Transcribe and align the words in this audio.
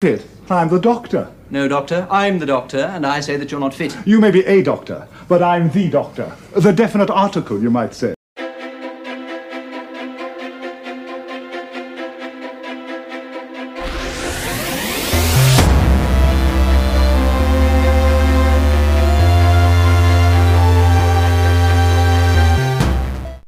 fit. 0.00 0.24
I'm 0.48 0.68
the 0.68 0.78
doctor. 0.78 1.28
No, 1.50 1.66
Doctor. 1.66 2.06
I'm 2.08 2.38
the 2.38 2.46
doctor, 2.46 2.78
and 2.78 3.04
I 3.04 3.18
say 3.18 3.36
that 3.36 3.50
you're 3.50 3.58
not 3.58 3.74
fit. 3.74 3.96
You 4.06 4.20
may 4.20 4.30
be 4.30 4.44
a 4.46 4.62
doctor, 4.62 5.08
but 5.26 5.42
I'm 5.42 5.70
the 5.70 5.90
doctor. 5.90 6.36
The 6.54 6.70
definite 6.70 7.10
article, 7.10 7.60
you 7.60 7.68
might 7.68 7.94
say. 7.94 8.14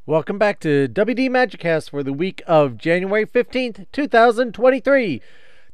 Welcome 0.05 0.39
back 0.39 0.59
to 0.61 0.89
WD 0.89 1.29
Magicast 1.29 1.91
for 1.91 2.03
the 2.03 2.12
week 2.12 2.43
of 2.48 2.77
January 2.77 3.25
15th, 3.25 3.87
2023. 3.93 5.23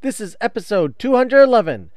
This 0.03 0.21
is 0.21 0.37
episode 0.43 0.99
211. 0.99 1.91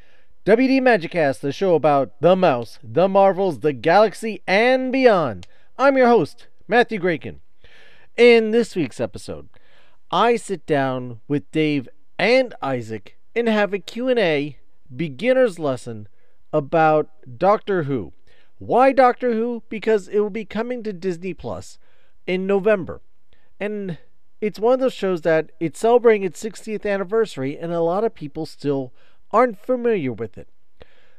WD 0.45 0.79
Magicast, 0.81 1.41
the 1.41 1.51
show 1.51 1.75
about 1.75 2.13
the 2.21 2.33
mouse, 2.33 2.79
the 2.81 3.09
marvels, 3.09 3.59
the 3.59 3.73
galaxy, 3.73 4.41
and 4.47 4.89
beyond. 4.89 5.47
I'm 5.77 5.97
your 5.97 6.07
host, 6.07 6.47
Matthew 6.65 6.97
Graykin. 6.97 7.39
In 8.15 8.51
this 8.51 8.73
week's 8.73 9.01
episode, 9.01 9.49
I 10.11 10.37
sit 10.37 10.65
down 10.65 11.19
with 11.27 11.51
Dave 11.51 11.89
and 12.17 12.53
Isaac 12.61 13.17
and 13.35 13.49
have 13.49 13.73
a 13.73 13.79
Q&A 13.79 14.57
beginner's 14.95 15.59
lesson 15.59 16.07
about 16.53 17.09
Doctor 17.37 17.83
Who. 17.83 18.13
Why 18.59 18.93
Doctor 18.93 19.33
Who? 19.33 19.63
Because 19.67 20.07
it 20.07 20.19
will 20.19 20.29
be 20.29 20.45
coming 20.45 20.83
to 20.83 20.93
Disney 20.93 21.33
Plus 21.33 21.77
in 22.25 22.47
November. 22.47 23.01
And 23.59 23.97
it's 24.41 24.59
one 24.59 24.73
of 24.73 24.79
those 24.79 24.93
shows 24.93 25.21
that 25.21 25.51
it's 25.59 25.79
celebrating 25.79 26.23
its 26.23 26.41
60th 26.43 26.85
anniversary, 26.85 27.57
and 27.57 27.73
a 27.73 27.81
lot 27.81 28.03
of 28.03 28.15
people 28.15 28.45
still 28.45 28.93
aren't 29.31 29.59
familiar 29.59 30.13
with 30.13 30.37
it. 30.37 30.47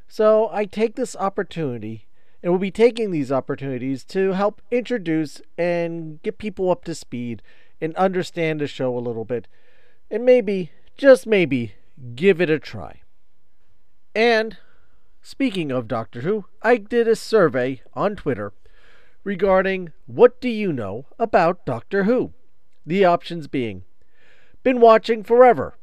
So 0.09 0.49
I 0.53 0.65
take 0.65 0.97
this 0.97 1.15
opportunity, 1.17 2.07
and 2.43 2.53
will 2.53 2.59
be 2.59 2.71
taking 2.71 3.11
these 3.11 3.31
opportunities 3.31 4.03
to 4.05 4.33
help 4.33 4.63
introduce 4.71 5.43
and 5.59 6.23
get 6.23 6.39
people 6.39 6.71
up 6.71 6.85
to 6.85 6.95
speed 6.95 7.43
and 7.81 7.95
understand 7.97 8.61
the 8.61 8.67
show 8.67 8.97
a 8.97 9.01
little 9.01 9.25
bit, 9.25 9.47
and 10.11 10.25
maybe, 10.25 10.73
just 10.97 11.27
maybe, 11.27 11.75
give 12.15 12.41
it 12.41 12.51
a 12.51 12.59
try. 12.59 13.03
And 14.15 14.57
speaking 15.23 15.71
of 15.71 15.87
Doctor 15.87 16.23
Who, 16.23 16.47
I 16.63 16.79
did 16.79 17.07
a 17.07 17.15
survey 17.15 17.83
on 17.95 18.17
Twitter 18.17 18.53
regarding 19.23 19.93
what 20.07 20.41
do 20.41 20.49
you 20.49 20.73
know 20.73 21.07
about 21.19 21.67
Doctor 21.67 22.05
Who? 22.05 22.33
The 22.87 23.05
options 23.05 23.47
being 23.47 23.85
been 24.63 24.81
watching 24.81 25.23
forever. 25.23 25.77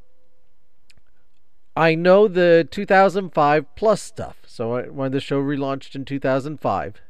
I 1.75 1.93
know 1.93 2.27
the 2.27 2.67
2005 2.69 3.75
plus 3.75 4.01
stuff. 4.01 4.37
So 4.45 4.81
when 4.83 5.11
the 5.11 5.19
show 5.19 5.41
relaunched 5.41 5.95
in 5.95 6.05
2005. 6.05 7.01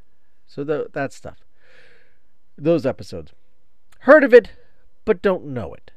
So 0.46 0.64
the, 0.64 0.88
that 0.94 1.14
stuff. 1.14 1.38
Those 2.58 2.86
episodes. 2.86 3.32
Heard 4.00 4.24
of 4.24 4.34
it, 4.34 4.52
but 5.06 5.22
don't 5.22 5.46
know 5.46 5.74
it. 5.74 5.92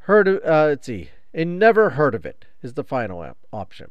Heard 0.00 0.28
of, 0.28 0.36
uh, 0.44 0.66
let's 0.68 0.86
see. 0.86 1.10
And 1.32 1.58
never 1.58 1.90
heard 1.90 2.14
of 2.14 2.26
it 2.26 2.46
is 2.62 2.74
the 2.74 2.84
final 2.84 3.20
op- 3.20 3.38
option. 3.52 3.90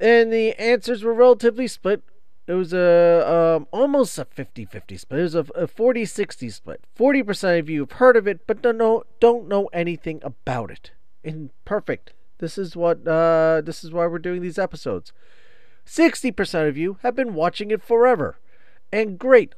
And 0.00 0.32
the 0.32 0.52
answers 0.60 1.02
were 1.02 1.14
relatively 1.14 1.68
split 1.68 2.02
it 2.48 2.54
was 2.54 2.72
a 2.72 3.56
um, 3.58 3.68
almost 3.72 4.18
a 4.18 4.24
50-50 4.24 4.98
split. 4.98 5.20
It 5.20 5.22
was 5.22 5.34
a, 5.34 5.40
a 5.54 5.68
40-60 5.68 6.50
split. 6.50 6.80
40% 6.98 7.58
of 7.58 7.68
you 7.68 7.80
have 7.80 7.92
heard 7.92 8.16
of 8.16 8.26
it, 8.26 8.46
but 8.46 8.62
don't 8.62 8.78
know 8.78 9.04
don't 9.20 9.48
know 9.48 9.66
anything 9.74 10.20
about 10.24 10.70
it. 10.70 10.92
And 11.22 11.50
perfect. 11.66 12.14
This 12.38 12.56
is 12.56 12.74
what 12.74 13.06
uh, 13.06 13.60
this 13.62 13.84
is 13.84 13.92
why 13.92 14.06
we're 14.06 14.18
doing 14.18 14.40
these 14.40 14.58
episodes. 14.58 15.12
60% 15.86 16.68
of 16.68 16.78
you 16.78 16.96
have 17.02 17.14
been 17.14 17.34
watching 17.34 17.70
it 17.70 17.82
forever. 17.82 18.38
And 18.90 19.18
great. 19.18 19.54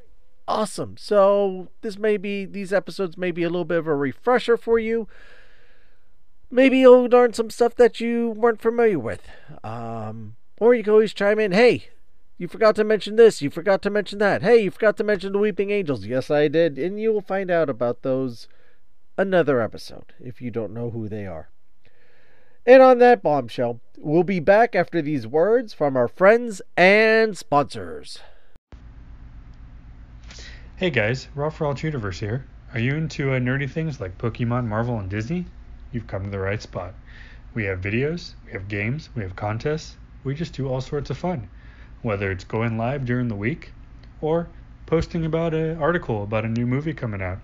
Awesome. 0.49 0.97
So 0.97 1.69
this 1.83 1.97
may 1.97 2.17
be 2.17 2.45
these 2.45 2.73
episodes 2.73 3.17
may 3.17 3.31
be 3.31 3.45
a 3.45 3.51
little 3.51 3.65
bit 3.65 3.79
of 3.79 3.87
a 3.87 3.95
refresher 3.95 4.57
for 4.57 4.81
you. 4.81 5.07
Maybe 6.51 6.79
you'll 6.81 7.05
learn 7.05 7.35
some 7.35 7.51
stuff 7.51 7.77
that 7.77 8.01
you 8.01 8.31
weren't 8.31 8.61
familiar 8.61 8.99
with. 8.99 9.23
Um, 9.63 10.35
or 10.59 10.75
you 10.75 10.83
can 10.83 10.93
always 10.93 11.15
chime 11.15 11.39
in, 11.39 11.53
hey, 11.53 11.91
you 12.41 12.49
forgot 12.49 12.75
to 12.75 12.85
mention 12.85 13.17
this. 13.17 13.43
You 13.43 13.51
forgot 13.51 13.83
to 13.83 13.91
mention 13.91 14.19
that. 14.21 14.41
Hey, 14.41 14.63
you 14.63 14.71
forgot 14.71 14.97
to 14.97 15.05
mention 15.05 15.35
the 15.35 15.39
Weeping 15.39 15.71
Angels. 15.71 16.07
Yes, 16.07 16.31
I 16.31 16.49
did. 16.49 16.79
And 16.79 16.99
you 16.99 17.13
will 17.13 17.21
find 17.21 17.51
out 17.51 17.69
about 17.69 18.01
those 18.01 18.49
another 19.19 19.61
episode 19.61 20.15
if 20.19 20.41
you 20.41 20.51
don't 20.51 20.73
know 20.73 20.89
who 20.89 21.07
they 21.07 21.27
are. 21.27 21.51
And 22.65 22.83
on 22.83 22.97
that 22.97 23.23
bombshell, 23.23 23.83
we'll 23.99 24.23
be 24.23 24.41
back 24.41 24.75
after 24.75 25.03
these 25.03 25.27
words 25.27 25.75
from 25.75 25.99
our 25.99 26.09
friends 26.09 26.63
and 26.79 27.37
sponsors. 27.37 28.21
Hey 30.77 30.89
guys, 30.89 31.29
Rob 31.35 31.53
for 31.53 31.67
Alt 31.67 31.83
Universe 31.83 32.21
here. 32.21 32.47
Are 32.73 32.81
you 32.81 32.95
into 32.95 33.35
uh, 33.35 33.39
nerdy 33.39 33.71
things 33.71 34.01
like 34.01 34.17
Pokemon, 34.17 34.67
Marvel, 34.67 34.99
and 34.99 35.11
Disney? 35.11 35.45
You've 35.93 36.07
come 36.07 36.25
to 36.25 36.31
the 36.31 36.39
right 36.39 36.63
spot. 36.63 36.95
We 37.53 37.65
have 37.65 37.83
videos, 37.83 38.33
we 38.47 38.53
have 38.53 38.67
games, 38.67 39.11
we 39.15 39.23
have 39.25 39.37
contests. 39.37 39.99
We 40.25 40.35
just 40.35 40.55
do 40.55 40.71
all 40.71 40.81
sorts 40.81 41.11
of 41.11 41.19
fun 41.19 41.47
whether 42.03 42.31
it's 42.31 42.45
going 42.45 42.79
live 42.79 43.05
during 43.05 43.29
the 43.29 43.35
week 43.35 43.73
or 44.21 44.49
posting 44.87 45.25
about 45.25 45.55
an 45.55 45.81
article 45.81 46.23
about 46.23 46.45
a 46.45 46.49
new 46.49 46.67
movie 46.67 46.95
coming 46.95 47.23
out. 47.23 47.39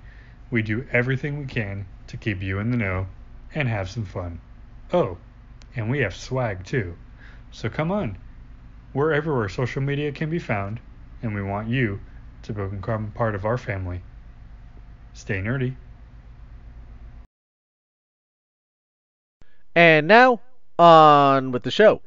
We 0.51 0.63
do 0.63 0.87
everything 0.91 1.39
we 1.39 1.47
can 1.47 1.87
to 2.09 2.17
keep 2.17 2.43
you 2.43 2.59
in 2.59 2.71
the 2.71 2.77
know 2.77 3.07
and 3.55 3.69
have 3.69 3.91
some 3.91 4.05
fun. 4.05 4.41
Oh, 4.93 5.19
and 5.75 5.91
we 5.91 6.01
have 6.01 6.15
swag 6.15 6.65
too. 6.65 6.97
So 7.51 7.69
come 7.69 7.91
on. 7.91 8.19
We're 8.93 9.13
everywhere 9.13 9.49
social 9.49 9.83
media 9.83 10.13
can 10.13 10.31
be 10.31 10.39
found, 10.39 10.81
and 11.23 11.35
we 11.35 11.43
want 11.43 11.69
you 11.69 12.01
to 12.43 12.53
become 12.53 13.11
part 13.13 13.35
of 13.35 13.45
our 13.45 13.59
family. 13.59 14.03
Stay 15.13 15.41
nerdy. 15.41 15.77
And 19.75 20.09
now, 20.09 20.41
on 20.79 21.53
with 21.53 21.63
the 21.63 21.71
show. 21.71 22.01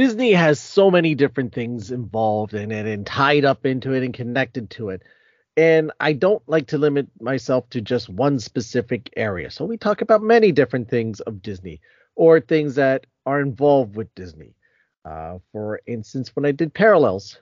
Disney 0.00 0.32
has 0.32 0.58
so 0.58 0.90
many 0.90 1.14
different 1.14 1.52
things 1.52 1.90
involved 1.90 2.54
in 2.54 2.72
it 2.72 2.86
and 2.86 3.04
tied 3.04 3.44
up 3.44 3.66
into 3.66 3.92
it 3.92 4.02
and 4.02 4.14
connected 4.14 4.70
to 4.70 4.88
it. 4.88 5.02
And 5.58 5.92
I 6.00 6.14
don't 6.14 6.42
like 6.48 6.68
to 6.68 6.78
limit 6.78 7.08
myself 7.20 7.68
to 7.68 7.82
just 7.82 8.08
one 8.08 8.38
specific 8.38 9.10
area. 9.14 9.50
So 9.50 9.66
we 9.66 9.76
talk 9.76 10.00
about 10.00 10.22
many 10.22 10.52
different 10.52 10.88
things 10.88 11.20
of 11.20 11.42
Disney 11.42 11.82
or 12.16 12.40
things 12.40 12.76
that 12.76 13.06
are 13.26 13.42
involved 13.42 13.94
with 13.94 14.14
Disney. 14.14 14.54
Uh, 15.04 15.36
for 15.52 15.82
instance, 15.86 16.34
when 16.34 16.46
I 16.46 16.52
did 16.52 16.72
Parallels, 16.72 17.38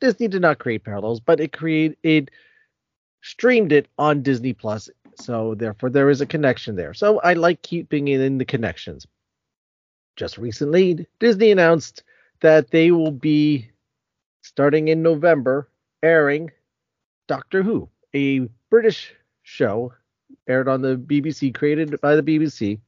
Disney 0.00 0.28
did 0.28 0.42
not 0.42 0.60
create 0.60 0.84
Parallels, 0.84 1.18
but 1.18 1.40
it 1.40 1.52
created 1.52 1.96
it 2.04 2.30
streamed 3.22 3.72
it 3.72 3.88
on 3.98 4.22
Disney 4.22 4.52
Plus. 4.52 4.88
So 5.16 5.56
therefore, 5.56 5.90
there 5.90 6.08
is 6.08 6.20
a 6.20 6.26
connection 6.26 6.76
there. 6.76 6.94
So 6.94 7.18
I 7.18 7.32
like 7.32 7.62
keeping 7.62 8.06
it 8.06 8.20
in 8.20 8.38
the 8.38 8.44
connections 8.44 9.08
just 10.16 10.38
recently, 10.38 11.06
Disney 11.20 11.50
announced 11.50 12.02
that 12.40 12.70
they 12.70 12.90
will 12.90 13.12
be 13.12 13.70
starting 14.42 14.88
in 14.88 15.02
November 15.02 15.68
airing 16.02 16.50
Doctor 17.28 17.62
Who, 17.62 17.88
a 18.14 18.48
British 18.70 19.14
show 19.42 19.92
aired 20.48 20.68
on 20.68 20.82
the 20.82 20.96
BBC, 20.96 21.54
created 21.54 22.00
by 22.00 22.16
the 22.16 22.22
BBC. 22.22 22.80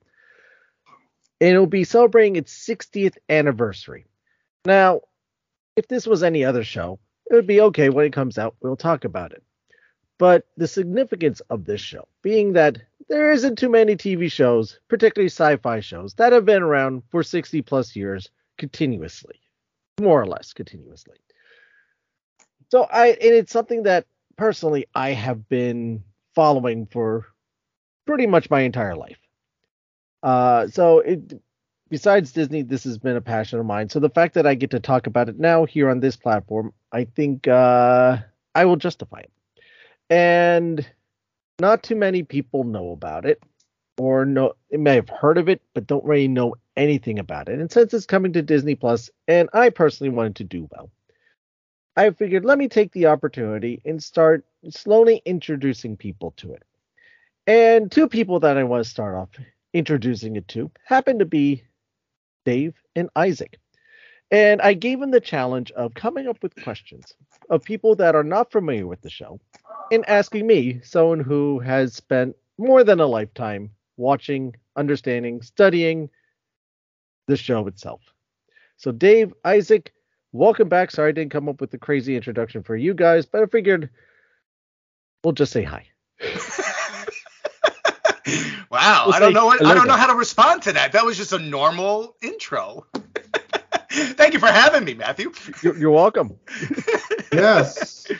And 1.40 1.50
it 1.54 1.58
will 1.58 1.66
be 1.66 1.84
celebrating 1.84 2.36
its 2.36 2.52
60th 2.66 3.16
anniversary. 3.28 4.06
Now, 4.64 5.02
if 5.76 5.86
this 5.86 6.06
was 6.06 6.22
any 6.22 6.44
other 6.44 6.64
show, 6.64 6.98
it 7.30 7.34
would 7.34 7.46
be 7.46 7.60
okay 7.60 7.90
when 7.90 8.06
it 8.06 8.12
comes 8.12 8.38
out, 8.38 8.56
we'll 8.60 8.76
talk 8.76 9.04
about 9.04 9.32
it. 9.32 9.42
But 10.18 10.46
the 10.56 10.66
significance 10.66 11.40
of 11.48 11.64
this 11.64 11.80
show 11.80 12.08
being 12.22 12.54
that 12.54 12.78
there 13.08 13.32
isn't 13.32 13.56
too 13.56 13.68
many 13.68 13.96
TV 13.96 14.30
shows, 14.30 14.78
particularly 14.88 15.28
sci-fi 15.28 15.80
shows, 15.80 16.14
that 16.14 16.32
have 16.32 16.44
been 16.44 16.62
around 16.62 17.02
for 17.10 17.22
60 17.22 17.62
plus 17.62 17.96
years 17.96 18.30
continuously, 18.58 19.40
more 20.00 20.20
or 20.20 20.26
less 20.26 20.52
continuously. 20.52 21.16
So 22.70 22.86
I 22.90 23.08
and 23.08 23.34
it's 23.34 23.52
something 23.52 23.84
that 23.84 24.06
personally 24.36 24.86
I 24.94 25.10
have 25.10 25.48
been 25.48 26.04
following 26.34 26.86
for 26.86 27.26
pretty 28.06 28.26
much 28.26 28.50
my 28.50 28.60
entire 28.60 28.94
life. 28.94 29.18
Uh, 30.22 30.68
so 30.68 30.98
it 31.00 31.40
besides 31.88 32.32
Disney, 32.32 32.62
this 32.62 32.84
has 32.84 32.98
been 32.98 33.16
a 33.16 33.20
passion 33.20 33.58
of 33.58 33.66
mine. 33.66 33.88
So 33.88 34.00
the 34.00 34.10
fact 34.10 34.34
that 34.34 34.46
I 34.46 34.54
get 34.54 34.70
to 34.70 34.80
talk 34.80 35.06
about 35.06 35.28
it 35.28 35.38
now 35.38 35.64
here 35.64 35.88
on 35.88 36.00
this 36.00 36.16
platform, 36.16 36.72
I 36.92 37.04
think 37.04 37.48
uh, 37.48 38.18
I 38.54 38.64
will 38.66 38.76
justify 38.76 39.20
it. 39.20 39.32
And 40.10 40.86
not 41.60 41.82
too 41.82 41.96
many 41.96 42.22
people 42.22 42.64
know 42.64 42.92
about 42.92 43.24
it, 43.24 43.42
or 43.98 44.24
know 44.24 44.54
they 44.70 44.76
may 44.76 44.94
have 44.94 45.08
heard 45.08 45.38
of 45.38 45.48
it, 45.48 45.60
but 45.74 45.86
don't 45.86 46.04
really 46.04 46.28
know 46.28 46.54
anything 46.76 47.18
about 47.18 47.48
it. 47.48 47.58
And 47.58 47.70
since 47.70 47.92
it's 47.92 48.06
coming 48.06 48.32
to 48.34 48.42
Disney 48.42 48.76
Plus, 48.76 49.10
and 49.26 49.48
I 49.52 49.70
personally 49.70 50.10
wanted 50.10 50.36
to 50.36 50.44
do 50.44 50.68
well, 50.70 50.90
I 51.96 52.10
figured 52.10 52.44
let 52.44 52.58
me 52.58 52.68
take 52.68 52.92
the 52.92 53.06
opportunity 53.06 53.82
and 53.84 54.02
start 54.02 54.44
slowly 54.70 55.20
introducing 55.24 55.96
people 55.96 56.32
to 56.36 56.52
it. 56.52 56.62
And 57.48 57.90
two 57.90 58.08
people 58.08 58.40
that 58.40 58.56
I 58.56 58.64
want 58.64 58.84
to 58.84 58.90
start 58.90 59.16
off 59.16 59.30
introducing 59.72 60.36
it 60.36 60.46
to 60.48 60.70
happen 60.84 61.18
to 61.18 61.24
be 61.24 61.64
Dave 62.44 62.74
and 62.94 63.10
Isaac. 63.16 63.58
And 64.30 64.60
I 64.60 64.74
gave 64.74 65.00
them 65.00 65.10
the 65.10 65.20
challenge 65.20 65.72
of 65.72 65.94
coming 65.94 66.28
up 66.28 66.42
with 66.42 66.62
questions 66.62 67.14
of 67.50 67.62
people 67.64 67.94
that 67.96 68.14
are 68.14 68.24
not 68.24 68.52
familiar 68.52 68.86
with 68.86 69.00
the 69.00 69.10
show 69.10 69.40
and 69.90 70.08
asking 70.08 70.46
me, 70.46 70.80
someone 70.82 71.20
who 71.20 71.58
has 71.60 71.94
spent 71.94 72.36
more 72.58 72.84
than 72.84 73.00
a 73.00 73.06
lifetime 73.06 73.70
watching, 73.96 74.54
understanding, 74.76 75.42
studying 75.42 76.10
the 77.26 77.36
show 77.36 77.66
itself. 77.66 78.00
So, 78.76 78.92
Dave, 78.92 79.32
Isaac, 79.44 79.92
welcome 80.32 80.68
back. 80.68 80.90
Sorry 80.90 81.08
I 81.08 81.12
didn't 81.12 81.32
come 81.32 81.48
up 81.48 81.60
with 81.60 81.70
the 81.70 81.78
crazy 81.78 82.16
introduction 82.16 82.62
for 82.62 82.76
you 82.76 82.94
guys, 82.94 83.26
but 83.26 83.42
I 83.42 83.46
figured 83.46 83.90
we'll 85.24 85.32
just 85.32 85.52
say 85.52 85.62
hi. 85.62 85.86
wow, 88.70 89.04
We'll 89.06 89.14
I 89.14 89.20
don't 89.20 89.32
know 89.32 89.46
what 89.46 89.64
I 89.64 89.74
don't 89.74 89.86
know 89.86 89.94
how 89.94 90.06
to 90.06 90.14
respond 90.14 90.62
to 90.62 90.72
that. 90.72 90.92
That 90.92 91.04
was 91.04 91.16
just 91.16 91.32
a 91.32 91.38
normal 91.38 92.14
intro. 92.22 92.86
Thank 93.98 94.34
you 94.34 94.40
for 94.40 94.46
having 94.48 94.84
me, 94.84 94.94
Matthew. 94.94 95.32
You're, 95.62 95.76
you're 95.76 95.90
welcome. 95.90 96.36
Yes. 97.32 98.10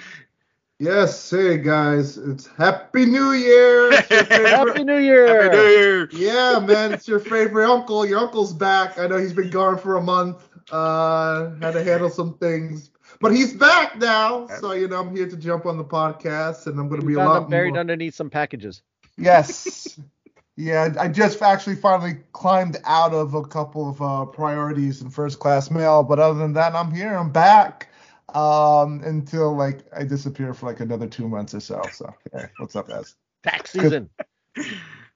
Yes. 0.78 1.30
Hey 1.30 1.56
guys, 1.58 2.18
it's 2.18 2.46
Happy 2.46 3.06
New 3.06 3.32
Year. 3.32 3.90
Happy 4.10 4.84
New 4.84 4.98
Year! 4.98 5.42
Happy 5.44 5.56
New 5.56 5.62
Year. 5.62 6.08
yeah, 6.12 6.58
man, 6.60 6.92
it's 6.92 7.08
your 7.08 7.18
favorite 7.18 7.68
uncle. 7.68 8.04
Your 8.06 8.18
uncle's 8.20 8.52
back. 8.52 8.98
I 8.98 9.06
know 9.06 9.16
he's 9.16 9.32
been 9.32 9.50
gone 9.50 9.78
for 9.78 9.96
a 9.96 10.02
month. 10.02 10.46
Uh, 10.70 11.50
had 11.62 11.72
to 11.72 11.82
handle 11.82 12.10
some 12.10 12.36
things, 12.38 12.90
but 13.20 13.34
he's 13.34 13.54
back 13.54 13.96
now. 13.96 14.46
So 14.60 14.72
you 14.72 14.86
know, 14.88 15.00
I'm 15.00 15.16
here 15.16 15.26
to 15.28 15.36
jump 15.38 15.64
on 15.66 15.78
the 15.78 15.84
podcast, 15.84 16.66
and 16.66 16.78
I'm 16.78 16.88
going 16.88 17.00
to 17.00 17.06
be 17.06 17.14
We 17.14 17.20
a 17.22 17.24
found 17.24 17.28
lot 17.30 17.40
them 17.40 17.50
buried 17.50 17.70
more. 17.72 17.80
underneath 17.80 18.14
some 18.14 18.28
packages. 18.30 18.82
Yes. 19.16 19.98
Yeah, 20.58 20.92
I 20.98 21.06
just 21.06 21.40
actually 21.40 21.76
finally 21.76 22.18
climbed 22.32 22.78
out 22.84 23.14
of 23.14 23.34
a 23.34 23.44
couple 23.44 23.88
of 23.88 24.02
uh, 24.02 24.24
priorities 24.24 25.00
and 25.00 25.14
first 25.14 25.38
class 25.38 25.70
mail, 25.70 26.02
but 26.02 26.18
other 26.18 26.36
than 26.36 26.52
that, 26.54 26.74
I'm 26.74 26.92
here. 26.92 27.16
I'm 27.16 27.30
back 27.30 27.86
um, 28.34 29.00
until 29.04 29.54
like 29.54 29.84
I 29.96 30.02
disappear 30.02 30.52
for 30.52 30.66
like 30.66 30.80
another 30.80 31.06
two 31.06 31.28
months 31.28 31.54
or 31.54 31.60
so. 31.60 31.80
So, 31.92 32.12
hey, 32.32 32.46
what's 32.58 32.74
up, 32.74 32.88
guys? 32.88 33.14
Tax 33.44 33.70
season. 33.70 34.10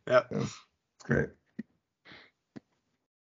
Yep. 0.08 0.26
It's 0.32 0.54
great. 1.04 1.28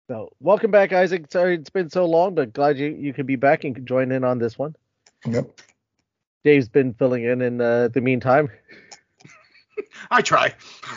So, 0.07 0.31
welcome 0.39 0.69
back, 0.69 0.93
Isaac. 0.93 1.31
Sorry 1.31 1.55
it's 1.55 1.71
been 1.71 1.89
so 1.89 2.05
long, 2.05 2.35
but 2.35 2.53
glad 2.53 2.77
you, 2.77 2.87
you 2.87 3.11
could 3.11 3.25
be 3.25 3.35
back 3.35 3.63
and 3.63 3.87
join 3.87 4.11
in 4.11 4.23
on 4.23 4.37
this 4.37 4.57
one. 4.57 4.75
Yep. 5.27 5.61
Dave's 6.43 6.69
been 6.69 6.93
filling 6.93 7.23
in 7.23 7.41
in 7.41 7.59
uh, 7.59 7.87
the 7.87 8.01
meantime. 8.01 8.49
I 10.11 10.21
try. 10.21 10.53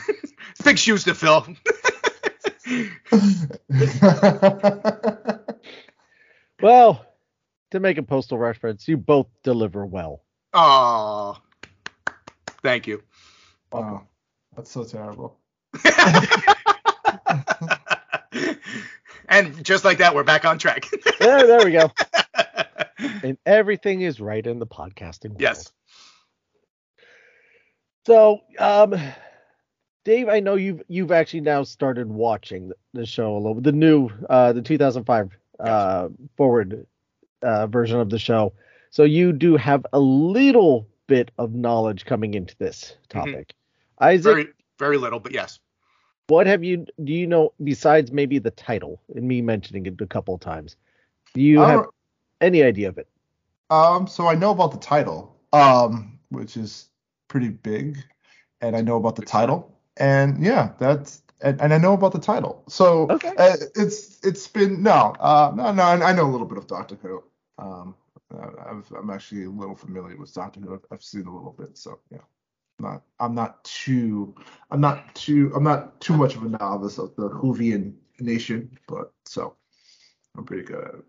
Big 0.64 0.78
shoes 0.78 1.04
to 1.04 1.14
fill. 1.14 1.46
Well, 6.62 7.04
to 7.72 7.80
make 7.80 7.98
a 7.98 8.04
postal 8.04 8.38
reference, 8.38 8.86
you 8.86 8.96
both 8.96 9.26
deliver 9.42 9.84
well. 9.84 10.22
Oh, 10.54 11.36
thank 12.62 12.86
you. 12.86 13.02
wow, 13.72 14.06
that's 14.54 14.70
so 14.70 14.84
terrible. 14.84 15.36
and 19.28 19.64
just 19.64 19.84
like 19.84 19.98
that, 19.98 20.14
we're 20.14 20.22
back 20.22 20.44
on 20.44 20.58
track. 20.58 20.86
There, 21.18 21.46
there 21.46 21.64
we 21.64 21.72
go. 21.72 21.90
And 23.24 23.36
everything 23.44 24.02
is 24.02 24.20
right 24.20 24.46
in 24.46 24.60
the 24.60 24.66
podcasting 24.66 25.30
world. 25.30 25.40
yes. 25.40 25.72
So, 28.06 28.40
um, 28.58 28.94
Dave, 30.04 30.28
I 30.28 30.40
know 30.40 30.56
you've 30.56 30.82
you've 30.88 31.12
actually 31.12 31.42
now 31.42 31.62
started 31.62 32.08
watching 32.08 32.68
the, 32.68 32.74
the 32.92 33.06
show 33.06 33.34
a 33.34 33.38
little, 33.38 33.54
bit 33.54 33.64
the 33.64 33.72
new, 33.72 34.10
uh, 34.28 34.52
the 34.52 34.62
2005 34.62 35.30
uh, 35.60 36.08
forward 36.36 36.86
uh, 37.42 37.66
version 37.68 38.00
of 38.00 38.10
the 38.10 38.18
show. 38.18 38.52
So 38.90 39.04
you 39.04 39.32
do 39.32 39.56
have 39.56 39.86
a 39.92 40.00
little 40.00 40.88
bit 41.06 41.30
of 41.38 41.54
knowledge 41.54 42.04
coming 42.04 42.34
into 42.34 42.56
this 42.58 42.96
topic. 43.08 43.54
Isaac, 44.00 44.24
Very, 44.24 44.48
very 44.78 44.96
little, 44.98 45.20
but 45.20 45.32
yes. 45.32 45.60
what 46.26 46.46
have 46.46 46.64
you 46.64 46.86
do 47.04 47.12
you 47.12 47.26
know 47.26 47.52
besides 47.62 48.10
maybe 48.10 48.38
the 48.38 48.50
title 48.50 49.00
and 49.14 49.26
me 49.26 49.40
mentioning 49.40 49.86
it 49.86 50.00
a 50.00 50.06
couple 50.06 50.34
of 50.34 50.40
times? 50.40 50.76
Do 51.34 51.40
you 51.40 51.60
have 51.60 51.86
any 52.40 52.62
idea 52.62 52.88
of 52.88 52.98
it? 52.98 53.08
Um, 53.70 54.06
so 54.06 54.26
I 54.26 54.34
know 54.34 54.50
about 54.50 54.72
the 54.72 54.78
title, 54.78 55.36
um, 55.52 56.18
which 56.28 56.56
is 56.56 56.90
pretty 57.28 57.48
big, 57.48 57.96
and 58.60 58.76
I 58.76 58.82
know 58.82 58.96
about 58.96 59.16
the 59.16 59.24
title, 59.24 59.78
and 59.96 60.42
yeah, 60.44 60.72
that's 60.78 61.22
and, 61.40 61.60
and 61.60 61.74
I 61.74 61.78
know 61.78 61.94
about 61.94 62.12
the 62.12 62.20
title. 62.20 62.64
So 62.68 63.08
Okay. 63.10 63.32
uh, 63.36 63.56
it's 63.74 64.24
it's 64.24 64.48
been 64.48 64.82
no, 64.82 65.14
uh, 65.20 65.52
no, 65.54 65.72
no, 65.72 65.82
I 65.82 66.12
know 66.12 66.26
a 66.26 66.32
little 66.32 66.46
bit 66.46 66.58
of 66.58 66.66
Doctor 66.66 66.96
Who. 67.02 67.22
Um, 67.58 67.94
I've, 68.66 68.90
I'm 68.92 69.10
actually 69.10 69.44
a 69.44 69.50
little 69.50 69.76
familiar 69.76 70.16
with 70.16 70.32
Doctor 70.32 70.60
Who. 70.60 70.74
I've, 70.74 70.86
I've 70.90 71.02
seen 71.02 71.26
a 71.26 71.34
little 71.34 71.54
bit, 71.58 71.76
so 71.76 71.98
yeah. 72.10 72.18
Not, 72.78 73.02
I'm 73.20 73.34
not 73.34 73.62
too, 73.62 74.34
I'm 74.70 74.80
not 74.80 75.14
too, 75.14 75.52
I'm 75.54 75.62
not 75.62 76.00
too 76.00 76.14
much 76.16 76.34
of 76.34 76.42
a 76.42 76.48
novice 76.48 76.98
of 76.98 77.14
the 77.14 77.28
Whovian 77.28 77.94
nation, 78.18 78.76
but 78.88 79.12
so 79.24 79.54
I'm 80.36 80.44
pretty 80.44 80.64
good 80.64 80.82
at 80.82 80.94
it. 80.94 81.04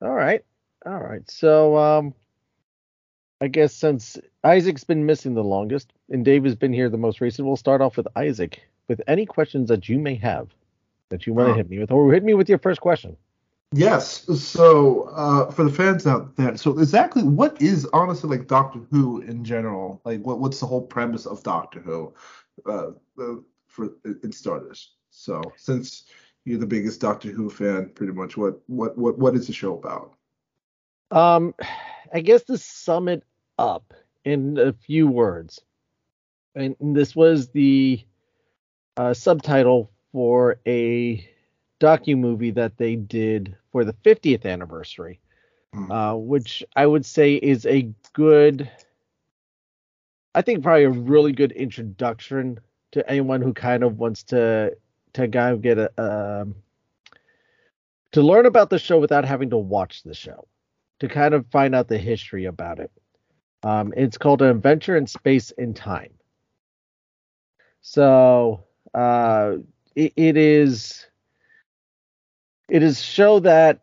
All 0.00 0.14
right. 0.14 0.44
All 0.86 0.98
right. 0.98 1.28
So 1.30 1.76
um 1.76 2.14
I 3.40 3.48
guess 3.48 3.72
since 3.72 4.18
Isaac's 4.42 4.84
been 4.84 5.06
missing 5.06 5.34
the 5.34 5.44
longest 5.44 5.92
and 6.10 6.24
Dave 6.24 6.44
has 6.44 6.56
been 6.56 6.72
here 6.72 6.88
the 6.88 6.96
most 6.96 7.20
recent, 7.20 7.46
we'll 7.46 7.56
start 7.56 7.80
off 7.80 7.96
with 7.96 8.08
Isaac 8.16 8.60
with 8.88 9.00
any 9.06 9.26
questions 9.26 9.68
that 9.68 9.88
you 9.88 9.98
may 9.98 10.16
have 10.16 10.48
that 11.10 11.26
you 11.26 11.34
want 11.34 11.48
to 11.48 11.52
Oh. 11.52 11.56
hit 11.56 11.70
me 11.70 11.78
with, 11.78 11.90
or 11.90 12.12
hit 12.12 12.24
me 12.24 12.34
with 12.34 12.48
your 12.48 12.58
first 12.58 12.80
question. 12.80 13.16
Yes. 13.72 14.24
So 14.42 15.10
uh, 15.14 15.50
for 15.50 15.64
the 15.64 15.70
fans 15.70 16.06
out 16.06 16.34
there, 16.36 16.56
so 16.56 16.78
exactly 16.78 17.22
what 17.22 17.60
is 17.60 17.86
honestly 17.92 18.36
like 18.36 18.48
Doctor 18.48 18.80
Who 18.90 19.20
in 19.20 19.44
general? 19.44 20.00
Like 20.04 20.22
what 20.22 20.40
what's 20.40 20.58
the 20.58 20.66
whole 20.66 20.82
premise 20.82 21.26
of 21.26 21.42
Doctor 21.42 21.80
Who 21.80 22.14
uh, 22.66 22.90
uh, 23.20 23.34
for 23.66 23.90
in 24.04 24.32
starters? 24.32 24.92
So 25.10 25.42
since 25.56 26.04
you're 26.46 26.58
the 26.58 26.66
biggest 26.66 27.00
Doctor 27.00 27.28
Who 27.30 27.50
fan, 27.50 27.90
pretty 27.94 28.14
much 28.14 28.38
what 28.38 28.58
what 28.68 28.96
what 28.96 29.18
what 29.18 29.34
is 29.36 29.46
the 29.46 29.52
show 29.52 29.74
about? 29.76 30.14
Um 31.10 31.54
I 32.12 32.20
guess 32.20 32.44
the 32.44 32.56
sum 32.56 33.08
it 33.08 33.22
up 33.58 33.94
in 34.24 34.58
a 34.58 34.72
few 34.72 35.08
words. 35.08 35.60
And 36.54 36.76
this 36.80 37.14
was 37.14 37.48
the 37.48 38.04
uh, 38.96 39.14
subtitle 39.14 39.90
for 40.12 40.58
a 40.66 41.28
docu 41.80 42.18
movie 42.18 42.50
that 42.52 42.76
they 42.76 42.96
did 42.96 43.54
for 43.70 43.84
the 43.84 43.92
50th 43.92 44.44
anniversary, 44.44 45.20
Hmm. 45.72 45.92
uh, 45.92 46.14
which 46.14 46.64
I 46.74 46.86
would 46.86 47.04
say 47.04 47.34
is 47.34 47.66
a 47.66 47.92
good, 48.14 48.70
I 50.34 50.40
think 50.42 50.62
probably 50.62 50.84
a 50.84 50.90
really 50.90 51.32
good 51.32 51.52
introduction 51.52 52.58
to 52.92 53.08
anyone 53.08 53.42
who 53.42 53.52
kind 53.52 53.82
of 53.84 53.98
wants 53.98 54.22
to 54.24 54.76
to 55.12 55.28
kind 55.28 55.54
of 55.54 55.62
get 55.62 55.78
a 55.78 55.90
um, 56.42 56.54
to 58.12 58.22
learn 58.22 58.46
about 58.46 58.70
the 58.70 58.78
show 58.78 58.98
without 58.98 59.24
having 59.26 59.50
to 59.50 59.58
watch 59.58 60.02
the 60.02 60.14
show, 60.14 60.48
to 61.00 61.08
kind 61.08 61.34
of 61.34 61.46
find 61.48 61.74
out 61.74 61.88
the 61.88 61.98
history 61.98 62.46
about 62.46 62.78
it. 62.78 62.90
Um, 63.62 63.92
it's 63.96 64.18
called 64.18 64.42
An 64.42 64.48
Adventure 64.48 64.96
in 64.96 65.06
Space 65.06 65.52
and 65.58 65.74
Time. 65.74 66.12
So 67.80 68.64
uh, 68.94 69.56
it, 69.94 70.12
it 70.16 70.36
is 70.36 71.06
it 72.68 72.82
is 72.82 73.00
show 73.02 73.40
that 73.40 73.80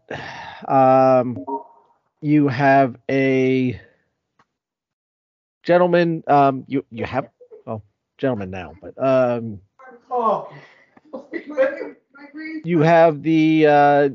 um, 0.67 1.45
you 2.21 2.47
have 2.47 2.97
a 3.09 3.79
gentleman 5.63 6.23
um, 6.27 6.63
you 6.67 6.85
you 6.91 7.05
have 7.05 7.29
well 7.65 7.83
gentleman 8.17 8.49
now 8.51 8.73
but 8.81 8.93
um, 9.03 9.59
you 12.63 12.79
have 12.79 13.21
the 13.23 13.65
uh, 13.67 14.09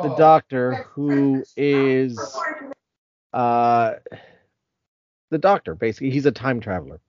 the 0.00 0.08
doctor 0.08 0.76
who 0.92 1.46
is 1.56 2.46
uh, 3.32 3.94
the 5.30 5.38
doctor 5.38 5.74
basically 5.74 6.10
he's 6.10 6.26
a 6.26 6.32
time 6.32 6.60
traveler 6.60 7.00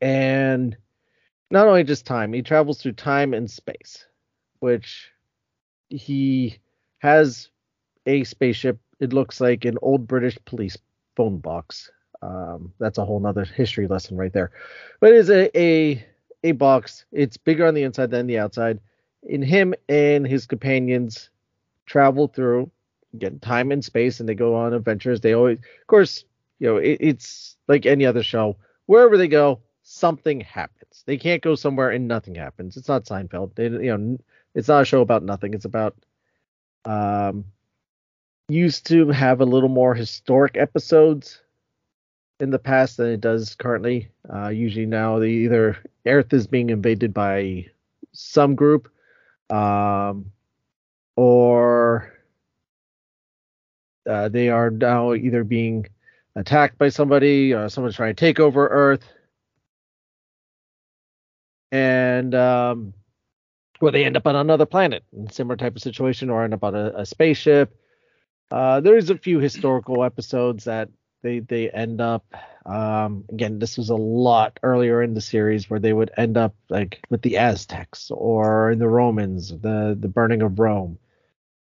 and 0.00 0.76
not 1.50 1.66
only 1.66 1.84
just 1.84 2.06
time 2.06 2.32
he 2.32 2.42
travels 2.42 2.80
through 2.80 2.92
time 2.92 3.34
and 3.34 3.50
space 3.50 4.06
which 4.60 5.10
he 5.88 6.58
has 6.98 7.50
a 8.06 8.24
spaceship 8.24 8.78
it 9.00 9.12
looks 9.12 9.40
like 9.40 9.64
an 9.64 9.78
old 9.82 10.06
british 10.06 10.38
police 10.46 10.76
phone 11.16 11.38
box 11.38 11.90
Um, 12.22 12.72
that's 12.78 12.98
a 12.98 13.04
whole 13.04 13.20
nother 13.20 13.44
history 13.44 13.86
lesson 13.88 14.16
right 14.16 14.32
there. 14.32 14.50
But 15.00 15.12
it 15.12 15.16
is 15.16 15.30
a, 15.30 15.58
a 15.58 16.04
a 16.44 16.52
box. 16.52 17.04
It's 17.12 17.36
bigger 17.36 17.66
on 17.66 17.74
the 17.74 17.82
inside 17.84 18.10
than 18.10 18.26
the 18.26 18.38
outside. 18.38 18.80
In 19.24 19.42
him 19.42 19.74
and 19.88 20.26
his 20.26 20.46
companions 20.46 21.30
travel 21.86 22.28
through 22.28 22.70
again 23.14 23.38
time 23.40 23.72
and 23.72 23.84
space, 23.84 24.20
and 24.20 24.28
they 24.28 24.34
go 24.34 24.54
on 24.54 24.74
adventures. 24.74 25.20
They 25.20 25.34
always, 25.34 25.58
of 25.58 25.86
course, 25.86 26.24
you 26.62 26.68
know, 26.68 26.76
it, 26.76 26.98
it's 27.00 27.56
like 27.66 27.86
any 27.86 28.06
other 28.06 28.22
show. 28.22 28.56
Wherever 28.86 29.18
they 29.18 29.26
go, 29.26 29.58
something 29.82 30.40
happens. 30.40 31.02
They 31.06 31.16
can't 31.18 31.42
go 31.42 31.56
somewhere 31.56 31.90
and 31.90 32.06
nothing 32.06 32.36
happens. 32.36 32.76
It's 32.76 32.86
not 32.86 33.04
Seinfeld. 33.04 33.56
They, 33.56 33.64
you 33.64 33.98
know, 33.98 34.18
it's 34.54 34.68
not 34.68 34.82
a 34.82 34.84
show 34.84 35.00
about 35.00 35.24
nothing. 35.24 35.54
It's 35.54 35.64
about 35.64 35.96
um 36.84 37.46
used 38.48 38.86
to 38.86 39.08
have 39.08 39.40
a 39.40 39.44
little 39.44 39.68
more 39.68 39.92
historic 39.94 40.56
episodes 40.56 41.40
in 42.38 42.50
the 42.50 42.60
past 42.60 42.96
than 42.96 43.08
it 43.08 43.20
does 43.20 43.56
currently. 43.56 44.10
Uh, 44.32 44.48
usually 44.48 44.86
now, 44.86 45.18
the 45.18 45.26
either 45.26 45.78
Earth 46.06 46.32
is 46.32 46.46
being 46.46 46.70
invaded 46.70 47.12
by 47.12 47.66
some 48.12 48.54
group, 48.54 48.88
um, 49.50 50.30
or 51.16 52.12
uh, 54.08 54.28
they 54.28 54.48
are 54.48 54.70
now 54.70 55.14
either 55.14 55.42
being 55.42 55.86
attacked 56.36 56.78
by 56.78 56.88
somebody, 56.88 57.54
or 57.54 57.68
someone's 57.68 57.96
trying 57.96 58.14
to 58.14 58.20
take 58.20 58.40
over 58.40 58.66
Earth, 58.68 59.04
and 61.70 62.34
um, 62.34 62.94
or 63.80 63.90
they 63.90 64.04
end 64.04 64.16
up 64.16 64.26
on 64.26 64.36
another 64.36 64.66
planet, 64.66 65.04
similar 65.30 65.56
type 65.56 65.76
of 65.76 65.82
situation, 65.82 66.30
or 66.30 66.44
end 66.44 66.54
up 66.54 66.64
on 66.64 66.74
a, 66.74 66.92
a 66.96 67.06
spaceship. 67.06 67.76
Uh, 68.50 68.80
there's 68.80 69.10
a 69.10 69.18
few 69.18 69.38
historical 69.38 70.04
episodes 70.04 70.64
that 70.64 70.88
they 71.22 71.38
they 71.40 71.70
end 71.70 72.00
up 72.00 72.24
um, 72.66 73.24
again 73.30 73.58
this 73.58 73.78
was 73.78 73.90
a 73.90 73.96
lot 73.96 74.58
earlier 74.62 75.02
in 75.02 75.14
the 75.14 75.20
series 75.20 75.70
where 75.70 75.80
they 75.80 75.92
would 75.92 76.10
end 76.16 76.36
up 76.36 76.54
like 76.68 77.00
with 77.08 77.22
the 77.22 77.38
aztecs 77.38 78.10
or 78.10 78.70
in 78.70 78.78
the 78.78 78.88
romans 78.88 79.48
the 79.48 79.96
the 79.98 80.08
burning 80.08 80.42
of 80.42 80.58
rome 80.58 80.98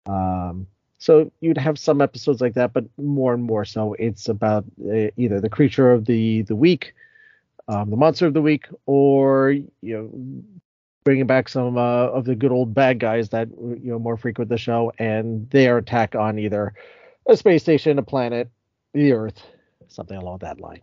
um, 0.06 0.66
so 1.02 1.30
you'd 1.40 1.58
have 1.58 1.78
some 1.78 2.00
episodes 2.00 2.40
like 2.40 2.54
that 2.54 2.72
but 2.72 2.84
more 2.96 3.34
and 3.34 3.42
more 3.42 3.64
so 3.64 3.94
it's 3.98 4.28
about 4.28 4.64
uh, 4.88 5.08
either 5.16 5.40
the 5.40 5.50
creature 5.50 5.92
of 5.92 6.04
the 6.04 6.42
the 6.42 6.56
week 6.56 6.94
um, 7.68 7.90
the 7.90 7.96
monster 7.96 8.26
of 8.26 8.34
the 8.34 8.42
week 8.42 8.66
or 8.86 9.50
you 9.50 9.66
know 9.82 10.44
bringing 11.04 11.26
back 11.26 11.48
some 11.48 11.76
uh, 11.76 12.06
of 12.06 12.24
the 12.24 12.34
good 12.34 12.52
old 12.52 12.74
bad 12.74 12.98
guys 12.98 13.30
that 13.30 13.48
you 13.50 13.90
know 13.90 13.98
more 13.98 14.16
frequent 14.16 14.48
the 14.48 14.58
show 14.58 14.92
and 14.98 15.48
their 15.50 15.78
attack 15.78 16.14
on 16.14 16.38
either 16.38 16.74
a 17.26 17.36
space 17.36 17.62
station 17.62 17.98
a 17.98 18.02
planet 18.02 18.48
the 18.92 19.12
Earth, 19.12 19.42
something 19.88 20.16
along 20.16 20.38
that 20.38 20.60
line. 20.60 20.82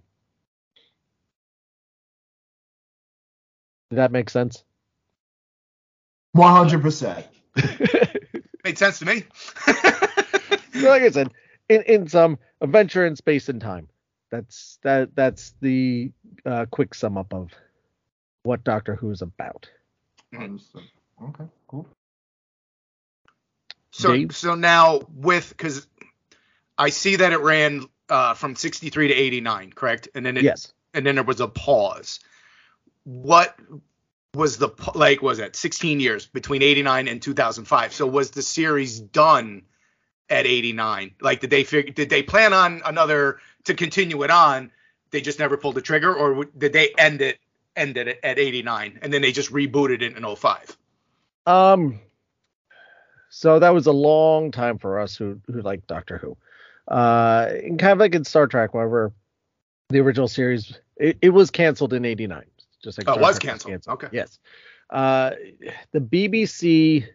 Did 3.89 3.97
that 3.97 4.11
make 4.11 4.29
sense? 4.29 4.63
One 6.33 6.51
hundred 6.51 6.81
percent. 6.81 7.25
Made 8.63 8.77
sense 8.77 8.99
to 8.99 9.05
me. 9.05 9.23
like 10.75 11.03
I 11.03 11.09
said, 11.09 11.31
in, 11.67 11.83
in 11.83 12.07
some 12.07 12.37
adventure 12.61 13.05
in 13.05 13.15
space 13.15 13.49
and 13.49 13.61
time. 13.61 13.87
That's 14.31 14.77
that 14.83 15.15
that's 15.15 15.55
the 15.59 16.11
uh, 16.45 16.65
quick 16.69 16.93
sum 16.93 17.17
up 17.17 17.33
of 17.33 17.49
what 18.43 18.63
Doctor 18.63 18.95
Who 18.95 19.09
is 19.11 19.21
about. 19.21 19.69
Understood. 20.37 20.83
Okay, 21.21 21.45
cool. 21.67 21.87
So 23.91 24.13
Dave? 24.13 24.35
so 24.35 24.55
now 24.55 25.01
with 25.13 25.49
because 25.49 25.87
I 26.77 26.89
see 26.89 27.15
that 27.17 27.33
it 27.33 27.41
ran 27.41 27.85
uh, 28.07 28.33
from 28.35 28.55
63 28.55 29.09
to 29.09 29.13
89, 29.13 29.73
correct? 29.73 30.09
And 30.15 30.25
then 30.25 30.37
it, 30.37 30.43
Yes. 30.43 30.73
and 30.93 31.05
then 31.05 31.15
there 31.15 31.23
was 31.23 31.41
a 31.41 31.47
pause. 31.47 32.19
What 33.03 33.57
was 34.35 34.57
the 34.57 34.69
like? 34.93 35.21
Was 35.21 35.39
it 35.39 35.55
16 35.55 35.99
years 35.99 36.27
between 36.27 36.61
89 36.61 37.07
and 37.07 37.21
2005? 37.21 37.93
So 37.93 38.05
was 38.05 38.31
the 38.31 38.43
series 38.43 38.99
done 38.99 39.63
at 40.29 40.45
89? 40.45 41.15
Like, 41.21 41.41
did 41.41 41.49
they 41.49 41.63
figure? 41.63 41.91
Did 41.91 42.09
they 42.09 42.23
plan 42.23 42.53
on 42.53 42.81
another 42.85 43.39
to 43.65 43.73
continue 43.73 44.23
it 44.23 44.31
on? 44.31 44.71
They 45.11 45.21
just 45.21 45.39
never 45.39 45.57
pulled 45.57 45.75
the 45.75 45.81
trigger, 45.81 46.13
or 46.13 46.45
did 46.45 46.73
they 46.73 46.93
end 46.97 47.21
it 47.21 47.39
ended 47.75 48.07
it 48.07 48.19
at 48.23 48.37
89 48.37 48.99
and 49.01 49.13
then 49.13 49.21
they 49.21 49.31
just 49.31 49.51
rebooted 49.51 50.01
it 50.01 50.15
in 50.17 50.35
05? 50.35 50.77
Um. 51.45 51.99
So 53.31 53.59
that 53.59 53.69
was 53.69 53.85
a 53.85 53.91
long 53.91 54.51
time 54.51 54.77
for 54.79 54.99
us 54.99 55.15
who 55.15 55.39
who 55.47 55.61
like 55.61 55.85
Doctor 55.87 56.17
Who. 56.17 56.37
Uh, 56.87 57.47
and 57.63 57.79
kind 57.79 57.93
of 57.93 57.99
like 57.99 58.15
in 58.15 58.23
Star 58.23 58.47
Trek, 58.47 58.73
wherever 58.73 59.13
the 59.89 59.99
original 59.99 60.27
series 60.27 60.79
it, 60.97 61.17
it 61.21 61.29
was 61.29 61.51
canceled 61.51 61.93
in 61.93 62.05
'89. 62.05 62.43
Just 62.83 62.97
like 62.97 63.07
Oh, 63.07 63.13
it 63.13 63.15
Star 63.15 63.21
was 63.21 63.39
Trek 63.39 63.59
canceled. 63.59 63.87
Okay. 63.87 64.07
Yes. 64.11 64.39
Uh, 64.89 65.31
the 65.91 65.99
BBC 65.99 67.07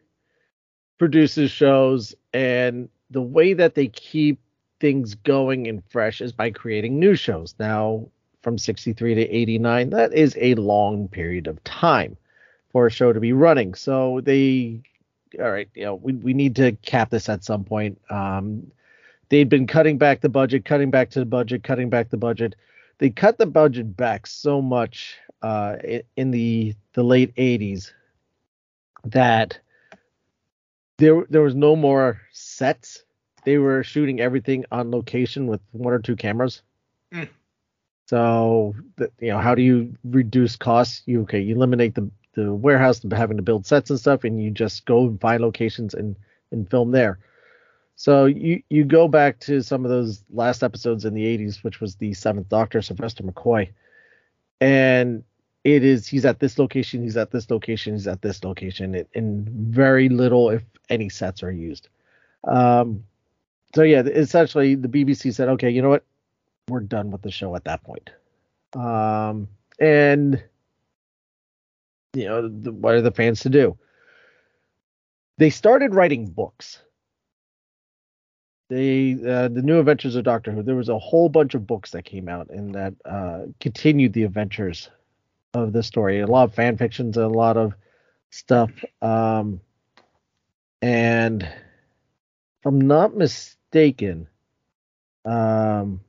produces 0.99 1.51
shows, 1.51 2.15
and 2.33 2.89
the 3.15 3.23
way 3.23 3.55
that 3.55 3.77
they 3.77 3.87
keep 3.87 4.41
things 4.81 5.15
going 5.15 5.69
and 5.69 5.83
fresh 5.89 6.21
is 6.21 6.33
by 6.33 6.51
creating 6.51 6.99
new 6.99 7.15
shows. 7.15 7.55
Now, 7.59 8.09
from 8.43 8.59
63 8.59 9.15
to 9.15 9.23
89, 9.23 9.91
that 9.91 10.13
is 10.13 10.37
a 10.39 10.55
long 10.57 11.09
period 11.09 11.47
of 11.47 11.63
time 11.65 12.17
for 12.73 12.87
a 12.87 12.91
show 12.91 13.13
to 13.13 13.21
be 13.21 13.33
running. 13.33 13.75
So 13.75 14.21
they, 14.21 14.83
all 15.41 15.51
right, 15.51 15.69
you 15.75 15.85
know, 15.85 15.95
we, 15.95 16.15
we 16.15 16.35
need 16.35 16.57
to 16.57 16.73
cap 16.73 17.11
this 17.11 17.29
at 17.29 17.45
some 17.45 17.65
point. 17.65 18.01
Um, 18.11 18.71
they'd 19.29 19.49
been 19.49 19.69
cutting 19.69 19.97
back 19.97 20.21
the 20.21 20.29
budget, 20.29 20.65
cutting 20.65 20.91
back 20.91 21.11
to 21.11 21.21
the 21.21 21.25
budget, 21.25 21.63
cutting 21.63 21.89
back 21.89 22.11
the 22.11 22.17
budget. 22.17 22.57
They 22.99 23.11
cut 23.11 23.39
the 23.39 23.47
budget 23.47 23.97
back 23.97 24.27
so 24.27 24.61
much 24.61 25.17
uh, 25.41 25.77
in 26.17 26.31
the 26.33 26.75
the 26.95 27.03
late 27.03 27.35
80s 27.37 27.93
that 29.05 29.59
there 30.99 31.25
there 31.29 31.43
was 31.43 31.55
no 31.55 31.77
more 31.77 32.21
sets. 32.33 33.04
They 33.45 33.59
were 33.59 33.83
shooting 33.83 34.21
everything 34.21 34.65
on 34.73 34.91
location 34.91 35.47
with 35.47 35.61
one 35.73 35.93
or 35.93 35.99
two 35.99 36.17
cameras. 36.17 36.63
Mm. 37.13 37.29
So, 38.07 38.75
you 39.21 39.29
know, 39.29 39.39
how 39.39 39.55
do 39.55 39.63
you 39.63 39.95
reduce 40.05 40.57
costs? 40.57 41.03
You 41.07 41.23
okay? 41.23 41.41
You 41.41 41.55
eliminate 41.55 41.95
the 41.95 42.11
the 42.35 42.53
warehouse, 42.53 43.01
having 43.13 43.37
to 43.37 43.43
build 43.43 43.65
sets 43.65 43.91
and 43.91 43.99
stuff, 43.99 44.25
and 44.25 44.43
you 44.43 44.51
just 44.51 44.85
go 44.87 45.07
and 45.07 45.21
find 45.21 45.43
locations 45.43 45.95
and 45.95 46.17
and 46.51 46.69
film 46.71 46.91
there. 46.91 47.19
So 47.97 48.27
you 48.27 48.63
you 48.71 48.85
go 48.85 49.09
back 49.09 49.39
to 49.41 49.63
some 49.63 49.85
of 49.85 49.91
those 49.91 50.25
last 50.31 50.63
episodes 50.63 51.05
in 51.05 51.15
the 51.15 51.25
80s, 51.25 51.63
which 51.63 51.81
was 51.81 51.97
the 51.97 52.13
Seventh 52.15 52.49
Doctor, 52.49 52.83
Sylvester 52.83 53.23
McCoy, 53.23 53.71
and 54.61 55.23
it 55.63 55.85
is 55.85 56.07
he's 56.07 56.25
at 56.25 56.41
this 56.41 56.59
location, 56.59 57.03
he's 57.03 57.17
at 57.17 57.31
this 57.31 57.51
location, 57.51 57.95
he's 57.95 58.09
at 58.09 58.21
this 58.21 58.43
location, 58.45 58.95
and, 58.95 59.07
and 59.15 59.49
very 59.49 60.09
little, 60.09 60.51
if 60.51 60.63
any, 60.91 61.09
sets 61.09 61.43
are 61.43 61.53
used. 61.53 61.89
Um, 62.45 63.05
so 63.75 63.83
yeah, 63.83 64.03
essentially 64.03 64.75
the 64.75 64.89
BBC 64.89 65.35
said, 65.35 65.49
okay, 65.51 65.71
you 65.71 65.83
know 65.83 65.89
what, 65.89 66.05
we're 66.69 66.81
done 66.81 67.11
with 67.11 67.23
the 67.23 67.31
show 67.31 67.55
at 67.57 67.65
that 67.65 67.83
point. 67.83 68.11
Um, 68.75 69.49
and 69.81 70.43
you 72.15 72.27
know, 72.27 72.49
the, 72.49 72.73
what 72.73 72.95
are 72.95 73.03
the 73.03 73.11
fans 73.11 73.41
to 73.41 73.51
do? 73.51 73.77
They 75.39 75.51
started 75.51 75.95
writing 75.95 76.27
books. 76.27 76.81
They 78.71 79.15
uh, 79.15 79.49
the 79.49 79.63
new 79.63 79.79
adventures 79.79 80.15
of 80.15 80.25
Doctor 80.25 80.53
Who. 80.53 80.63
There 80.63 80.77
was 80.77 80.89
a 80.89 80.99
whole 80.99 81.29
bunch 81.29 81.55
of 81.55 81.67
books 81.67 81.91
that 81.91 82.05
came 82.05 82.29
out 82.29 82.51
and 82.51 82.75
that 82.75 82.95
uh, 83.05 83.43
continued 83.61 84.13
the 84.13 84.23
adventures 84.23 84.89
of 85.53 85.73
the 85.73 85.83
story. 85.83 86.21
A 86.21 86.27
lot 86.27 86.45
of 86.45 86.55
fan 86.55 86.77
fictions, 86.77 87.17
a 87.17 87.29
lot 87.29 87.57
of 87.57 87.75
stuff. 88.31 88.71
Um, 89.03 89.61
and 90.81 91.43
if 91.43 92.67
I'm 92.67 92.81
not 92.81 93.17
mistaken, 93.17 93.59
um, 95.25 96.01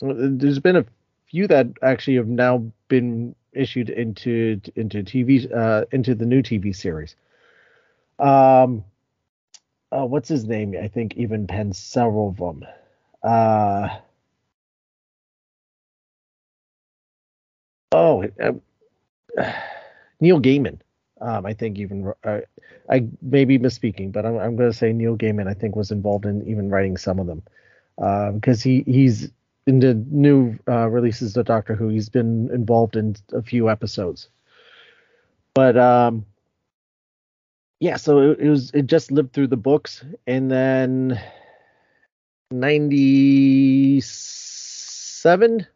there's 0.00 0.58
been 0.58 0.76
a 0.76 0.86
few 1.26 1.46
that 1.48 1.66
actually 1.82 2.16
have 2.16 2.28
now 2.28 2.70
been 2.88 3.34
issued 3.52 3.90
into 3.90 4.60
into 4.76 5.02
TV 5.02 5.52
uh, 5.52 5.84
into 5.92 6.14
the 6.14 6.26
new 6.26 6.42
TV 6.42 6.74
series. 6.74 7.16
Um, 8.18 8.84
uh, 9.92 10.06
what's 10.06 10.28
his 10.28 10.44
name? 10.44 10.74
I 10.80 10.88
think 10.88 11.16
even 11.16 11.46
penned 11.46 11.76
several 11.76 12.28
of 12.28 12.36
them. 12.36 12.64
Uh, 13.22 13.98
oh, 17.92 18.24
uh, 18.40 18.52
Neil 20.20 20.40
Gaiman. 20.40 20.80
Um, 21.20 21.44
I 21.44 21.52
think 21.52 21.78
even 21.78 22.12
uh, 22.24 22.40
I 22.88 23.06
may 23.20 23.44
be 23.44 23.58
misspeaking, 23.58 24.12
but 24.12 24.24
I'm, 24.24 24.38
I'm 24.38 24.56
going 24.56 24.70
to 24.70 24.76
say 24.76 24.92
Neil 24.92 25.16
Gaiman. 25.16 25.48
I 25.48 25.54
think 25.54 25.76
was 25.76 25.90
involved 25.90 26.24
in 26.24 26.46
even 26.48 26.70
writing 26.70 26.96
some 26.96 27.18
of 27.18 27.26
them 27.26 27.42
because 28.34 28.62
he 28.62 28.82
he's 28.86 29.30
in 29.66 29.80
the 29.80 29.94
new 29.94 30.58
uh, 30.66 30.88
releases 30.88 31.36
of 31.36 31.46
Doctor 31.46 31.74
Who. 31.74 31.88
He's 31.88 32.08
been 32.08 32.50
involved 32.52 32.96
in 32.96 33.16
a 33.32 33.42
few 33.42 33.68
episodes, 33.68 34.28
but 35.54 35.76
um, 35.76 36.24
yeah. 37.80 37.96
So 37.96 38.30
it, 38.30 38.40
it 38.40 38.48
was 38.48 38.70
it 38.72 38.86
just 38.86 39.12
lived 39.12 39.34
through 39.34 39.48
the 39.48 39.56
books, 39.56 40.02
and 40.26 40.50
then 40.50 41.20
ninety 42.50 44.00
97, 45.22 45.66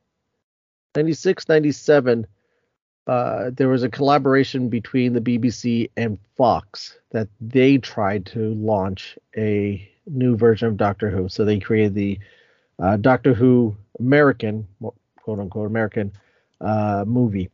96, 0.96 1.48
97, 1.48 2.26
uh, 3.06 3.50
there 3.52 3.68
was 3.68 3.82
a 3.82 3.88
collaboration 3.88 4.68
between 4.68 5.12
the 5.12 5.20
BBC 5.20 5.90
and 5.96 6.18
Fox 6.36 6.98
that 7.10 7.28
they 7.40 7.78
tried 7.78 8.26
to 8.26 8.54
launch 8.54 9.18
a 9.36 9.90
new 10.06 10.36
version 10.36 10.68
of 10.68 10.76
Doctor 10.76 11.10
Who. 11.10 11.28
So 11.28 11.44
they 11.44 11.60
created 11.60 11.94
the 11.94 12.18
uh, 12.78 12.96
Doctor 12.96 13.34
Who 13.34 13.76
American, 13.98 14.66
quote 15.16 15.38
unquote 15.38 15.66
American, 15.66 16.12
uh, 16.60 17.04
movie. 17.06 17.50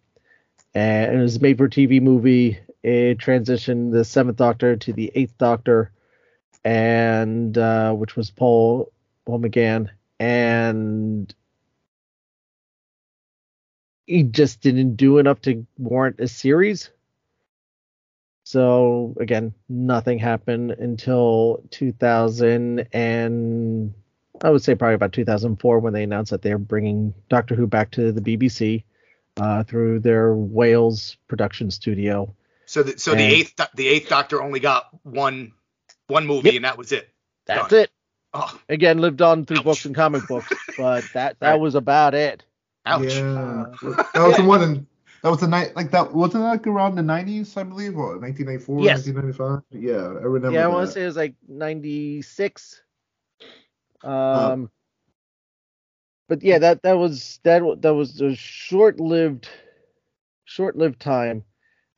And 0.74 1.18
it 1.18 1.22
was 1.22 1.40
made 1.40 1.58
for 1.58 1.68
TV 1.68 2.00
movie. 2.00 2.58
It 2.82 3.18
transitioned 3.18 3.92
the 3.92 4.04
seventh 4.04 4.36
Doctor 4.36 4.76
to 4.76 4.92
the 4.92 5.10
eighth 5.14 5.36
Doctor, 5.36 5.90
and 6.64 7.56
uh, 7.58 7.92
which 7.92 8.16
was 8.16 8.30
Paul 8.30 8.92
Paul 9.26 9.40
McGann, 9.40 9.88
and 10.18 11.34
he 14.10 14.24
just 14.24 14.60
didn't 14.60 14.96
do 14.96 15.18
enough 15.18 15.40
to 15.42 15.64
warrant 15.78 16.18
a 16.18 16.26
series. 16.28 16.90
So 18.44 19.14
again, 19.20 19.54
nothing 19.68 20.18
happened 20.18 20.72
until 20.72 21.62
2000 21.70 22.88
and 22.92 23.94
I 24.42 24.50
would 24.50 24.62
say 24.64 24.74
probably 24.74 24.94
about 24.94 25.12
2004 25.12 25.78
when 25.78 25.92
they 25.92 26.02
announced 26.02 26.30
that 26.30 26.42
they're 26.42 26.58
bringing 26.58 27.14
Doctor 27.28 27.54
Who 27.54 27.66
back 27.66 27.90
to 27.92 28.10
the 28.10 28.20
BBC 28.20 28.82
uh, 29.36 29.62
through 29.64 30.00
their 30.00 30.34
Wales 30.34 31.16
production 31.28 31.70
studio. 31.70 32.34
So 32.66 32.82
the 32.82 32.98
so 32.98 33.12
And- 33.12 33.20
the 33.20 33.24
eighth 33.24 33.54
the 33.74 33.86
eighth 33.88 34.08
Doctor 34.08 34.42
only 34.42 34.60
got 34.60 34.86
one 35.04 35.52
one 36.08 36.26
movie 36.26 36.48
Yep. 36.48 36.54
and 36.56 36.64
that 36.64 36.78
was 36.78 36.90
it. 36.92 37.08
That's 37.46 37.68
Done. 37.68 37.80
it. 37.80 37.90
Oh, 38.32 38.60
Again, 38.68 38.98
lived 38.98 39.22
on 39.22 39.44
through 39.44 39.58
Ouch. 39.58 39.64
books 39.64 39.84
and 39.84 39.94
comic 39.94 40.26
books, 40.28 40.52
but 40.78 41.04
that 41.14 41.38
that 41.40 41.60
was 41.60 41.74
about 41.74 42.14
it. 42.14 42.44
Ouch. 42.86 43.24
Yeah, 43.24 43.76
that 44.14 44.26
was 44.26 44.36
the 44.36 44.44
one 44.44 44.62
in 44.62 44.86
that 45.22 45.30
was 45.30 45.40
the 45.40 45.48
night 45.48 45.76
like 45.76 45.90
that 45.92 46.12
wasn't 46.14 46.44
that 46.44 46.48
like 46.50 46.66
around 46.66 46.96
the 46.96 47.02
90s 47.02 47.56
I 47.56 47.62
believe 47.64 47.96
or 47.96 48.18
1994 48.18 48.86
Yes. 48.86 49.12
1995 49.12 49.62
yeah 49.82 49.96
I 49.96 50.24
remember 50.24 50.52
yeah, 50.52 50.64
I 50.64 50.68
want 50.68 50.86
to 50.88 50.92
say 50.92 51.02
it 51.02 51.06
was 51.06 51.16
like 51.16 51.34
96. 51.48 52.82
Um, 54.02 54.68
Oh. 54.68 54.70
but 56.28 56.42
yeah, 56.42 56.58
that 56.58 56.82
that 56.82 56.94
was 56.98 57.40
that 57.44 57.62
wa- 57.62 57.76
that 57.76 57.94
was 57.94 58.20
a 58.20 58.34
short-lived, 58.34 59.48
short-lived 60.44 61.00
time, 61.00 61.44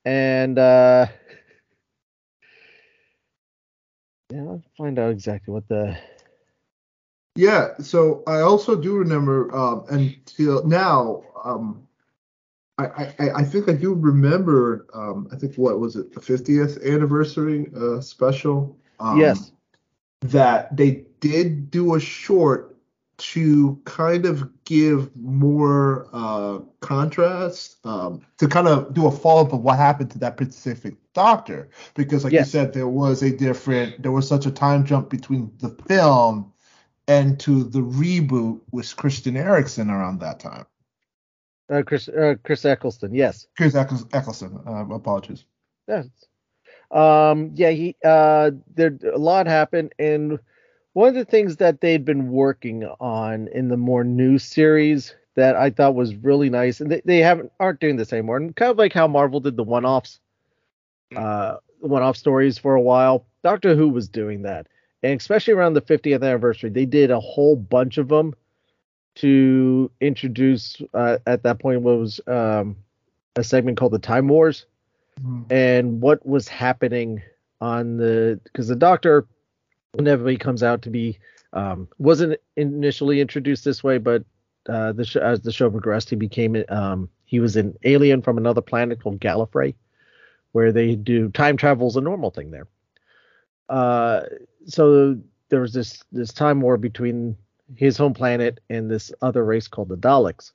and 0.04 0.58
uh, 0.58 1.06
yeah, 4.30 4.40
I'll 4.42 4.62
find 4.76 4.98
out 4.98 5.10
exactly 5.10 5.52
what 5.52 5.68
the 5.68 5.96
Yeah, 7.34 7.68
so 7.80 8.22
I 8.26 8.40
also 8.40 8.76
do 8.76 8.94
remember 8.96 9.54
um, 9.56 9.84
until 9.88 10.64
now. 10.66 11.22
Um, 11.44 11.86
I, 12.78 12.84
I 13.18 13.30
I- 13.36 13.44
think 13.44 13.68
I 13.68 13.72
do 13.72 13.94
remember. 13.94 14.86
Um, 14.94 15.28
I 15.32 15.36
think 15.36 15.54
what 15.56 15.78
was 15.80 15.96
it 15.96 16.12
the 16.12 16.20
50th 16.20 16.84
anniversary 16.84 17.70
uh, 17.76 18.00
special? 18.00 18.76
Um, 19.00 19.18
yes, 19.18 19.52
that 20.20 20.76
they 20.76 21.04
did 21.20 21.70
do 21.70 21.94
a 21.94 22.00
short 22.00 22.76
to 23.18 23.80
kind 23.84 24.26
of 24.26 24.48
give 24.64 25.14
more 25.16 26.08
uh, 26.12 26.58
contrast 26.80 27.76
um, 27.86 28.20
to 28.38 28.48
kind 28.48 28.66
of 28.66 28.92
do 28.94 29.06
a 29.06 29.10
follow 29.10 29.42
up 29.42 29.52
of 29.52 29.60
what 29.60 29.76
happened 29.78 30.10
to 30.10 30.18
that 30.18 30.34
specific 30.36 30.94
doctor 31.14 31.68
because 31.94 32.24
like 32.24 32.32
Yes. 32.32 32.46
you 32.46 32.50
said 32.50 32.72
there 32.72 32.88
was 32.88 33.22
a 33.22 33.30
different 33.36 34.02
there 34.02 34.10
was 34.12 34.26
such 34.26 34.46
a 34.46 34.50
time 34.50 34.84
jump 34.84 35.08
between 35.10 35.52
the 35.58 35.68
film 35.86 36.51
and 37.08 37.38
to 37.40 37.64
the 37.64 37.80
reboot 37.80 38.60
with 38.70 38.96
Christian 38.96 39.36
Eriksen 39.36 39.90
around 39.90 40.20
that 40.20 40.40
time. 40.40 40.66
uh, 41.70 41.82
Chris 41.82 42.08
uh, 42.08 42.34
Chris 42.44 42.64
Eccleston, 42.64 43.14
yes. 43.14 43.46
Chris 43.56 43.74
Eccles- 43.74 44.06
Eccleston, 44.12 44.60
uh, 44.66 44.86
apologies. 44.94 45.44
Yes. 45.88 46.06
Um, 46.90 47.50
yeah, 47.54 47.70
he 47.70 47.96
uh 48.04 48.50
there 48.74 48.98
a 49.12 49.18
lot 49.18 49.46
happened 49.46 49.94
and 49.98 50.38
one 50.92 51.08
of 51.08 51.14
the 51.14 51.24
things 51.24 51.56
that 51.56 51.80
they'd 51.80 52.04
been 52.04 52.28
working 52.28 52.84
on 53.00 53.48
in 53.48 53.68
the 53.68 53.78
more 53.78 54.04
new 54.04 54.38
series 54.38 55.14
that 55.36 55.56
I 55.56 55.70
thought 55.70 55.94
was 55.94 56.14
really 56.14 56.50
nice, 56.50 56.82
and 56.82 56.90
they, 56.92 57.00
they 57.06 57.18
haven't 57.20 57.50
aren't 57.58 57.80
doing 57.80 57.96
this 57.96 58.12
anymore, 58.12 58.36
and 58.36 58.54
kind 58.54 58.70
of 58.70 58.76
like 58.76 58.92
how 58.92 59.08
Marvel 59.08 59.40
did 59.40 59.56
the 59.56 59.62
one-offs, 59.64 60.20
uh, 61.16 61.56
one-off 61.80 62.18
stories 62.18 62.58
for 62.58 62.74
a 62.74 62.80
while. 62.82 63.24
Doctor 63.42 63.74
Who 63.74 63.88
was 63.88 64.06
doing 64.08 64.42
that, 64.42 64.66
and 65.02 65.20
especially 65.20 65.54
around 65.54 65.74
the 65.74 65.82
50th 65.82 66.22
anniversary, 66.22 66.70
they 66.70 66.86
did 66.86 67.10
a 67.10 67.20
whole 67.20 67.56
bunch 67.56 67.98
of 67.98 68.08
them 68.08 68.34
to 69.16 69.90
introduce. 70.00 70.80
Uh, 70.94 71.18
at 71.26 71.42
that 71.42 71.58
point, 71.58 71.82
what 71.82 71.98
was 71.98 72.20
um, 72.26 72.76
a 73.36 73.44
segment 73.44 73.78
called 73.78 73.92
the 73.92 73.98
Time 73.98 74.28
Wars, 74.28 74.66
and 75.50 76.00
what 76.00 76.24
was 76.26 76.48
happening 76.48 77.22
on 77.60 77.96
the 77.96 78.40
because 78.44 78.68
the 78.68 78.76
Doctor 78.76 79.26
inevitably 79.98 80.36
comes 80.36 80.62
out 80.62 80.82
to 80.82 80.90
be 80.90 81.18
um, 81.52 81.88
wasn't 81.98 82.38
initially 82.56 83.20
introduced 83.20 83.64
this 83.64 83.84
way, 83.84 83.98
but 83.98 84.24
uh, 84.68 84.92
the 84.92 85.04
sh- 85.04 85.16
as 85.16 85.40
the 85.40 85.52
show 85.52 85.70
progressed, 85.70 86.10
he 86.10 86.16
became 86.16 86.64
um, 86.68 87.08
he 87.24 87.40
was 87.40 87.56
an 87.56 87.76
alien 87.84 88.22
from 88.22 88.38
another 88.38 88.60
planet 88.60 89.02
called 89.02 89.20
Gallifrey, 89.20 89.74
where 90.52 90.72
they 90.72 90.94
do 90.94 91.28
time 91.30 91.56
travel 91.56 91.88
is 91.88 91.96
a 91.96 92.00
normal 92.00 92.30
thing 92.30 92.50
there. 92.50 92.66
Uh, 93.72 94.20
so 94.66 95.18
there 95.48 95.62
was 95.62 95.72
this 95.72 96.04
this 96.12 96.30
time 96.30 96.60
war 96.60 96.76
between 96.76 97.34
his 97.74 97.96
home 97.96 98.12
planet 98.12 98.60
and 98.68 98.90
this 98.90 99.10
other 99.22 99.42
race 99.44 99.66
called 99.66 99.88
the 99.88 99.96
Daleks. 99.96 100.52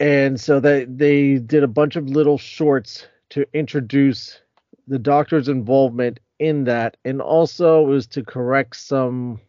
And 0.00 0.40
so 0.40 0.58
they 0.58 0.86
they 0.86 1.38
did 1.38 1.62
a 1.62 1.68
bunch 1.68 1.94
of 1.94 2.08
little 2.08 2.36
shorts 2.36 3.06
to 3.30 3.46
introduce 3.54 4.40
the 4.88 4.98
doctor's 4.98 5.48
involvement 5.48 6.18
in 6.40 6.64
that 6.64 6.96
and 7.04 7.22
also 7.22 7.84
it 7.84 7.88
was 7.88 8.08
to 8.08 8.24
correct 8.24 8.74
some 8.74 9.40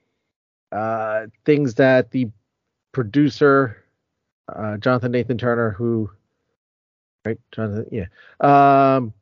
uh 0.72 1.26
things 1.46 1.74
that 1.74 2.12
the 2.12 2.30
producer 2.92 3.84
uh 4.56 4.78
Jonathan 4.78 5.12
Nathan 5.12 5.38
Turner 5.38 5.72
who 5.72 6.10
right 7.26 7.40
Jonathan 7.52 7.88
yeah 7.92 8.06
um 8.40 9.14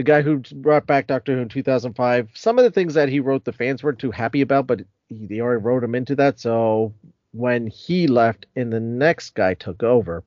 the 0.00 0.04
guy 0.04 0.22
who 0.22 0.38
brought 0.38 0.86
back 0.86 1.06
Doctor 1.06 1.34
Who 1.34 1.42
in 1.42 1.48
2005 1.48 2.30
some 2.34 2.58
of 2.58 2.64
the 2.64 2.70
things 2.70 2.94
that 2.94 3.08
he 3.08 3.20
wrote 3.20 3.44
the 3.44 3.52
fans 3.52 3.82
weren't 3.82 3.98
too 3.98 4.10
happy 4.10 4.40
about 4.40 4.66
but 4.66 4.80
he, 5.08 5.26
they 5.26 5.40
already 5.40 5.62
wrote 5.62 5.84
him 5.84 5.94
into 5.94 6.16
that 6.16 6.40
so 6.40 6.94
when 7.32 7.66
he 7.66 8.06
left 8.06 8.46
and 8.56 8.72
the 8.72 8.80
next 8.80 9.34
guy 9.34 9.54
took 9.54 9.82
over 9.82 10.24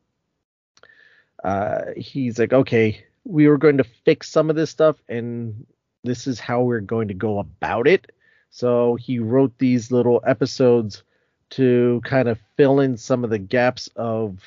uh 1.44 1.86
he's 1.98 2.40
like 2.40 2.54
okay 2.54 3.04
we 3.26 3.48
were 3.48 3.58
going 3.58 3.78
to 3.78 3.84
fix 3.84 4.30
some 4.30 4.50
of 4.50 4.56
this 4.56 4.70
stuff 4.70 4.98
and 5.08 5.66
this 6.04 6.28
is 6.28 6.40
how 6.40 6.62
we're 6.62 6.82
going 6.82 7.08
to 7.08 7.14
go 7.14 7.40
about 7.40 7.88
it. 7.88 8.12
So 8.50 8.96
he 8.96 9.20
wrote 9.20 9.58
these 9.58 9.92
little 9.92 10.22
episodes 10.26 11.04
to 11.52 12.02
kind 12.04 12.28
of 12.28 12.40
fill 12.58 12.80
in 12.80 12.98
some 12.98 13.24
of 13.24 13.30
the 13.30 13.40
gaps 13.40 13.90
of 13.96 14.40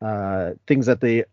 uh, 0.00 0.52
things 0.66 0.86
that 0.86 1.00
the 1.00 1.26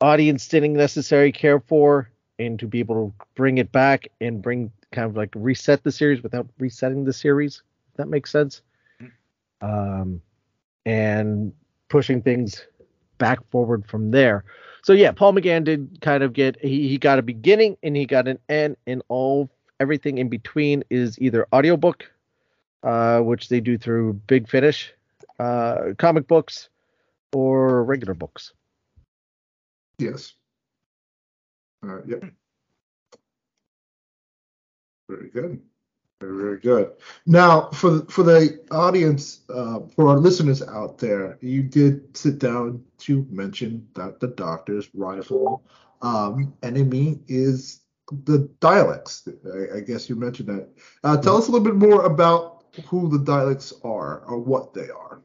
audience 0.00 0.48
didn't 0.48 0.74
necessarily 0.74 1.32
care 1.32 1.60
for, 1.60 2.10
and 2.38 2.58
to 2.58 2.66
be 2.66 2.80
able 2.80 2.94
to 2.94 3.26
bring 3.34 3.58
it 3.58 3.70
back 3.72 4.08
and 4.20 4.42
bring 4.42 4.70
kind 4.92 5.08
of 5.08 5.16
like 5.16 5.30
reset 5.34 5.82
the 5.82 5.92
series 5.92 6.22
without 6.22 6.46
resetting 6.58 7.04
the 7.04 7.12
series. 7.12 7.62
If 7.92 7.98
that 7.98 8.08
makes 8.08 8.30
sense. 8.30 8.62
Um, 9.60 10.20
and 10.84 11.52
pushing 11.88 12.22
things 12.22 12.66
back 13.18 13.38
forward 13.50 13.86
from 13.86 14.10
there. 14.10 14.44
So 14.82 14.92
yeah, 14.92 15.12
Paul 15.12 15.32
McGann 15.32 15.64
did 15.64 16.00
kind 16.00 16.22
of 16.22 16.32
get 16.32 16.60
he, 16.60 16.88
he 16.88 16.98
got 16.98 17.18
a 17.18 17.22
beginning 17.22 17.76
and 17.82 17.96
he 17.96 18.04
got 18.04 18.28
an 18.28 18.38
end 18.48 18.76
and 18.86 19.02
all 19.08 19.50
everything 19.80 20.18
in 20.18 20.28
between 20.28 20.84
is 20.90 21.18
either 21.20 21.46
audiobook, 21.52 22.10
uh, 22.82 23.20
which 23.20 23.48
they 23.48 23.60
do 23.60 23.78
through 23.78 24.14
Big 24.26 24.48
Finish, 24.48 24.92
uh, 25.38 25.94
comic 25.98 26.28
books, 26.28 26.68
or 27.32 27.84
regular 27.84 28.14
books. 28.14 28.52
Yes. 29.98 30.34
Uh, 31.88 32.00
yep. 32.06 32.24
Very 35.08 35.30
good. 35.30 35.60
Very, 36.20 36.36
very 36.42 36.60
good. 36.60 36.92
Now, 37.26 37.68
for 37.70 37.90
the, 37.90 38.06
for 38.06 38.22
the 38.22 38.64
audience, 38.70 39.40
uh, 39.50 39.80
for 39.94 40.08
our 40.08 40.18
listeners 40.18 40.62
out 40.62 40.96
there, 40.98 41.38
you 41.42 41.62
did 41.62 42.16
sit 42.16 42.38
down 42.38 42.82
to 42.98 43.26
mention 43.30 43.86
that 43.94 44.20
the 44.20 44.28
doctor's 44.28 44.88
rival 44.94 45.62
um, 46.00 46.54
enemy 46.62 47.20
is 47.28 47.80
the 48.10 48.48
Daleks. 48.60 49.28
I, 49.46 49.78
I 49.78 49.80
guess 49.80 50.08
you 50.08 50.16
mentioned 50.16 50.48
that. 50.48 50.68
Uh, 51.02 51.16
tell 51.16 51.36
us 51.36 51.48
a 51.48 51.50
little 51.50 51.64
bit 51.64 51.76
more 51.76 52.04
about 52.04 52.64
who 52.86 53.08
the 53.08 53.18
Daleks 53.18 53.72
are 53.84 54.20
or 54.20 54.38
what 54.38 54.72
they 54.72 54.88
are. 54.88 55.20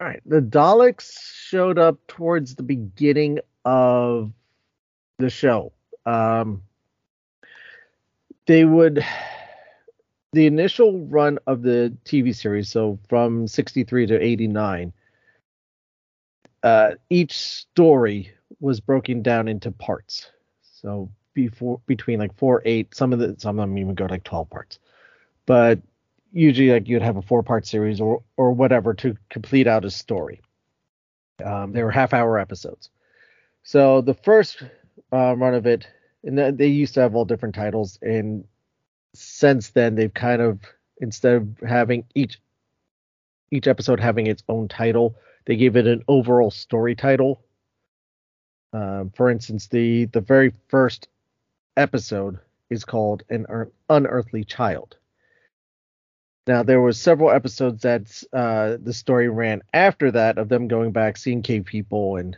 All 0.00 0.06
right, 0.06 0.20
the 0.26 0.40
Daleks 0.40 1.10
showed 1.34 1.78
up 1.78 1.98
towards 2.06 2.54
the 2.54 2.62
beginning 2.62 3.40
of 3.64 4.32
the 5.18 5.30
show. 5.30 5.72
Um, 6.06 6.62
they 8.46 8.64
would 8.64 9.04
the 10.32 10.46
initial 10.46 11.06
run 11.06 11.38
of 11.46 11.62
the 11.62 11.94
TV 12.04 12.34
series, 12.34 12.68
so 12.68 12.98
from 13.08 13.46
63 13.46 14.06
to 14.06 14.22
89, 14.22 14.92
uh, 16.62 16.90
each 17.10 17.38
story 17.38 18.32
was 18.60 18.80
broken 18.80 19.22
down 19.22 19.48
into 19.48 19.70
parts. 19.70 20.30
So 20.62 21.10
before 21.34 21.80
between 21.86 22.18
like 22.18 22.36
four, 22.36 22.62
eight, 22.64 22.94
some 22.94 23.12
of 23.12 23.18
the 23.18 23.36
some 23.38 23.58
of 23.58 23.68
them 23.68 23.78
even 23.78 23.94
go 23.94 24.06
to 24.06 24.14
like 24.14 24.24
12 24.24 24.50
parts. 24.50 24.78
But 25.46 25.80
usually 26.32 26.70
like 26.70 26.88
you'd 26.88 27.02
have 27.02 27.16
a 27.16 27.22
four 27.22 27.42
part 27.42 27.66
series 27.66 28.00
or 28.00 28.22
or 28.36 28.52
whatever 28.52 28.94
to 28.94 29.16
complete 29.30 29.66
out 29.66 29.84
a 29.84 29.90
story. 29.90 30.40
Um, 31.44 31.72
they 31.72 31.82
were 31.82 31.90
half 31.90 32.12
hour 32.12 32.38
episodes. 32.38 32.90
So 33.62 34.00
the 34.00 34.14
first 34.14 34.62
uh, 35.12 35.34
run 35.36 35.54
of 35.54 35.66
it, 35.66 35.86
and 36.24 36.58
they 36.58 36.66
used 36.66 36.94
to 36.94 37.00
have 37.00 37.14
all 37.14 37.24
different 37.24 37.54
titles, 37.54 37.98
and 38.02 38.44
since 39.14 39.70
then 39.70 39.94
they've 39.94 40.12
kind 40.14 40.42
of 40.42 40.60
instead 41.00 41.34
of 41.36 41.48
having 41.66 42.04
each 42.14 42.40
each 43.50 43.66
episode 43.66 44.00
having 44.00 44.26
its 44.26 44.42
own 44.48 44.68
title, 44.68 45.16
they 45.46 45.56
gave 45.56 45.76
it 45.76 45.86
an 45.86 46.02
overall 46.08 46.50
story 46.50 46.94
title. 46.94 47.42
Um, 48.72 49.10
for 49.14 49.30
instance, 49.30 49.68
the 49.68 50.06
the 50.06 50.20
very 50.20 50.52
first 50.68 51.08
episode 51.76 52.38
is 52.70 52.84
called 52.84 53.22
an 53.30 53.46
unearthly 53.88 54.44
child. 54.44 54.96
Now 56.46 56.62
there 56.62 56.80
was 56.80 57.00
several 57.00 57.30
episodes 57.30 57.82
that 57.82 58.22
uh, 58.32 58.76
the 58.82 58.92
story 58.92 59.28
ran 59.28 59.62
after 59.72 60.10
that 60.10 60.38
of 60.38 60.48
them 60.48 60.68
going 60.68 60.92
back, 60.92 61.16
seeing 61.16 61.42
cave 61.42 61.64
people, 61.64 62.16
and 62.16 62.36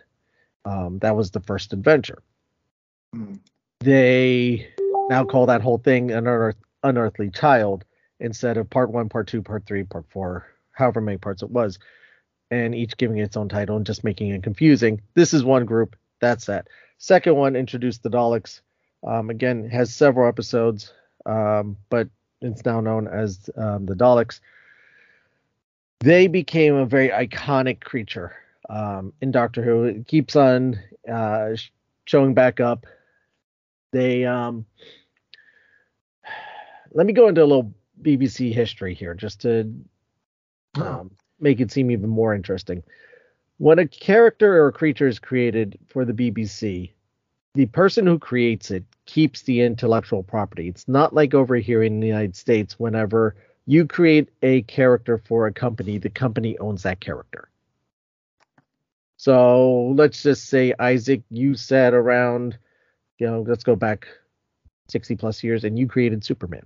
um, 0.64 0.98
that 1.00 1.16
was 1.16 1.30
the 1.30 1.40
first 1.40 1.72
adventure. 1.72 2.22
They 3.80 4.68
now 5.08 5.24
call 5.24 5.46
that 5.46 5.62
whole 5.62 5.78
thing 5.78 6.10
an 6.10 6.24
unearth- 6.26 6.62
unearthly 6.82 7.30
child 7.30 7.84
instead 8.20 8.56
of 8.56 8.68
part 8.70 8.90
one, 8.90 9.08
part 9.08 9.26
two, 9.26 9.42
part 9.42 9.64
three, 9.66 9.82
part 9.82 10.04
four, 10.10 10.46
however 10.72 11.00
many 11.00 11.18
parts 11.18 11.42
it 11.42 11.50
was, 11.50 11.78
and 12.50 12.74
each 12.74 12.96
giving 12.96 13.18
its 13.18 13.36
own 13.36 13.48
title 13.48 13.76
and 13.76 13.86
just 13.86 14.04
making 14.04 14.30
it 14.30 14.42
confusing. 14.42 15.00
This 15.14 15.32
is 15.32 15.42
one 15.42 15.64
group. 15.64 15.96
That's 16.20 16.46
that. 16.46 16.68
Second 16.98 17.36
one 17.36 17.56
introduced 17.56 18.02
the 18.02 18.10
Daleks. 18.10 18.60
Um, 19.02 19.30
again, 19.30 19.68
has 19.70 19.94
several 19.94 20.28
episodes, 20.28 20.92
um, 21.24 21.78
but 21.88 22.08
it's 22.42 22.64
now 22.66 22.80
known 22.80 23.08
as 23.08 23.48
um, 23.56 23.86
the 23.86 23.94
Daleks. 23.94 24.40
They 26.00 26.26
became 26.26 26.74
a 26.74 26.86
very 26.86 27.08
iconic 27.08 27.80
creature 27.80 28.34
um, 28.68 29.14
in 29.22 29.30
Doctor 29.30 29.62
Who. 29.62 29.84
It 29.84 30.06
keeps 30.06 30.36
on 30.36 30.78
uh, 31.10 31.56
showing 32.04 32.34
back 32.34 32.60
up. 32.60 32.84
They 33.92 34.24
um, 34.24 34.66
let 36.92 37.06
me 37.06 37.12
go 37.12 37.28
into 37.28 37.42
a 37.42 37.46
little 37.46 37.72
BBC 38.02 38.52
history 38.52 38.94
here 38.94 39.14
just 39.14 39.40
to 39.42 39.72
um, 40.76 41.10
make 41.38 41.60
it 41.60 41.70
seem 41.70 41.90
even 41.90 42.08
more 42.08 42.34
interesting. 42.34 42.82
When 43.58 43.78
a 43.78 43.86
character 43.86 44.62
or 44.62 44.68
a 44.68 44.72
creature 44.72 45.08
is 45.08 45.18
created 45.18 45.78
for 45.88 46.04
the 46.04 46.12
BBC, 46.12 46.92
the 47.54 47.66
person 47.66 48.06
who 48.06 48.18
creates 48.18 48.70
it 48.70 48.84
keeps 49.06 49.42
the 49.42 49.60
intellectual 49.60 50.22
property. 50.22 50.68
It's 50.68 50.86
not 50.86 51.14
like 51.14 51.34
over 51.34 51.56
here 51.56 51.82
in 51.82 52.00
the 52.00 52.06
United 52.06 52.36
States, 52.36 52.78
whenever 52.78 53.34
you 53.66 53.86
create 53.86 54.28
a 54.42 54.62
character 54.62 55.18
for 55.18 55.46
a 55.46 55.52
company, 55.52 55.98
the 55.98 56.10
company 56.10 56.56
owns 56.58 56.84
that 56.84 57.00
character. 57.00 57.48
So 59.16 59.88
let's 59.96 60.22
just 60.22 60.46
say, 60.46 60.72
Isaac, 60.78 61.22
you 61.28 61.54
said 61.54 61.92
around, 61.92 62.56
you 63.20 63.26
know, 63.26 63.44
let's 63.46 63.62
go 63.62 63.76
back 63.76 64.08
60 64.88 65.16
plus 65.16 65.44
years 65.44 65.62
and 65.64 65.78
you 65.78 65.86
created 65.86 66.24
Superman. 66.24 66.64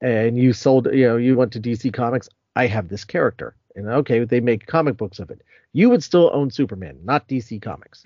And 0.00 0.38
you 0.38 0.52
sold, 0.54 0.86
you 0.92 1.06
know, 1.06 1.16
you 1.18 1.36
went 1.36 1.52
to 1.52 1.60
DC 1.60 1.92
Comics. 1.92 2.28
I 2.56 2.66
have 2.66 2.88
this 2.88 3.04
character. 3.04 3.54
And 3.76 3.86
okay, 3.88 4.24
they 4.24 4.40
make 4.40 4.66
comic 4.66 4.96
books 4.96 5.18
of 5.18 5.30
it. 5.30 5.42
You 5.72 5.90
would 5.90 6.02
still 6.02 6.30
own 6.32 6.50
Superman, 6.50 6.98
not 7.04 7.28
DC 7.28 7.62
Comics. 7.62 8.02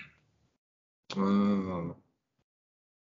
Oh. 1.17 1.95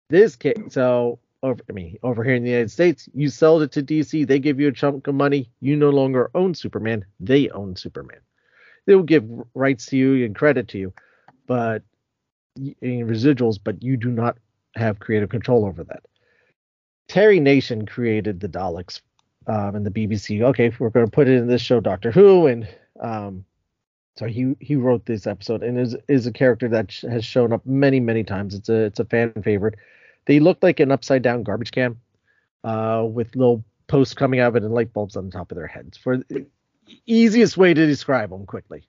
This 0.08 0.36
case, 0.36 0.56
so 0.70 1.18
over, 1.42 1.60
I 1.68 1.72
mean, 1.72 1.98
over 2.02 2.24
here 2.24 2.34
in 2.34 2.42
the 2.42 2.50
United 2.50 2.70
States, 2.70 3.08
you 3.14 3.28
sold 3.28 3.62
it 3.62 3.72
to 3.72 3.82
DC. 3.82 4.26
They 4.26 4.38
give 4.38 4.58
you 4.58 4.68
a 4.68 4.72
chunk 4.72 5.06
of 5.06 5.14
money. 5.14 5.50
You 5.60 5.76
no 5.76 5.90
longer 5.90 6.30
own 6.34 6.54
Superman. 6.54 7.04
They 7.20 7.50
own 7.50 7.76
Superman. 7.76 8.20
They 8.86 8.94
will 8.94 9.02
give 9.02 9.28
rights 9.54 9.86
to 9.86 9.98
you 9.98 10.24
and 10.24 10.34
credit 10.34 10.68
to 10.68 10.78
you, 10.78 10.94
but 11.46 11.82
in 12.80 13.06
residuals, 13.08 13.58
but 13.62 13.82
you 13.82 13.96
do 13.96 14.10
not 14.10 14.36
have 14.74 14.98
creative 14.98 15.28
control 15.28 15.64
over 15.64 15.84
that. 15.84 16.02
Terry 17.08 17.40
Nation 17.40 17.86
created 17.86 18.40
the 18.40 18.48
Daleks 18.48 19.00
um, 19.46 19.74
and 19.74 19.86
the 19.86 19.90
BBC. 19.90 20.42
Okay, 20.42 20.72
we're 20.78 20.90
going 20.90 21.06
to 21.06 21.10
put 21.10 21.28
it 21.28 21.36
in 21.36 21.48
this 21.48 21.62
show, 21.62 21.80
Doctor 21.80 22.10
Who, 22.10 22.46
and 22.46 22.68
um, 23.00 23.44
so 24.16 24.26
he 24.26 24.54
he 24.60 24.76
wrote 24.76 25.06
this 25.06 25.26
episode 25.26 25.62
and 25.62 25.78
is 25.78 25.96
is 26.08 26.26
a 26.26 26.32
character 26.32 26.68
that 26.68 26.90
sh- 26.92 27.04
has 27.08 27.24
shown 27.24 27.52
up 27.52 27.64
many 27.64 28.00
many 28.00 28.24
times. 28.24 28.54
It's 28.54 28.68
a 28.68 28.84
it's 28.84 29.00
a 29.00 29.04
fan 29.04 29.32
favorite. 29.42 29.76
They 30.26 30.40
look 30.40 30.58
like 30.62 30.80
an 30.80 30.92
upside 30.92 31.22
down 31.22 31.42
garbage 31.42 31.70
can, 31.70 31.96
uh, 32.64 33.06
with 33.10 33.34
little 33.34 33.64
posts 33.86 34.12
coming 34.12 34.40
out 34.40 34.48
of 34.48 34.56
it 34.56 34.64
and 34.64 34.74
light 34.74 34.92
bulbs 34.92 35.16
on 35.16 35.26
the 35.26 35.30
top 35.30 35.50
of 35.50 35.56
their 35.56 35.66
heads. 35.66 35.96
For 35.96 36.18
the 36.18 36.46
easiest 37.06 37.56
way 37.56 37.72
to 37.72 37.86
describe 37.86 38.30
them 38.30 38.44
quickly. 38.44 38.86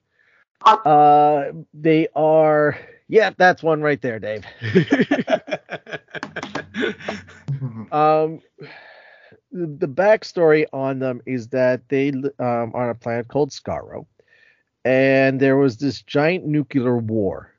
Uh, 0.66 1.52
they 1.74 2.10
are 2.16 2.78
yeah, 3.10 3.32
that's 3.36 3.64
one 3.64 3.82
right 3.82 4.00
there, 4.02 4.20
Dave. 4.20 4.46
um, 7.92 8.40
the 9.52 9.88
backstory 9.88 10.68
on 10.72 11.00
them 11.00 11.22
is 11.26 11.48
that 11.48 11.90
they 11.90 12.10
um, 12.10 12.72
on 12.76 12.90
a 12.90 12.94
planet 12.94 13.28
called 13.28 13.50
Skaro, 13.50 14.06
and 14.86 15.40
there 15.40 15.58
was 15.58 15.78
this 15.78 16.04
giant 16.04 16.46
nuclear 16.46 16.98
war 16.98 17.52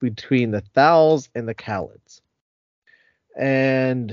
between 0.00 0.50
the 0.50 0.62
Thals 0.74 1.28
and 1.36 1.48
the 1.48 1.54
Kaleds, 1.54 2.20
and 3.38 4.10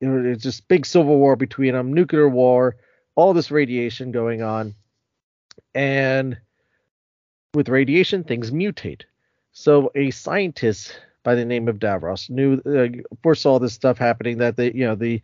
you 0.00 0.08
know, 0.08 0.30
it's 0.30 0.44
just 0.44 0.68
big 0.68 0.86
civil 0.86 1.18
war 1.18 1.34
between 1.34 1.72
them, 1.72 1.92
nuclear 1.92 2.28
war, 2.28 2.76
all 3.16 3.34
this 3.34 3.50
radiation 3.50 4.12
going 4.12 4.42
on, 4.42 4.76
and 5.74 6.38
with 7.52 7.68
radiation 7.68 8.22
things 8.22 8.52
mutate. 8.52 9.02
So 9.58 9.90
a 9.94 10.10
scientist 10.10 11.00
by 11.22 11.34
the 11.34 11.46
name 11.46 11.66
of 11.66 11.78
Davros 11.78 12.28
knew 12.28 12.60
uh, 12.66 12.88
foresaw 13.22 13.58
this 13.58 13.72
stuff 13.72 13.96
happening 13.96 14.36
that 14.36 14.56
the 14.56 14.76
you 14.76 14.84
know 14.84 14.94
the 14.94 15.22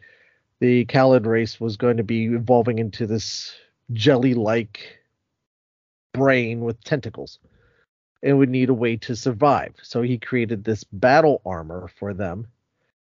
the 0.59 0.87
Kaled 0.87 1.27
race 1.27 1.61
was 1.61 1.77
going 1.77 1.99
to 1.99 2.03
be 2.03 2.25
evolving 2.25 2.79
into 2.79 3.07
this 3.07 3.53
jelly-like 3.93 4.99
brain 6.15 6.63
with 6.63 6.83
tentacles 6.83 7.41
and 8.23 8.39
would 8.39 8.49
need 8.49 8.71
a 8.71 8.75
way 8.75 8.97
to 8.97 9.15
survive. 9.15 9.75
So 9.83 10.01
he 10.01 10.17
created 10.17 10.65
this 10.65 10.83
battle 10.83 11.43
armor 11.45 11.91
for 11.99 12.15
them 12.15 12.47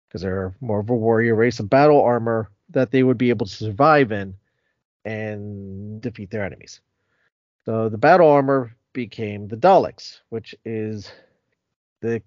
because 0.08 0.22
they're 0.22 0.54
more 0.62 0.80
of 0.80 0.88
a 0.88 0.94
warrior 0.94 1.34
race, 1.34 1.60
a 1.60 1.62
battle 1.62 2.00
armor 2.00 2.50
that 2.70 2.90
they 2.90 3.02
would 3.02 3.18
be 3.18 3.28
able 3.28 3.44
to 3.44 3.52
survive 3.52 4.12
in 4.12 4.34
and 5.04 6.00
defeat 6.00 6.30
their 6.30 6.46
enemies. 6.46 6.80
So 7.66 7.90
the 7.90 7.98
battle 7.98 8.30
armor 8.30 8.74
became 8.98 9.46
the 9.46 9.56
Daleks, 9.56 10.22
which 10.30 10.56
is 10.64 11.12
the 12.00 12.20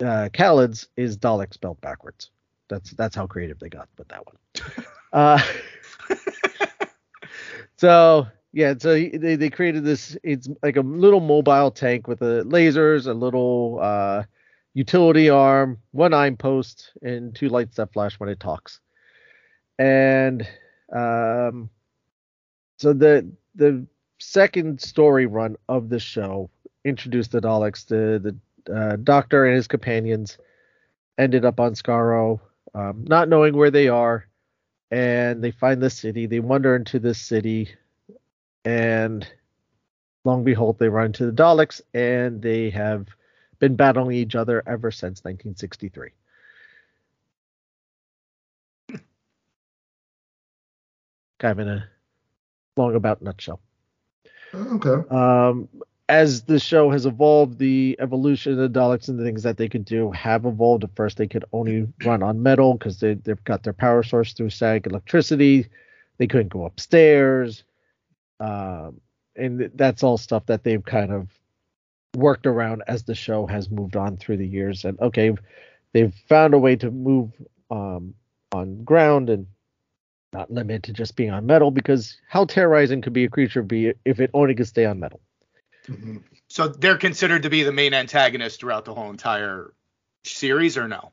uh, 0.00 0.28
Kaleds 0.34 0.86
is 0.98 1.16
Dalek 1.16 1.54
spelled 1.54 1.80
backwards. 1.80 2.30
That's 2.68 2.90
that's 2.90 3.16
how 3.16 3.26
creative 3.26 3.58
they 3.58 3.70
got 3.70 3.88
with 3.96 4.08
that 4.08 4.26
one. 4.26 4.36
Uh, 5.12 5.42
so 7.76 8.24
yeah, 8.52 8.74
so 8.78 8.94
they 8.94 9.34
they 9.34 9.50
created 9.50 9.82
this. 9.82 10.16
It's 10.22 10.48
like 10.62 10.76
a 10.76 10.82
little 10.82 11.18
mobile 11.18 11.72
tank 11.72 12.06
with 12.06 12.22
a 12.22 12.44
lasers, 12.44 13.08
a 13.08 13.12
little 13.12 13.80
uh, 13.82 14.22
utility 14.72 15.28
arm, 15.28 15.78
one 15.90 16.14
eye 16.14 16.30
post, 16.30 16.92
and 17.02 17.34
two 17.34 17.48
lights 17.48 17.76
that 17.78 17.92
flash 17.92 18.20
when 18.20 18.28
it 18.28 18.38
talks. 18.38 18.78
And 19.80 20.46
um, 20.92 21.70
so 22.76 22.92
the 22.92 23.32
the 23.56 23.84
second 24.20 24.80
story 24.80 25.26
run 25.26 25.56
of 25.68 25.88
the 25.88 25.98
show 25.98 26.50
introduced 26.84 27.32
the 27.32 27.40
Daleks. 27.40 27.86
The 27.86 28.36
the 28.66 28.74
uh, 28.74 28.96
Doctor 28.96 29.46
and 29.46 29.56
his 29.56 29.66
companions 29.66 30.38
ended 31.18 31.44
up 31.44 31.58
on 31.58 31.74
Skaro, 31.74 32.40
um, 32.74 33.04
not 33.08 33.28
knowing 33.28 33.56
where 33.56 33.70
they 33.70 33.88
are, 33.88 34.26
and 34.90 35.42
they 35.42 35.50
find 35.50 35.82
the 35.82 35.90
city. 35.90 36.26
They 36.26 36.40
wander 36.40 36.76
into 36.76 36.98
this 36.98 37.20
city, 37.20 37.70
and 38.64 39.26
long 40.24 40.44
behold, 40.44 40.78
they 40.78 40.88
run 40.88 41.06
into 41.06 41.26
the 41.26 41.32
Daleks, 41.32 41.80
and 41.94 42.40
they 42.40 42.70
have 42.70 43.08
been 43.58 43.76
battling 43.76 44.16
each 44.16 44.34
other 44.34 44.62
ever 44.66 44.90
since 44.90 45.20
1963. 45.24 46.10
Kind 51.38 51.52
of 51.52 51.58
in 51.58 51.68
a 51.68 51.88
long 52.76 52.94
about 52.94 53.22
nutshell. 53.22 53.60
Okay. 54.54 55.08
Um, 55.14 55.68
as 56.08 56.42
the 56.42 56.58
show 56.58 56.90
has 56.90 57.06
evolved, 57.06 57.58
the 57.58 57.96
evolution 58.00 58.52
of 58.52 58.58
the 58.58 58.80
Daleks 58.80 59.08
and 59.08 59.18
the 59.18 59.24
things 59.24 59.44
that 59.44 59.56
they 59.56 59.68
could 59.68 59.84
do 59.84 60.10
have 60.10 60.44
evolved. 60.44 60.82
At 60.82 60.96
first, 60.96 61.16
they 61.16 61.28
could 61.28 61.44
only 61.52 61.86
run 62.04 62.22
on 62.22 62.42
metal 62.42 62.74
because 62.74 62.98
they, 62.98 63.14
they've 63.14 63.42
got 63.44 63.62
their 63.62 63.72
power 63.72 64.02
source 64.02 64.32
through 64.32 64.50
static 64.50 64.86
electricity. 64.86 65.68
They 66.18 66.26
couldn't 66.26 66.48
go 66.48 66.64
upstairs. 66.64 67.62
Um, 68.40 69.00
and 69.36 69.70
that's 69.74 70.02
all 70.02 70.18
stuff 70.18 70.46
that 70.46 70.64
they've 70.64 70.84
kind 70.84 71.12
of 71.12 71.28
worked 72.16 72.46
around 72.46 72.82
as 72.88 73.04
the 73.04 73.14
show 73.14 73.46
has 73.46 73.70
moved 73.70 73.94
on 73.94 74.16
through 74.16 74.38
the 74.38 74.46
years. 74.46 74.84
And 74.84 74.98
okay, 75.00 75.32
they've 75.92 76.14
found 76.28 76.54
a 76.54 76.58
way 76.58 76.74
to 76.76 76.90
move 76.90 77.30
um, 77.70 78.14
on 78.52 78.82
ground 78.82 79.30
and 79.30 79.46
not 80.32 80.50
limited 80.50 80.84
to 80.84 80.92
just 80.92 81.16
being 81.16 81.30
on 81.30 81.46
metal 81.46 81.70
because 81.70 82.16
how 82.28 82.44
terrorizing 82.44 83.02
could 83.02 83.12
be 83.12 83.24
a 83.24 83.28
creature 83.28 83.62
be 83.62 83.92
if 84.04 84.20
it 84.20 84.30
only 84.34 84.54
could 84.54 84.68
stay 84.68 84.84
on 84.84 85.00
metal? 85.00 85.20
Mm-hmm. 85.88 86.18
So 86.48 86.68
they're 86.68 86.98
considered 86.98 87.44
to 87.44 87.50
be 87.50 87.62
the 87.62 87.72
main 87.72 87.94
antagonist 87.94 88.60
throughout 88.60 88.84
the 88.84 88.94
whole 88.94 89.10
entire 89.10 89.72
series, 90.24 90.76
or 90.76 90.88
no? 90.88 91.12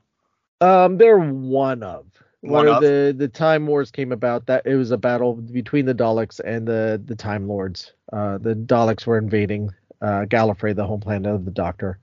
Um, 0.62 0.98
they're 0.98 1.18
one 1.18 1.84
of. 1.84 2.06
One 2.42 2.68
of? 2.68 2.82
the 2.82 3.14
the 3.18 3.28
Time 3.28 3.66
Wars 3.68 3.92
came 3.92 4.12
about, 4.12 4.46
that 4.48 4.66
it 4.66 4.76
was 4.76 4.92
a 4.92 4.98
battle 4.98 5.34
between 5.34 5.86
the 5.86 5.96
Daleks 5.96 6.40
and 6.40 6.68
the 6.68 7.02
the 7.04 7.16
Time 7.16 7.48
Lords. 7.48 7.94
Uh, 8.12 8.38
the 8.38 8.56
Daleks 8.56 9.06
were 9.06 9.18
invading 9.18 9.74
uh, 10.02 10.26
Gallifrey, 10.26 10.76
the 10.76 10.86
home 10.86 11.02
planet 11.02 11.34
of 11.34 11.46
the 11.46 11.52
Doctor, 11.52 12.00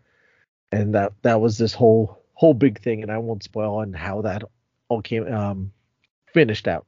and 0.72 0.94
that 0.94 1.12
that 1.22 1.40
was 1.40 1.58
this 1.58 1.74
whole 1.74 2.20
whole 2.34 2.54
big 2.54 2.80
thing. 2.80 3.02
And 3.02 3.12
I 3.12 3.18
won't 3.18 3.44
spoil 3.44 3.76
on 3.76 3.92
how 3.92 4.22
that 4.22 4.42
all 4.88 5.02
came 5.02 5.32
um 5.32 5.72
finished 6.32 6.66
out. 6.68 6.86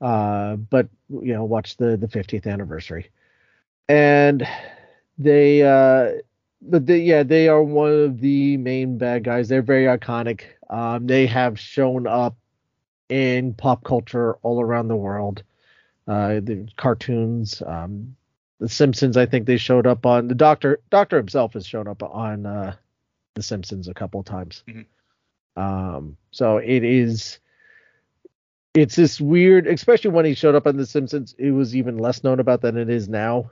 Uh, 0.00 0.56
but 0.56 0.88
you 1.08 1.32
know, 1.32 1.44
watch 1.44 1.76
the 1.76 1.96
the 1.96 2.08
50th 2.08 2.46
anniversary, 2.46 3.10
and 3.88 4.46
they 5.18 5.62
uh 5.62 6.20
but 6.62 6.86
they, 6.86 6.98
yeah, 7.00 7.22
they 7.22 7.48
are 7.48 7.62
one 7.62 7.92
of 7.92 8.20
the 8.20 8.56
main 8.56 8.98
bad 8.98 9.24
guys. 9.24 9.48
They're 9.48 9.62
very 9.62 9.84
iconic. 9.84 10.40
Um, 10.68 11.06
they 11.06 11.26
have 11.26 11.60
shown 11.60 12.06
up 12.06 12.36
in 13.08 13.54
pop 13.54 13.84
culture 13.84 14.34
all 14.42 14.60
around 14.60 14.88
the 14.88 14.96
world. 14.96 15.42
Uh, 16.08 16.40
the 16.40 16.66
cartoons, 16.76 17.62
um, 17.66 18.16
The 18.58 18.68
Simpsons. 18.68 19.16
I 19.16 19.26
think 19.26 19.46
they 19.46 19.58
showed 19.58 19.86
up 19.86 20.06
on 20.06 20.28
the 20.28 20.34
Doctor. 20.34 20.80
Doctor 20.90 21.16
himself 21.18 21.52
has 21.52 21.66
shown 21.66 21.86
up 21.86 22.02
on 22.02 22.46
uh, 22.46 22.74
The 23.34 23.42
Simpsons 23.42 23.86
a 23.86 23.94
couple 23.94 24.20
of 24.20 24.26
times. 24.26 24.64
Mhm. 24.66 24.86
Um, 25.56 26.16
so 26.30 26.56
it 26.56 26.82
is. 26.84 27.38
It's 28.76 28.94
this 28.94 29.18
weird, 29.18 29.66
especially 29.66 30.10
when 30.10 30.26
he 30.26 30.34
showed 30.34 30.54
up 30.54 30.66
on 30.66 30.76
The 30.76 30.84
Simpsons. 30.84 31.34
It 31.38 31.50
was 31.50 31.74
even 31.74 31.96
less 31.96 32.22
known 32.22 32.40
about 32.40 32.60
than 32.60 32.76
it 32.76 32.90
is 32.90 33.08
now. 33.08 33.50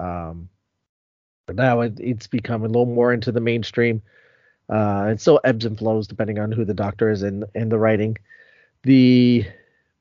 Um, 0.00 0.48
but 1.46 1.54
now 1.54 1.82
it, 1.82 2.00
it's 2.00 2.26
become 2.26 2.64
a 2.64 2.66
little 2.66 2.84
more 2.84 3.12
into 3.12 3.30
the 3.30 3.40
mainstream. 3.40 4.02
Uh, 4.68 5.10
it 5.12 5.20
still 5.20 5.40
ebbs 5.44 5.64
and 5.64 5.78
flows 5.78 6.08
depending 6.08 6.40
on 6.40 6.50
who 6.50 6.64
the 6.64 6.74
doctor 6.74 7.08
is 7.08 7.22
in 7.22 7.44
in 7.54 7.68
the 7.68 7.78
writing. 7.78 8.16
The 8.82 9.46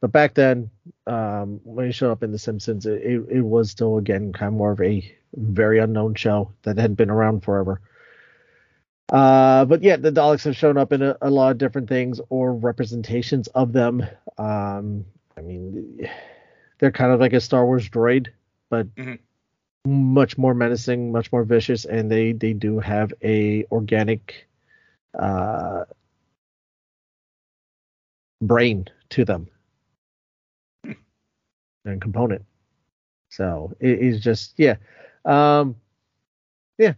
but 0.01 0.11
back 0.11 0.33
then, 0.33 0.71
um, 1.05 1.61
when 1.63 1.85
he 1.85 1.91
showed 1.91 2.11
up 2.11 2.23
in 2.23 2.31
The 2.31 2.39
Simpsons, 2.39 2.87
it, 2.87 3.01
it, 3.03 3.25
it 3.29 3.41
was 3.41 3.69
still 3.69 3.97
again 3.97 4.33
kind 4.33 4.47
of 4.47 4.53
more 4.55 4.71
of 4.71 4.81
a 4.81 5.15
very 5.35 5.77
unknown 5.77 6.15
show 6.15 6.51
that 6.63 6.79
had 6.79 6.97
been 6.97 7.11
around 7.11 7.43
forever. 7.43 7.79
Uh, 9.09 9.65
but 9.65 9.83
yeah, 9.83 9.97
the 9.97 10.11
Daleks 10.11 10.43
have 10.43 10.57
shown 10.57 10.77
up 10.77 10.91
in 10.91 11.03
a, 11.03 11.15
a 11.21 11.29
lot 11.29 11.51
of 11.51 11.59
different 11.59 11.87
things 11.87 12.19
or 12.29 12.53
representations 12.53 13.47
of 13.49 13.71
them. 13.71 14.03
Um, 14.37 15.05
I 15.37 15.41
mean, 15.41 16.09
they're 16.79 16.91
kind 16.91 17.11
of 17.11 17.19
like 17.19 17.33
a 17.33 17.41
Star 17.41 17.65
Wars 17.65 17.89
droid, 17.89 18.27
but 18.69 18.87
Mhm. 18.95 19.19
much 19.85 20.37
more 20.37 20.53
menacing, 20.53 21.11
much 21.11 21.31
more 21.31 21.43
vicious, 21.43 21.85
and 21.85 22.11
they 22.11 22.33
they 22.33 22.53
do 22.53 22.79
have 22.79 23.13
a 23.23 23.65
organic 23.71 24.47
uh, 25.17 25.85
brain 28.41 28.87
to 29.09 29.25
them 29.25 29.47
and 31.85 32.01
component. 32.01 32.45
So 33.29 33.73
it 33.79 33.99
is 33.99 34.21
just 34.21 34.53
yeah, 34.57 34.75
um, 35.25 35.75
yeah. 36.77 36.93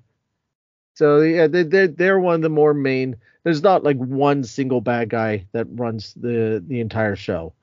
So 1.00 1.22
yeah, 1.22 1.48
they 1.48 1.64
they 1.64 1.88
they're 1.88 2.20
one 2.20 2.36
of 2.36 2.42
the 2.42 2.50
more 2.50 2.74
main. 2.74 3.16
There's 3.46 3.64
not 3.64 3.86
like 3.86 3.96
one 3.96 4.44
single 4.44 4.82
bad 4.82 5.08
guy 5.08 5.46
that 5.54 5.66
runs 5.72 6.14
the 6.14 6.62
the 6.68 6.82
entire 6.82 7.16
show. 7.16 7.54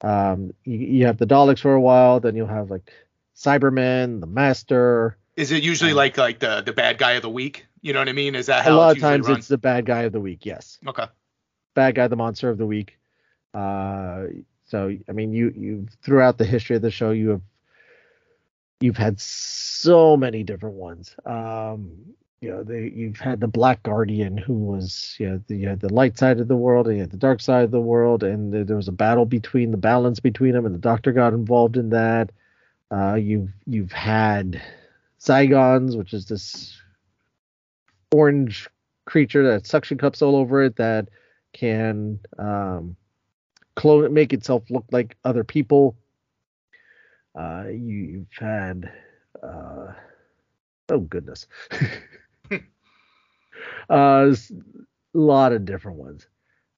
Um, 0.00 0.54
you, 0.64 0.78
you 0.78 1.04
have 1.06 1.18
the 1.18 1.26
Daleks 1.26 1.60
for 1.60 1.74
a 1.74 1.80
while, 1.80 2.20
then 2.20 2.34
you'll 2.36 2.46
have 2.46 2.70
like 2.70 2.90
Cybermen, 3.36 4.20
the 4.20 4.26
Master. 4.26 5.18
Is 5.36 5.52
it 5.52 5.62
usually 5.62 5.90
Um, 5.90 5.98
like 5.98 6.16
like 6.16 6.38
the 6.38 6.62
the 6.62 6.72
bad 6.72 6.96
guy 6.96 7.12
of 7.12 7.22
the 7.22 7.28
week? 7.28 7.66
You 7.82 7.92
know 7.92 7.98
what 7.98 8.08
I 8.08 8.12
mean? 8.12 8.34
Is 8.34 8.46
that 8.46 8.64
how 8.64 8.72
A 8.72 8.78
lot 8.78 8.96
of 8.96 9.02
times 9.02 9.28
run? 9.28 9.36
it's 9.40 9.48
the 9.48 9.58
bad 9.58 9.84
guy 9.84 10.04
of 10.04 10.12
the 10.12 10.20
week. 10.20 10.46
Yes, 10.46 10.78
Okay. 10.86 11.04
bad 11.74 11.96
guy, 11.96 12.08
the 12.08 12.16
monster 12.16 12.48
of 12.48 12.56
the 12.56 12.64
week. 12.64 12.98
Uh, 13.52 14.28
so 14.68 14.96
I 15.06 15.12
mean, 15.12 15.34
you 15.34 15.52
you 15.54 15.86
throughout 16.02 16.38
the 16.38 16.46
history 16.46 16.76
of 16.76 16.82
the 16.82 16.90
show, 16.90 17.10
you 17.10 17.28
have 17.28 17.42
you've 18.80 18.96
had 18.96 19.20
so 19.20 20.16
many 20.16 20.44
different 20.44 20.76
ones. 20.76 21.14
Um, 21.26 22.14
you 22.40 22.50
know, 22.50 22.62
they, 22.62 22.92
you've 22.94 23.18
had 23.18 23.40
the 23.40 23.48
Black 23.48 23.82
Guardian, 23.82 24.36
who 24.36 24.54
was 24.54 25.16
you 25.18 25.28
know 25.28 25.42
the 25.46 25.56
you 25.56 25.68
had 25.68 25.80
the 25.80 25.92
light 25.92 26.18
side 26.18 26.38
of 26.38 26.48
the 26.48 26.56
world, 26.56 26.86
and 26.86 26.96
you 26.96 27.02
had 27.02 27.10
the 27.10 27.16
dark 27.16 27.40
side 27.40 27.64
of 27.64 27.70
the 27.70 27.80
world, 27.80 28.22
and 28.22 28.52
there, 28.52 28.76
was 28.76 28.88
a 28.88 28.92
battle 28.92 29.24
between 29.24 29.70
the 29.70 29.76
balance 29.76 30.20
between 30.20 30.52
them, 30.52 30.66
and 30.66 30.74
the 30.74 30.78
Doctor 30.78 31.12
got 31.12 31.32
involved 31.32 31.76
in 31.76 31.90
that. 31.90 32.30
Uh, 32.90 33.14
you've 33.14 33.50
you've 33.66 33.92
had 33.92 34.60
Zygons, 35.20 35.96
which 35.96 36.12
is 36.12 36.26
this 36.26 36.76
orange 38.12 38.68
creature 39.06 39.52
that 39.52 39.66
suction 39.66 39.98
cups 39.98 40.20
all 40.20 40.36
over 40.36 40.62
it 40.62 40.76
that 40.76 41.08
can 41.52 42.20
um, 42.38 42.96
clone 43.76 44.12
make 44.12 44.32
itself 44.32 44.62
look 44.70 44.84
like 44.92 45.16
other 45.24 45.44
people. 45.44 45.96
Uh, 47.34 47.64
you, 47.68 47.76
you've 47.76 48.38
had 48.38 48.90
uh, 49.42 49.92
oh 50.90 51.00
goodness, 51.00 51.46
uh, 53.90 54.34
a 54.34 55.18
lot 55.18 55.52
of 55.52 55.64
different 55.64 55.98
ones. 55.98 56.28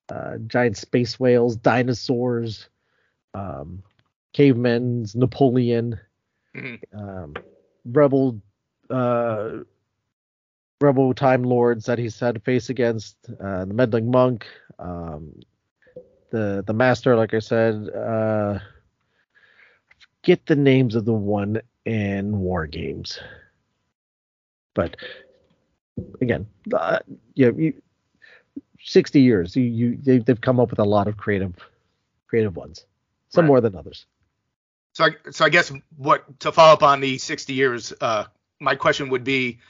Uh, 0.09 0.39
giant 0.47 0.77
space 0.77 1.19
whales, 1.19 1.57
dinosaurs, 1.57 2.69
um, 3.35 3.83
cavemen, 4.33 5.05
Napoleon, 5.15 5.99
Mhm. 6.55 6.83
um, 6.93 7.35
rebel 7.85 8.41
uh, 8.91 9.59
rebel 10.81 11.15
time 11.15 11.43
lords 11.43 11.87
that 11.87 11.99
he's 11.99 12.19
had 12.19 12.35
to 12.35 12.41
face 12.41 12.69
against 12.71 13.17
uh, 13.41 13.65
the 13.65 13.75
meddling 13.75 14.11
monk 14.11 14.47
um, 14.79 15.33
the 16.31 16.63
the 16.67 16.73
master 16.73 17.17
like 17.17 17.35
i 17.35 17.39
said 17.39 17.89
uh 17.91 18.59
get 20.23 20.47
the 20.47 20.57
names 20.57 20.95
of 20.95 21.05
the 21.05 21.13
one 21.13 21.61
in 21.85 22.39
war 22.39 22.67
games 22.67 23.19
but 24.75 24.97
again 26.21 26.47
uh, 26.75 26.99
yeah 27.35 27.51
you, 27.57 27.75
60 28.81 29.21
years 29.21 29.57
you, 29.57 29.63
you 29.63 29.97
they, 30.03 30.19
they've 30.19 30.41
come 30.41 30.61
up 30.61 30.71
with 30.71 30.79
a 30.79 30.85
lot 30.85 31.09
of 31.09 31.17
creative 31.17 31.55
creative 32.27 32.57
ones 32.57 32.87
some 33.31 33.45
Right. 33.45 33.49
more 33.49 33.61
than 33.61 33.75
others 33.77 34.07
So 34.93 35.05
I, 35.05 35.31
so 35.31 35.45
I 35.45 35.49
guess 35.49 35.73
what 35.97 36.41
to 36.41 36.53
follow 36.53 36.73
up 36.73 36.83
on 36.83 37.01
the 37.01 37.19
60 37.19 37.53
years, 37.53 37.93
uh, 38.01 38.25
my 38.61 38.75
question 38.75 39.11
would 39.11 39.23
be, 39.25 39.61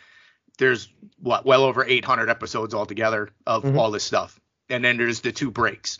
there's 0.58 0.88
what 1.18 1.44
well 1.44 1.64
over 1.64 1.84
800 1.84 2.28
episodes 2.30 2.72
altogether 2.74 3.28
of 3.46 3.62
Mhm. 3.64 3.78
all 3.78 3.90
this 3.90 4.04
stuff, 4.04 4.40
and 4.70 4.82
then 4.84 4.96
there's 4.96 5.20
the 5.20 5.30
two 5.32 5.50
breaks. 5.50 5.98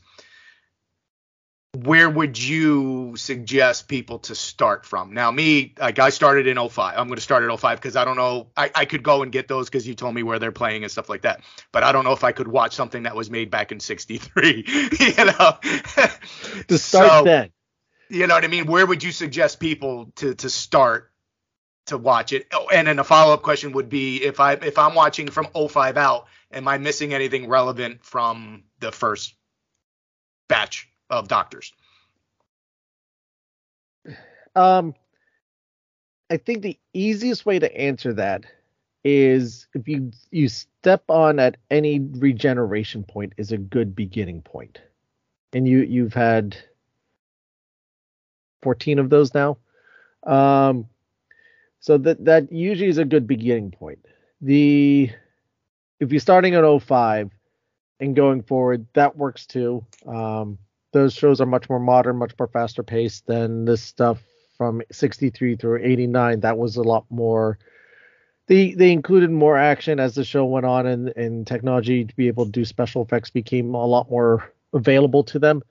Where 1.75 2.09
would 2.09 2.43
you 2.43 3.15
suggest 3.17 3.89
people 3.89 4.21
to 4.21 4.35
start 4.35 4.87
from? 4.87 5.13
Now, 5.13 5.31
me, 5.31 5.75
like 5.79 5.99
I 5.99 6.09
started 6.09 6.47
in 6.47 6.57
05. 6.57 6.95
I'm 6.97 7.07
going 7.09 7.17
to 7.17 7.23
start 7.23 7.49
at 7.49 7.61
05 7.61 7.79
because 7.79 7.95
I 7.95 8.05
don't 8.05 8.17
know. 8.17 8.49
I, 8.57 8.71
I 8.75 8.85
could 8.87 9.03
go 9.03 9.23
and 9.23 9.31
get 9.31 9.49
those 9.49 9.69
because 9.69 9.87
you 9.87 9.95
told 9.95 10.15
me 10.15 10.23
where 10.23 10.39
they're 10.39 10.51
playing 10.51 10.83
and 10.83 10.91
stuff 10.91 11.09
like 11.11 11.23
that. 11.23 11.43
But 11.71 11.85
I 11.85 11.93
don't 11.93 12.05
know 12.05 12.13
if 12.13 12.25
I 12.25 12.33
could 12.33 12.49
watch 12.49 12.75
something 12.75 13.03
that 13.03 13.15
was 13.15 13.31
made 13.31 13.51
back 13.51 13.71
in 13.71 13.81
63. 13.81 14.65
you 14.99 15.25
know, 15.25 15.59
to 16.69 16.79
start 16.79 17.11
So- 17.11 17.25
then 17.25 17.51
you 18.11 18.27
know 18.27 18.35
what 18.35 18.45
I 18.45 18.49
mean? 18.49 18.67
Where 18.67 18.87
would 18.87 19.03
you 19.03 19.13
suggest 19.13 19.61
people 19.61 20.11
to 20.17 20.35
to 20.37 20.51
start 20.51 21.13
to 21.87 21.99
watch 21.99 22.33
it? 22.33 22.47
Oh, 22.53 22.69
and 22.73 22.87
then 22.89 22.99
a 22.99 23.05
follow 23.05 23.35
up 23.35 23.43
question 23.43 23.73
would 23.73 23.89
be 23.89 24.23
if 24.23 24.41
I 24.41 24.55
if 24.55 24.79
I'm 24.79 24.95
watching 24.95 25.29
from 25.31 25.47
05 25.55 25.97
out, 25.97 26.27
am 26.51 26.67
I 26.69 26.79
missing 26.79 27.13
anything 27.13 27.49
relevant 27.49 28.05
from 28.05 28.65
the 28.81 28.93
first 28.93 29.35
batch 30.49 30.89
of 31.11 31.29
doctors? 31.29 31.73
Um, 34.55 34.95
I 36.31 36.37
think 36.39 36.63
the 36.63 36.79
easiest 36.93 37.47
way 37.47 37.59
to 37.59 37.77
answer 37.77 38.13
that 38.15 38.45
is 39.05 39.69
if 39.75 39.89
you 39.89 40.11
you 40.31 40.49
step 40.49 41.05
on 41.09 41.39
at 41.39 41.57
any 41.71 42.01
regeneration 42.01 43.05
point 43.05 43.33
is 43.39 43.53
a 43.53 43.59
good 43.59 43.95
beginning 43.97 44.43
point, 44.43 44.81
and 45.53 45.69
you 45.69 45.81
you've 45.81 46.15
had 46.15 46.57
fourteen 48.63 48.99
of 48.99 49.11
those 49.11 49.35
now. 49.35 49.59
Um, 50.27 50.89
So 51.81 51.99
that 51.99 52.25
that 52.25 52.53
usually 52.53 52.89
is 52.89 52.99
a 52.99 53.05
good 53.05 53.27
beginning 53.27 53.71
point. 53.71 54.05
The 54.41 55.11
if 56.01 56.13
you're 56.13 56.21
starting 56.21 56.55
at 56.55 56.83
05 56.83 57.31
and 58.01 58.17
going 58.17 58.43
forward, 58.43 58.87
that 58.95 59.17
works 59.17 59.47
too. 59.47 59.85
Um, 60.07 60.59
those 60.93 61.15
shows 61.15 61.41
are 61.41 61.47
much 61.47 61.69
more 61.69 61.81
modern, 61.81 62.17
much 62.17 62.33
more 62.39 62.49
faster 62.49 62.83
paced 62.83 63.27
than 63.27 63.65
this 63.65 63.83
stuff 63.83 64.23
from 64.57 64.83
63 64.91 65.57
through 65.57 65.83
89. 65.83 66.41
That 66.41 66.59
was 66.59 66.77
a 66.77 66.83
lot 66.83 67.05
more. 67.11 67.59
They 68.47 68.73
they 68.73 68.93
included 68.93 69.31
more 69.31 69.59
action 69.59 70.01
as 70.01 70.15
the 70.15 70.25
show 70.25 70.47
went 70.47 70.65
on, 70.65 70.87
and 70.87 71.09
and 71.17 71.47
technology 71.47 72.05
to 72.05 72.17
be 72.17 72.29
able 72.29 72.47
to 72.47 72.51
do 72.51 72.65
special 72.65 73.03
effects 73.03 73.31
became 73.31 73.75
a 73.75 73.87
lot 73.87 74.11
more 74.11 74.53
available 74.73 75.23
to 75.25 75.39
them. 75.39 75.63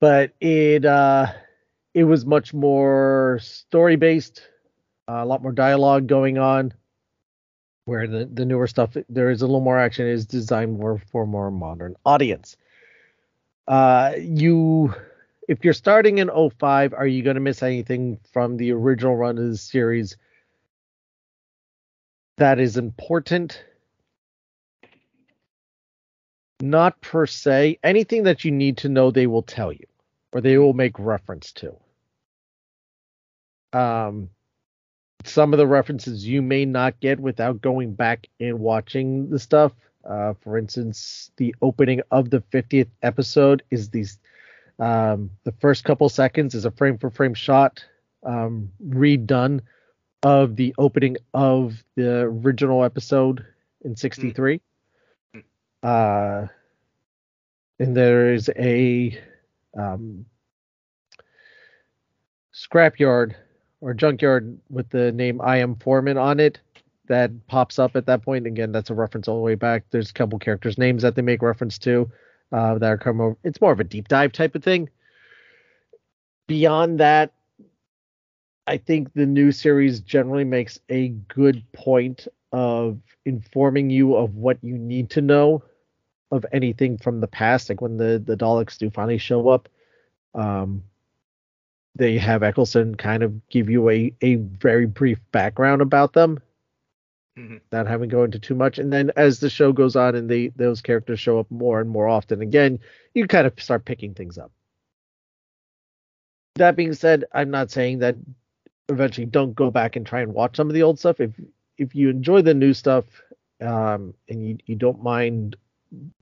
But 0.00 0.32
it 0.40 0.84
uh, 0.84 1.26
it 1.94 2.04
was 2.04 2.24
much 2.24 2.54
more 2.54 3.40
story 3.42 3.96
based, 3.96 4.42
a 5.08 5.26
lot 5.26 5.42
more 5.42 5.52
dialogue 5.52 6.06
going 6.06 6.38
on. 6.38 6.72
Where 7.86 8.06
the, 8.06 8.28
the 8.32 8.44
newer 8.44 8.66
stuff 8.66 8.96
there 9.08 9.30
is 9.30 9.42
a 9.42 9.46
little 9.46 9.62
more 9.62 9.78
action 9.78 10.06
is 10.06 10.26
designed 10.26 10.78
more 10.78 11.02
for 11.10 11.26
more 11.26 11.50
modern 11.50 11.96
audience. 12.04 12.56
Uh, 13.68 14.14
you 14.18 14.94
if 15.46 15.64
you're 15.64 15.74
starting 15.74 16.18
in 16.18 16.30
05, 16.30 16.94
are 16.94 17.06
you 17.06 17.22
going 17.22 17.34
to 17.34 17.40
miss 17.40 17.62
anything 17.62 18.18
from 18.32 18.56
the 18.56 18.72
original 18.72 19.16
run 19.16 19.38
of 19.38 19.44
the 19.44 19.56
series 19.56 20.16
that 22.38 22.58
is 22.58 22.76
important? 22.76 23.62
Not 26.60 27.00
per 27.00 27.26
se. 27.26 27.78
Anything 27.84 28.24
that 28.24 28.44
you 28.44 28.50
need 28.50 28.78
to 28.78 28.88
know, 28.88 29.10
they 29.10 29.26
will 29.26 29.42
tell 29.42 29.72
you 29.72 29.86
or 30.32 30.40
they 30.40 30.58
will 30.58 30.74
make 30.74 30.98
reference 30.98 31.52
to. 31.52 31.76
Um, 33.72 34.30
some 35.24 35.52
of 35.52 35.58
the 35.58 35.66
references 35.66 36.26
you 36.26 36.42
may 36.42 36.64
not 36.64 37.00
get 37.00 37.20
without 37.20 37.60
going 37.60 37.94
back 37.94 38.26
and 38.40 38.58
watching 38.60 39.30
the 39.30 39.38
stuff. 39.38 39.72
Uh, 40.08 40.32
for 40.40 40.56
instance, 40.56 41.30
the 41.36 41.54
opening 41.60 42.00
of 42.10 42.30
the 42.30 42.40
50th 42.40 42.88
episode 43.02 43.62
is 43.70 43.90
these 43.90 44.18
um, 44.78 45.30
the 45.44 45.52
first 45.60 45.84
couple 45.84 46.08
seconds 46.08 46.54
is 46.54 46.64
a 46.64 46.70
frame 46.70 46.98
for 46.98 47.10
frame 47.10 47.34
shot 47.34 47.84
um, 48.24 48.70
redone 48.88 49.60
of 50.22 50.56
the 50.56 50.74
opening 50.78 51.16
of 51.34 51.82
the 51.96 52.20
original 52.20 52.84
episode 52.84 53.44
in 53.84 53.96
63. 53.96 54.60
Mm. 55.34 55.42
Uh, 55.82 56.48
and 57.78 57.96
there 57.96 58.32
is 58.32 58.50
a 58.56 59.20
um, 59.76 60.24
scrapyard 62.54 63.34
or 63.80 63.94
junkyard 63.94 64.58
with 64.70 64.88
the 64.90 65.12
name 65.12 65.40
I. 65.40 65.60
M. 65.60 65.76
Foreman 65.76 66.18
on 66.18 66.40
it 66.40 66.58
that 67.08 67.46
pops 67.46 67.78
up 67.78 67.96
at 67.96 68.06
that 68.06 68.22
point. 68.22 68.46
Again, 68.46 68.72
that's 68.72 68.90
a 68.90 68.94
reference 68.94 69.28
all 69.28 69.36
the 69.36 69.42
way 69.42 69.54
back. 69.54 69.84
There's 69.90 70.10
a 70.10 70.14
couple 70.14 70.38
characters' 70.38 70.78
names 70.78 71.02
that 71.02 71.14
they 71.14 71.22
make 71.22 71.42
reference 71.42 71.78
to 71.78 72.10
uh, 72.52 72.78
that 72.78 72.88
are 72.88 72.98
come 72.98 73.20
over. 73.20 73.36
It's 73.44 73.60
more 73.60 73.72
of 73.72 73.80
a 73.80 73.84
deep 73.84 74.08
dive 74.08 74.32
type 74.32 74.54
of 74.54 74.62
thing. 74.62 74.88
Beyond 76.46 77.00
that, 77.00 77.32
I 78.66 78.76
think 78.78 79.12
the 79.14 79.26
new 79.26 79.52
series 79.52 80.00
generally 80.00 80.44
makes 80.44 80.78
a 80.88 81.08
good 81.08 81.62
point 81.72 82.28
of 82.52 82.98
informing 83.24 83.90
you 83.90 84.14
of 84.14 84.34
what 84.34 84.58
you 84.62 84.78
need 84.78 85.10
to 85.10 85.20
know 85.20 85.62
of 86.30 86.44
anything 86.52 86.98
from 86.98 87.20
the 87.20 87.26
past. 87.26 87.68
Like 87.68 87.80
when 87.80 87.96
the 87.96 88.22
the 88.24 88.36
Daleks 88.36 88.78
do 88.78 88.90
finally 88.90 89.18
show 89.18 89.48
up, 89.48 89.68
um, 90.34 90.82
they 91.94 92.18
have 92.18 92.42
Eccleston 92.42 92.94
kind 92.94 93.22
of 93.22 93.48
give 93.48 93.68
you 93.68 93.88
a 93.90 94.14
a 94.20 94.36
very 94.36 94.86
brief 94.86 95.18
background 95.32 95.82
about 95.82 96.12
them 96.12 96.38
mm-hmm. 97.38 97.56
not 97.70 97.86
having 97.86 98.08
go 98.08 98.24
into 98.24 98.38
too 98.38 98.54
much. 98.54 98.78
And 98.78 98.92
then 98.92 99.12
as 99.16 99.38
the 99.38 99.48
show 99.48 99.72
goes 99.72 99.94
on 99.96 100.14
and 100.14 100.28
they 100.28 100.48
those 100.56 100.82
characters 100.82 101.20
show 101.20 101.38
up 101.38 101.50
more 101.50 101.80
and 101.80 101.88
more 101.88 102.08
often, 102.08 102.42
again, 102.42 102.80
you 103.14 103.26
kind 103.26 103.46
of 103.46 103.52
start 103.58 103.84
picking 103.84 104.14
things 104.14 104.38
up. 104.38 104.50
That 106.56 106.76
being 106.76 106.94
said, 106.94 107.24
I'm 107.32 107.50
not 107.50 107.70
saying 107.70 108.00
that 108.00 108.16
eventually 108.88 109.26
don't 109.26 109.54
go 109.54 109.70
back 109.70 109.96
and 109.96 110.04
try 110.04 110.22
and 110.22 110.34
watch 110.34 110.56
some 110.56 110.68
of 110.68 110.74
the 110.74 110.82
old 110.82 110.98
stuff. 110.98 111.20
If 111.20 111.30
if 111.76 111.94
you 111.94 112.10
enjoy 112.10 112.42
the 112.42 112.54
new 112.54 112.74
stuff 112.74 113.04
um, 113.60 114.14
and 114.28 114.46
you, 114.46 114.58
you 114.66 114.74
don't 114.74 115.02
mind 115.02 115.56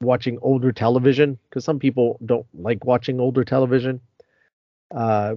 watching 0.00 0.38
older 0.42 0.72
television, 0.72 1.38
because 1.48 1.64
some 1.64 1.78
people 1.78 2.18
don't 2.24 2.46
like 2.54 2.84
watching 2.84 3.18
older 3.18 3.44
television, 3.44 4.00
uh, 4.94 5.34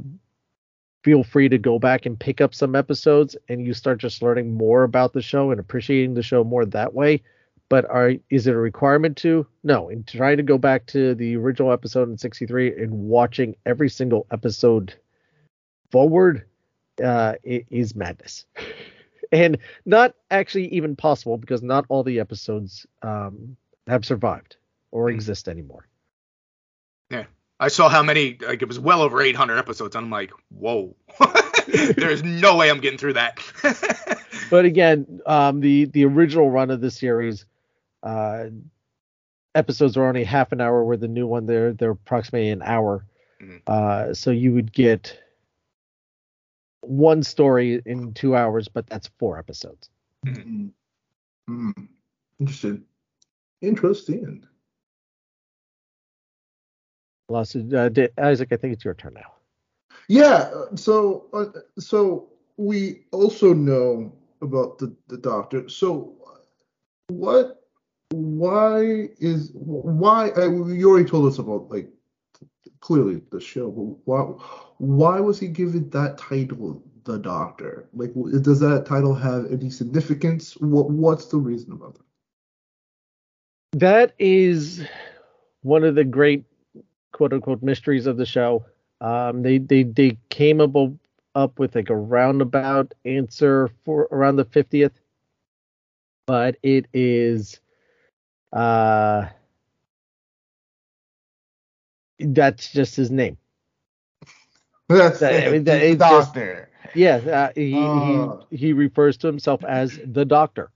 feel 1.04 1.24
free 1.24 1.50
to 1.50 1.58
go 1.58 1.80
back 1.80 2.06
and 2.06 2.20
pick 2.20 2.42
up 2.42 2.54
some 2.54 2.76
episodes 2.76 3.36
and 3.48 3.66
you 3.66 3.74
start 3.74 4.00
just 4.00 4.22
learning 4.22 4.54
more 4.54 4.84
about 4.84 5.14
the 5.14 5.22
show 5.22 5.52
and 5.52 5.60
appreciating 5.60 6.14
the 6.14 6.24
show 6.24 6.44
more 6.44 6.66
that 6.66 6.94
way. 6.94 7.22
But 7.70 7.86
are 7.86 8.14
is 8.30 8.48
it 8.48 8.56
a 8.56 8.58
requirement 8.58 9.16
to? 9.18 9.46
No. 9.64 9.90
And 9.90 10.08
trying 10.08 10.38
to 10.38 10.44
go 10.44 10.58
back 10.58 10.88
to 10.88 11.14
the 11.16 11.36
original 11.36 11.72
episode 11.72 12.10
in 12.10 12.18
63 12.18 12.76
and 12.82 12.92
watching 12.92 13.56
every 13.66 13.90
single 13.90 14.26
episode 14.32 14.94
forward 15.92 16.46
uh 17.04 17.36
is 17.44 17.96
madness. 17.96 18.46
And 19.32 19.60
not 19.86 20.16
actually 20.32 20.70
even 20.70 20.96
possible 20.96 21.38
because 21.38 21.62
not 21.62 21.86
all 21.88 22.02
the 22.02 22.20
episodes 22.20 22.88
um 23.04 23.58
have 23.86 24.04
survived 24.04 24.56
or 24.90 25.06
mm. 25.06 25.14
exist 25.14 25.48
anymore 25.48 25.88
I 27.60 27.68
saw 27.68 27.90
how 27.90 28.02
many, 28.02 28.38
like 28.42 28.62
it 28.62 28.68
was 28.68 28.80
well 28.80 29.02
over 29.02 29.22
800 29.22 29.58
episodes. 29.58 29.96
And 29.96 30.06
I'm 30.06 30.12
like, 30.12 30.32
whoa, 30.50 30.96
there's 31.68 32.24
no 32.24 32.56
way 32.56 32.70
I'm 32.70 32.80
getting 32.80 32.98
through 32.98 33.14
that. 33.14 33.40
but 34.50 34.66
again, 34.66 35.22
um, 35.26 35.60
the 35.60 35.86
the 35.86 36.06
original 36.06 36.50
run 36.50 36.72
of 36.72 36.82
the 36.82 36.92
series, 36.92 37.46
uh, 38.04 38.46
episodes 39.56 39.98
are 39.98 40.08
only 40.08 40.24
half 40.24 40.52
an 40.52 40.62
hour, 40.62 40.84
where 40.84 40.98
the 40.98 41.08
new 41.08 41.28
one 41.28 41.46
they're 41.46 41.74
they're 41.74 41.92
approximately 41.92 42.50
an 42.50 42.62
hour. 42.64 43.06
Mm-hmm. 43.42 43.58
Uh, 43.68 44.14
so 44.14 44.32
you 44.32 44.54
would 44.54 44.72
get 44.72 45.18
one 46.82 47.24
story 47.24 47.82
in 47.86 48.14
two 48.14 48.36
hours, 48.36 48.68
but 48.68 48.88
that's 48.88 49.10
four 49.20 49.38
episodes. 49.38 49.90
Mm-hmm. 50.26 50.68
Mm-hmm. 51.50 51.84
Interesting. 52.40 52.84
Interesting. 53.62 54.46
Lawsuit. 57.30 57.74
Uh, 57.74 58.08
Isaac, 58.18 58.50
I 58.52 58.58
think 58.58 58.74
it's 58.74 58.86
your 58.86 58.94
turn 58.94 59.14
now. 59.14 59.34
Yeah. 60.08 60.50
So, 60.76 61.28
uh, 61.34 61.60
so 61.80 62.30
we 62.58 63.02
also 63.12 63.54
know 63.54 64.12
about 64.42 64.78
the 64.80 64.96
the 65.08 65.18
doctor. 65.18 65.70
So, 65.70 66.16
what? 67.08 67.56
Why 68.12 69.10
is 69.20 69.52
why? 69.54 70.32
Uh, 70.32 70.50
you 70.66 70.90
already 70.90 71.08
told 71.08 71.28
us 71.28 71.38
about 71.38 71.70
like 71.70 71.90
clearly 72.80 73.22
the 73.32 73.40
show, 73.40 73.70
but 73.70 73.84
why? 74.06 74.22
Why 74.80 75.20
was 75.20 75.40
he 75.40 75.48
given 75.48 75.90
that 75.92 76.18
title, 76.18 76.82
the 77.04 77.20
Doctor? 77.20 77.88
Like, 77.94 78.14
does 78.42 78.60
that 78.62 78.86
title 78.86 79.14
have 79.14 79.52
any 79.52 79.70
significance? 79.70 80.54
What 80.54 80.90
What's 80.90 81.26
the 81.26 81.38
reason 81.38 81.74
about 81.74 81.96
that? 81.96 83.80
That 83.80 84.16
is 84.18 84.84
one 85.62 85.84
of 85.84 85.94
the 85.94 86.04
great 86.04 86.49
quote 87.20 87.34
unquote 87.34 87.62
mysteries 87.62 88.06
of 88.08 88.16
the 88.16 88.26
show. 88.26 88.66
Um, 89.02 89.42
they 89.42 89.58
they 89.58 89.84
they 89.84 90.18
came 90.30 90.62
up 90.62 90.74
up 91.36 91.60
with 91.60 91.76
like 91.76 91.90
a 91.90 91.96
roundabout 91.96 92.94
answer 93.04 93.70
for 93.84 94.08
around 94.10 94.38
the 94.38 94.46
50th, 94.46 94.94
but 96.26 96.56
it 96.64 96.86
is 96.94 97.60
uh 98.54 99.26
that's 102.20 102.72
just 102.72 102.96
his 102.96 103.12
name. 103.12 103.38
That's 104.88 105.20
that, 105.20 105.48
I 105.48 105.52
mean, 105.52 105.66
that, 105.66 105.98
doctor. 106.00 106.70
Just, 106.84 106.96
yeah, 106.96 107.16
uh, 107.18 107.52
he, 107.54 107.76
uh. 107.76 107.78
he 107.78 108.14
oh. 108.14 108.48
he 108.50 108.74
refers 108.74 109.18
to 109.18 109.28
himself 109.28 109.64
as 109.64 110.00
the 110.04 110.26
doctor. 110.26 110.72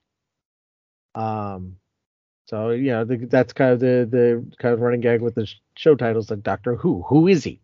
Um, 1.16 1.78
so 2.46 2.72
you 2.72 2.92
know 2.92 3.06
the, 3.06 3.18
that's 3.18 3.54
kind 3.54 3.72
of 3.72 3.80
the 3.80 4.08
the 4.10 4.46
kind 4.58 4.74
of 4.74 4.82
running 4.82 5.02
gag 5.02 5.22
with 5.22 5.36
the 5.36 5.52
show 5.76 5.96
titles 5.96 6.30
like 6.30 6.44
Doctor 6.44 6.76
Who. 6.76 7.04
Who 7.04 7.28
is 7.28 7.44
he? 7.44 7.62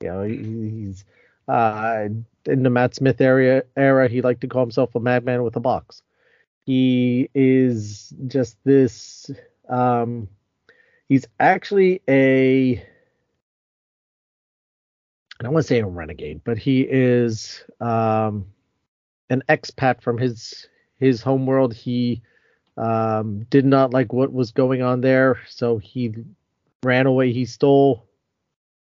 You 0.00 0.08
know 0.08 0.22
he, 0.22 0.36
he's 0.36 1.04
uh, 1.48 2.08
in 2.46 2.62
the 2.62 2.70
Matt 2.70 2.94
Smith 2.94 3.20
area 3.20 3.64
era. 3.76 4.08
He 4.08 4.22
liked 4.22 4.42
to 4.42 4.48
call 4.48 4.62
himself 4.62 4.94
a 4.94 5.00
madman 5.00 5.42
with 5.42 5.56
a 5.56 5.60
box. 5.60 6.02
He 6.64 7.28
is 7.34 8.12
just 8.28 8.56
this. 8.64 9.30
Um, 9.68 10.28
he's 11.08 11.26
actually 11.40 12.02
a. 12.08 12.76
I 15.40 15.44
don't 15.44 15.54
want 15.54 15.64
to 15.64 15.68
say 15.68 15.80
a 15.80 15.86
renegade, 15.86 16.42
but 16.44 16.56
he 16.56 16.82
is 16.82 17.64
um, 17.80 18.46
an 19.28 19.42
expat 19.48 20.00
from 20.00 20.18
his 20.18 20.68
his 20.98 21.20
home 21.20 21.46
world. 21.46 21.74
He 21.74 22.22
um, 22.76 23.44
did 23.50 23.64
not 23.64 23.92
like 23.92 24.12
what 24.12 24.32
was 24.32 24.52
going 24.52 24.82
on 24.82 25.00
there, 25.00 25.40
so 25.48 25.78
he 25.78 26.14
ran 26.82 27.06
away. 27.06 27.32
He 27.32 27.44
stole 27.44 28.06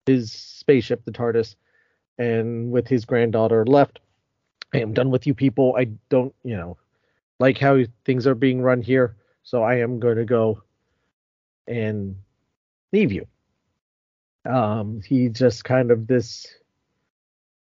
his 0.06 0.32
spaceship, 0.32 1.06
the 1.06 1.12
TARDIS, 1.12 1.56
and 2.18 2.72
with 2.72 2.88
his 2.88 3.06
granddaughter 3.06 3.66
left. 3.66 4.00
I 4.74 4.80
am 4.80 4.94
done 4.94 5.10
with 5.10 5.26
you 5.26 5.34
people. 5.34 5.76
I 5.78 5.86
don't, 6.10 6.34
you 6.44 6.56
know, 6.56 6.78
like 7.40 7.58
how 7.58 7.80
things 8.06 8.28
are 8.28 8.36
being 8.36 8.62
run 8.62 8.82
here. 8.82 9.16
So 9.44 9.64
I 9.64 9.80
am 9.80 10.00
going 10.00 10.18
to 10.18 10.26
go 10.26 10.62
and 11.68 12.16
leave 12.92 13.12
you. 13.12 13.26
Um, 14.46 15.02
he's 15.06 15.32
just 15.32 15.64
kind 15.64 15.92
of 15.92 16.08
this 16.08 16.48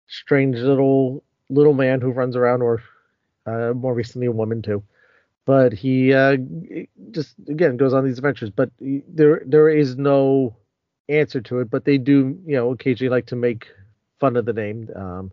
strange 0.08 0.58
little 0.58 1.24
little 1.49 1.74
man 1.74 2.01
who 2.01 2.12
runs 2.12 2.36
around, 2.36 2.62
or 2.62 2.82
uh, 3.45 3.74
more 3.74 3.93
recently 3.93 4.28
a 4.28 4.32
woman 4.32 4.62
too. 4.62 4.84
But 5.46 5.74
he 5.74 6.14
uh, 6.14 6.38
just 7.12 7.36
again 7.50 7.78
goes 7.78 7.94
on 7.94 8.06
these 8.06 8.18
adventures. 8.18 8.50
But 8.50 8.72
there 8.80 9.44
there 9.46 9.70
is 9.70 9.98
no 9.98 10.56
answer 11.10 11.41
to 11.41 11.60
it. 11.60 11.70
But 11.70 11.86
they 11.86 11.98
do, 11.98 12.39
you 12.46 12.56
know, 12.56 12.72
occasionally 12.72 13.10
like 13.10 13.26
to 13.28 13.36
make 13.36 13.68
fun 14.20 14.38
of 14.38 14.46
the 14.46 14.54
name. 14.54 14.89
Um, 14.96 15.32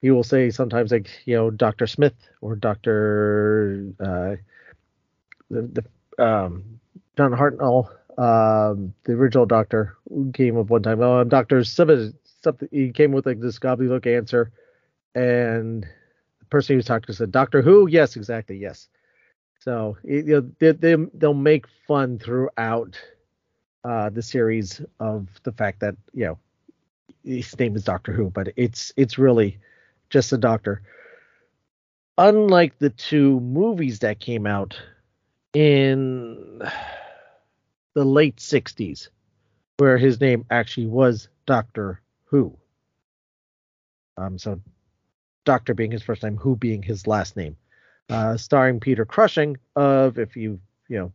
he 0.00 0.10
will 0.10 0.24
say 0.24 0.50
sometimes 0.50 0.92
like 0.92 1.08
you 1.26 1.36
know 1.36 1.50
Doctor 1.50 1.86
Smith 1.86 2.14
or 2.40 2.54
Doctor 2.56 3.92
uh, 4.00 4.36
the, 5.50 5.84
the 6.16 6.24
um, 6.24 6.80
John 7.16 7.32
Hartnell, 7.32 7.88
um, 8.18 8.94
the 9.04 9.12
original 9.12 9.46
Doctor 9.46 9.96
came 10.34 10.56
up 10.58 10.70
one 10.70 10.82
time. 10.82 11.02
Oh, 11.02 11.24
Doctor 11.24 11.62
something, 11.64 12.14
something. 12.42 12.68
He 12.70 12.92
came 12.92 13.12
with 13.12 13.26
like 13.26 13.40
this 13.40 13.58
gobbledygook 13.58 14.06
answer, 14.06 14.52
and 15.14 15.84
the 16.38 16.44
person 16.46 16.74
he 16.74 16.76
was 16.76 16.86
talking 16.86 17.06
to 17.06 17.14
said, 17.14 17.32
"Doctor 17.32 17.62
Who? 17.62 17.88
Yes, 17.88 18.16
exactly, 18.16 18.58
yes." 18.58 18.88
So 19.60 19.98
you 20.04 20.22
know, 20.22 20.50
they, 20.58 20.72
they 20.72 20.96
they'll 21.14 21.34
make 21.34 21.66
fun 21.86 22.18
throughout 22.18 23.00
uh, 23.84 24.10
the 24.10 24.22
series 24.22 24.80
of 24.98 25.28
the 25.42 25.52
fact 25.52 25.80
that 25.80 25.96
you 26.12 26.24
know 26.24 26.38
his 27.24 27.58
name 27.58 27.76
is 27.76 27.84
Doctor 27.84 28.12
Who, 28.12 28.30
but 28.30 28.48
it's 28.56 28.92
it's 28.96 29.18
really 29.18 29.58
just 30.08 30.32
a 30.32 30.38
doctor. 30.38 30.82
Unlike 32.18 32.78
the 32.78 32.90
two 32.90 33.40
movies 33.40 34.00
that 34.00 34.20
came 34.20 34.46
out 34.46 34.78
in 35.54 36.60
the 37.94 38.04
late 38.04 38.36
60s, 38.36 39.08
where 39.78 39.96
his 39.96 40.20
name 40.20 40.44
actually 40.50 40.86
was 40.86 41.28
Doctor 41.46 42.00
Who. 42.24 42.56
Um, 44.16 44.38
so 44.38 44.60
Doctor 45.44 45.74
being 45.74 45.90
his 45.90 46.02
first 46.02 46.22
name, 46.22 46.36
Who 46.36 46.56
being 46.56 46.82
his 46.82 47.06
last 47.06 47.36
name. 47.36 47.56
Uh, 48.10 48.36
starring 48.36 48.80
Peter 48.80 49.04
Cushing 49.04 49.56
of, 49.76 50.18
if 50.18 50.36
you, 50.36 50.60
you 50.88 50.98
know, 50.98 51.12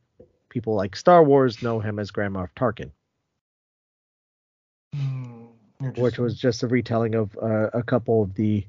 people 0.50 0.76
like 0.76 0.96
Star 0.96 1.24
Wars 1.24 1.62
know 1.62 1.80
him 1.82 2.00
as 2.00 2.10
Grand 2.10 2.34
Moff 2.34 2.50
Tarkin. 2.56 2.91
Hmm, 4.93 5.48
which 5.98 6.18
was 6.18 6.39
just 6.39 6.64
a 6.64 6.68
retelling 6.68 7.16
of 7.16 7.38
uh, 7.41 7.70
a 7.74 7.84
couple 7.84 8.24
of 8.24 8.34
the 8.36 8.66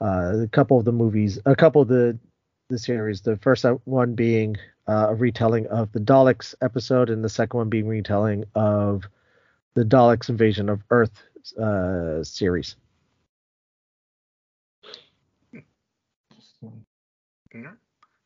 uh, 0.00 0.40
a 0.42 0.48
couple 0.48 0.78
of 0.78 0.84
the 0.84 0.92
movies, 0.92 1.38
a 1.46 1.54
couple 1.54 1.82
of 1.82 1.88
the 1.88 2.18
the 2.68 2.78
series. 2.78 3.20
The 3.20 3.36
first 3.36 3.64
one 3.84 4.14
being 4.14 4.56
uh, 4.88 5.08
a 5.10 5.14
retelling 5.14 5.66
of 5.68 5.92
the 5.92 6.00
Daleks 6.00 6.54
episode, 6.60 7.08
and 7.10 7.24
the 7.24 7.28
second 7.28 7.58
one 7.58 7.68
being 7.68 7.86
retelling 7.86 8.44
of 8.56 9.08
the 9.74 9.84
Daleks 9.84 10.28
invasion 10.28 10.68
of 10.68 10.82
Earth 10.90 11.22
uh, 11.56 12.24
series. 12.24 12.74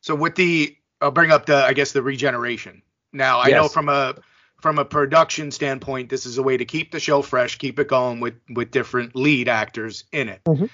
So 0.01 0.14
with 0.14 0.35
the, 0.35 0.77
I'll 1.01 1.11
bring 1.11 1.31
up 1.31 1.47
the, 1.47 1.57
I 1.57 1.73
guess 1.73 1.93
the 1.93 2.03
regeneration. 2.03 2.83
Now 3.12 3.41
I 3.41 3.51
know 3.51 3.68
from 3.68 3.89
a 3.89 4.14
from 4.62 4.79
a 4.79 4.85
production 4.85 5.51
standpoint, 5.51 6.09
this 6.09 6.25
is 6.25 6.39
a 6.39 6.43
way 6.43 6.57
to 6.57 6.64
keep 6.64 6.93
the 6.93 7.01
show 7.01 7.20
fresh, 7.20 7.59
keep 7.59 7.79
it 7.79 7.89
going 7.89 8.20
with 8.20 8.35
with 8.49 8.70
different 8.70 9.14
lead 9.16 9.49
actors 9.49 10.05
in 10.12 10.29
it. 10.29 10.43
Mhm. 10.45 10.70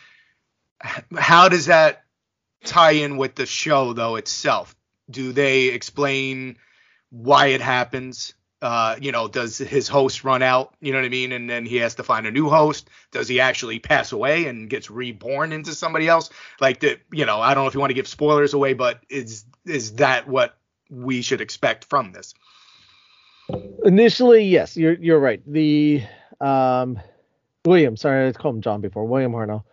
How 1.16 1.49
does 1.49 1.66
that 1.66 2.05
tie 2.64 2.92
in 2.92 3.16
with 3.16 3.34
the 3.34 3.46
show 3.46 3.94
though 3.94 4.16
itself? 4.16 4.76
Do 5.11 5.32
they 5.32 5.68
explain 5.68 6.59
why 7.11 7.46
it 7.46 7.62
happens? 7.62 8.34
Uh, 8.61 8.96
you 9.00 9.12
know, 9.12 9.28
does 9.28 9.59
his 9.59 9.86
host 9.86 10.24
run 10.24 10.42
out? 10.42 10.74
You 10.80 10.92
know 10.92 10.98
what 10.98 11.04
I 11.04 11.11
mean? 11.11 11.30
And 11.30 11.48
then 11.48 11.64
he 11.64 11.76
has 11.76 11.94
to 11.96 12.02
find 12.02 12.26
a 12.26 12.30
new 12.30 12.48
host. 12.48 12.90
Does 13.12 13.28
he 13.28 13.38
actually 13.38 13.78
pass 13.78 14.11
away 14.11 14.46
and 14.46 14.68
gets 14.68 14.90
reborn 14.90 15.52
into 15.52 15.74
somebody 15.74 16.09
else? 16.09 16.30
Like 16.61 16.80
the, 16.80 16.98
you 17.12 17.24
know, 17.24 17.40
I 17.40 17.54
don't 17.54 17.64
know 17.64 17.68
if 17.68 17.74
you 17.74 17.80
want 17.80 17.90
to 17.90 17.94
give 17.94 18.09
spoilers 18.09 18.54
away, 18.54 18.72
but 18.72 19.00
is 19.09 19.44
is 19.64 19.94
that 19.94 20.26
what 20.26 20.56
we 20.90 21.22
should 21.22 21.40
expect 21.40 21.84
from 21.84 22.12
this? 22.12 22.34
Initially, 23.84 24.44
yes, 24.44 24.76
you're 24.76 24.94
you're 24.94 25.20
right. 25.20 25.40
The 25.46 26.02
um, 26.40 26.98
William, 27.64 27.96
sorry, 27.96 28.28
I 28.28 28.32
called 28.32 28.56
him 28.56 28.62
John 28.62 28.80
before. 28.80 29.04
William 29.06 29.32
Hartnell. 29.32 29.64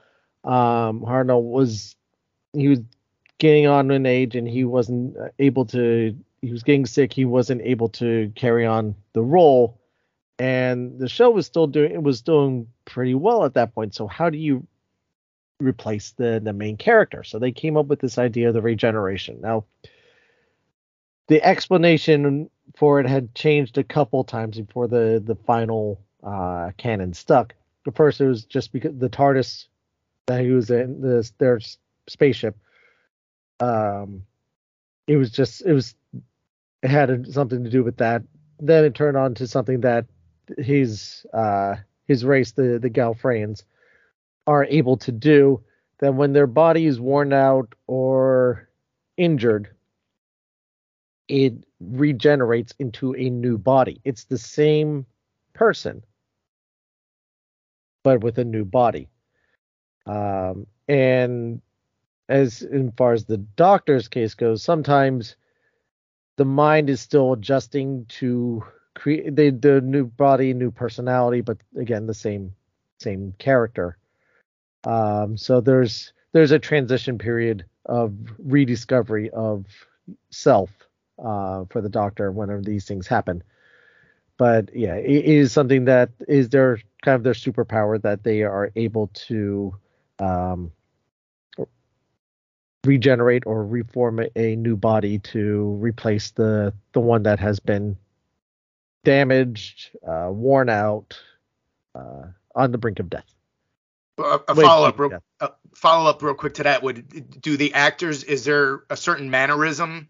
Um, 0.44 1.02
Hartnell 1.02 1.42
was 1.42 1.96
he 2.54 2.68
was 2.68 2.80
getting 3.38 3.68
on 3.68 3.92
in 3.92 4.06
age, 4.06 4.36
and 4.36 4.48
he 4.48 4.64
wasn't 4.64 5.16
able 5.40 5.66
to. 5.68 6.16
He 6.46 6.52
was 6.52 6.64
getting 6.64 6.86
sick. 6.86 7.14
He 7.14 7.26
wasn't 7.26 7.62
able 7.64 7.90
to 7.90 8.32
carry 8.36 8.66
on 8.66 8.96
the 9.14 9.22
role, 9.22 9.80
and 10.38 11.00
the 11.00 11.10
show 11.10 11.32
was 11.32 11.46
still 11.46 11.68
doing. 11.68 11.92
It 11.92 12.04
was 12.04 12.22
doing 12.22 12.68
pretty 12.86 13.16
well 13.16 13.46
at 13.46 13.56
that 13.56 13.74
point. 13.74 13.96
So 13.96 14.08
how 14.08 14.30
do 14.30 14.38
you 14.38 14.68
replace 15.60 16.12
the 16.12 16.40
the 16.44 16.54
main 16.54 16.78
character? 16.78 17.24
So 17.24 17.40
they 17.40 17.52
came 17.52 17.78
up 17.78 17.88
with 17.88 18.00
this 18.00 18.18
idea 18.18 18.50
of 18.50 18.54
the 18.54 18.62
regeneration. 18.62 19.42
Now, 19.42 19.66
the 21.28 21.44
explanation 21.44 22.50
for 22.76 23.00
it 23.00 23.08
had 23.08 23.34
changed 23.36 23.78
a 23.78 23.84
couple 23.84 24.24
times 24.24 24.60
before 24.60 24.88
the 24.88 25.22
the 25.26 25.36
final 25.36 26.00
uh, 26.24 26.72
canon 26.78 27.14
stuck. 27.14 27.56
At 27.88 27.96
first, 27.96 28.20
it 28.22 28.28
was 28.28 28.46
just 28.46 28.72
because 28.72 28.98
the 28.98 29.10
TARDIS 29.10 29.66
that 30.28 30.42
he 30.42 30.52
was 30.52 30.72
in, 30.72 31.02
the, 31.02 31.30
their 31.38 31.60
spaceship, 32.08 32.58
um, 33.60 34.24
it 35.08 35.18
was 35.18 35.32
just 35.32 35.64
it 35.66 35.74
was 35.74 35.96
it 36.86 36.92
had 36.92 37.34
something 37.34 37.64
to 37.64 37.70
do 37.70 37.84
with 37.84 37.98
that. 37.98 38.22
Then 38.60 38.86
it 38.86 38.94
turned 38.94 39.18
on 39.18 39.34
to 39.36 39.48
something 39.48 39.82
that 39.82 40.06
his 40.60 41.26
uh, 41.34 41.78
his 42.08 42.24
race, 42.24 42.52
the 42.52 42.78
the 42.80 42.92
Gallifreyans, 42.92 43.64
are 44.46 44.66
able 44.66 44.98
to 44.98 45.12
do. 45.12 45.64
That 46.00 46.14
when 46.14 46.34
their 46.34 46.46
body 46.46 46.86
is 46.86 47.00
worn 47.00 47.34
out 47.34 47.74
or 47.88 48.70
injured, 49.18 49.70
it 51.28 51.54
regenerates 51.80 52.74
into 52.78 53.16
a 53.16 53.32
new 53.32 53.58
body. 53.58 54.00
It's 54.04 54.26
the 54.26 54.38
same 54.38 55.08
person, 55.54 56.04
but 58.04 58.22
with 58.22 58.38
a 58.38 58.44
new 58.46 58.64
body. 58.64 59.10
Um, 60.06 60.68
and 60.88 61.62
as 62.30 62.62
in 62.62 62.92
far 62.92 63.14
as 63.14 63.26
the 63.26 63.38
doctor's 63.38 64.08
case 64.08 64.36
goes, 64.36 64.62
sometimes 64.62 65.36
the 66.38 66.46
mind 66.46 66.90
is 66.90 67.02
still 67.02 67.34
adjusting 67.34 68.06
to 68.06 68.64
create 68.94 69.36
the, 69.36 69.50
the 69.50 69.82
new 69.82 70.06
body, 70.06 70.54
new 70.54 70.72
personality, 70.72 71.42
but 71.42 71.58
again, 71.78 72.08
the 72.08 72.14
same 72.14 72.54
same 73.00 73.34
character. 73.38 73.98
Um, 74.86 75.38
so 75.38 75.62
there's 75.62 76.14
there's 76.32 76.52
a 76.52 76.60
transition 76.60 77.18
period 77.18 77.66
of 77.86 78.14
rediscovery 78.40 79.30
of 79.32 79.66
self 80.30 80.70
uh, 81.24 81.66
for 81.70 81.82
the 81.82 81.90
doctor 81.90 82.32
whenever 82.32 82.62
these 82.62 82.86
things 82.86 83.08
happen. 83.08 83.44
But 84.38 84.76
yeah, 84.76 84.96
it 84.96 85.26
is 85.26 85.52
something 85.52 85.86
that 85.86 86.10
is 86.28 86.50
their 86.50 86.80
kind 87.04 87.16
of 87.16 87.24
their 87.24 87.34
superpower 87.34 88.02
that 88.02 88.24
they 88.24 88.44
are 88.44 88.72
able 88.76 89.08
to 89.28 89.76
um, 90.20 90.72
regenerate 92.86 93.44
or 93.46 93.66
reform 93.66 94.22
a 94.36 94.56
new 94.56 94.76
body 94.76 95.20
to 95.20 95.78
replace 95.80 96.32
the 96.32 96.74
the 96.94 97.00
one 97.00 97.24
that 97.24 97.40
has 97.40 97.60
been 97.60 97.98
damaged, 99.04 99.92
uh, 100.08 100.30
worn 100.32 100.70
out, 100.70 101.20
uh, 101.94 102.24
on 102.56 102.72
the 102.72 102.78
brink 102.78 103.00
of 103.00 103.10
death. 103.10 103.26
A, 104.18 104.40
a 104.48 104.56
follow 104.56 104.88
up, 104.88 105.00
real, 105.00 105.24
a 105.40 105.52
follow 105.76 106.10
up, 106.10 106.22
real 106.22 106.34
quick 106.34 106.56
to 106.56 106.64
that. 106.64 106.84
Would 106.84 107.42
do 107.42 107.58
the 107.58 107.74
actors? 107.74 108.24
Is 108.24 108.46
there 108.46 108.84
a 108.90 108.96
certain 108.98 109.30
mannerism 109.30 110.08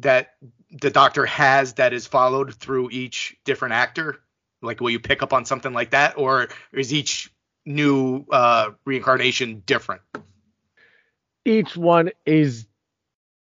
that 0.00 0.34
the 0.70 0.90
doctor 0.90 1.24
has 1.26 1.74
that 1.74 1.92
is 1.92 2.06
followed 2.06 2.54
through 2.54 2.90
each 2.90 3.36
different 3.44 3.74
actor? 3.74 4.20
Like, 4.60 4.80
will 4.80 4.90
you 4.90 5.00
pick 5.00 5.22
up 5.22 5.32
on 5.32 5.44
something 5.44 5.72
like 5.72 5.90
that, 5.90 6.18
or 6.18 6.48
is 6.72 6.92
each 6.92 7.32
new 7.64 8.26
uh, 8.30 8.70
reincarnation 8.84 9.62
different? 9.64 10.02
Each 11.48 11.76
one 11.76 12.10
is 12.26 12.66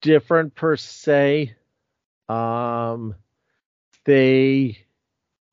different 0.02 0.54
per 0.54 0.76
se. 0.76 1.54
Um, 2.28 3.14
they 4.04 4.78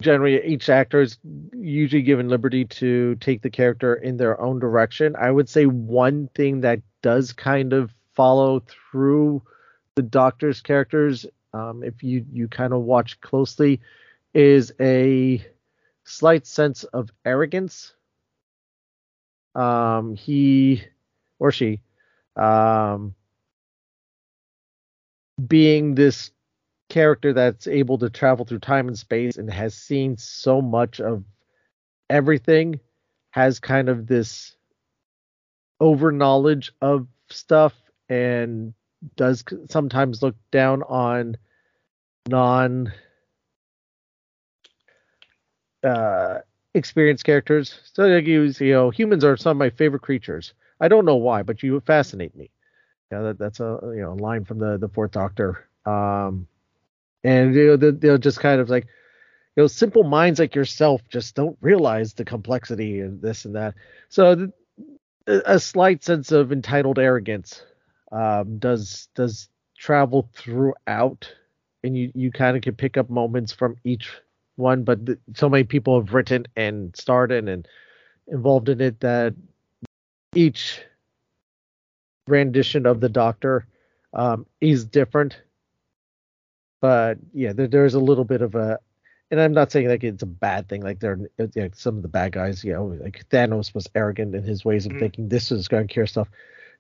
generally 0.02 0.44
each 0.46 0.68
actor 0.68 1.02
is 1.02 1.18
usually 1.54 2.02
given 2.02 2.28
liberty 2.28 2.66
to 2.66 3.16
take 3.16 3.42
the 3.42 3.50
character 3.50 3.94
in 3.94 4.18
their 4.18 4.42
own 4.42 4.60
direction. 4.60 5.16
I 5.16 5.30
would 5.30 5.48
say 5.48 5.66
one 5.66 6.30
thing 6.34 6.62
that 6.62 6.82
does 7.02 7.32
kind 7.32 7.74
of 7.74 7.94
follow 8.14 8.64
through 8.92 9.44
the 9.96 10.02
Doctor's 10.02 10.62
characters, 10.62 11.26
um, 11.54 11.84
if 11.84 12.02
you 12.02 12.26
you 12.32 12.48
kind 12.48 12.74
of 12.74 12.82
watch 12.82 13.20
closely, 13.22 13.82
is 14.34 14.74
a 14.80 15.46
slight 16.04 16.48
sense 16.48 16.84
of 16.86 17.12
arrogance. 17.24 17.94
Um, 19.54 20.16
he 20.16 20.84
or 21.40 21.52
she, 21.52 21.82
um, 22.36 23.16
being 25.48 25.96
this 25.96 26.32
character 26.90 27.34
that's 27.34 27.68
able 27.68 27.98
to 27.98 28.10
travel 28.10 28.46
through 28.46 28.60
time 28.60 28.88
and 28.88 28.98
space 28.98 29.38
and 29.38 29.50
has 29.50 29.74
seen 29.74 30.18
so 30.18 30.62
much 30.62 31.00
of 31.00 31.24
everything, 32.10 32.80
has 33.32 33.60
kind 33.60 33.90
of 33.90 34.08
this 34.08 34.56
over 35.80 36.12
knowledge 36.12 36.72
of 36.82 37.08
stuff 37.30 37.74
and 38.10 38.74
does 39.16 39.44
sometimes 39.70 40.22
look 40.22 40.36
down 40.52 40.84
on 40.84 41.36
non 42.30 42.92
uh 45.84 46.38
experienced 46.74 47.26
characters. 47.26 47.80
So 47.94 48.06
like 48.08 48.26
you, 48.26 48.44
you 48.60 48.72
know, 48.74 48.90
humans 48.92 49.24
are 49.24 49.36
some 49.36 49.52
of 49.52 49.58
my 49.58 49.70
favorite 49.70 50.02
creatures. 50.04 50.54
I 50.82 50.90
don't 50.90 51.06
know 51.06 51.18
why, 51.18 51.44
but 51.44 51.64
you 51.64 51.80
fascinate 51.82 52.36
me. 52.38 52.52
Yeah, 53.12 53.22
that, 53.24 53.40
that's 53.40 53.60
a 53.62 53.80
you 53.84 54.02
know 54.02 54.16
line 54.16 54.46
from 54.46 54.60
the 54.60 54.78
the 54.78 54.90
Fourth 54.90 55.12
Doctor. 55.12 55.68
Um, 55.86 56.48
and 57.24 57.56
you 57.56 57.68
know 57.68 57.78
they- 57.78 57.92
they'll 57.92 58.18
just 58.18 58.40
kind 58.40 58.62
of 58.62 58.70
like 58.70 58.86
you 59.58 59.64
know 59.64 59.68
simple 59.68 60.04
minds 60.04 60.40
like 60.40 60.56
yourself 60.56 61.02
just 61.10 61.36
don't 61.36 61.58
realize 61.62 62.14
the 62.14 62.26
complexity 62.26 63.02
and 63.02 63.22
this 63.22 63.46
and 63.46 63.56
that. 63.56 63.76
So 64.10 64.36
th- 64.36 64.50
a 65.28 65.42
a 65.56 65.60
slight 65.60 66.04
sense 66.04 66.32
of 66.32 66.52
entitled 66.52 67.00
arrogance 67.00 67.64
um, 68.12 68.60
does 68.60 69.10
does 69.16 69.50
travel 69.78 70.30
throughout, 70.36 71.34
and 71.84 71.98
you 71.98 72.12
you 72.16 72.32
kind 72.32 72.58
of 72.58 72.64
can 72.64 72.76
pick 72.76 72.98
up 72.98 73.10
moments 73.10 73.54
from 73.54 73.76
each 73.84 74.12
one. 74.58 74.84
But 74.84 75.06
th- 75.06 75.20
so 75.36 75.50
many 75.50 75.64
people 75.64 76.00
have 76.00 76.14
written 76.14 76.48
and 76.56 76.96
starred 76.96 77.32
in 77.32 77.48
and 77.48 77.68
involved 78.28 78.70
in 78.70 78.82
it 78.82 79.00
that 79.02 79.36
each 80.36 80.82
rendition 82.28 82.86
of 82.86 83.00
the 83.00 83.10
Doctor 83.10 83.66
um, 84.14 84.46
is 84.62 84.86
different. 84.86 85.42
But 86.82 87.18
yeah, 87.34 87.54
there, 87.54 87.68
there's 87.68 87.94
a 87.94 88.00
little 88.00 88.24
bit 88.26 88.42
of 88.42 88.56
a, 88.56 88.80
and 89.30 89.40
I'm 89.40 89.54
not 89.54 89.72
saying 89.72 89.88
like 89.88 90.04
it's 90.04 90.24
a 90.24 90.28
bad 90.28 90.68
thing. 90.68 90.82
Like 90.82 91.00
they're 91.00 91.20
like 91.56 91.76
some 91.76 91.98
of 91.98 92.02
the 92.02 92.08
bad 92.08 92.32
guys, 92.32 92.64
you 92.64 92.74
know, 92.74 92.86
like 92.86 93.26
Thanos 93.30 93.74
was 93.74 93.88
arrogant 93.96 94.36
in 94.36 94.44
his 94.44 94.66
ways 94.66 94.86
of 94.86 94.94
Mhm. 94.94 95.00
thinking 95.00 95.30
this 95.30 95.52
is 95.52 95.68
going 95.68 95.88
to 95.88 95.94
cure 95.94 96.08
stuff. 96.08 96.30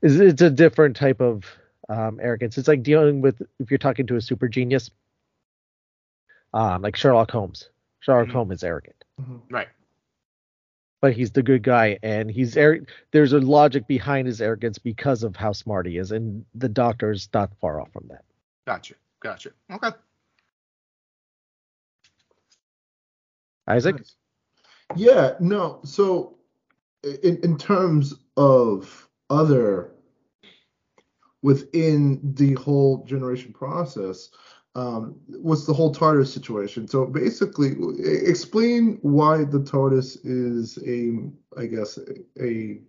It's, 0.01 0.15
it's 0.15 0.41
a 0.41 0.49
different 0.49 0.95
type 0.95 1.21
of 1.21 1.45
um, 1.89 2.19
arrogance. 2.21 2.57
It's 2.57 2.67
like 2.67 2.83
dealing 2.83 3.21
with 3.21 3.41
if 3.59 3.69
you're 3.69 3.77
talking 3.77 4.07
to 4.07 4.15
a 4.15 4.21
super 4.21 4.47
genius, 4.47 4.89
um, 6.53 6.81
like 6.81 6.95
Sherlock 6.95 7.31
Holmes. 7.31 7.69
Sherlock 7.99 8.29
Mhm. 8.29 8.31
Holmes 8.33 8.53
is 8.55 8.63
arrogant 8.63 9.03
Right. 9.51 9.67
But 11.01 11.13
he's 11.13 11.31
the 11.31 11.43
good 11.43 11.63
guy 11.63 11.97
and 12.03 12.31
he's 12.31 12.57
ar- 12.57 12.79
there's 13.11 13.33
a 13.33 13.39
logic 13.39 13.87
behind 13.87 14.27
his 14.27 14.41
arrogance 14.41 14.77
because 14.77 15.23
of 15.23 15.35
how 15.35 15.51
smart 15.51 15.85
he 15.85 15.97
is 15.97 16.11
and 16.11 16.45
the 16.55 16.69
doctor's 16.69 17.27
not 17.33 17.51
far 17.59 17.81
off 17.81 17.91
from 17.91 18.05
that 18.09 18.23
Gotcha. 18.65 18.95
Gotcha. 19.21 19.51
Okay. 19.71 19.89
isaac 23.67 23.97
Nice. 23.97 24.15
Yeah, 24.95 25.35
no. 25.39 25.79
So, 25.83 26.37
in 27.03 27.37
in 27.43 27.57
terms 27.57 28.13
of 28.37 29.09
other 29.29 29.91
within 31.41 32.19
the 32.35 32.53
whole 32.53 33.03
generation 33.05 33.53
process, 33.53 34.29
um, 34.76 35.19
what's 35.28 35.65
the 35.65 35.74
whole 35.74 35.93
TARDIS 35.93 36.28
situation? 36.34 36.88
So 36.88 37.05
basically, 37.05 37.76
explain 38.03 38.99
why 39.01 39.43
the 39.43 39.59
TARDIS 39.59 40.19
is 40.24 40.78
a, 40.88 41.30
I 41.59 41.65
guess, 41.65 41.97
a, 41.97 42.43
a 42.43 42.80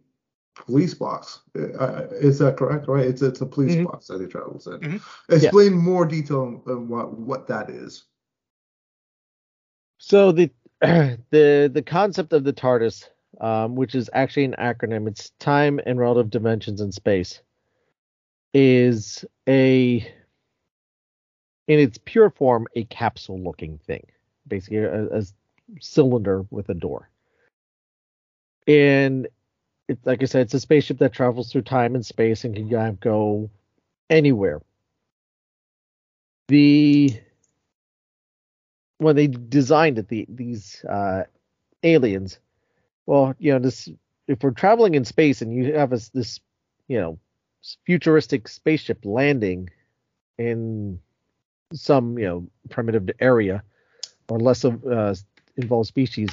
police 0.54 0.94
box. 0.94 1.40
Uh, 1.56 2.06
is 2.12 2.38
that 2.38 2.56
correct? 2.56 2.86
Right? 2.88 3.06
It's 3.06 3.22
it's 3.22 3.40
a 3.40 3.46
police 3.46 3.74
Mhm. 3.74 3.84
box 3.84 4.06
that 4.08 4.20
he 4.20 4.26
travels 4.26 4.66
in. 4.66 4.78
Mhm. 4.78 5.00
Explain 5.30 5.72
more 5.72 6.06
detail 6.06 6.62
on 6.66 6.88
what 6.88 7.18
what 7.18 7.46
that 7.48 7.70
is. 7.70 8.04
so 9.98 10.32
the 10.32 10.50
the 10.80 11.70
the 11.72 11.82
concept 11.86 12.32
of 12.32 12.42
the 12.44 12.52
tardis 12.52 13.08
um, 13.40 13.76
which 13.76 13.94
is 13.94 14.10
actually 14.12 14.44
an 14.44 14.54
acronym 14.58 15.06
it's 15.08 15.30
time 15.38 15.80
and 15.86 15.98
relative 15.98 16.28
dimensions 16.28 16.80
in 16.80 16.90
space 16.92 17.40
is 18.52 19.24
a 19.48 20.06
in 21.68 21.78
its 21.78 21.98
pure 22.04 22.30
form 22.30 22.66
a 22.74 22.84
capsule 22.84 23.40
looking 23.40 23.78
thing 23.78 24.04
basically 24.46 24.78
a, 24.78 25.06
a 25.06 25.22
cylinder 25.80 26.44
with 26.50 26.68
a 26.68 26.74
door. 26.74 27.10
And 28.66 29.28
it's 29.88 30.04
like 30.06 30.22
i 30.22 30.26
said 30.26 30.42
it's 30.42 30.54
a 30.54 30.60
spaceship 30.60 30.98
that 30.98 31.12
travels 31.12 31.50
through 31.50 31.62
time 31.62 31.94
and 31.94 32.06
space 32.06 32.44
and 32.44 32.54
can 32.54 32.98
go 33.00 33.50
anywhere. 34.08 34.60
The 36.48 37.20
when 38.98 39.16
they 39.16 39.26
designed 39.26 39.98
it 39.98 40.08
the 40.08 40.26
these 40.28 40.84
uh 40.84 41.24
aliens 41.82 42.38
well 43.06 43.34
you 43.38 43.52
know 43.52 43.58
this 43.58 43.88
if 44.28 44.42
we're 44.42 44.52
traveling 44.52 44.94
in 44.94 45.04
space 45.04 45.42
and 45.42 45.52
you 45.52 45.74
have 45.74 45.90
this 45.90 46.08
this 46.10 46.38
you 46.86 47.00
know 47.00 47.18
futuristic 47.84 48.46
spaceship 48.46 49.04
landing 49.04 49.68
in 50.38 51.00
some 51.72 52.18
you 52.18 52.26
know 52.26 52.46
primitive 52.70 53.08
area 53.20 53.62
or 54.28 54.38
less 54.38 54.64
of 54.64 54.84
uh, 54.86 55.14
involved 55.56 55.88
species 55.88 56.30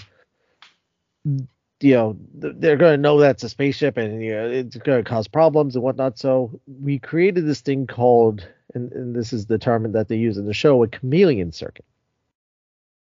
you 1.82 1.94
know 1.94 2.18
they're 2.34 2.78
going 2.78 2.94
to 2.94 3.02
know 3.02 3.20
that's 3.20 3.44
a 3.44 3.50
spaceship 3.50 3.98
and 3.98 4.24
you 4.24 4.32
know 4.32 4.50
it's 4.50 4.76
going 4.78 5.04
to 5.04 5.10
cause 5.10 5.28
problems 5.28 5.76
and 5.76 5.84
whatnot. 5.84 6.20
So 6.20 6.60
we 6.68 7.00
created 7.00 7.46
this 7.46 7.62
thing 7.62 7.88
called 7.88 8.48
and, 8.74 8.92
and 8.92 9.16
this 9.16 9.34
is 9.34 9.46
the 9.46 9.58
term 9.58 9.92
that 9.92 10.08
they 10.08 10.18
use 10.18 10.38
in 10.38 10.46
the 10.46 10.54
show 10.54 10.84
a 10.84 10.88
chameleon 10.88 11.52
circuit. 11.52 11.86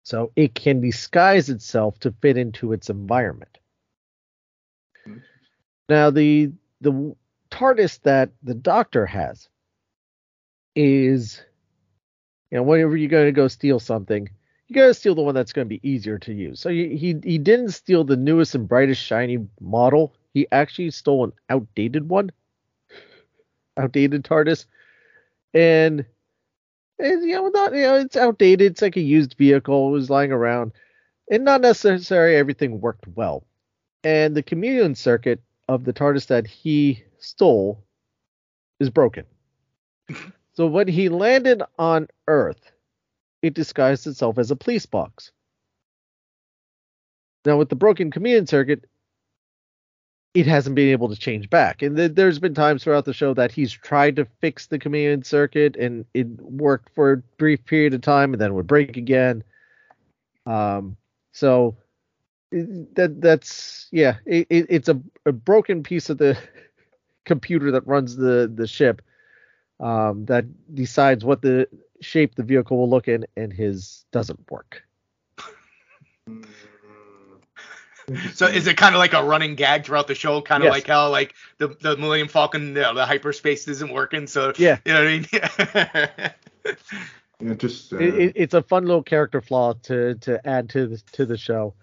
So 0.04 0.32
it 0.36 0.54
can 0.54 0.80
disguise 0.80 1.48
itself 1.48 1.98
to 2.00 2.14
fit 2.20 2.36
into 2.36 2.72
its 2.72 2.88
environment. 2.90 3.58
Now 5.88 6.10
the 6.10 6.52
the 6.80 7.14
TARDIS 7.50 8.00
that 8.02 8.30
the 8.42 8.54
Doctor 8.54 9.06
has 9.06 9.48
is, 10.74 11.42
you 12.52 12.58
know, 12.58 12.64
whenever 12.64 12.94
you're 12.98 13.08
going 13.08 13.24
to 13.24 13.32
go 13.32 13.48
steal 13.48 13.80
something, 13.80 14.28
you 14.68 14.74
got 14.74 14.86
to 14.86 14.94
steal 14.94 15.14
the 15.14 15.22
one 15.22 15.34
that's 15.34 15.54
going 15.54 15.64
to 15.64 15.70
be 15.70 15.80
easier 15.88 16.18
to 16.18 16.34
use. 16.34 16.60
So 16.60 16.68
he, 16.68 16.96
he 16.98 17.16
he 17.24 17.38
didn't 17.38 17.70
steal 17.70 18.04
the 18.04 18.16
newest 18.16 18.54
and 18.54 18.68
brightest 18.68 19.02
shiny 19.02 19.38
model. 19.58 20.14
He 20.34 20.46
actually 20.52 20.90
stole 20.90 21.24
an 21.24 21.32
outdated 21.48 22.10
one, 22.10 22.30
outdated 23.78 24.24
TARDIS, 24.24 24.66
and 25.54 26.04
and 26.98 27.22
you 27.24 27.36
know 27.36 27.48
not 27.48 27.74
you 27.74 27.82
know 27.82 27.94
it's 27.96 28.16
outdated. 28.16 28.72
It's 28.72 28.82
like 28.82 28.98
a 28.98 29.00
used 29.00 29.34
vehicle. 29.38 29.88
It 29.88 29.92
was 29.92 30.10
lying 30.10 30.30
around, 30.30 30.72
and 31.30 31.46
not 31.46 31.62
necessarily 31.62 32.36
everything 32.36 32.82
worked 32.82 33.06
well. 33.14 33.46
And 34.04 34.36
the 34.36 34.42
chameleon 34.42 34.94
circuit 34.94 35.40
of 35.70 35.84
the 35.84 35.92
TARDIS 35.94 36.26
that 36.26 36.46
he 36.46 37.02
stole 37.18 37.82
is 38.78 38.90
broken. 38.90 39.24
So 40.54 40.66
when 40.66 40.88
he 40.88 41.08
landed 41.08 41.62
on 41.78 42.08
Earth, 42.28 42.72
it 43.40 43.54
disguised 43.54 44.06
itself 44.06 44.38
as 44.38 44.50
a 44.50 44.56
police 44.56 44.86
box. 44.86 45.32
Now 47.44 47.56
with 47.56 47.70
the 47.70 47.76
broken 47.76 48.10
chameleon 48.10 48.46
circuit, 48.46 48.84
it 50.34 50.46
hasn't 50.46 50.76
been 50.76 50.88
able 50.88 51.08
to 51.08 51.16
change 51.16 51.50
back. 51.50 51.82
And 51.82 51.96
th- 51.96 52.12
there's 52.14 52.38
been 52.38 52.54
times 52.54 52.84
throughout 52.84 53.04
the 53.04 53.12
show 53.12 53.34
that 53.34 53.52
he's 53.52 53.72
tried 53.72 54.16
to 54.16 54.26
fix 54.40 54.66
the 54.66 54.78
chameleon 54.78 55.24
circuit 55.24 55.76
and 55.76 56.04
it 56.14 56.26
worked 56.40 56.94
for 56.94 57.12
a 57.12 57.16
brief 57.38 57.64
period 57.64 57.94
of 57.94 58.00
time 58.00 58.32
and 58.32 58.40
then 58.40 58.54
would 58.54 58.66
break 58.66 58.96
again. 58.96 59.42
Um, 60.46 60.96
so 61.32 61.76
that 62.50 63.20
that's 63.20 63.88
yeah, 63.90 64.16
it, 64.26 64.46
it, 64.50 64.66
it's 64.68 64.88
a, 64.88 65.00
a 65.26 65.32
broken 65.32 65.82
piece 65.82 66.10
of 66.10 66.18
the 66.18 66.38
computer 67.24 67.70
that 67.72 67.86
runs 67.86 68.16
the 68.16 68.50
the 68.54 68.66
ship 68.66 69.02
um, 69.80 70.24
that 70.26 70.44
decides 70.74 71.24
what 71.24 71.42
the 71.42 71.68
shape 72.00 72.34
the 72.34 72.42
vehicle 72.42 72.78
will 72.78 72.90
look 72.90 73.08
in, 73.08 73.26
and 73.36 73.52
his 73.52 74.04
doesn't 74.12 74.50
work. 74.50 74.82
So 78.34 78.46
is 78.46 78.66
it 78.66 78.76
kind 78.76 78.94
of 78.94 78.98
like 78.98 79.14
a 79.14 79.22
running 79.22 79.54
gag 79.54 79.84
throughout 79.86 80.08
the 80.08 80.14
show, 80.14 80.42
kind 80.42 80.62
of 80.62 80.66
Yes. 80.66 80.72
like 80.72 80.86
how 80.88 81.08
like 81.10 81.34
the 81.58 81.68
the 81.68 81.96
Millennium 81.96 82.28
Falcon, 82.28 82.68
you 82.68 82.74
know, 82.74 82.94
the 82.94 83.06
hyperspace 83.06 83.68
isn't 83.68 83.92
working, 83.92 84.26
so 84.26 84.52
Yeah. 84.58 84.78
you 84.84 84.92
know 84.92 85.04
what 85.04 85.08
I 85.08 86.32
mean? 86.66 86.76
Yeah, 87.40 87.54
just 87.54 87.92
uh, 87.92 87.98
It, 87.98 88.14
it, 88.14 88.32
it's 88.36 88.54
a 88.54 88.62
fun 88.62 88.86
little 88.86 89.02
character 89.02 89.40
flaw 89.40 89.72
to 89.84 90.14
to 90.16 90.46
add 90.46 90.68
to 90.70 90.86
the 90.86 90.98
to 91.12 91.26
the 91.26 91.36
show. 91.36 91.74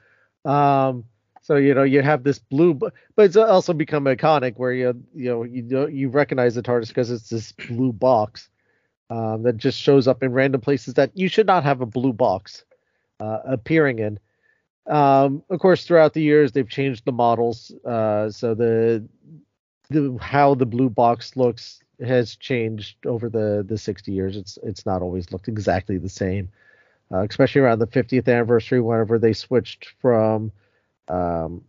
Um, 0.46 1.04
so 1.50 1.56
you 1.56 1.74
know 1.74 1.82
you 1.82 2.04
have 2.04 2.24
this 2.24 2.38
blue, 2.38 2.76
but 2.76 2.93
it's 3.18 3.36
also 3.36 3.74
become 3.74 4.04
iconic 4.04 4.54
where 4.58 4.72
you 4.72 4.93
you 5.16 5.30
know 5.32 5.43
you 5.43 5.88
you 5.88 6.08
recognize 6.08 6.54
the 6.54 6.62
TARDIS 6.62 6.89
because 6.89 7.10
it's 7.10 7.30
this 7.30 7.54
blue 7.70 7.91
box 7.91 8.50
um, 9.10 9.41
that 9.41 9.58
just 9.58 9.80
shows 9.80 10.08
up 10.08 10.22
in 10.22 10.32
random 10.32 10.62
places 10.62 10.93
that 10.93 11.10
you 11.16 11.28
should 11.28 11.47
not 11.47 11.64
have 11.64 11.82
a 11.82 11.88
blue 11.88 12.14
box 12.14 12.66
uh, 13.20 13.39
appearing 13.45 13.97
in. 13.97 14.20
Um, 14.86 15.41
of 15.50 15.60
course, 15.60 15.86
throughout 15.86 16.14
the 16.14 16.22
years 16.22 16.52
they've 16.52 16.70
changed 16.70 17.04
the 17.06 17.12
models. 17.12 17.72
Uh, 17.84 18.30
so 18.30 18.54
the 18.54 19.04
the 19.89 20.16
how 20.22 20.54
the 20.54 20.68
blue 20.68 20.91
box 20.91 21.36
looks 21.36 21.82
has 22.00 22.36
changed 22.36 23.04
over 23.08 23.28
the 23.28 23.66
the 23.68 23.80
60 23.80 24.12
years. 24.12 24.38
It's 24.38 24.60
it's 24.62 24.86
not 24.86 25.02
always 25.02 25.32
looked 25.32 25.47
exactly 25.47 25.97
the 25.97 26.10
same, 26.10 26.50
uh, 27.12 27.26
especially 27.28 27.62
around 27.62 27.80
the 27.80 27.88
50th 27.88 28.28
anniversary, 28.28 28.82
whenever 28.82 29.18
they 29.18 29.34
switched 29.34 29.88
from 30.00 30.52
um, 31.10 31.64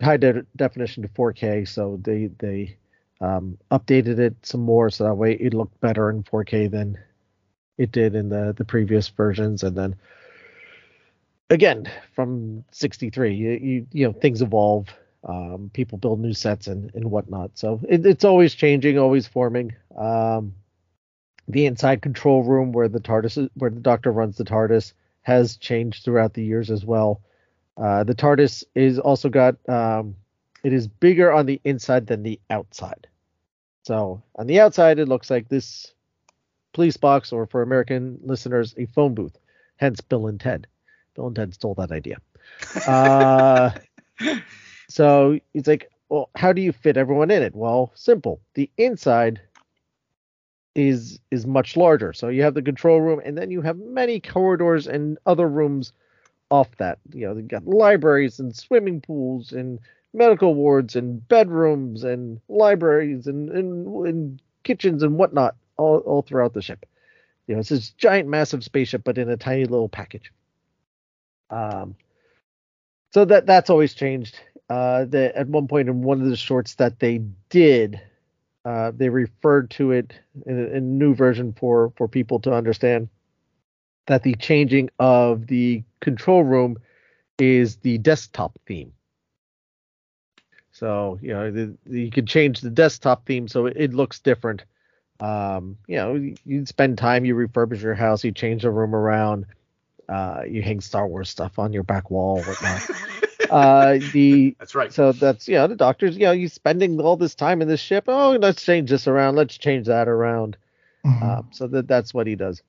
high 0.00 0.16
de- 0.16 0.46
definition 0.56 1.02
to 1.02 1.08
4K. 1.08 1.68
So 1.68 1.98
they 2.02 2.30
they 2.38 2.76
um, 3.20 3.58
updated 3.70 4.18
it 4.18 4.34
some 4.42 4.62
more 4.62 4.90
so 4.90 5.04
that 5.04 5.14
way 5.14 5.34
it 5.34 5.54
looked 5.54 5.80
better 5.80 6.10
in 6.10 6.22
4K 6.22 6.70
than 6.70 6.98
it 7.76 7.92
did 7.92 8.14
in 8.14 8.28
the 8.28 8.54
the 8.56 8.64
previous 8.64 9.08
versions, 9.08 9.62
and 9.62 9.76
then 9.76 9.96
again 11.50 11.90
from 12.14 12.64
63 12.72 13.34
you, 13.34 13.50
you 13.50 13.86
you 13.92 14.06
know 14.06 14.12
things 14.12 14.42
evolve 14.42 14.88
um, 15.24 15.70
people 15.72 15.98
build 15.98 16.20
new 16.20 16.32
sets 16.32 16.66
and, 16.66 16.94
and 16.94 17.10
whatnot. 17.10 17.50
So 17.54 17.80
it, 17.88 18.04
it's 18.06 18.24
always 18.24 18.54
changing 18.54 18.98
always 18.98 19.26
forming. 19.26 19.74
Um, 19.96 20.54
the 21.48 21.66
inside 21.66 22.02
control 22.02 22.42
room 22.44 22.72
where 22.72 22.88
the 22.88 23.00
tardis 23.00 23.48
where 23.54 23.70
the 23.70 23.80
doctor 23.80 24.12
runs 24.12 24.36
the 24.36 24.44
tardis 24.44 24.92
has 25.22 25.56
changed 25.56 26.04
throughout 26.04 26.34
the 26.34 26.44
years 26.44 26.70
as 26.70 26.84
well 26.84 27.20
uh, 27.80 28.04
the 28.04 28.14
tardis 28.14 28.64
is 28.74 28.98
also 28.98 29.28
got 29.28 29.56
um, 29.68 30.14
it 30.64 30.72
is 30.72 30.88
bigger 30.88 31.32
on 31.32 31.46
the 31.46 31.60
inside 31.64 32.06
than 32.06 32.22
the 32.22 32.40
outside 32.50 33.06
so 33.84 34.22
on 34.36 34.46
the 34.46 34.60
outside 34.60 34.98
it 34.98 35.08
looks 35.08 35.30
like 35.30 35.48
this 35.48 35.92
police 36.72 36.96
box 36.96 37.32
or 37.32 37.46
for 37.46 37.62
american 37.62 38.18
listeners 38.22 38.74
a 38.76 38.86
phone 38.86 39.14
booth 39.14 39.36
hence 39.76 40.00
bill 40.00 40.26
and 40.26 40.40
ted 40.40 40.66
Bill 41.18 41.26
and 41.26 41.34
Ted 41.34 41.52
stole 41.52 41.74
that 41.74 41.90
idea. 41.90 42.18
Uh, 42.86 43.70
so 44.88 45.38
it's 45.52 45.66
like, 45.66 45.90
well, 46.08 46.30
how 46.36 46.52
do 46.52 46.62
you 46.62 46.72
fit 46.72 46.96
everyone 46.96 47.32
in 47.32 47.42
it? 47.42 47.56
Well, 47.56 47.90
simple. 47.96 48.40
The 48.54 48.70
inside 48.78 49.40
is 50.76 51.18
is 51.32 51.44
much 51.44 51.76
larger. 51.76 52.12
So 52.12 52.28
you 52.28 52.42
have 52.44 52.54
the 52.54 52.62
control 52.62 53.00
room, 53.00 53.20
and 53.24 53.36
then 53.36 53.50
you 53.50 53.62
have 53.62 53.78
many 53.78 54.20
corridors 54.20 54.86
and 54.86 55.18
other 55.26 55.48
rooms 55.48 55.92
off 56.50 56.68
that. 56.78 56.98
You 57.12 57.26
know, 57.26 57.36
you 57.36 57.42
got 57.42 57.66
libraries 57.66 58.38
and 58.38 58.54
swimming 58.54 59.00
pools 59.00 59.52
and 59.52 59.78
medical 60.14 60.54
wards 60.54 60.96
and 60.96 61.26
bedrooms 61.28 62.04
and 62.04 62.40
libraries 62.48 63.26
and, 63.26 63.50
and, 63.50 64.06
and 64.06 64.42
kitchens 64.62 65.02
and 65.02 65.18
whatnot 65.18 65.56
all, 65.76 65.98
all 65.98 66.22
throughout 66.22 66.54
the 66.54 66.62
ship. 66.62 66.86
You 67.46 67.54
know, 67.54 67.60
it's 67.60 67.70
this 67.70 67.90
giant, 67.90 68.28
massive 68.28 68.64
spaceship, 68.64 69.04
but 69.04 69.18
in 69.18 69.28
a 69.30 69.36
tiny 69.36 69.64
little 69.64 69.88
package. 69.88 70.32
Um, 71.50 71.96
so 73.12 73.24
that 73.24 73.46
that's 73.46 73.70
always 73.70 73.94
changed. 73.94 74.38
Uh, 74.68 75.06
the, 75.06 75.36
at 75.36 75.48
one 75.48 75.66
point 75.66 75.88
in 75.88 76.02
one 76.02 76.20
of 76.20 76.28
the 76.28 76.36
shorts 76.36 76.74
that 76.74 77.00
they 77.00 77.22
did, 77.48 78.00
uh, 78.66 78.92
they 78.94 79.08
referred 79.08 79.70
to 79.70 79.92
it 79.92 80.12
in 80.44 80.58
a, 80.58 80.66
in 80.68 80.76
a 80.76 80.80
new 80.80 81.14
version 81.14 81.54
for 81.58 81.90
for 81.96 82.06
people 82.06 82.38
to 82.40 82.52
understand 82.52 83.08
that 84.08 84.24
the 84.24 84.34
changing 84.34 84.90
of 84.98 85.46
the 85.46 85.84
control 86.00 86.42
room 86.42 86.78
is 87.38 87.76
the 87.78 87.98
desktop 87.98 88.58
theme. 88.66 88.92
So 90.72 91.18
you 91.22 91.32
know 91.32 91.50
the, 91.50 91.76
the, 91.86 92.02
you 92.02 92.10
can 92.10 92.26
change 92.26 92.60
the 92.60 92.70
desktop 92.70 93.26
theme 93.26 93.48
so 93.48 93.66
it, 93.66 93.76
it 93.76 93.94
looks 93.94 94.20
different. 94.20 94.64
Um, 95.20 95.78
you 95.86 95.96
know 95.96 96.14
you, 96.14 96.36
you 96.44 96.66
spend 96.66 96.98
time, 96.98 97.24
you 97.24 97.34
refurbish 97.34 97.82
your 97.82 97.94
house, 97.94 98.24
you 98.24 98.32
change 98.32 98.62
the 98.62 98.70
room 98.70 98.94
around 98.94 99.46
uh, 100.08 100.42
you 100.48 100.62
hang 100.62 100.80
Star 100.80 101.06
Wars 101.06 101.28
stuff 101.28 101.58
on 101.58 101.72
your 101.72 101.82
back 101.82 102.10
wall, 102.10 102.42
whatnot. 102.42 102.82
uh, 103.50 103.98
the 104.12 104.56
That's 104.58 104.74
right. 104.74 104.92
so 104.92 105.12
that's 105.12 105.48
you 105.48 105.56
know 105.56 105.66
the 105.66 105.76
doctors 105.76 106.16
you 106.16 106.22
know 106.22 106.32
you 106.32 106.48
spending 106.48 107.00
all 107.00 107.16
this 107.16 107.34
time 107.34 107.60
in 107.60 107.68
this 107.68 107.80
ship. 107.80 108.04
Oh, 108.08 108.38
let's 108.40 108.62
change 108.62 108.90
this 108.90 109.06
around. 109.06 109.36
Let's 109.36 109.58
change 109.58 109.86
that 109.86 110.08
around. 110.08 110.56
Mhm. 111.04 111.22
Um, 111.22 111.48
so 111.52 111.66
that 111.68 111.88
that's 111.88 112.14
what 112.14 112.26
he 112.26 112.36
does. 112.36 112.62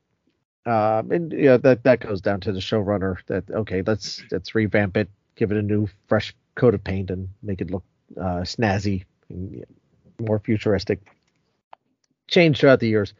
Um, 0.65 1.11
and 1.11 1.31
yeah, 1.31 1.57
that 1.57 1.83
that 1.83 1.99
goes 2.01 2.21
down 2.21 2.41
to 2.41 2.51
the 2.51 2.59
showrunner. 2.59 3.17
That 3.27 3.49
okay, 3.49 3.81
let's 3.85 4.21
let's 4.31 4.53
revamp 4.53 4.97
it, 4.97 5.09
give 5.35 5.51
it 5.51 5.57
a 5.57 5.61
new 5.61 5.87
fresh 6.07 6.35
coat 6.55 6.73
of 6.73 6.83
paint, 6.83 7.09
and 7.09 7.29
make 7.41 7.61
it 7.61 7.71
look 7.71 7.83
uh, 8.17 8.41
snazzy, 8.41 9.05
and, 9.29 9.65
more 10.19 10.39
futuristic. 10.39 10.99
Change 12.27 12.59
throughout 12.59 12.81
the 12.81 12.89
years, 12.89 13.13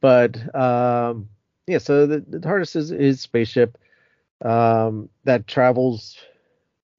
but 0.00 0.36
um, 0.54 1.28
yeah. 1.66 1.78
So 1.78 2.06
the, 2.06 2.20
the 2.20 2.40
TARDIS 2.40 2.76
is 2.76 2.90
is 2.90 3.20
spaceship 3.20 3.78
um, 4.44 5.08
that 5.24 5.46
travels 5.46 6.18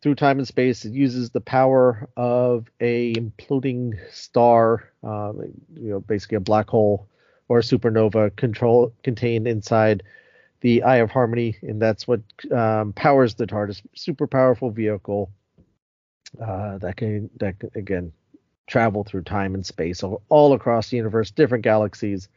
through 0.01 0.15
time 0.15 0.37
and 0.37 0.47
space. 0.47 0.85
It 0.85 0.93
uses 0.93 1.31
the 1.31 1.41
power 1.41 2.07
of 2.15 2.67
a 2.79 3.13
imploding 3.15 3.99
star, 4.11 4.89
um, 5.03 5.41
you 5.75 5.89
know, 5.89 5.99
basically 5.99 6.37
a 6.37 6.41
black 6.41 6.69
hole 6.69 7.07
or 7.47 7.61
supernova 7.61 8.35
control 8.35 8.93
contained 9.03 9.47
inside 9.47 10.03
the 10.61 10.83
Eye 10.83 10.97
of 10.97 11.11
Harmony, 11.11 11.57
and 11.61 11.81
that's 11.81 12.07
what 12.07 12.21
um, 12.51 12.93
powers 12.93 13.35
the 13.35 13.45
TARDIS. 13.45 13.81
Super 13.93 14.25
powerful 14.25 14.71
vehicle 14.71 15.29
uh, 16.41 16.77
that 16.79 16.97
can 16.97 17.29
that 17.39 17.59
can, 17.59 17.71
again 17.75 18.11
travel 18.67 19.03
through 19.03 19.21
time 19.21 19.53
and 19.53 19.65
space 19.65 20.01
all, 20.01 20.23
all 20.29 20.53
across 20.53 20.89
the 20.89 20.97
universe, 20.97 21.29
different 21.29 21.63
galaxies. 21.63 22.29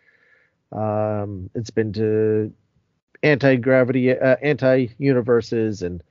Um, 0.73 1.49
it's 1.55 1.71
been 1.71 1.93
to 1.95 2.53
anti 3.23 3.57
gravity, 3.57 4.11
uh, 4.11 4.37
anti 4.43 4.89
universes, 4.99 5.83
and 5.83 6.03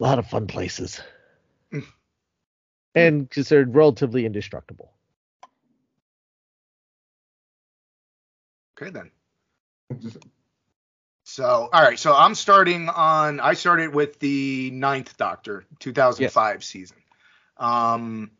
a 0.00 0.02
lot 0.02 0.18
of 0.18 0.26
fun 0.26 0.46
places, 0.46 1.00
and 2.94 3.30
considered 3.30 3.74
relatively 3.74 4.24
indestructible. 4.24 4.93
Okay 8.80 8.90
then. 8.90 9.10
So, 11.24 11.68
all 11.72 11.82
right. 11.82 11.98
So 11.98 12.14
I'm 12.14 12.34
starting 12.34 12.88
on. 12.88 13.40
I 13.40 13.54
started 13.54 13.94
with 13.94 14.18
the 14.18 14.70
Ninth 14.72 15.16
Doctor, 15.16 15.64
2005 15.78 16.62
season. 16.62 16.96
Um, 17.56 18.30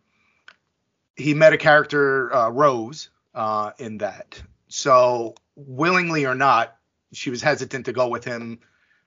he 1.16 1.34
met 1.34 1.52
a 1.52 1.56
character 1.56 2.34
uh, 2.34 2.50
Rose 2.50 3.10
uh, 3.34 3.70
in 3.78 3.98
that. 3.98 4.42
So, 4.68 5.34
willingly 5.56 6.26
or 6.26 6.34
not, 6.34 6.76
she 7.12 7.30
was 7.30 7.40
hesitant 7.40 7.86
to 7.86 7.92
go 7.92 8.08
with 8.08 8.24
him. 8.24 8.58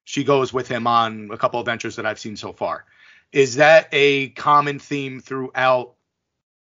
She 0.06 0.24
goes 0.24 0.54
with 0.54 0.68
him 0.68 0.88
on 0.88 1.30
a 1.32 1.38
couple 1.38 1.60
adventures 1.60 1.98
that 1.98 2.06
I've 2.06 2.20
seen 2.20 2.38
so 2.38 2.54
far. 2.54 2.86
Is 3.34 3.56
that 3.56 3.90
a 3.92 4.30
common 4.30 4.80
theme 4.80 5.20
throughout 5.20 5.97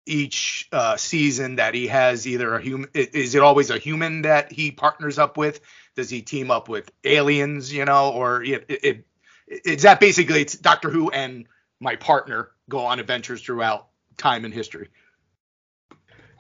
each 0.06 0.68
uh, 0.72 0.98
season 0.98 1.56
that 1.56 1.74
he 1.74 1.88
has 1.88 2.28
either 2.28 2.56
a 2.56 2.62
human? 2.62 2.90
Is 2.94 3.36
it 3.36 3.42
always 3.42 3.70
a 3.70 3.78
human 3.78 4.24
that 4.24 4.52
he 4.52 4.72
partners 4.72 5.18
up 5.18 5.38
with? 5.38 5.62
Does 5.96 6.10
he 6.10 6.22
team 6.22 6.52
up 6.52 6.70
with 6.70 6.92
aliens? 7.04 7.74
You 7.74 7.86
know, 7.86 8.12
or 8.12 8.44
it, 8.44 8.66
it, 8.70 9.06
it, 9.48 9.62
is 9.66 9.84
that 9.84 10.00
basically 10.00 10.42
it's 10.42 10.56
Doctor 10.56 10.90
Who 10.90 11.10
and 11.12 11.48
my 11.80 11.96
partner 11.96 12.52
go 12.70 12.80
on 12.80 13.00
adventures 13.00 13.42
throughout 13.42 13.88
time 14.18 14.46
and 14.46 14.54
history? 14.54 14.90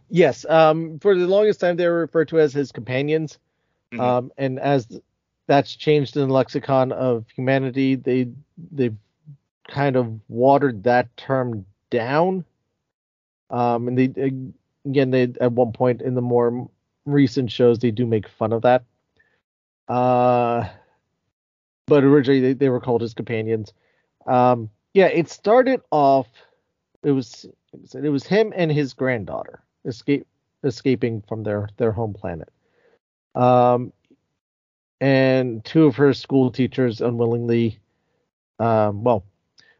Yes, 0.09 0.45
um, 0.45 0.99
for 0.99 1.17
the 1.17 1.27
longest 1.27 1.59
time 1.59 1.77
they 1.77 1.87
were 1.87 2.01
referred 2.01 2.29
to 2.29 2.39
as 2.39 2.53
his 2.53 2.71
companions, 2.71 3.39
Mhm. 3.91 3.99
um, 3.99 4.31
and 4.37 4.59
as 4.59 4.87
that's 5.47 5.75
changed 5.75 6.15
in 6.15 6.27
the 6.27 6.33
lexicon 6.33 6.91
of 6.91 7.25
humanity, 7.35 7.95
they 7.95 8.29
they've 8.71 8.95
kind 9.67 9.95
of 9.95 10.19
watered 10.29 10.83
that 10.83 11.15
term 11.17 11.65
down. 11.89 12.45
Um, 13.49 13.87
and 13.87 13.97
they 13.97 14.05
again 14.85 15.11
they 15.11 15.33
at 15.41 15.51
one 15.51 15.71
point 15.71 16.01
in 16.01 16.15
the 16.15 16.21
more 16.21 16.69
recent 17.05 17.51
shows 17.51 17.79
they 17.79 17.91
do 17.91 18.05
make 18.05 18.27
fun 18.27 18.53
of 18.53 18.63
that. 18.63 18.83
Uh, 19.87 20.67
but 21.87 22.03
originally 22.03 22.41
they, 22.41 22.53
they 22.53 22.69
were 22.69 22.79
called 22.79 23.01
his 23.01 23.13
companions. 23.13 23.73
Um, 24.25 24.69
yeah, 24.93 25.07
it 25.07 25.29
started 25.29 25.81
off. 25.91 26.27
It 27.03 27.11
was 27.11 27.45
it 27.93 28.09
was 28.09 28.25
him 28.25 28.53
and 28.55 28.71
his 28.71 28.93
granddaughter 28.93 29.61
escape 29.85 30.25
escaping 30.63 31.21
from 31.27 31.43
their 31.43 31.69
their 31.77 31.91
home 31.91 32.13
planet. 32.13 32.49
Um, 33.35 33.93
and 35.01 35.63
two 35.63 35.85
of 35.85 35.95
her 35.97 36.13
school 36.13 36.51
teachers 36.51 37.01
unwillingly, 37.01 37.79
um, 38.59 39.03
well, 39.03 39.25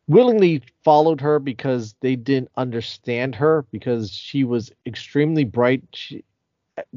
willingly 0.07 0.63
followed 0.83 1.21
her 1.21 1.39
because 1.39 1.95
they 2.01 2.15
didn't 2.15 2.51
understand 2.57 3.35
her 3.35 3.65
because 3.71 4.11
she 4.11 4.43
was 4.43 4.71
extremely 4.85 5.43
bright. 5.45 5.83
She, 5.93 6.23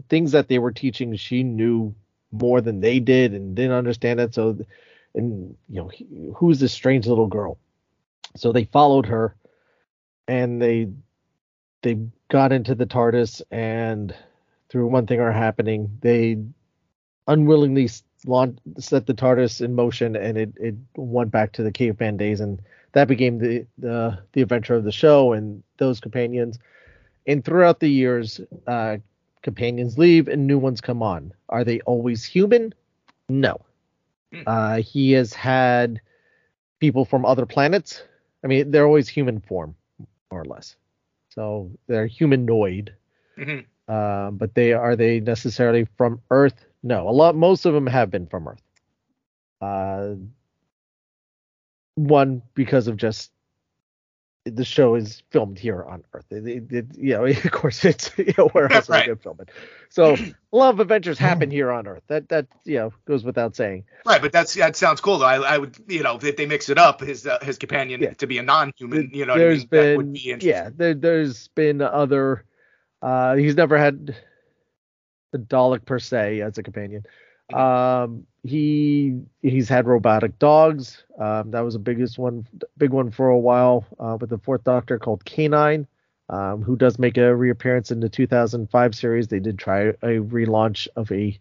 things 0.09 0.33
that 0.33 0.49
they 0.49 0.59
were 0.59 0.73
teaching, 0.73 1.17
she 1.17 1.43
knew 1.43 1.95
more 2.33 2.61
than 2.61 2.81
they 2.81 3.01
did 3.01 3.35
and 3.35 3.55
didn't 3.57 3.73
understand 3.73 4.21
it. 4.21 4.35
So, 4.35 4.59
and 5.15 5.57
you 5.69 5.77
know, 5.83 5.89
he- 5.89 6.33
who's 6.37 6.61
this 6.61 6.73
strange 6.73 7.07
little 7.07 7.27
girl? 7.29 7.59
So 8.37 8.53
they 8.53 8.65
followed 8.65 9.07
her, 9.07 9.37
and 10.29 10.61
they 10.61 10.89
they 11.83 11.99
got 12.31 12.53
into 12.53 12.75
the 12.75 12.87
TARDIS, 12.87 13.43
and 13.51 14.15
through 14.69 14.89
one 14.89 15.07
thing 15.07 15.21
or 15.21 15.33
happening, 15.33 15.99
they 16.03 16.39
unwillingly 17.27 17.89
set 18.79 19.07
the 19.07 19.15
TARDIS 19.15 19.61
in 19.61 19.75
motion, 19.75 20.17
and 20.17 20.39
it, 20.39 20.53
it 20.57 20.75
went 20.97 21.31
back 21.31 21.53
to 21.53 21.63
the 21.63 21.73
caveman 21.73 22.17
days, 22.17 22.41
and 22.41 22.61
that 22.93 23.09
became 23.09 23.39
the 23.39 23.66
the 23.78 24.18
the 24.32 24.43
adventure 24.43 24.74
of 24.74 24.84
the 24.84 24.93
show 24.93 25.32
and 25.32 25.62
those 25.78 26.01
companions. 26.01 26.59
And 27.26 27.45
throughout 27.45 27.80
the 27.80 27.89
years, 27.89 28.41
uh, 28.66 28.99
companions 29.43 29.99
leave 29.99 30.28
and 30.28 30.47
new 30.47 30.59
ones 30.59 30.80
come 30.80 31.03
on. 31.03 31.32
Are 31.49 31.64
they 31.64 31.80
always 31.80 32.24
human? 32.24 32.74
No. 33.28 33.61
Uh, 34.47 34.76
he 34.82 35.12
has 35.12 35.32
had 35.32 36.01
people 36.80 37.05
from 37.05 37.24
other 37.24 37.47
planets. 37.47 38.03
I 38.45 38.47
mean, 38.47 38.70
they're 38.70 38.86
always 38.86 39.09
human 39.09 39.41
form, 39.41 39.74
more 40.30 40.43
or 40.43 40.45
less. 40.45 40.76
So 41.30 41.70
they're 41.86 42.07
humanoid. 42.07 42.95
Mhm. 43.36 43.64
Uh, 43.86 44.30
but 44.30 44.55
they 44.55 44.72
are 44.72 44.97
they 44.97 45.20
necessarily 45.20 45.86
from 45.97 46.20
Earth? 46.30 46.64
No. 46.82 47.09
A 47.09 47.11
lot, 47.11 47.34
most 47.34 47.66
of 47.66 47.74
them 47.74 47.86
have 47.86 48.11
been 48.11 48.26
from 48.26 48.49
Earth. 48.49 48.62
Uh, 49.61 50.14
one 51.99 52.43
because 52.55 52.87
of 52.89 52.97
just 52.97 53.33
the 54.45 54.65
show 54.65 54.95
is 54.95 55.23
filmed 55.31 55.59
here 55.59 55.83
on 55.85 56.03
Earth. 56.15 56.25
It, 56.31 56.47
it, 56.47 56.73
it- 56.73 56.97
you 56.97 57.15
know, 57.15 57.25
of 57.27 57.51
course, 57.51 57.85
it's 57.85 58.11
you 58.17 58.33
know 58.39 58.49
where 58.49 58.73
else 58.73 58.89
Right. 58.89 58.99
are 58.99 59.03
they 59.03 59.07
gonna 59.09 59.17
film 59.17 59.39
it? 59.41 59.51
So 59.91 60.15
a 60.53 60.57
lot 60.57 60.73
of 60.73 60.81
adventures 60.81 61.19
happen 61.19 61.51
here 61.51 61.71
on 61.71 61.87
Earth. 61.87 62.03
That 62.07 62.29
that 62.31 62.47
you 62.65 62.79
know 62.79 62.93
goes 63.07 63.25
without 63.25 63.57
saying. 63.57 63.85
Right, 64.07 64.23
but 64.23 64.33
that's 64.33 64.55
that 64.55 64.77
sounds 64.77 65.01
cool 65.01 65.19
though. 65.19 65.27
I, 65.27 65.55
I 65.55 65.59
would, 65.59 65.77
you 65.89 66.03
know, 66.03 66.19
if 66.23 66.37
they 66.37 66.47
mix 66.47 66.69
it 66.71 66.79
up, 66.79 67.01
his 67.01 67.27
uh, 67.27 67.39
his 67.43 67.59
companion 67.59 68.01
Yeah. 68.01 68.15
to 68.15 68.27
be 68.27 68.39
a 68.39 68.43
non-human, 68.43 69.11
you 69.13 69.27
know, 69.27 69.35
what 69.35 69.43
I 69.43 69.49
mean? 69.49 69.67
been 69.67 69.87
that 69.91 69.97
would 69.97 70.13
be 70.13 70.31
interesting. 70.31 70.49
yeah, 70.51 70.71
there, 70.75 70.95
there's 70.95 71.49
been 71.49 71.83
other. 71.83 72.45
Uh, 73.03 73.35
he's 73.37 73.55
never 73.57 73.77
had 73.77 74.17
a 75.35 75.39
Dalek 75.39 75.85
per 75.85 75.99
se 75.99 76.41
as 76.41 76.57
a 76.59 76.63
companion. 76.63 77.05
Um, 77.53 78.27
he 78.45 79.21
he's 79.43 79.69
had 79.69 79.87
robotic 79.87 80.39
dogs. 80.39 81.03
Um, 81.19 81.51
that 81.51 81.61
was 81.61 81.75
the 81.75 81.81
biggest 81.81 82.19
one, 82.19 82.47
big 82.77 82.91
one 82.91 83.11
for 83.11 83.29
a 83.29 83.39
while 83.39 83.87
uh, 83.99 84.17
with 84.21 84.31
the 84.31 84.39
Fourth 84.39 84.65
Doctor 84.65 84.99
called 84.99 85.25
K9, 85.25 85.87
um, 86.29 86.63
who 86.63 86.77
does 86.77 86.99
make 86.99 87.17
a 87.17 87.35
reappearance 87.35 87.91
in 87.91 88.01
the 88.01 88.09
2005 88.09 88.95
series. 88.95 89.29
They 89.29 89.41
did 89.41 89.59
try 89.59 89.89
a 89.89 90.19
relaunch 90.21 90.89
of 90.97 91.11
a 91.13 91.39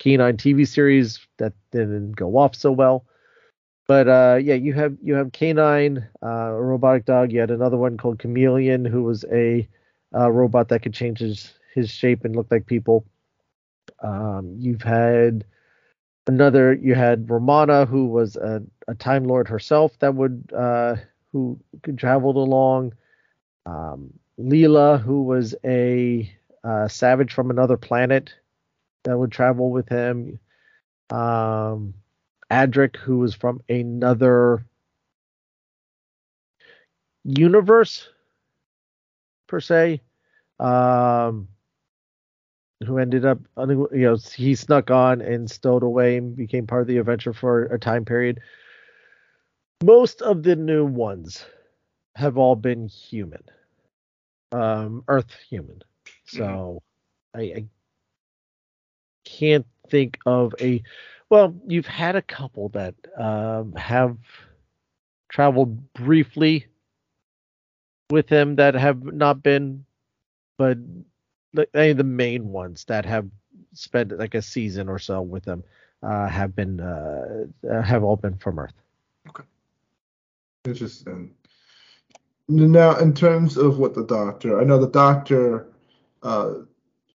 K9 0.00 0.36
TV 0.36 0.66
series 0.66 1.20
that 1.38 1.52
didn't 1.72 2.12
go 2.12 2.36
off 2.36 2.54
so 2.54 2.72
well. 2.72 3.04
But 3.86 4.08
uh, 4.08 4.38
yeah, 4.42 4.54
you 4.54 4.74
have 4.74 4.96
you 5.02 5.14
have 5.14 5.32
K9, 5.32 6.06
uh, 6.22 6.26
a 6.26 6.62
robotic 6.62 7.04
dog. 7.06 7.32
You 7.32 7.40
had 7.40 7.50
another 7.50 7.76
one 7.78 7.96
called 7.96 8.18
Kamelion, 8.18 8.86
who 8.88 9.02
was 9.02 9.24
a 9.32 9.66
uh, 10.14 10.30
robot 10.30 10.68
that 10.68 10.82
could 10.82 10.94
change 10.94 11.18
his 11.20 11.54
his 11.74 11.90
shape 11.90 12.24
and 12.24 12.36
look 12.36 12.48
like 12.50 12.66
people. 12.66 13.04
Um, 14.02 14.56
you've 14.58 14.82
had 14.82 15.44
another. 16.26 16.74
You 16.74 16.94
had 16.94 17.28
Romana, 17.30 17.86
who 17.86 18.06
was 18.06 18.36
a, 18.36 18.62
a 18.86 18.94
Time 18.94 19.24
Lord 19.24 19.48
herself 19.48 19.98
that 19.98 20.14
would 20.14 20.52
uh, 20.56 20.96
who 21.32 21.58
traveled 21.96 22.36
along. 22.36 22.94
Um, 23.66 24.12
Leela, 24.38 25.00
who 25.00 25.22
was 25.22 25.54
a 25.64 26.32
uh, 26.62 26.88
savage 26.88 27.32
from 27.32 27.50
another 27.50 27.76
planet 27.76 28.32
that 29.04 29.18
would 29.18 29.32
travel 29.32 29.70
with 29.70 29.88
him. 29.88 30.38
Um, 31.10 31.94
Adric, 32.50 32.96
who 32.96 33.18
was 33.18 33.34
from 33.34 33.62
another 33.68 34.64
universe 37.24 38.08
per 39.46 39.60
se, 39.60 40.00
um, 40.60 41.48
who 42.86 42.98
ended 42.98 43.24
up, 43.24 43.38
you 43.56 43.88
know, 43.92 44.16
he 44.16 44.54
snuck 44.54 44.90
on 44.90 45.20
and 45.20 45.50
stowed 45.50 45.82
away 45.82 46.16
and 46.16 46.36
became 46.36 46.66
part 46.66 46.82
of 46.82 46.88
the 46.88 46.98
adventure 46.98 47.32
for 47.32 47.64
a 47.64 47.78
time 47.78 48.04
period. 48.04 48.40
Most 49.82 50.22
of 50.22 50.42
the 50.42 50.56
new 50.56 50.84
ones 50.84 51.44
have 52.14 52.38
all 52.38 52.56
been 52.56 52.88
human, 52.88 53.42
um, 54.52 55.04
Earth 55.08 55.34
human. 55.48 55.82
So 56.26 56.82
I, 57.34 57.40
I 57.40 57.64
can't 59.24 59.66
think 59.88 60.18
of 60.26 60.54
a 60.60 60.82
well, 61.30 61.54
you've 61.66 61.86
had 61.86 62.16
a 62.16 62.22
couple 62.22 62.70
that 62.70 62.94
um, 63.18 63.72
have 63.74 64.16
traveled 65.28 65.92
briefly 65.92 66.66
with 68.10 68.30
him 68.30 68.56
that 68.56 68.74
have 68.74 69.02
not 69.04 69.42
been, 69.42 69.84
but 70.56 70.78
the, 71.54 71.94
the 71.96 72.04
main 72.04 72.48
ones 72.48 72.84
that 72.84 73.04
have 73.06 73.26
spent 73.72 74.16
like 74.18 74.34
a 74.34 74.42
season 74.42 74.88
or 74.88 74.98
so 74.98 75.22
with 75.22 75.44
them 75.44 75.62
uh, 76.02 76.28
have 76.28 76.54
been 76.54 76.80
uh, 76.80 77.46
uh, 77.70 77.82
have 77.82 78.04
all 78.04 78.16
been 78.16 78.36
from 78.36 78.58
Earth. 78.58 78.74
Okay. 79.28 79.44
Interesting. 80.64 81.34
Now, 82.48 82.96
in 82.96 83.12
terms 83.12 83.56
of 83.56 83.78
what 83.78 83.94
the 83.94 84.04
doctor, 84.04 84.60
I 84.60 84.64
know 84.64 84.78
the 84.78 84.88
doctor. 84.88 85.68
Uh, 86.22 86.54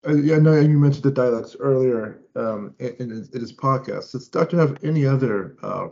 I 0.04 0.10
I 0.10 0.38
know 0.38 0.58
you 0.58 0.78
mentioned 0.78 1.04
the 1.04 1.12
Daleks 1.12 1.56
earlier 1.58 2.20
um, 2.36 2.74
in, 2.78 3.10
his, 3.10 3.30
in 3.30 3.40
his 3.40 3.52
podcast. 3.52 4.12
Does 4.12 4.28
Doctor 4.28 4.58
have 4.58 4.82
any 4.84 5.06
other 5.06 5.56
uh, 5.62 5.88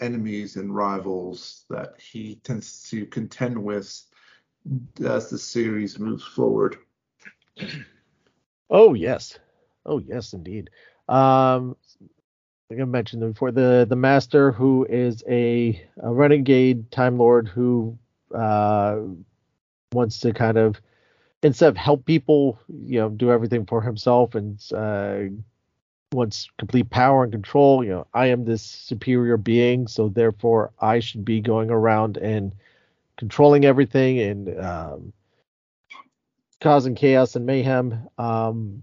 enemies 0.00 0.56
and 0.56 0.74
rivals 0.74 1.64
that 1.70 1.94
he 1.98 2.36
tends 2.44 2.88
to 2.90 3.06
contend 3.06 3.62
with 3.62 4.04
as 5.04 5.30
the 5.30 5.38
series 5.38 5.98
moves 5.98 6.24
forward? 6.24 6.76
Oh 8.70 8.94
yes, 8.94 9.38
oh 9.84 9.98
yes, 9.98 10.32
indeed. 10.32 10.70
Um, 11.08 11.76
like 12.70 12.80
I 12.80 12.84
mentioned 12.84 13.20
before, 13.22 13.52
the 13.52 13.86
the 13.88 13.96
master 13.96 14.52
who 14.52 14.86
is 14.88 15.22
a, 15.28 15.86
a 16.02 16.12
renegade 16.12 16.90
time 16.90 17.18
lord 17.18 17.46
who 17.46 17.96
uh, 18.34 19.00
wants 19.92 20.18
to 20.20 20.32
kind 20.32 20.56
of 20.56 20.80
instead 21.42 21.68
of 21.68 21.76
help 21.76 22.06
people, 22.06 22.58
you 22.68 22.98
know, 22.98 23.10
do 23.10 23.30
everything 23.30 23.66
for 23.66 23.82
himself 23.82 24.34
and 24.34 24.58
uh, 24.74 25.24
wants 26.12 26.48
complete 26.58 26.88
power 26.90 27.22
and 27.22 27.32
control. 27.32 27.84
You 27.84 27.90
know, 27.90 28.06
I 28.14 28.26
am 28.28 28.44
this 28.44 28.62
superior 28.62 29.36
being, 29.36 29.86
so 29.86 30.08
therefore 30.08 30.72
I 30.80 31.00
should 31.00 31.24
be 31.24 31.40
going 31.40 31.70
around 31.70 32.16
and 32.16 32.52
controlling 33.18 33.64
everything 33.66 34.18
and 34.20 34.58
um, 34.58 35.12
causing 36.64 36.94
chaos 36.94 37.36
and 37.36 37.44
mayhem. 37.46 38.08
Um, 38.18 38.82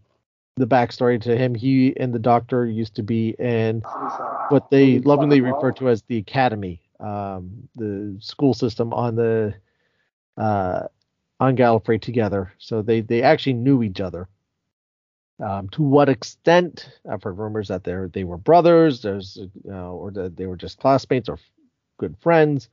the 0.55 0.67
backstory 0.67 1.19
to 1.21 1.35
him, 1.35 1.55
he 1.55 1.97
and 1.97 2.13
the 2.13 2.19
doctor 2.19 2.65
used 2.65 2.95
to 2.95 3.03
be 3.03 3.29
in 3.39 3.81
what 4.49 4.69
they 4.69 4.99
lovingly 4.99 5.41
refer 5.41 5.71
to 5.73 5.89
as 5.89 6.03
the 6.03 6.17
academy, 6.17 6.81
um, 6.99 7.67
the 7.75 8.15
school 8.19 8.53
system 8.53 8.93
on 8.93 9.15
the 9.15 9.55
uh, 10.37 10.83
on 11.39 11.57
Gallifrey 11.57 11.99
together. 11.99 12.53
So 12.59 12.81
they 12.83 13.01
they 13.01 13.23
actually 13.23 13.53
knew 13.53 13.81
each 13.81 13.99
other. 13.99 14.27
Um, 15.43 15.67
to 15.69 15.81
what 15.81 16.09
extent? 16.09 16.91
I've 17.09 17.23
heard 17.23 17.39
rumors 17.39 17.69
that 17.69 17.83
they 17.83 17.95
they 18.13 18.23
were 18.23 18.37
brothers. 18.37 19.01
There's 19.01 19.39
uh, 19.67 19.91
or 19.91 20.11
that 20.11 20.37
they 20.37 20.45
were 20.45 20.57
just 20.57 20.77
classmates 20.77 21.29
or 21.29 21.39
good 21.97 22.15
friends. 22.19 22.69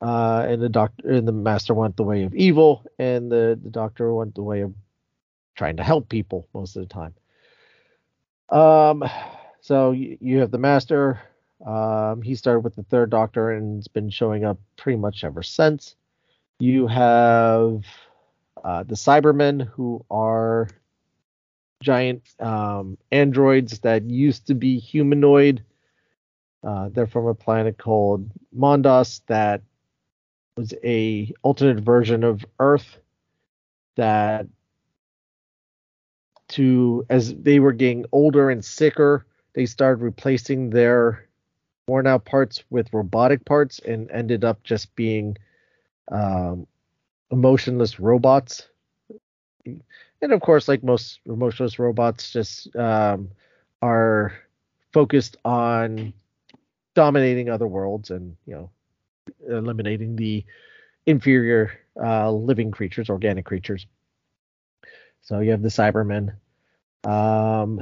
Uh, 0.00 0.46
and 0.48 0.62
the 0.62 0.68
doctor 0.68 1.10
and 1.10 1.26
the 1.26 1.32
master 1.32 1.74
went 1.74 1.96
the 1.96 2.04
way 2.04 2.22
of 2.22 2.34
evil, 2.34 2.84
and 2.98 3.32
the 3.32 3.58
the 3.60 3.70
doctor 3.70 4.14
went 4.14 4.34
the 4.34 4.42
way 4.42 4.60
of 4.60 4.72
trying 5.56 5.76
to 5.76 5.82
help 5.82 6.08
people 6.08 6.46
most 6.54 6.76
of 6.76 6.82
the 6.82 6.94
time. 6.94 7.14
Um, 8.48 9.04
so 9.60 9.90
you, 9.90 10.16
you 10.20 10.38
have 10.38 10.52
the 10.52 10.58
master. 10.58 11.20
Um, 11.66 12.22
he 12.22 12.36
started 12.36 12.60
with 12.60 12.76
the 12.76 12.84
third 12.84 13.10
doctor 13.10 13.50
and 13.50 13.78
has 13.78 13.88
been 13.88 14.10
showing 14.10 14.44
up 14.44 14.58
pretty 14.76 14.98
much 14.98 15.24
ever 15.24 15.42
since. 15.42 15.96
You 16.60 16.86
have 16.86 17.84
uh, 18.62 18.84
the 18.84 18.94
Cybermen, 18.94 19.66
who 19.66 20.04
are 20.10 20.68
giant 21.82 22.22
um, 22.40 22.98
androids 23.10 23.80
that 23.80 24.04
used 24.04 24.46
to 24.46 24.54
be 24.54 24.78
humanoid. 24.78 25.64
Uh, 26.62 26.88
they're 26.90 27.06
from 27.06 27.26
a 27.26 27.34
planet 27.34 27.78
called 27.78 28.30
Mondas 28.56 29.20
that 29.26 29.62
was 30.58 30.74
a 30.82 31.32
alternate 31.42 31.84
version 31.84 32.24
of 32.24 32.44
Earth 32.58 32.98
that 33.96 34.46
to 36.48 37.06
as 37.08 37.32
they 37.34 37.60
were 37.60 37.72
getting 37.72 38.04
older 38.10 38.50
and 38.50 38.64
sicker, 38.64 39.24
they 39.54 39.66
started 39.66 40.02
replacing 40.02 40.70
their 40.70 41.28
worn 41.86 42.08
out 42.08 42.24
parts 42.24 42.64
with 42.70 42.92
robotic 42.92 43.44
parts 43.44 43.78
and 43.78 44.10
ended 44.10 44.44
up 44.44 44.62
just 44.64 44.94
being 44.96 45.36
um, 46.10 46.66
emotionless 47.30 48.00
robots. 48.00 48.68
And 49.64 50.32
of 50.32 50.40
course, 50.40 50.66
like 50.66 50.82
most 50.82 51.20
emotionless 51.24 51.78
robots, 51.78 52.32
just 52.32 52.74
um, 52.74 53.30
are 53.80 54.32
focused 54.92 55.36
on 55.44 56.12
dominating 56.94 57.48
other 57.48 57.68
worlds 57.68 58.10
and 58.10 58.36
you 58.44 58.54
know 58.54 58.70
eliminating 59.48 60.16
the 60.16 60.44
inferior 61.06 61.72
uh, 62.02 62.30
living 62.30 62.70
creatures, 62.70 63.10
organic 63.10 63.44
creatures. 63.44 63.86
So 65.22 65.40
you 65.40 65.50
have 65.50 65.62
the 65.62 65.68
Cybermen. 65.68 66.34
Um, 67.04 67.80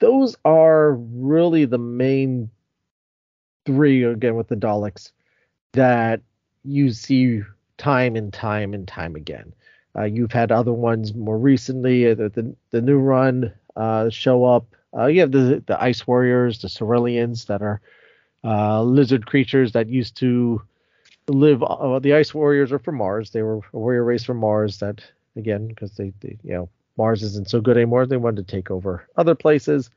those 0.00 0.36
are 0.44 0.92
really 0.94 1.64
the 1.64 1.78
main 1.78 2.50
three 3.66 4.04
again 4.04 4.36
with 4.36 4.48
the 4.48 4.56
Daleks. 4.56 5.12
that 5.72 6.20
you 6.64 6.90
see 6.90 7.42
time 7.76 8.16
and 8.16 8.32
time 8.32 8.74
and 8.74 8.86
time 8.86 9.16
again. 9.16 9.52
Uh, 9.96 10.04
you've 10.04 10.32
had 10.32 10.52
other 10.52 10.72
ones 10.72 11.14
more 11.14 11.38
recently, 11.38 12.10
uh, 12.10 12.14
the 12.14 12.28
the, 12.30 12.56
the 12.70 12.82
new 12.82 12.98
run 12.98 13.52
uh, 13.76 14.10
show 14.10 14.44
up. 14.44 14.66
Uh, 14.96 15.06
you 15.06 15.20
have 15.20 15.32
the 15.32 15.62
the 15.66 15.82
ice 15.82 16.06
warriors, 16.06 16.60
the 16.60 16.68
Silurians 16.68 17.46
that 17.46 17.62
are 17.62 17.80
uh, 18.44 18.82
lizard 18.82 19.26
creatures 19.26 19.72
that 19.72 19.88
used 19.88 20.16
to 20.16 20.62
live. 21.28 21.62
Uh, 21.62 21.98
the 21.98 22.14
ice 22.14 22.34
warriors 22.34 22.72
are 22.72 22.78
from 22.78 22.96
Mars. 22.96 23.30
They 23.30 23.42
were 23.42 23.60
a 23.72 23.78
warrior 23.78 24.04
race 24.04 24.24
from 24.24 24.38
Mars 24.38 24.78
that 24.78 25.02
again 25.36 25.68
because 25.68 25.92
they, 25.92 26.12
they 26.20 26.36
you 26.42 26.54
know 26.54 26.68
Mars 26.96 27.22
isn't 27.22 27.50
so 27.50 27.60
good 27.60 27.76
anymore. 27.76 28.06
They 28.06 28.16
wanted 28.16 28.46
to 28.46 28.56
take 28.56 28.70
over 28.70 29.06
other 29.16 29.34
places 29.34 29.90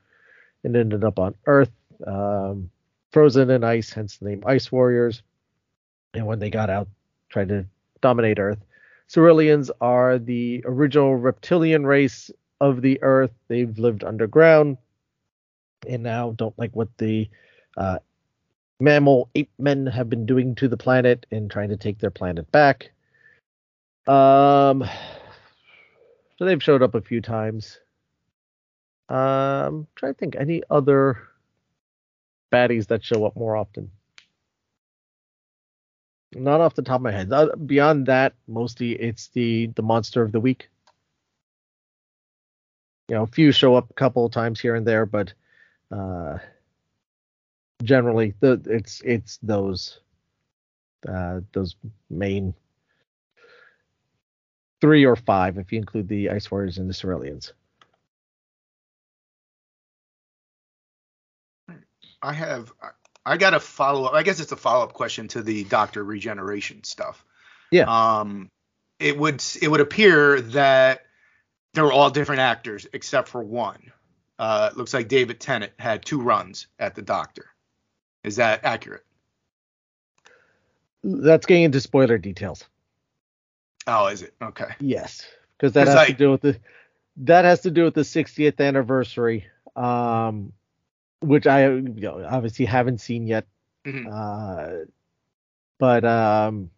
and 0.64 0.76
ended 0.76 1.04
up 1.04 1.18
on 1.20 1.36
Earth, 1.48 1.72
um, 2.06 2.70
frozen 3.12 3.50
in 3.50 3.64
ice, 3.64 3.92
hence 3.92 4.18
the 4.18 4.30
name 4.30 4.44
Ice 4.46 4.72
Warriors. 4.72 5.24
And 6.14 6.28
when 6.28 6.40
they 6.40 6.50
got 6.50 6.70
out, 6.70 6.88
tried 7.30 7.50
to 7.50 7.66
dominate 8.02 8.38
Earth. 8.40 8.60
Silurians 9.10 9.70
are 9.82 10.20
the 10.20 10.64
original 10.66 11.16
reptilian 11.16 11.86
race 11.86 12.30
of 12.60 12.82
the 12.82 13.02
Earth. 13.02 13.32
They've 13.48 13.78
lived 13.78 14.04
underground 14.04 14.78
and 15.88 16.04
now 16.04 16.32
don't 16.32 16.58
like 16.58 16.76
what 16.76 16.90
the 16.98 17.30
uh, 17.78 18.00
mammal 18.82 19.30
ape 19.36 19.52
men 19.60 19.86
have 19.86 20.10
been 20.10 20.26
doing 20.26 20.56
to 20.56 20.68
the 20.68 20.78
planet 20.78 21.26
and 21.32 21.50
trying 21.50 21.70
to 21.70 21.78
take 21.78 22.00
their 22.00 22.10
planet 22.10 22.52
back. 22.52 22.92
Um, 24.08 24.84
so 26.38 26.46
they've 26.46 26.62
showed 26.62 26.82
up 26.82 26.96
a 26.96 27.02
few 27.02 27.22
times. 27.22 27.80
Um, 29.08 29.88
trying 29.96 30.14
to 30.14 30.18
think 30.18 30.36
any 30.36 30.64
other 30.70 31.20
baddies 32.52 32.88
that 32.88 33.04
show 33.04 33.26
up 33.26 33.36
more 33.36 33.56
often. 33.56 33.92
Not 36.34 36.62
off 36.62 36.76
the 36.76 36.82
top 36.82 36.96
of 36.96 37.02
my 37.02 37.12
head. 37.12 37.30
Beyond 37.66 38.08
that, 38.08 38.34
mostly 38.48 38.94
it's 38.94 39.28
the 39.30 39.68
the 39.76 39.82
monster 39.82 40.22
of 40.22 40.32
the 40.32 40.40
week. 40.40 40.70
You 43.10 43.16
know, 43.16 43.24
a 43.24 43.28
few 43.28 43.52
show 43.52 43.76
up 43.76 43.90
a 43.90 43.94
couple 43.94 44.26
of 44.26 44.32
times 44.32 44.62
here 44.62 44.76
and 44.76 44.88
there, 44.88 45.06
but 45.06 45.34
uh, 45.92 46.38
generally 47.84 48.34
the 48.40 48.62
it's 48.66 49.02
it's 49.02 49.38
those 49.44 50.00
uh, 51.08 51.42
those 51.54 51.76
main 52.10 52.54
three 54.80 55.06
or 55.06 55.16
five 55.16 55.58
if 55.58 55.72
you 55.72 55.78
include 55.78 56.08
the 56.08 56.30
Ice 56.30 56.50
Warriors 56.50 56.78
and 56.78 56.90
the 56.90 56.94
Silurians. 56.94 57.54
I 62.22 62.34
have 62.34 62.72
I 63.26 63.38
got 63.38 63.54
a 63.54 63.60
follow 63.60 64.06
up. 64.06 64.14
I 64.14 64.24
guess 64.24 64.40
it's 64.40 64.52
a 64.52 64.58
follow 64.58 64.84
up 64.84 64.94
question 64.94 65.28
to 65.30 65.42
the 65.42 65.64
Doctor 65.66 66.04
Regeneration 66.04 66.84
stuff. 66.84 67.24
Yeah. 67.72 67.86
Um, 67.88 68.50
it 69.00 69.18
would 69.18 69.44
it 69.62 69.70
would 69.70 69.82
appear 69.82 70.42
that 70.42 71.02
they 71.74 71.82
were 71.82 71.94
all 71.94 72.10
different 72.10 72.42
actors 72.42 72.88
except 72.94 73.30
for 73.30 73.44
one. 73.44 73.92
Uh, 74.38 74.70
it 74.72 74.78
looks 74.78 74.94
like 74.94 75.08
David 75.08 75.40
Tennant 75.40 75.72
had 75.78 76.04
two 76.04 76.22
runs 76.22 76.68
at 76.80 76.96
the 76.96 77.02
Doctor. 77.02 77.51
Is 78.24 78.36
that 78.38 78.64
accurate? 78.64 79.04
That's 81.04 81.46
getting 81.46 81.64
into 81.64 81.82
spoiler 81.82 82.18
details. 82.18 82.66
Oh, 83.88 84.08
is 84.08 84.22
it? 84.22 84.34
Okay. 84.42 84.70
Yes, 84.80 85.26
because 85.58 85.74
that 85.74 85.86
'Cause 85.86 85.96
has 85.96 86.04
I- 86.04 86.08
to 86.08 86.14
do 86.14 86.32
with 86.32 86.42
the 86.42 86.60
that 87.18 87.46
has 87.46 87.62
to 87.62 87.72
do 87.72 87.84
with 87.84 87.94
the 87.96 88.04
60th 88.06 88.60
anniversary, 88.62 89.48
um, 89.76 90.54
which 91.20 91.46
I 91.48 91.66
you 91.74 91.82
know, 91.82 92.24
obviously 92.26 92.66
haven't 92.66 93.00
seen 93.02 93.28
yet. 93.28 93.48
Mhm. 93.86 94.08
Uh, 94.12 94.86
but 95.80 96.06
um, 96.06 96.70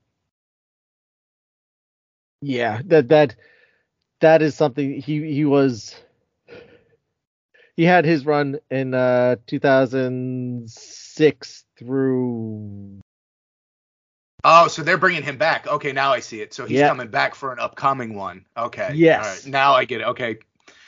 yeah, 2.42 2.82
that 2.86 3.10
that 3.10 3.36
that 4.22 4.42
is 4.42 4.56
something 4.56 5.02
he 5.02 5.34
he 5.34 5.46
was 5.46 5.96
he 7.76 7.84
had 7.84 8.06
his 8.06 8.26
run 8.26 8.60
in 8.72 8.94
uh 8.94 9.36
2006 9.48 11.03
through 11.78 13.00
Oh, 14.46 14.68
so 14.68 14.84
they're 14.84 14.98
bringing 14.98 15.24
him 15.24 15.38
back. 15.38 15.68
Okay, 15.68 15.94
now 15.94 16.12
I 16.12 16.20
see 16.20 16.42
it. 16.42 16.54
So 16.54 16.66
he's 16.66 16.80
Yeah. 16.80 16.90
coming 16.90 17.08
back 17.08 17.34
for 17.34 17.54
an 17.54 17.60
upcoming 17.60 18.14
one. 18.14 18.46
Okay. 18.58 18.92
Yes. 18.94 19.24
All 19.26 19.32
right. 19.32 19.46
Now 19.48 19.74
I 19.74 19.86
get 19.86 20.02
it. 20.02 20.08
Okay. 20.08 20.40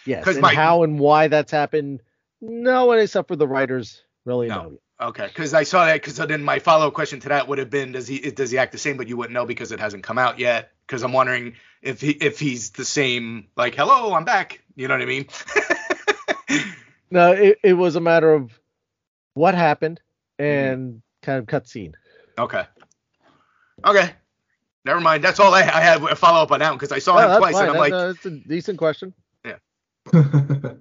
yes 0.06 0.28
and 0.28 0.42
my- 0.42 0.54
how 0.54 0.84
and 0.84 1.00
why 1.00 1.28
that's 1.30 1.52
happened 1.52 2.02
no 2.42 2.86
one 2.86 3.00
except 3.00 3.28
for 3.28 3.36
the 3.36 3.48
writers 3.48 4.04
really 4.26 4.48
No. 4.48 4.56
know 4.64 4.80
Okay, 5.02 5.28
because 5.28 5.54
I 5.54 5.64
saw 5.64 5.86
that. 5.86 5.96
Because 6.02 6.16
then 6.16 6.42
my 6.42 6.60
follow 6.60 6.88
up 6.88 6.94
question 6.94 7.20
to 7.22 7.30
that 7.30 7.50
would 7.50 7.58
have 7.58 7.70
been, 7.70 7.92
does 7.92 8.08
he 8.08 8.20
does 8.32 8.50
he 8.50 8.58
act 8.58 8.72
the 8.72 8.78
same? 8.78 8.96
But 8.96 9.10
you 9.10 9.18
wouldn't 9.18 9.34
know 9.34 9.46
because 9.46 9.74
it 9.74 9.80
hasn't 9.80 10.04
come 10.04 10.18
out 10.18 10.40
yet. 10.40 10.72
Because 10.88 11.04
I'm 11.04 11.12
wondering 11.12 11.56
if 11.82 12.00
he 12.00 12.12
if 12.12 12.40
he's 12.40 12.70
the 12.72 12.86
same. 12.86 13.48
Like, 13.58 13.76
hello, 13.76 14.14
I'm 14.14 14.24
back. 14.24 14.62
You 14.78 14.88
know 14.88 14.94
what 14.94 15.02
I 15.02 15.06
mean? 15.06 15.28
No, 17.12 17.32
it, 17.34 17.60
it 17.64 17.74
was 17.74 17.96
a 17.96 18.02
matter 18.02 18.34
of 18.34 18.58
what 19.36 19.54
happened. 19.56 20.02
And 20.40 21.02
kind 21.22 21.40
of 21.40 21.46
cutscene. 21.46 21.94
okay. 22.38 22.66
Okay. 23.86 24.12
Never 24.86 25.02
mind. 25.02 25.24
That's 25.24 25.40
all 25.40 25.54
I, 25.54 25.62
I 25.62 25.82
had 25.82 26.02
a 26.04 26.16
follow 26.16 26.42
up 26.42 26.52
on 26.52 26.60
that 26.60 26.72
because 26.74 26.92
I 26.92 27.00
saw 27.00 27.18
Oh, 27.18 27.30
him 27.34 27.38
twice 27.40 27.54
fine. 27.54 27.62
and 27.70 27.72
I'm 27.72 27.76
That- 27.76 27.80
like, 27.80 27.92
no, 27.92 28.10
it's 28.12 28.26
a 28.26 28.30
decent 28.48 28.78
question. 28.78 29.14
Yeah. 29.44 29.58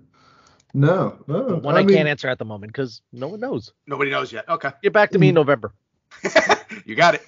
no, 0.74 1.18
no. 1.26 1.40
One 1.62 1.76
I, 1.76 1.84
can't 1.84 2.08
answer 2.08 2.28
at 2.28 2.38
the 2.38 2.44
moment 2.44 2.72
because 2.72 3.00
no 3.12 3.28
one 3.28 3.40
knows. 3.40 3.72
nobody 3.86 4.10
knows 4.10 4.32
yet. 4.32 4.48
Okay. 4.48 4.70
Get 4.82 4.92
back 4.92 5.10
to 5.12 5.18
me 5.18 5.28
in 5.30 5.34
November. 5.42 5.72
you 6.84 6.94
got 6.94 7.14
it. 7.14 7.22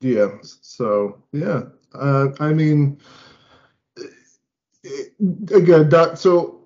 Yeah. 0.00 0.28
So 0.42 1.22
yeah, 1.32 1.62
uh, 1.94 2.28
I 2.40 2.52
mean, 2.52 2.98
it- 4.82 5.12
again, 5.54 5.88
that 5.90 6.18
so 6.18 6.61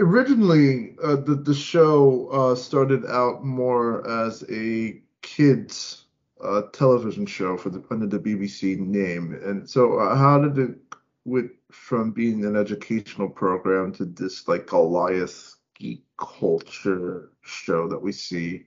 originally 0.00 0.96
uh, 1.02 1.16
the 1.16 1.34
the 1.34 1.54
show 1.54 2.28
uh, 2.28 2.54
started 2.54 3.04
out 3.06 3.44
more 3.44 4.08
as 4.08 4.44
a 4.50 5.00
kids 5.22 6.06
uh, 6.42 6.62
television 6.72 7.26
show 7.26 7.56
for 7.56 7.70
the 7.70 7.82
under 7.90 8.06
the 8.06 8.18
BBC 8.18 8.78
name, 8.78 9.38
and 9.44 9.68
so 9.68 9.98
uh, 9.98 10.14
how 10.16 10.40
did 10.40 10.58
it 10.58 10.78
went 11.24 11.50
from 11.70 12.10
being 12.10 12.44
an 12.44 12.56
educational 12.56 13.28
program 13.28 13.92
to 13.92 14.04
this 14.04 14.48
like 14.48 14.66
Goliath 14.66 15.54
geek 15.74 16.04
culture 16.18 17.30
show 17.42 17.88
that 17.88 18.00
we 18.00 18.12
see 18.12 18.66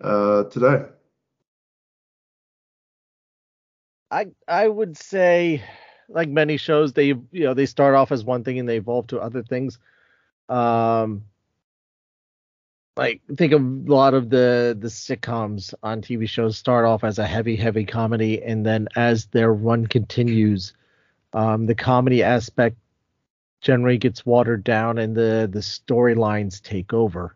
uh, 0.00 0.44
today? 0.44 0.84
I 4.10 4.26
I 4.46 4.68
would 4.68 4.96
say, 4.96 5.62
like 6.08 6.28
many 6.28 6.56
shows, 6.56 6.92
they 6.92 7.06
you 7.06 7.44
know 7.44 7.54
they 7.54 7.66
start 7.66 7.94
off 7.94 8.12
as 8.12 8.24
one 8.24 8.44
thing 8.44 8.58
and 8.58 8.68
they 8.68 8.76
evolve 8.76 9.08
to 9.08 9.20
other 9.20 9.42
things. 9.42 9.78
Um, 10.52 11.24
like 12.96 13.22
think 13.36 13.52
of 13.54 13.62
a 13.62 13.64
lot 13.64 14.12
of 14.12 14.28
the 14.28 14.76
the 14.78 14.88
sitcoms 14.88 15.72
on 15.82 16.02
TV 16.02 16.28
shows 16.28 16.58
start 16.58 16.84
off 16.84 17.04
as 17.04 17.18
a 17.18 17.26
heavy 17.26 17.56
heavy 17.56 17.86
comedy 17.86 18.42
and 18.42 18.66
then 18.66 18.86
as 18.96 19.26
their 19.26 19.52
run 19.54 19.86
continues, 19.86 20.74
um, 21.32 21.64
the 21.66 21.74
comedy 21.74 22.22
aspect 22.22 22.76
generally 23.62 23.96
gets 23.96 24.26
watered 24.26 24.62
down 24.62 24.98
and 24.98 25.16
the 25.16 25.48
the 25.50 25.60
storylines 25.60 26.60
take 26.62 26.92
over. 26.92 27.34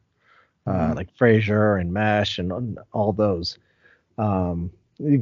Uh, 0.66 0.90
Mhm. 0.90 0.96
like 0.96 1.16
Frasier 1.16 1.80
and 1.80 1.92
MASH 1.92 2.38
and 2.40 2.78
all 2.92 3.12
those. 3.12 3.56
Um, 4.18 4.72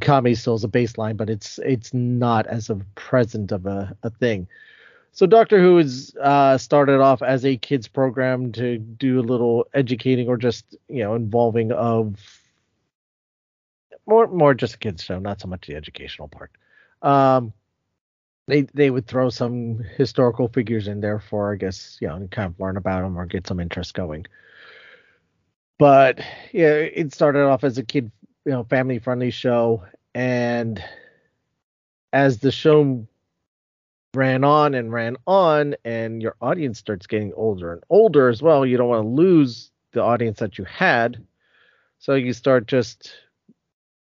comedy 0.00 0.34
still 0.34 0.54
is 0.54 0.64
a 0.64 0.68
baseline, 0.68 1.16
but 1.18 1.28
it's 1.28 1.58
it's 1.58 1.92
not 1.92 2.46
as 2.46 2.70
of 2.70 2.82
present 2.94 3.52
of 3.52 3.66
a, 3.66 3.94
a 4.02 4.10
thing. 4.10 4.48
So 5.14 5.26
Doctor 5.26 5.60
Who 5.60 5.78
is 5.78 6.12
uh, 6.20 6.58
started 6.58 7.00
off 7.00 7.22
as 7.22 7.44
a 7.44 7.56
kids 7.56 7.86
program 7.86 8.50
to 8.52 8.78
do 8.78 9.20
a 9.20 9.22
little 9.22 9.68
educating 9.72 10.28
or 10.28 10.36
just 10.36 10.76
you 10.88 11.04
know 11.04 11.14
involving 11.14 11.70
of 11.70 12.16
more 14.06 14.26
more 14.26 14.54
just 14.54 14.74
a 14.74 14.78
kids 14.78 15.04
show, 15.04 15.20
not 15.20 15.40
so 15.40 15.46
much 15.46 15.68
the 15.68 15.76
educational 15.76 16.26
part. 16.26 16.50
Um, 17.00 17.52
they 18.48 18.62
they 18.74 18.90
would 18.90 19.06
throw 19.06 19.30
some 19.30 19.84
historical 19.96 20.48
figures 20.48 20.88
in 20.88 21.00
there 21.00 21.20
for 21.20 21.52
I 21.52 21.56
guess 21.58 21.96
you 22.00 22.08
know 22.08 22.16
and 22.16 22.28
kind 22.28 22.52
of 22.52 22.58
learn 22.58 22.76
about 22.76 23.02
them 23.02 23.16
or 23.16 23.24
get 23.24 23.46
some 23.46 23.60
interest 23.60 23.94
going. 23.94 24.26
But 25.78 26.18
yeah, 26.52 26.72
it 26.74 27.14
started 27.14 27.44
off 27.44 27.62
as 27.62 27.78
a 27.78 27.84
kid 27.84 28.10
you 28.44 28.50
know 28.50 28.64
family 28.64 28.98
friendly 28.98 29.30
show 29.30 29.84
and 30.12 30.82
as 32.12 32.38
the 32.38 32.50
show 32.50 33.06
ran 34.14 34.44
on 34.44 34.74
and 34.74 34.92
ran 34.92 35.16
on 35.26 35.74
and 35.84 36.22
your 36.22 36.36
audience 36.40 36.78
starts 36.78 37.06
getting 37.06 37.32
older 37.34 37.72
and 37.72 37.82
older 37.90 38.28
as 38.28 38.42
well. 38.42 38.64
You 38.66 38.76
don't 38.76 38.88
want 38.88 39.04
to 39.04 39.08
lose 39.08 39.70
the 39.92 40.02
audience 40.02 40.38
that 40.40 40.58
you 40.58 40.64
had. 40.64 41.24
So 41.98 42.14
you 42.14 42.32
start 42.32 42.66
just 42.66 43.12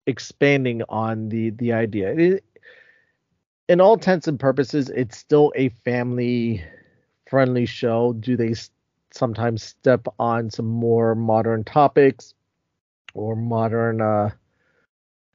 expanding 0.08 0.82
on 0.90 1.30
the 1.30 1.52
the 1.52 1.74
idea. 1.74 2.14
It, 2.14 2.44
in 3.68 3.80
all 3.82 3.94
intents 3.94 4.28
and 4.28 4.40
purposes 4.40 4.90
it's 4.90 5.18
still 5.18 5.52
a 5.56 5.70
family 5.86 6.64
friendly 7.30 7.66
show. 7.66 8.14
Do 8.14 8.36
they 8.38 8.54
sometimes 9.12 9.64
step 9.64 10.08
on 10.20 10.50
some 10.50 10.68
more 10.68 11.16
modern 11.16 11.64
topics 11.64 12.34
or 13.14 13.36
modern 13.36 14.02
uh 14.02 14.30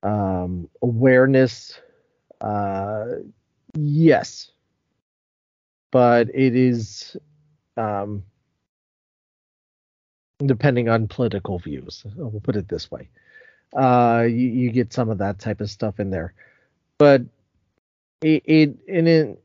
um, 0.03 0.69
awareness, 0.83 1.81
uh, 2.41 3.07
yes, 3.75 4.51
but 5.97 6.29
it 6.35 6.55
is 6.55 7.17
um, 7.79 8.23
depending 10.45 10.91
on 10.91 11.09
political 11.09 11.59
views. 11.59 12.05
We'll 12.15 12.39
put 12.39 12.57
it 12.57 12.69
this 12.69 12.91
way. 12.91 13.09
Uh, 13.75 14.27
you, 14.29 14.47
you 14.47 14.73
get 14.73 14.93
some 14.93 15.09
of 15.09 15.17
that 15.19 15.39
type 15.39 15.63
of 15.63 15.71
stuff 15.71 15.99
in 15.99 16.11
there, 16.11 16.35
but 16.99 17.23
it, 18.21 18.43
it 18.45 18.77
in 18.87 19.07
it, 19.07 19.43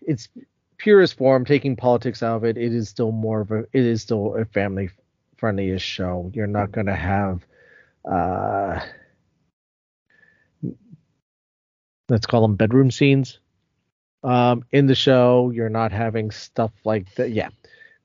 its 0.00 0.28
purest 0.78 1.16
form, 1.16 1.44
taking 1.44 1.74
politics 1.74 2.22
out 2.22 2.36
of 2.36 2.44
it, 2.44 2.56
it 2.56 2.72
is 2.72 2.88
still 2.88 3.10
more 3.10 3.40
of 3.40 3.50
a 3.50 3.58
it 3.72 3.84
is 3.84 4.00
still 4.00 4.36
a 4.36 4.44
family 4.44 4.90
friendly-ish 5.38 5.82
show. 5.82 6.30
You're 6.34 6.46
not 6.46 6.70
going 6.70 6.86
to 6.86 6.94
have 6.94 7.44
uh, 8.08 8.78
let's 12.08 12.26
call 12.26 12.42
them 12.42 12.54
bedroom 12.54 12.92
scenes 12.92 13.40
um, 14.24 14.64
in 14.72 14.86
the 14.86 14.94
show. 14.94 15.50
You're 15.54 15.68
not 15.68 15.92
having 15.92 16.30
stuff 16.30 16.72
like 16.84 17.14
that. 17.14 17.30
Yeah, 17.30 17.50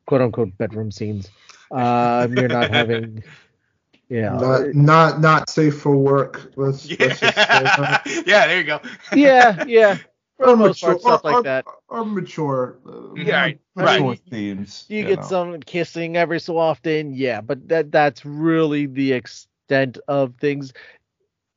quote 0.05 0.22
unquote 0.22 0.57
bedroom 0.57 0.91
scenes. 0.91 1.30
Um, 1.72 2.34
you're 2.34 2.49
not 2.49 2.70
having. 2.70 3.24
Yeah. 4.09 4.38
Not 4.39 4.74
not 4.74 5.22
not 5.22 5.49
safe 5.51 5.80
for 5.80 5.95
work. 5.95 6.51
Let's, 6.55 6.84
Yeah, 6.89 6.97
let's 6.99 7.20
just 7.20 7.38
yeah 8.28 8.47
there 8.47 8.57
you 8.57 8.63
go. 8.63 8.80
yeah, 9.13 9.63
yeah. 9.67 9.97
For 10.38 10.47
the 10.47 10.55
most 10.55 10.82
part, 10.82 10.99
stuff 10.99 11.22
or, 11.24 11.32
like 11.32 11.43
that. 11.43 11.65
Or 11.89 12.05
mature, 12.05 12.80
uh, 12.88 13.13
Yeah, 13.13 13.41
right, 13.41 13.59
mature 13.76 14.07
right. 14.07 14.22
themes. 14.30 14.86
You 14.89 15.03
get 15.05 15.20
know. 15.20 15.26
some 15.26 15.59
kissing 15.59 16.17
every 16.17 16.39
so 16.39 16.57
often, 16.57 17.13
yeah, 17.13 17.41
but 17.41 17.67
that 17.67 17.91
that's 17.91 18.26
really 18.26 18.88
the 18.88 19.13
extent 19.13 19.99
of 20.07 20.34
things. 20.38 20.74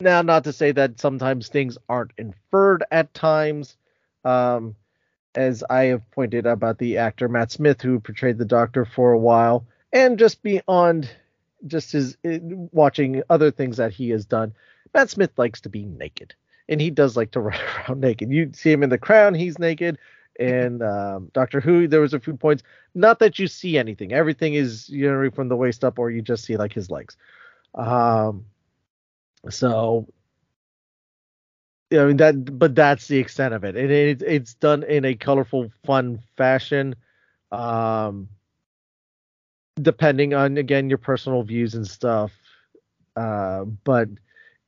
Now, 0.01 0.21
not 0.21 0.45
to 0.45 0.53
say 0.53 0.73
that 0.73 1.01
sometimes 1.01 1.49
things 1.49 1.79
aren't 1.89 2.13
inferred 2.19 2.85
at 2.91 3.15
times, 3.15 3.79
um, 4.25 4.77
as 5.35 5.65
I 5.69 5.85
have 5.85 6.11
pointed 6.11 6.47
about 6.47 6.79
the 6.79 6.99
actor 6.99 7.29
Matt 7.29 7.53
Smith 7.53 7.81
who 7.81 8.01
portrayed 8.01 8.39
the 8.39 8.45
Doctor 8.45 8.85
for 8.85 9.13
a 9.13 9.19
while, 9.19 9.67
and 9.93 10.19
just 10.19 10.43
beyond 10.43 11.11
just 11.67 11.93
his 11.93 12.17
uh, 12.25 12.39
watching 12.73 13.23
other 13.31 13.51
things 13.51 13.77
that 13.77 13.93
he 13.93 14.11
has 14.11 14.25
done. 14.25 14.53
Matt 14.93 15.11
Smith 15.11 15.31
likes 15.37 15.61
to 15.63 15.69
be 15.69 15.85
naked, 15.85 16.35
and 16.69 16.81
he 16.81 16.91
does 16.91 17.17
like 17.17 17.31
to 17.33 17.41
run 17.41 17.61
around 17.61 18.01
naked. 18.01 18.31
You 18.31 18.51
see 18.55 18.73
him 18.73 18.83
in 18.83 18.91
The 18.91 18.99
Crown, 18.99 19.35
he's 19.35 19.59
naked. 19.59 19.99
And 20.41 20.83
um, 20.83 21.31
Doctor 21.35 21.61
Who, 21.61 21.87
there 21.87 22.01
was 22.01 22.15
a 22.15 22.21
few 22.21 22.35
points 22.35 22.63
not 22.95 23.19
that 23.19 23.39
you 23.39 23.47
see 23.47 23.77
anything. 23.77 24.13
Everything 24.13 24.55
is 24.55 24.89
you 24.89 25.11
know 25.11 25.31
from 25.31 25.49
the 25.49 25.57
waist 25.57 25.85
up, 25.85 25.99
or 25.99 26.11
you 26.11 26.23
just 26.23 26.45
see 26.45 26.57
like 26.57 26.73
his 26.73 26.91
legs. 26.91 27.17
Um, 27.75 28.47
so 29.51 30.09
I 31.93 32.07
mean 32.07 32.17
that, 32.19 32.59
but 32.59 32.75
that's 32.75 33.07
the 33.09 33.19
extent 33.19 33.55
of 33.55 33.65
it, 33.65 33.77
and 33.77 33.91
it, 33.91 34.23
it's 34.23 34.55
done 34.55 34.83
in 34.83 35.05
a 35.05 35.15
colorful, 35.15 35.71
fun 35.85 36.23
fashion. 36.37 36.95
Um, 37.51 38.29
depending 39.81 40.35
on 40.35 40.57
again 40.57 40.89
your 40.89 40.99
personal 40.99 41.43
views 41.43 41.75
and 41.75 41.87
stuff. 41.87 42.33
Uh, 43.17 43.65
but 43.85 44.09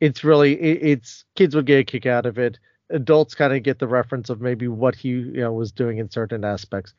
it's 0.01 0.25
really 0.25 0.55
it, 0.61 0.83
it's 0.83 1.25
kids 1.35 1.55
would 1.55 1.67
get 1.67 1.81
a 1.81 1.85
kick 1.85 2.07
out 2.07 2.27
of 2.27 2.39
it. 2.39 2.59
Adults 2.91 3.35
kind 3.35 3.55
of 3.55 3.63
get 3.63 3.79
the 3.79 3.89
reference 3.89 4.29
of 4.29 4.41
maybe 4.41 4.69
what 4.69 4.95
he 4.95 5.09
you 5.09 5.33
know 5.41 5.53
was 5.53 5.73
doing 5.73 5.99
in 5.99 6.11
certain 6.11 6.45
aspects. 6.45 6.95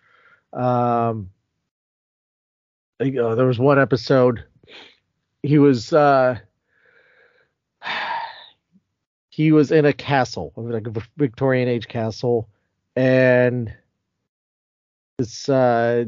Um, 0.53 1.29
you 2.99 3.11
know, 3.11 3.35
there 3.35 3.45
was 3.45 3.59
one 3.59 3.79
episode 3.79 4.43
he 5.43 5.59
was 5.59 5.93
uh 5.93 6.37
he 9.35 9.51
was 9.51 9.71
in 9.71 9.85
a 9.85 9.91
castle 9.91 10.53
like 10.55 10.87
a 10.87 10.93
victorian 11.17 11.67
age 11.67 11.87
castle 11.87 12.47
and 12.95 13.73
this 15.17 15.49
uh 15.49 16.05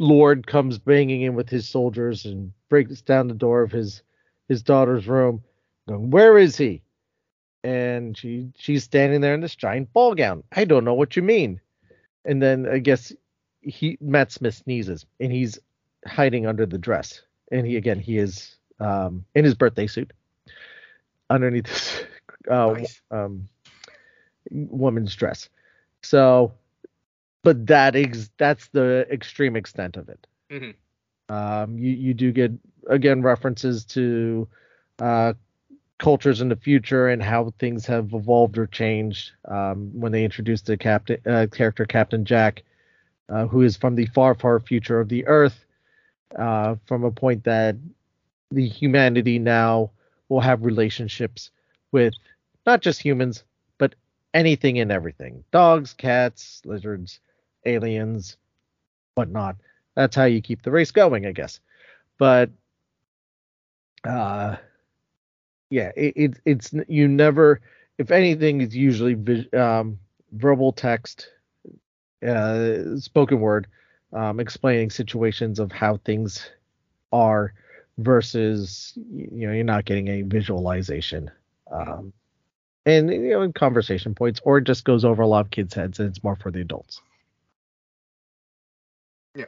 lord 0.00 0.46
comes 0.46 0.78
banging 0.78 1.22
in 1.22 1.34
with 1.34 1.48
his 1.48 1.68
soldiers 1.68 2.24
and 2.24 2.52
breaks 2.70 3.02
down 3.02 3.28
the 3.28 3.34
door 3.34 3.62
of 3.62 3.70
his 3.70 4.02
his 4.48 4.62
daughter's 4.62 5.06
room 5.06 5.42
going 5.88 6.10
where 6.10 6.38
is 6.38 6.56
he? 6.56 6.82
And 7.64 8.16
she 8.16 8.50
she's 8.56 8.84
standing 8.84 9.20
there 9.20 9.34
in 9.34 9.40
this 9.40 9.56
giant 9.56 9.92
ball 9.92 10.14
gown. 10.14 10.44
I 10.52 10.64
don't 10.64 10.84
know 10.84 10.94
what 10.94 11.16
you 11.16 11.22
mean. 11.22 11.60
And 12.24 12.40
then 12.42 12.66
i 12.68 12.78
guess 12.78 13.12
he 13.60 13.98
matt 14.00 14.32
smith 14.32 14.54
sneezes 14.54 15.04
and 15.20 15.32
he's 15.32 15.58
hiding 16.06 16.46
under 16.46 16.66
the 16.66 16.78
dress. 16.78 17.22
And 17.50 17.66
he 17.66 17.76
again 17.76 17.98
he 17.98 18.18
is 18.18 18.56
um 18.80 19.24
in 19.34 19.44
his 19.44 19.54
birthday 19.54 19.86
suit 19.86 20.12
underneath 21.30 21.66
this 21.66 22.04
uh, 22.50 22.74
Nice. 22.74 23.00
um 23.10 23.48
woman's 24.50 25.14
dress 25.14 25.48
so 26.02 26.52
but 27.42 27.66
that 27.66 27.94
is 27.94 28.30
that's 28.38 28.68
the 28.68 29.06
extreme 29.10 29.56
extent 29.56 29.96
of 29.96 30.08
it 30.08 30.26
Mhm. 30.50 30.74
um 31.28 31.78
you 31.78 31.92
you 31.92 32.14
do 32.14 32.32
get 32.32 32.52
again 32.88 33.22
references 33.22 33.84
to 33.84 34.46
uh 35.00 35.32
cultures 35.98 36.40
in 36.40 36.48
the 36.48 36.56
future 36.56 37.08
and 37.08 37.22
how 37.22 37.52
things 37.58 37.86
have 37.86 38.12
evolved 38.12 38.58
or 38.58 38.66
changed 38.66 39.32
um 39.48 39.90
when 39.92 40.12
they 40.12 40.24
introduced 40.24 40.66
the 40.66 40.76
captain 40.76 41.18
uh, 41.26 41.46
character 41.50 41.84
captain 41.84 42.24
jack 42.24 42.62
uh, 43.28 43.46
who 43.46 43.62
is 43.62 43.76
from 43.76 43.94
the 43.94 44.06
far 44.06 44.34
far 44.34 44.58
future 44.60 45.00
of 45.00 45.08
the 45.08 45.26
earth 45.26 45.66
uh 46.38 46.74
from 46.86 47.04
a 47.04 47.10
point 47.10 47.44
that 47.44 47.76
the 48.50 48.66
humanity 48.66 49.38
now 49.38 49.90
will 50.28 50.40
have 50.40 50.64
relationships 50.64 51.50
with 51.92 52.14
not 52.66 52.82
just 52.82 53.00
humans 53.02 53.44
but 53.78 53.94
anything 54.34 54.78
and 54.78 54.92
everything. 54.92 55.44
Dogs 55.52 55.94
cats 55.94 56.62
lizards 56.64 57.20
aliens 57.66 58.36
whatnot. 59.14 59.56
That's 59.94 60.16
how 60.16 60.24
you 60.24 60.40
keep 60.40 60.62
the 60.62 60.70
race 60.70 60.90
going 60.90 61.26
i 61.26 61.32
guess. 61.32 61.60
But 62.18 62.50
uh 64.04 64.56
yeah 65.70 65.90
it, 65.96 66.12
it 66.16 66.40
it's 66.44 66.72
you 66.88 67.08
never 67.08 67.60
if 67.98 68.10
anything 68.10 68.60
it's 68.60 68.74
usually 68.74 69.14
um 69.52 69.98
verbal 70.32 70.72
text 70.72 71.28
uh 72.26 72.96
spoken 72.96 73.40
word 73.40 73.66
um 74.12 74.40
explaining 74.40 74.90
situations 74.90 75.58
of 75.58 75.72
how 75.72 75.96
things 75.98 76.50
are 77.12 77.52
versus 77.98 78.92
you 79.12 79.46
know 79.46 79.52
you're 79.52 79.64
not 79.64 79.84
getting 79.84 80.08
a 80.08 80.22
visualization 80.22 81.30
um 81.70 82.12
and 82.86 83.10
you 83.10 83.30
know 83.30 83.42
in 83.42 83.52
conversation 83.52 84.14
points 84.14 84.40
or 84.44 84.58
it 84.58 84.64
just 84.64 84.84
goes 84.84 85.04
over 85.04 85.22
a 85.22 85.26
lot 85.26 85.44
of 85.44 85.50
kids 85.50 85.74
heads 85.74 85.98
and 86.00 86.08
it's 86.08 86.22
more 86.24 86.36
for 86.36 86.50
the 86.50 86.60
adults 86.60 87.00
Yeah, 89.34 89.46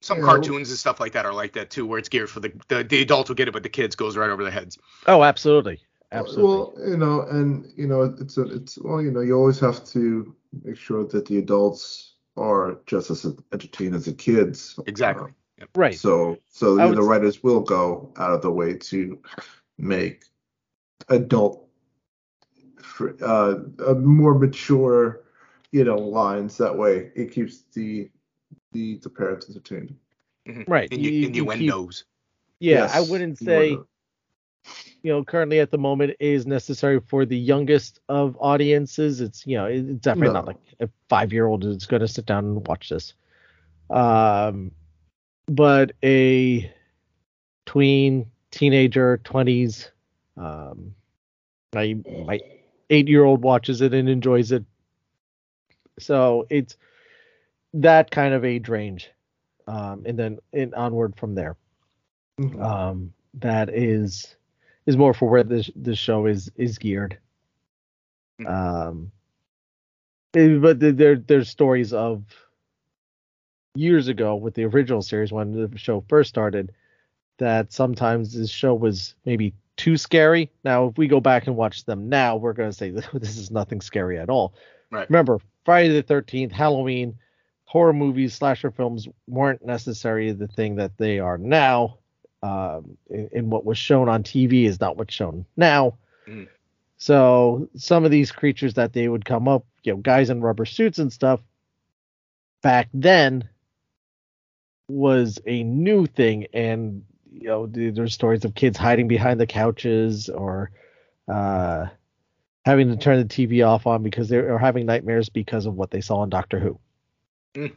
Some 0.00 0.18
Yeah. 0.18 0.24
cartoons 0.24 0.70
and 0.70 0.78
stuff 0.78 1.00
like 1.00 1.12
that 1.12 1.26
are 1.26 1.34
like 1.34 1.52
that 1.54 1.70
too, 1.70 1.86
where 1.86 1.98
it's 1.98 2.08
geared 2.08 2.30
for 2.30 2.40
the 2.40 2.52
the, 2.68 2.84
the 2.84 3.02
adults 3.02 3.28
will 3.28 3.36
get 3.36 3.48
it, 3.48 3.52
but 3.52 3.62
the 3.62 3.68
kids 3.68 3.96
goes 3.96 4.16
right 4.16 4.30
over 4.30 4.42
their 4.42 4.52
heads. 4.52 4.78
oh 5.06 5.22
absolutely 5.22 5.80
absolutely 6.12 6.58
Well, 6.58 6.74
you 6.88 6.96
know, 6.96 7.22
and 7.22 7.72
you 7.76 7.86
know, 7.86 8.02
it's 8.02 8.36
a, 8.38 8.42
it's 8.42 8.78
well, 8.78 9.02
you 9.02 9.10
know, 9.10 9.20
you 9.20 9.34
always 9.36 9.60
have 9.60 9.84
to 9.86 10.34
make 10.64 10.76
sure 10.76 11.04
that 11.04 11.26
the 11.26 11.38
adults 11.38 12.14
are 12.36 12.78
just 12.86 13.10
as 13.10 13.26
entertained 13.52 13.94
as 13.94 14.04
the 14.04 14.12
kids. 14.12 14.78
Exactly. 14.86 15.32
Yep. 15.58 15.68
Right 15.74 15.94
so, 15.94 16.36
so 16.48 16.78
I 16.78 16.90
the 16.90 17.02
writers 17.02 17.42
will 17.42 17.60
go 17.60 18.12
out 18.16 18.32
of 18.32 18.42
the 18.42 18.50
way 18.50 18.74
to 18.74 19.18
make 19.78 20.24
adult, 21.08 21.68
uh, 23.22 23.54
a 23.86 23.94
more 23.94 24.34
mature, 24.38 25.22
you 25.72 25.84
know, 25.84 25.96
lines. 25.96 26.56
That 26.58 26.76
way, 26.76 27.10
it 27.14 27.32
keeps 27.32 27.62
the 27.72 28.10
the 28.72 28.98
the 28.98 29.10
parents 29.10 29.48
entertained. 29.48 29.94
right 30.68 30.88
Innu- 30.90 30.98
you- 31.02 31.10
you 31.10 31.28
keep- 31.28 31.36
innuendos. 31.38 32.04
yeah 32.60 32.88
i 32.92 33.00
wouldn't 33.00 33.36
say 33.38 33.72
wanna- 33.72 33.84
you 35.02 35.12
know 35.12 35.24
currently 35.24 35.58
at 35.58 35.70
the 35.72 35.78
moment 35.78 36.14
is 36.20 36.46
necessary 36.46 37.00
for 37.00 37.24
the 37.26 37.36
youngest 37.36 37.98
of 38.08 38.36
audiences 38.38 39.20
it's 39.20 39.44
you 39.46 39.56
know 39.56 39.66
it's 39.66 39.82
definitely 40.00 40.32
not 40.34 40.46
like 40.46 40.56
a 40.80 40.88
five 41.08 41.32
year 41.32 41.46
old 41.46 41.64
is 41.64 41.84
going 41.86 42.00
to 42.00 42.06
sit 42.08 42.26
down 42.26 42.44
and 42.44 42.66
watch 42.68 42.88
this 42.90 43.14
um 43.90 44.70
but 45.48 45.92
a 46.04 46.70
tween 47.66 48.30
teenager 48.52 49.20
20s 49.24 49.90
um 50.36 50.94
my 51.74 51.94
my 52.26 52.40
eight 52.90 53.08
year 53.08 53.24
old 53.24 53.42
watches 53.42 53.80
it 53.80 53.94
and 53.94 54.08
enjoys 54.08 54.52
it 54.52 54.64
so 55.98 56.46
it's 56.50 56.76
that 57.74 58.10
kind 58.10 58.34
of 58.34 58.44
age 58.44 58.68
range 58.68 59.10
um 59.66 60.02
and 60.06 60.18
then 60.18 60.38
in 60.52 60.72
onward 60.74 61.14
from 61.16 61.34
there 61.34 61.56
Mhm. 62.40 62.60
um, 62.62 63.12
that 63.34 63.70
is 63.70 64.36
is 64.86 64.96
more 64.96 65.14
for 65.14 65.28
where 65.28 65.42
this 65.42 65.70
this 65.74 65.98
show 65.98 66.26
is 66.26 66.50
is 66.56 66.78
geared. 66.78 67.18
Hmm. 68.38 68.46
Um, 68.46 69.12
eh, 70.34 70.56
but 70.58 70.80
there 70.80 71.16
there's 71.16 71.48
stories 71.48 71.92
of 71.92 72.24
years 73.74 74.08
ago 74.08 74.36
with 74.36 74.54
the 74.54 74.64
original 74.64 75.02
series 75.02 75.32
when 75.32 75.52
the 75.52 75.78
show 75.78 76.04
first 76.08 76.28
started 76.30 76.72
that 77.38 77.72
sometimes 77.72 78.32
this 78.32 78.50
show 78.50 78.74
was 78.74 79.14
maybe 79.24 79.54
too 79.76 79.96
scary. 79.96 80.50
Now, 80.64 80.86
if 80.88 80.98
we 80.98 81.06
go 81.06 81.20
back 81.20 81.46
and 81.46 81.56
watch 81.56 81.84
them 81.84 82.08
now, 82.08 82.36
we're 82.36 82.52
going 82.52 82.70
to 82.70 82.76
say 82.76 82.90
this 83.12 83.36
is 83.36 83.50
nothing 83.50 83.80
scary 83.80 84.18
at 84.18 84.30
all. 84.30 84.54
Right. 84.90 85.08
Remember, 85.08 85.40
Friday 85.64 85.88
the 85.88 86.02
13th, 86.02 86.52
Halloween, 86.52 87.16
horror 87.64 87.92
movies, 87.92 88.34
slasher 88.34 88.70
films 88.70 89.08
weren't 89.26 89.64
necessarily 89.64 90.32
the 90.32 90.48
thing 90.48 90.76
that 90.76 90.96
they 90.98 91.18
are 91.18 91.38
now. 91.38 91.98
Um, 92.42 92.96
in, 93.10 93.28
in 93.32 93.50
what 93.50 93.64
was 93.64 93.78
shown 93.78 94.08
on 94.08 94.22
TV 94.22 94.66
is 94.66 94.78
not 94.78 94.96
what's 94.96 95.14
shown 95.14 95.46
now. 95.56 95.96
Mm. 96.28 96.46
So 96.98 97.68
some 97.76 98.04
of 98.04 98.10
these 98.10 98.30
creatures 98.30 98.74
that 98.74 98.92
they 98.92 99.08
would 99.08 99.24
come 99.24 99.48
up, 99.48 99.64
you 99.82 99.92
know, 99.92 99.98
guys 99.98 100.30
in 100.30 100.40
rubber 100.40 100.64
suits 100.64 100.98
and 100.98 101.12
stuff, 101.12 101.40
back 102.62 102.88
then 102.94 103.48
was 104.88 105.38
a 105.46 105.62
new 105.64 106.06
thing, 106.06 106.46
and 106.52 107.04
you 107.40 107.48
know, 107.48 107.66
there's 107.66 108.14
stories 108.14 108.44
of 108.44 108.54
kids 108.54 108.78
hiding 108.78 109.08
behind 109.08 109.38
the 109.40 109.46
couches 109.46 110.28
or 110.28 110.70
uh, 111.28 111.86
having 112.64 112.88
to 112.88 112.96
turn 112.96 113.18
the 113.18 113.24
TV 113.24 113.66
off 113.66 113.86
on 113.86 114.02
because 114.02 114.28
they 114.28 114.38
are 114.38 114.58
having 114.58 114.86
nightmares 114.86 115.28
because 115.28 115.66
of 115.66 115.74
what 115.74 115.90
they 115.90 116.00
saw 116.00 116.18
on 116.18 116.30
Doctor 116.30 116.58
Who. 116.58 116.78
Mm. 117.54 117.72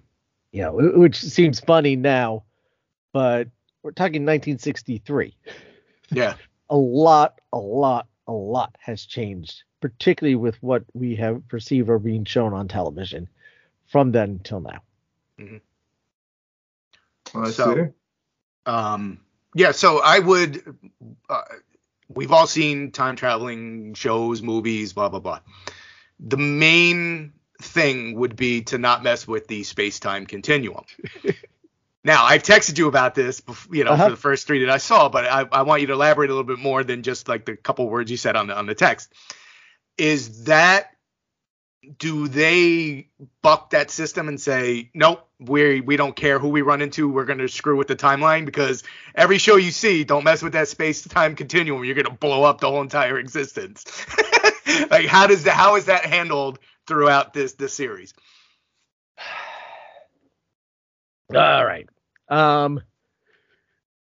You 0.52 0.62
know, 0.64 0.72
which 0.96 1.22
seems 1.22 1.60
funny 1.60 1.96
now, 1.96 2.44
but 3.12 3.50
we're 3.84 3.92
talking 3.92 4.24
1963 4.26 5.36
Yeah. 6.12 6.36
a 6.70 6.78
lot, 6.78 7.40
a 7.54 7.58
lot, 7.58 8.08
a 8.28 8.32
lot 8.32 8.76
has 8.80 9.06
changed, 9.06 9.64
particularly 9.82 10.36
with 10.36 10.62
what 10.64 10.84
we 10.94 11.16
have 11.18 11.48
perceived 11.48 11.90
or 11.90 12.00
being 12.00 12.26
shown 12.26 12.54
on 12.54 12.68
television 12.68 13.28
from 13.88 14.12
then 14.12 14.40
till 14.44 14.62
now. 14.62 14.82
I 17.36 17.52
So- 17.52 17.94
Um, 18.66 19.20
yeah, 19.56 19.72
so 19.72 20.00
I 20.04 20.20
would. 20.20 20.64
Uh, 21.30 21.42
we've 22.08 22.32
all 22.32 22.48
seen 22.48 22.92
time 22.92 23.16
traveling 23.16 23.94
shows, 23.94 24.42
movies, 24.42 24.94
blah 24.94 25.10
blah 25.10 25.20
blah. 25.20 25.40
The 26.20 26.38
main 26.38 27.34
thing 27.62 28.16
would 28.16 28.36
be 28.36 28.62
to 28.64 28.78
not 28.78 29.04
mess 29.04 29.28
with 29.28 29.48
the 29.48 29.64
space 29.64 30.00
time 30.00 30.26
continuum. 30.26 30.86
now, 32.04 32.24
I've 32.26 32.44
texted 32.44 32.78
you 32.78 32.88
about 32.88 33.16
this, 33.16 33.42
you 33.72 33.84
know, 33.84 33.92
Uh-huh. 33.92 34.06
for 34.06 34.10
the 34.12 34.18
first 34.18 34.48
three 34.48 34.66
that 34.66 34.70
I 34.72 34.78
saw, 34.78 35.10
but 35.10 35.26
I, 35.26 35.46
I 35.52 35.62
want 35.64 35.82
you 35.82 35.88
to 35.88 35.94
elaborate 35.94 36.30
a 36.30 36.34
little 36.34 36.44
bit 36.46 36.60
more 36.60 36.84
than 36.84 37.04
just 37.04 37.28
like 37.28 37.46
the 37.46 37.56
couple 37.58 37.90
words 37.90 38.10
you 38.12 38.18
said 38.18 38.36
on 38.36 38.48
the 38.48 38.58
on 38.58 38.66
the 38.66 38.76
text. 38.76 39.12
Is 39.98 40.46
that 40.46 40.92
do 41.98 42.28
they 42.28 43.08
buck 43.42 43.70
that 43.70 43.90
system 43.90 44.28
and 44.28 44.40
say 44.40 44.90
nope 44.94 45.26
we 45.40 45.80
we 45.80 45.96
don't 45.96 46.16
care 46.16 46.38
who 46.38 46.50
we 46.50 46.62
run 46.62 46.82
into 46.82 47.08
we're 47.08 47.26
going 47.26 47.40
to 47.40 47.48
screw 47.48 47.78
with 47.78 47.88
the 47.88 47.96
timeline 47.96 48.46
because 48.46 48.84
every 49.16 49.38
show 49.38 49.56
you 49.56 49.72
see 49.72 50.04
don't 50.04 50.26
mess 50.26 50.44
with 50.44 50.54
that 50.54 50.68
space 50.68 51.02
time 51.04 51.36
continuum 51.36 51.86
you're 51.86 51.96
going 51.96 52.06
to 52.06 52.12
blow 52.12 52.44
up 52.44 52.60
the 52.60 52.70
whole 52.70 52.82
entire 52.82 53.18
existence 53.18 53.86
like 54.92 55.06
how 55.06 55.26
does 55.26 55.48
how 55.48 55.76
is 55.76 55.86
that 55.86 56.06
handled 56.06 56.60
throughout 56.86 57.34
this 57.34 57.54
this 57.54 57.74
series 57.74 58.14
All 61.36 61.66
right. 61.66 61.88
Um, 62.28 62.82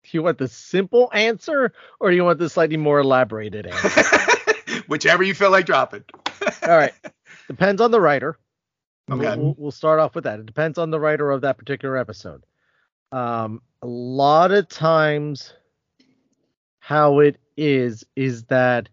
do 0.05 0.11
you 0.13 0.23
want 0.23 0.39
the 0.39 0.49
simple 0.49 1.11
answer 1.13 1.73
or 1.99 2.11
do 2.11 2.17
you 2.17 2.25
want 2.25 2.39
the 2.39 2.49
slightly 2.49 2.77
more 2.77 3.01
elaborated 3.01 3.67
answer? 3.67 4.03
whichever 4.87 5.23
you 5.25 5.35
feel 5.35 5.51
like 5.51 5.67
dropping 5.67 6.05
All 6.63 6.77
right. 6.77 6.95
Depends 7.49 7.81
on 7.81 7.91
the 7.91 8.01
writer. 8.01 8.39
We'll- 9.09 9.21
Okay. 9.21 9.37
We'll, 9.41 9.55
we'll 9.57 9.71
start 9.71 10.01
off 10.01 10.15
with 10.15 10.25
that. 10.25 10.41
It 10.41 10.47
depends 10.47 10.79
on 10.79 10.91
the 10.91 10.99
writer 11.01 11.31
of 11.31 11.41
that 11.43 11.59
particular 11.59 11.97
episode. 11.97 12.45
Um, 13.13 13.63
a 13.83 13.87
lot 13.87 14.51
of 14.51 14.69
times, 14.69 15.53
how 16.81 17.21
it 17.21 17.39
is 17.57 18.05
is 18.17 18.45
that 18.45 18.89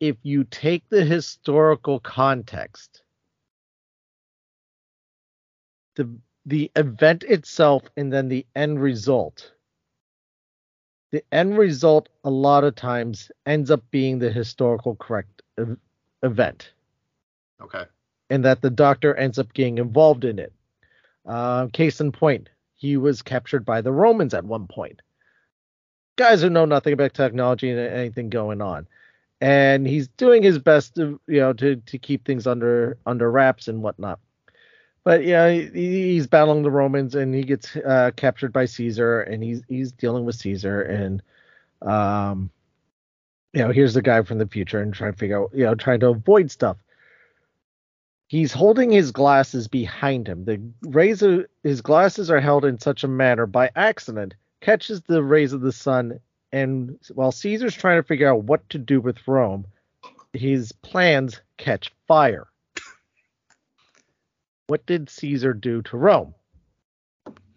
if 0.00 0.16
you 0.22 0.44
take 0.44 0.88
the 0.88 1.04
historical 1.04 2.00
context, 2.00 3.02
the 5.96 6.08
the 6.46 6.70
event 6.76 7.22
itself 7.24 7.84
and 7.96 8.12
then 8.12 8.28
the 8.28 8.44
end 8.54 8.80
result, 8.82 9.52
the 11.12 11.24
end 11.32 11.56
result 11.56 12.08
a 12.24 12.30
lot 12.30 12.64
of 12.64 12.74
times 12.74 13.30
ends 13.46 13.70
up 13.70 13.82
being 13.90 14.18
the 14.18 14.30
historical 14.30 14.96
correct 14.96 15.42
ev- 15.58 15.78
event 16.22 16.72
okay 17.60 17.84
and 18.30 18.44
that 18.44 18.62
the 18.62 18.70
doctor 18.70 19.14
ends 19.14 19.38
up 19.38 19.52
getting 19.52 19.78
involved 19.78 20.24
in 20.24 20.38
it. 20.38 20.52
Uh, 21.26 21.68
case 21.68 22.00
in 22.00 22.12
point, 22.12 22.48
he 22.74 22.96
was 22.96 23.22
captured 23.22 23.64
by 23.64 23.80
the 23.80 23.92
Romans 23.92 24.34
at 24.34 24.44
one 24.44 24.66
point. 24.66 25.00
Guys 26.16 26.42
who 26.42 26.50
know 26.50 26.64
nothing 26.64 26.92
about 26.92 27.14
technology 27.14 27.70
and 27.70 27.78
anything 27.78 28.30
going 28.30 28.60
on, 28.60 28.86
and 29.40 29.86
he's 29.86 30.08
doing 30.08 30.42
his 30.42 30.58
best 30.58 30.94
to 30.94 31.20
you 31.26 31.40
know 31.40 31.52
to 31.52 31.76
to 31.76 31.98
keep 31.98 32.24
things 32.24 32.46
under 32.46 32.98
under 33.06 33.30
wraps 33.30 33.68
and 33.68 33.82
whatnot. 33.82 34.20
But 35.02 35.24
yeah, 35.24 35.50
he, 35.50 36.12
he's 36.12 36.26
battling 36.26 36.62
the 36.62 36.70
Romans 36.70 37.14
and 37.14 37.34
he 37.34 37.42
gets 37.42 37.76
uh, 37.76 38.12
captured 38.16 38.52
by 38.52 38.66
Caesar, 38.66 39.22
and 39.22 39.42
he's 39.42 39.62
he's 39.68 39.92
dealing 39.92 40.24
with 40.24 40.36
Caesar 40.36 40.82
and 40.82 41.22
um, 41.82 42.50
you 43.52 43.60
know 43.60 43.70
here's 43.70 43.94
the 43.94 44.02
guy 44.02 44.22
from 44.22 44.38
the 44.38 44.46
future 44.46 44.80
and 44.80 44.94
trying 44.94 45.12
to 45.12 45.18
figure 45.18 45.42
out 45.42 45.50
you 45.52 45.64
know 45.64 45.74
trying 45.74 46.00
to 46.00 46.08
avoid 46.08 46.50
stuff 46.50 46.76
he's 48.28 48.52
holding 48.52 48.90
his 48.90 49.12
glasses 49.12 49.68
behind 49.68 50.28
him. 50.28 50.44
The 50.44 50.60
rays 50.82 51.22
of 51.22 51.46
his 51.62 51.80
glasses 51.80 52.30
are 52.30 52.40
held 52.40 52.64
in 52.64 52.78
such 52.78 53.04
a 53.04 53.08
manner 53.08 53.46
by 53.46 53.70
accident, 53.76 54.34
catches 54.60 55.02
the 55.02 55.22
rays 55.22 55.52
of 55.52 55.60
the 55.60 55.72
sun, 55.72 56.20
and 56.52 56.98
while 57.12 57.32
Caesar's 57.32 57.74
trying 57.74 58.00
to 58.00 58.06
figure 58.06 58.28
out 58.30 58.44
what 58.44 58.68
to 58.70 58.78
do 58.78 59.00
with 59.00 59.26
Rome, 59.26 59.66
his 60.32 60.72
plans 60.72 61.40
catch 61.56 61.92
fire. 62.06 62.46
What 64.66 64.86
did 64.86 65.10
Caesar 65.10 65.52
do 65.52 65.82
to 65.82 65.96
Rome? 65.96 66.34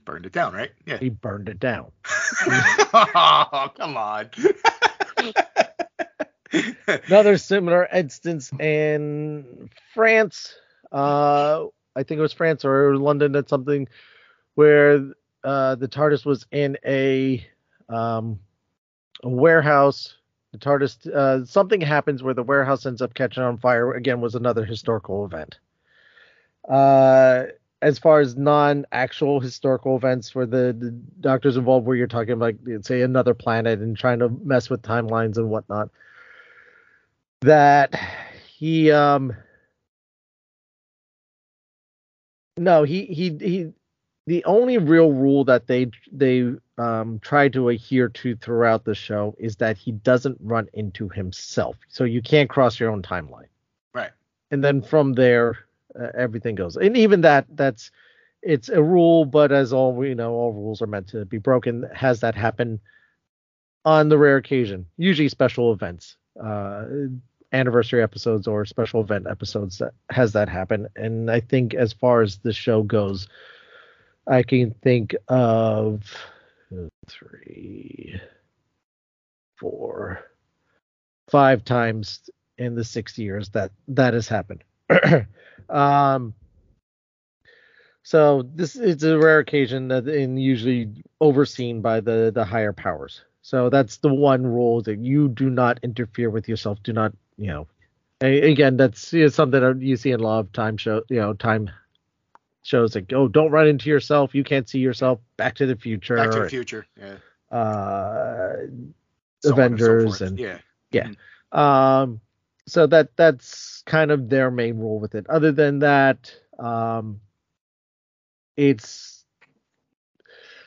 burned 0.08 0.26
it 0.26 0.32
down 0.32 0.54
right 0.54 0.72
yeah 0.86 0.98
He 0.98 1.10
burned 1.10 1.50
it 1.50 1.60
down. 1.60 1.92
oh 2.48 3.72
come 3.76 3.98
on 3.98 4.30
Another 7.08 7.38
similar 7.38 7.88
instance 7.94 8.52
in 8.60 9.70
France. 9.94 10.56
Uh, 10.92 11.66
I 11.96 12.04
think 12.04 12.20
it 12.20 12.22
was 12.22 12.34
France 12.34 12.64
or 12.64 12.96
London 12.98 13.36
at 13.36 13.50
something 13.50 13.88
where 14.56 15.12
uh, 15.44 15.76
the 15.76 15.88
TARDIS 15.88 16.26
was 16.26 16.46
in 16.52 16.78
a, 16.86 17.46
um, 17.90 18.40
a 19.22 19.30
warehouse. 19.30 20.16
The 20.54 20.60
TARDIS, 20.60 21.08
uh, 21.08 21.46
something 21.46 21.82
happens 21.82 22.24
where 22.24 22.34
the 22.34 22.44
warehouse 22.44 22.86
ends 22.86 23.02
up 23.02 23.14
catching 23.14 23.44
on 23.44 23.58
fire. 23.58 23.94
Again, 23.94 24.22
was 24.22 24.36
another 24.36 24.64
historical 24.64 25.26
event. 25.26 25.60
Uh, 26.70 27.48
as 27.82 28.00
far 28.00 28.22
as 28.22 28.38
non-actual 28.38 29.42
historical 29.42 29.98
events 29.98 30.34
where 30.34 30.46
the, 30.46 30.76
the 30.78 30.92
doctors 31.20 31.58
involved, 31.58 31.86
where 31.86 31.98
you're 31.98 32.08
talking 32.08 32.32
about 32.32 32.56
say 32.82 33.02
another 33.02 33.34
planet 33.34 33.80
and 33.80 33.98
trying 33.98 34.20
to 34.20 34.30
mess 34.44 34.70
with 34.70 34.82
timelines 34.82 35.38
and 35.38 35.50
whatnot 35.50 35.90
that 37.42 37.94
he 38.48 38.92
um 38.92 39.34
no 42.58 42.84
he 42.84 43.06
he 43.06 43.38
he 43.40 43.72
the 44.26 44.44
only 44.46 44.78
real 44.78 45.12
rule 45.12 45.44
that 45.46 45.68
they 45.68 45.90
they 46.12 46.52
um 46.78 47.20
try 47.22 47.48
to 47.50 47.70
adhere 47.70 48.10
to 48.10 48.36
throughout 48.36 48.84
the 48.84 48.96
show 48.96 49.36
is 49.38 49.56
that 49.58 49.78
he 49.78 49.92
doesn't 49.92 50.38
run 50.42 50.68
into 50.74 51.10
himself. 51.10 51.78
So 51.88 52.04
you 52.04 52.22
can't 52.22 52.50
cross 52.50 52.80
your 52.80 52.90
own 52.90 53.02
timeline. 53.02 53.48
Right. 53.94 54.12
And 54.52 54.64
then 54.64 54.82
from 54.82 55.14
there 55.14 55.58
uh, 56.00 56.08
everything 56.16 56.56
goes. 56.56 56.76
And 56.76 56.98
even 56.98 57.22
that 57.22 57.46
that's 57.56 57.92
it's 58.42 58.70
a 58.70 58.82
rule 58.82 59.26
but 59.26 59.52
as 59.52 59.74
all 59.74 59.94
we 59.94 60.14
know 60.16 60.34
all 60.34 60.54
rules 60.54 60.82
are 60.82 60.88
meant 60.88 61.08
to 61.10 61.26
be 61.26 61.38
broken. 61.38 61.86
Has 61.94 62.20
that 62.22 62.36
happen 62.36 62.80
on 63.86 64.10
the 64.10 64.18
rare 64.18 64.38
occasion 64.38 64.86
usually 64.98 65.30
special 65.30 65.72
events 65.72 66.18
uh 66.44 66.86
anniversary 67.54 68.04
episodes 68.04 68.48
or 68.48 68.66
special 68.66 69.02
event 69.02 69.26
episodes 69.30 69.78
that 69.78 69.94
has 70.12 70.34
that 70.34 70.50
happen. 70.50 70.88
And 70.96 71.32
i 71.32 71.40
think 71.40 71.74
as 71.74 71.94
far 71.94 72.22
as 72.22 72.38
the 72.38 72.54
show 72.54 72.84
goes 72.84 73.28
i 74.28 74.44
can 74.44 74.72
think 74.84 75.16
of 75.30 76.04
three 77.08 78.20
four 79.58 80.20
five 81.30 81.64
times 81.64 82.30
in 82.58 82.76
the 82.76 82.84
six 82.84 83.18
years 83.18 83.50
that 83.50 83.72
that 83.88 84.14
has 84.14 84.28
happened. 84.28 84.64
Um 85.70 86.34
so 88.04 88.44
this 88.56 88.78
is 88.78 89.04
a 89.04 89.18
rare 89.18 89.40
occasion 89.40 89.90
that 89.90 90.08
and 90.08 90.42
usually 90.42 90.94
overseen 91.20 91.82
by 91.82 92.00
the 92.00 92.32
the 92.34 92.46
higher 92.46 92.72
powers 92.72 93.22
so 93.48 93.70
that's 93.70 94.00
the 94.00 94.14
one 94.14 94.46
rule 94.46 94.82
that 94.82 95.00
you 95.00 95.30
do 95.30 95.50
not 95.50 95.80
interfere 95.82 96.30
with 96.30 96.50
yourself. 96.50 96.84
Do 96.84 96.92
not 96.92 97.14
you 97.38 97.48
know 97.48 97.66
again 98.20 98.76
that's 98.76 99.14
you 99.14 99.22
know, 99.22 99.30
something 99.30 99.62
that 99.62 99.82
you 99.82 99.96
see 99.96 100.12
in 100.12 100.20
a 100.20 100.24
lot 100.24 100.40
of 100.40 100.52
time 100.52 100.76
show 100.76 101.02
you 101.08 101.22
know 101.22 101.32
time 101.32 101.70
shows 102.62 102.94
like 102.94 103.14
oh 103.14 103.30
don't 103.30 103.50
run 103.50 103.70
into 103.70 103.90
yourself. 103.90 104.36
You 104.36 104.44
can't 104.44 104.68
see 104.68 104.80
yourself. 104.80 105.22
Back 105.38 105.56
to 105.56 105.66
the 105.66 105.78
future. 105.78 106.18
Back 106.18 106.32
to 106.32 106.42
the 106.42 106.50
future. 106.50 106.86
Yeah. 106.98 107.58
Uh 107.58 108.66
so 109.40 109.54
on 109.54 109.60
and 109.62 109.80
so 109.80 109.86
Avengers 109.86 110.22
and- 110.22 110.38
yeah. 110.92 111.08
Um, 111.54 112.20
so 112.66 112.86
that 112.88 113.16
that's 113.16 113.82
kind 113.86 114.12
of 114.12 114.28
their 114.28 114.52
main 114.52 114.78
role 114.78 115.00
with 115.00 115.16
it. 115.16 115.26
Other 115.30 115.54
than 115.54 115.80
that, 115.80 116.36
um, 116.60 117.22
it's 118.58 119.24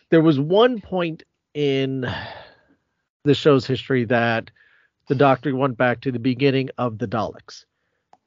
there 0.09 0.23
was 0.23 0.41
one 0.41 0.81
point 0.81 1.25
in 1.53 2.11
the 3.25 3.35
show's 3.35 3.67
history 3.67 4.05
that 4.07 4.51
the 5.09 5.15
Doctor 5.15 5.55
went 5.55 5.77
back 5.77 6.01
to 6.03 6.13
the 6.13 6.19
beginning 6.19 6.71
of 6.79 6.99
the 6.99 7.07
Daleks, 7.07 7.65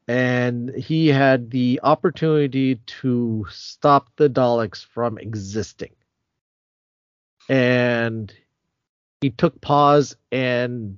and 0.07 0.69
he 0.75 1.07
had 1.07 1.49
the 1.49 1.79
opportunity 1.83 2.75
to 2.75 3.45
stop 3.49 4.09
the 4.17 4.29
Daleks 4.29 4.85
from 4.85 5.17
existing, 5.17 5.95
and 7.49 8.33
he 9.21 9.29
took 9.29 9.59
pause 9.61 10.15
and 10.31 10.97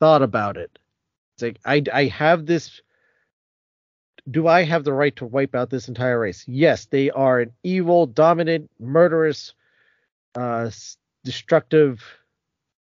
thought 0.00 0.22
about 0.22 0.56
it. 0.56 0.78
It's 1.34 1.42
like 1.42 1.60
I 1.64 1.82
I 1.92 2.04
have 2.06 2.46
this. 2.46 2.80
Do 4.30 4.46
I 4.46 4.64
have 4.64 4.84
the 4.84 4.92
right 4.92 5.16
to 5.16 5.24
wipe 5.24 5.54
out 5.54 5.70
this 5.70 5.88
entire 5.88 6.20
race? 6.20 6.44
Yes, 6.46 6.84
they 6.84 7.10
are 7.10 7.40
an 7.40 7.52
evil, 7.62 8.04
dominant, 8.06 8.70
murderous, 8.78 9.54
uh, 10.34 10.70
destructive 11.24 12.02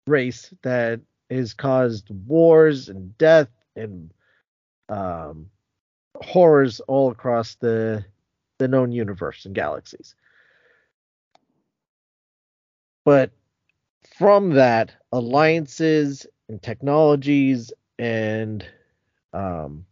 race 0.07 0.53
that 0.64 0.99
has 1.30 1.53
caused 1.53 2.10
wars 2.28 2.90
and 2.90 3.18
death 3.18 3.49
and 3.76 4.14
um, 4.90 5.49
horrors 6.15 6.80
all 6.82 7.11
across 7.11 7.56
the 7.56 8.03
the 8.57 8.68
known 8.68 8.91
universe 8.91 9.45
and 9.45 9.56
galaxies. 9.56 10.14
But 13.03 13.32
from 14.18 14.52
that, 14.52 14.91
alliances 15.11 16.28
and 16.48 16.61
technologies 16.61 17.73
and 17.98 18.64
um, 19.34 19.86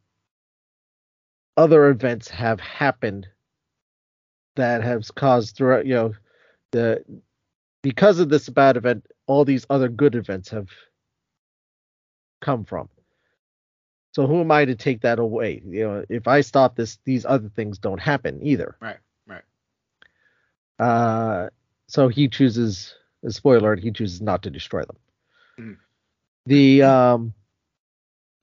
other 1.58 1.90
events 1.90 2.28
have 2.30 2.60
happened 2.60 3.28
that 4.56 4.84
has 4.84 5.10
caused 5.10 5.56
throughout 5.56 5.86
you 5.86 5.94
know 5.94 6.14
the 6.72 7.04
because 7.82 8.20
of 8.20 8.30
this 8.30 8.50
bad 8.50 8.78
event 8.78 9.06
all 9.30 9.46
these 9.46 9.66
other 9.70 9.88
good 9.90 10.16
events 10.16 10.50
have 10.50 10.70
come 12.42 12.66
from. 12.66 12.90
So 14.12 14.26
who 14.26 14.42
am 14.42 14.50
i 14.52 14.66
to 14.66 14.74
take 14.76 15.02
that 15.02 15.20
away? 15.20 15.62
You 15.64 15.84
know 15.88 16.06
if 16.10 16.28
i 16.28 16.42
stop 16.42 16.76
this 16.76 16.98
these 17.06 17.26
other 17.26 17.50
things 17.50 17.78
don't 17.78 18.02
happen 18.02 18.42
either. 18.42 18.76
Right, 18.82 18.98
right. 19.28 19.44
uh 20.80 21.50
so 21.88 22.08
he 22.08 22.28
chooses 22.28 22.96
a 23.24 23.32
spoiler 23.32 23.60
alert, 23.60 23.80
he 23.80 23.92
chooses 23.92 24.22
not 24.22 24.44
to 24.44 24.50
destroy 24.50 24.84
them. 24.84 24.98
Mhm. 25.60 25.78
the 26.48 26.82
um 26.84 27.34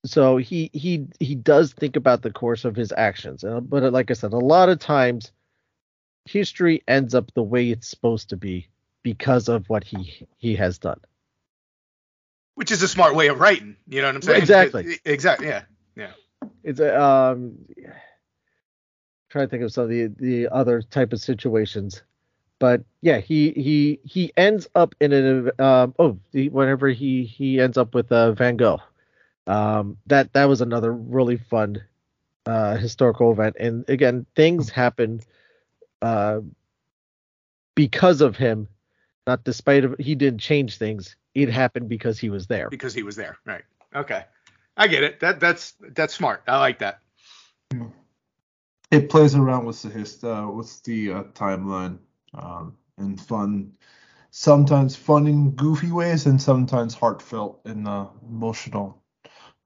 so 0.05 0.37
he 0.37 0.71
he 0.73 1.07
he 1.19 1.35
does 1.35 1.73
think 1.73 1.97
about 1.97 2.23
the 2.23 2.31
course 2.31 2.65
of 2.65 2.77
his 2.77 2.93
actions 2.97 3.43
uh, 3.43 3.59
but 3.61 3.83
uh, 3.83 3.91
like 3.91 4.11
i 4.11 4.15
said 4.15 4.33
a 4.33 4.39
lot 4.55 4.69
of 4.69 4.79
times 4.79 5.33
history 6.27 6.83
ends 6.87 7.13
up 7.15 7.33
the 7.35 7.43
way 7.43 7.71
it's 7.71 7.89
supposed 7.89 8.29
to 8.29 8.37
be 8.37 8.69
because 9.07 9.49
of 9.49 9.69
what 9.69 9.85
he 9.85 10.27
he 10.37 10.57
has 10.57 10.79
done 10.79 10.99
Which 12.57 12.73
is 12.73 12.83
a 12.83 12.89
smart 12.89 13.15
way 13.15 13.29
of 13.29 13.39
writing. 13.39 13.77
You 13.87 14.03
know 14.03 14.09
what 14.09 14.17
I'm 14.17 14.23
saying? 14.23 14.43
Exactly. 14.43 14.99
Exactly. 15.05 15.47
Yeah. 15.47 15.63
Yeah. 15.95 16.11
It's 16.65 16.81
a 16.81 17.01
um 17.01 17.57
trying 19.29 19.47
to 19.47 19.49
think 19.49 19.63
of 19.63 19.73
some 19.73 19.85
of 19.85 19.91
the 19.91 20.09
the 20.19 20.49
other 20.49 20.83
type 20.83 21.13
of 21.13 21.21
situations 21.21 22.03
but 22.59 22.83
yeah 23.01 23.19
he 23.19 23.53
he 23.53 24.01
he 24.03 24.33
ends 24.37 24.67
up 24.75 24.93
in 25.01 25.13
an 25.13 25.51
um 25.61 25.95
oh 26.01 26.19
the, 26.33 26.49
whenever 26.49 26.89
he 26.89 27.23
he 27.23 27.61
ends 27.61 27.79
up 27.79 27.95
with 27.95 28.11
uh 28.11 28.33
van 28.33 28.57
gogh 28.57 28.81
um 29.47 29.97
that 30.07 30.33
that 30.33 30.47
was 30.47 30.61
another 30.61 30.93
really 30.93 31.37
fun 31.37 31.81
uh 32.47 32.75
historical 32.77 33.31
event 33.31 33.55
and 33.61 33.89
again 33.89 34.27
things 34.35 34.69
happen 34.69 35.21
uh 36.03 36.41
because 37.77 38.21
of 38.21 38.37
him 38.37 38.67
not 39.27 39.45
despite 39.45 39.85
of 39.85 39.95
he 39.99 40.15
didn't 40.15 40.41
change 40.41 40.79
things 40.79 41.17
it 41.35 41.49
happened 41.51 41.89
because 41.89 42.19
he 42.19 42.31
was 42.31 42.47
there 42.47 42.69
Because 42.71 42.95
he 42.95 43.03
was 43.03 43.17
there. 43.17 43.37
Right. 43.45 43.65
Okay. 43.95 44.25
I 44.77 44.89
get 44.89 45.03
it. 45.05 45.21
That 45.21 45.41
that's 45.41 45.75
that's 45.95 46.15
smart. 46.15 46.43
I 46.47 46.59
like 46.59 46.79
that. 46.81 47.01
It 48.91 49.11
plays 49.11 49.35
around 49.35 49.65
with 49.67 49.83
the 49.83 49.89
hist 49.89 50.25
uh, 50.25 50.49
with 50.53 50.83
the 50.85 51.13
uh, 51.13 51.23
timeline 51.35 51.99
um, 52.35 52.77
in 52.99 53.17
fun, 53.17 53.73
sometimes 54.31 54.95
fun 54.95 55.27
in 55.27 55.51
goofy 55.53 55.91
ways, 55.91 56.27
and 56.27 56.41
sometimes 56.41 56.95
heartfelt 56.95 57.61
and 57.65 57.89
uh, 57.89 58.07
emotional, 58.29 59.03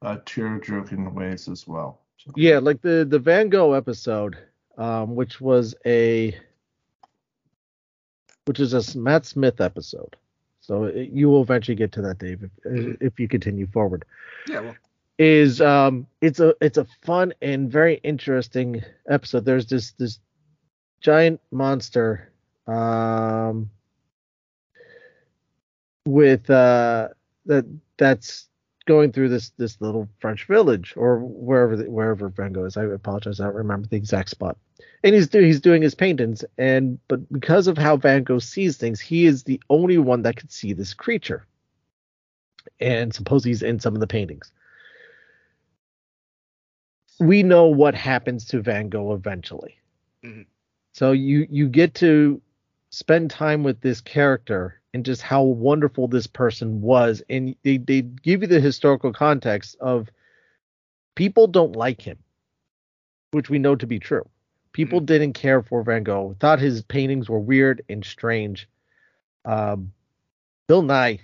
uh, 0.02 0.18
tear-jerking 0.24 1.14
ways 1.14 1.48
as 1.48 1.66
well. 1.66 2.00
So, 2.16 2.32
Yeah, 2.36 2.58
like 2.60 2.80
the 2.82 3.04
the 3.08 3.18
Van 3.18 3.48
Gogh 3.50 3.72
episode, 3.74 4.38
um, 4.78 5.14
which 5.14 5.40
was 5.40 5.74
a 5.84 6.38
which 8.46 8.60
is 8.60 8.74
a 8.74 8.98
Matt 8.98 9.26
Smith 9.26 9.60
episode. 9.60 10.16
So 10.60 10.84
it, 10.84 11.10
you 11.10 11.28
will 11.28 11.42
eventually 11.42 11.74
get 11.74 11.92
to 11.92 12.02
that, 12.02 12.18
Dave, 12.18 12.42
if, 12.64 12.96
if 13.00 13.20
you 13.20 13.28
continue 13.28 13.66
forward. 13.66 14.04
Yeah. 14.48 14.60
Well. 14.60 14.76
Is 15.18 15.60
um, 15.60 16.06
it's 16.22 16.40
a 16.40 16.54
it's 16.62 16.78
a 16.78 16.86
fun 17.02 17.34
and 17.42 17.70
very 17.70 18.00
interesting 18.02 18.82
episode. 19.06 19.44
There's 19.44 19.66
this 19.66 19.92
this 19.92 20.18
giant 21.00 21.40
monster, 21.50 22.32
um, 22.66 23.68
with 26.06 26.48
uh 26.48 27.08
that 27.44 27.66
that's 27.98 28.48
going 28.90 29.12
through 29.12 29.28
this 29.28 29.50
this 29.50 29.80
little 29.80 30.08
French 30.18 30.46
village 30.46 30.94
or 30.96 31.20
wherever 31.20 31.76
the, 31.76 31.88
wherever 31.88 32.28
Van 32.28 32.52
Gogh 32.52 32.64
is. 32.64 32.76
I 32.76 32.82
apologize, 32.86 33.38
I 33.38 33.44
don't 33.44 33.54
remember 33.54 33.86
the 33.86 33.96
exact 33.96 34.30
spot. 34.30 34.56
And 35.04 35.14
he's 35.14 35.28
doing 35.28 35.44
he's 35.44 35.60
doing 35.60 35.80
his 35.80 35.94
paintings, 35.94 36.44
and 36.58 36.98
but 37.06 37.32
because 37.32 37.68
of 37.68 37.78
how 37.78 37.96
Van 37.96 38.24
Gogh 38.24 38.40
sees 38.40 38.76
things, 38.78 38.98
he 38.98 39.26
is 39.26 39.44
the 39.44 39.60
only 39.70 39.96
one 39.96 40.22
that 40.22 40.34
could 40.36 40.50
see 40.50 40.72
this 40.72 40.92
creature. 40.92 41.46
And 42.80 43.14
suppose 43.14 43.44
he's 43.44 43.62
in 43.62 43.78
some 43.78 43.94
of 43.94 44.00
the 44.00 44.08
paintings. 44.08 44.50
We 47.20 47.44
know 47.44 47.66
what 47.66 47.94
happens 47.94 48.44
to 48.46 48.60
Van 48.60 48.88
Gogh 48.88 49.14
eventually. 49.14 49.76
Mhm. 50.24 50.46
So 50.94 51.12
you 51.12 51.46
you 51.48 51.68
get 51.68 51.94
to 51.94 52.42
spend 52.90 53.30
time 53.30 53.62
with 53.62 53.80
this 53.80 54.00
character 54.00 54.80
and 54.92 55.04
just 55.04 55.22
how 55.22 55.42
wonderful 55.42 56.08
this 56.08 56.26
person 56.26 56.80
was. 56.80 57.22
And 57.30 57.54
they, 57.62 57.78
they 57.78 58.02
give 58.02 58.42
you 58.42 58.48
the 58.48 58.60
historical 58.60 59.12
context 59.12 59.76
of 59.80 60.08
people 61.14 61.46
don't 61.46 61.76
like 61.76 62.02
him 62.02 62.18
which 63.32 63.50
we 63.50 63.58
know 63.58 63.76
to 63.76 63.86
be 63.86 63.98
true. 63.98 64.28
People 64.72 65.00
didn't 65.00 65.32
care 65.32 65.62
for 65.62 65.82
van 65.82 66.04
gogh 66.04 66.36
thought 66.40 66.60
his 66.60 66.82
paintings 66.82 67.28
were 67.28 67.40
weird 67.40 67.82
and 67.88 68.04
strange. 68.04 68.68
Um, 69.44 69.92
bill 70.68 70.82
nighy 70.82 71.20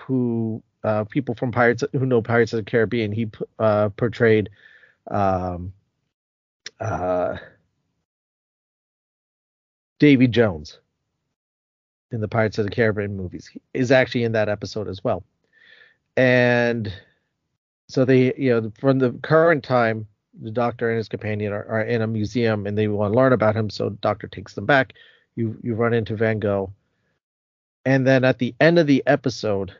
who 0.00 0.62
uh, 0.84 1.04
people 1.04 1.34
from 1.34 1.52
pirates 1.52 1.84
who 1.92 2.06
know 2.06 2.22
pirates 2.22 2.52
of 2.52 2.64
the 2.64 2.70
caribbean 2.70 3.12
he 3.12 3.28
uh, 3.58 3.90
portrayed 3.90 4.48
um, 5.10 5.72
uh, 6.80 7.36
davy 9.98 10.28
jones 10.28 10.78
in 12.12 12.20
the 12.20 12.28
Pirates 12.28 12.58
of 12.58 12.64
the 12.64 12.70
Caribbean 12.70 13.16
movies 13.16 13.50
is 13.74 13.90
actually 13.90 14.24
in 14.24 14.32
that 14.32 14.48
episode 14.48 14.88
as 14.88 15.02
well. 15.02 15.24
And 16.16 16.92
so 17.88 18.04
they, 18.04 18.34
you 18.36 18.50
know, 18.50 18.72
from 18.78 18.98
the 18.98 19.12
current 19.22 19.64
time, 19.64 20.06
the 20.40 20.50
doctor 20.50 20.90
and 20.90 20.96
his 20.96 21.08
companion 21.08 21.52
are, 21.52 21.66
are 21.66 21.82
in 21.82 22.02
a 22.02 22.06
museum 22.06 22.66
and 22.66 22.76
they 22.76 22.88
want 22.88 23.12
to 23.12 23.16
learn 23.16 23.32
about 23.32 23.56
him. 23.56 23.70
So 23.70 23.90
doctor 23.90 24.28
takes 24.28 24.54
them 24.54 24.66
back. 24.66 24.94
You 25.34 25.58
you 25.62 25.74
run 25.74 25.94
into 25.94 26.14
Van 26.14 26.38
Gogh, 26.38 26.72
and 27.86 28.06
then 28.06 28.24
at 28.24 28.38
the 28.38 28.54
end 28.60 28.78
of 28.78 28.86
the 28.86 29.02
episode, 29.06 29.74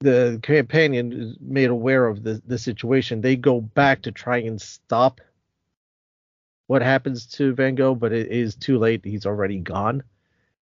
the 0.00 0.38
companion 0.42 1.12
is 1.12 1.36
made 1.40 1.70
aware 1.70 2.06
of 2.06 2.22
the 2.22 2.40
the 2.46 2.58
situation. 2.58 3.20
They 3.20 3.34
go 3.34 3.60
back 3.60 4.02
to 4.02 4.12
try 4.12 4.38
and 4.38 4.60
stop 4.60 5.20
what 6.70 6.82
happens 6.82 7.26
to 7.26 7.52
Van 7.52 7.74
Gogh, 7.74 7.96
but 7.96 8.12
it 8.12 8.28
is 8.28 8.54
too 8.54 8.78
late. 8.78 9.04
He's 9.04 9.26
already 9.26 9.58
gone, 9.58 10.04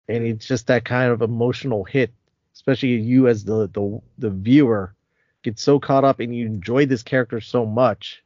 and 0.09 0.25
it's 0.25 0.47
just 0.47 0.69
that 0.69 0.87
kind 0.87 1.13
of 1.13 1.21
emotional 1.21 1.85
hit, 1.85 2.15
especially 2.55 2.95
you 2.95 3.29
as 3.29 3.45
the 3.45 3.69
the 3.69 4.01
the 4.17 4.31
viewer 4.31 4.95
get 5.43 5.59
so 5.59 5.79
caught 5.79 6.05
up 6.05 6.19
and 6.19 6.35
you 6.35 6.47
enjoy 6.47 6.87
this 6.87 7.03
character 7.03 7.43
so 7.43 7.67
much, 7.67 8.25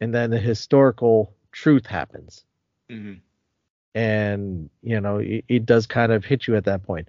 and 0.00 0.14
then 0.14 0.30
the 0.30 0.38
historical 0.38 1.34
truth 1.50 1.84
happens, 1.84 2.44
hmm 2.88 3.14
and 3.96 4.70
you 4.80 5.00
know 5.00 5.18
it, 5.18 5.44
it 5.48 5.66
does 5.66 5.86
kind 5.88 6.12
of 6.12 6.24
hit 6.24 6.46
you 6.46 6.54
at 6.54 6.66
that 6.66 6.84
point. 6.84 7.08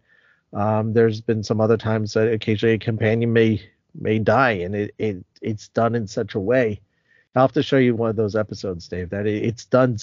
Um, 0.52 0.94
there's 0.94 1.22
been 1.22 1.44
some 1.44 1.62
other 1.62 1.78
times 1.78 2.14
that 2.14 2.34
occasionally 2.34 2.74
a 2.74 2.80
companion 2.80 3.34
may 3.34 3.62
may 3.94 4.18
die, 4.18 4.54
and 4.66 4.76
it, 4.76 4.96
it 4.98 5.24
it's 5.44 5.68
done 5.68 5.94
in 5.94 6.08
such 6.08 6.34
a 6.34 6.40
way. 6.40 6.82
I'll 7.36 7.44
have 7.44 7.52
to 7.54 7.64
show 7.64 7.78
you 7.78 7.96
one 7.96 8.10
of 8.10 8.16
those 8.16 8.36
episodes, 8.36 8.88
Dave. 8.88 9.10
That 9.10 9.28
it's 9.28 9.66
done 9.66 9.98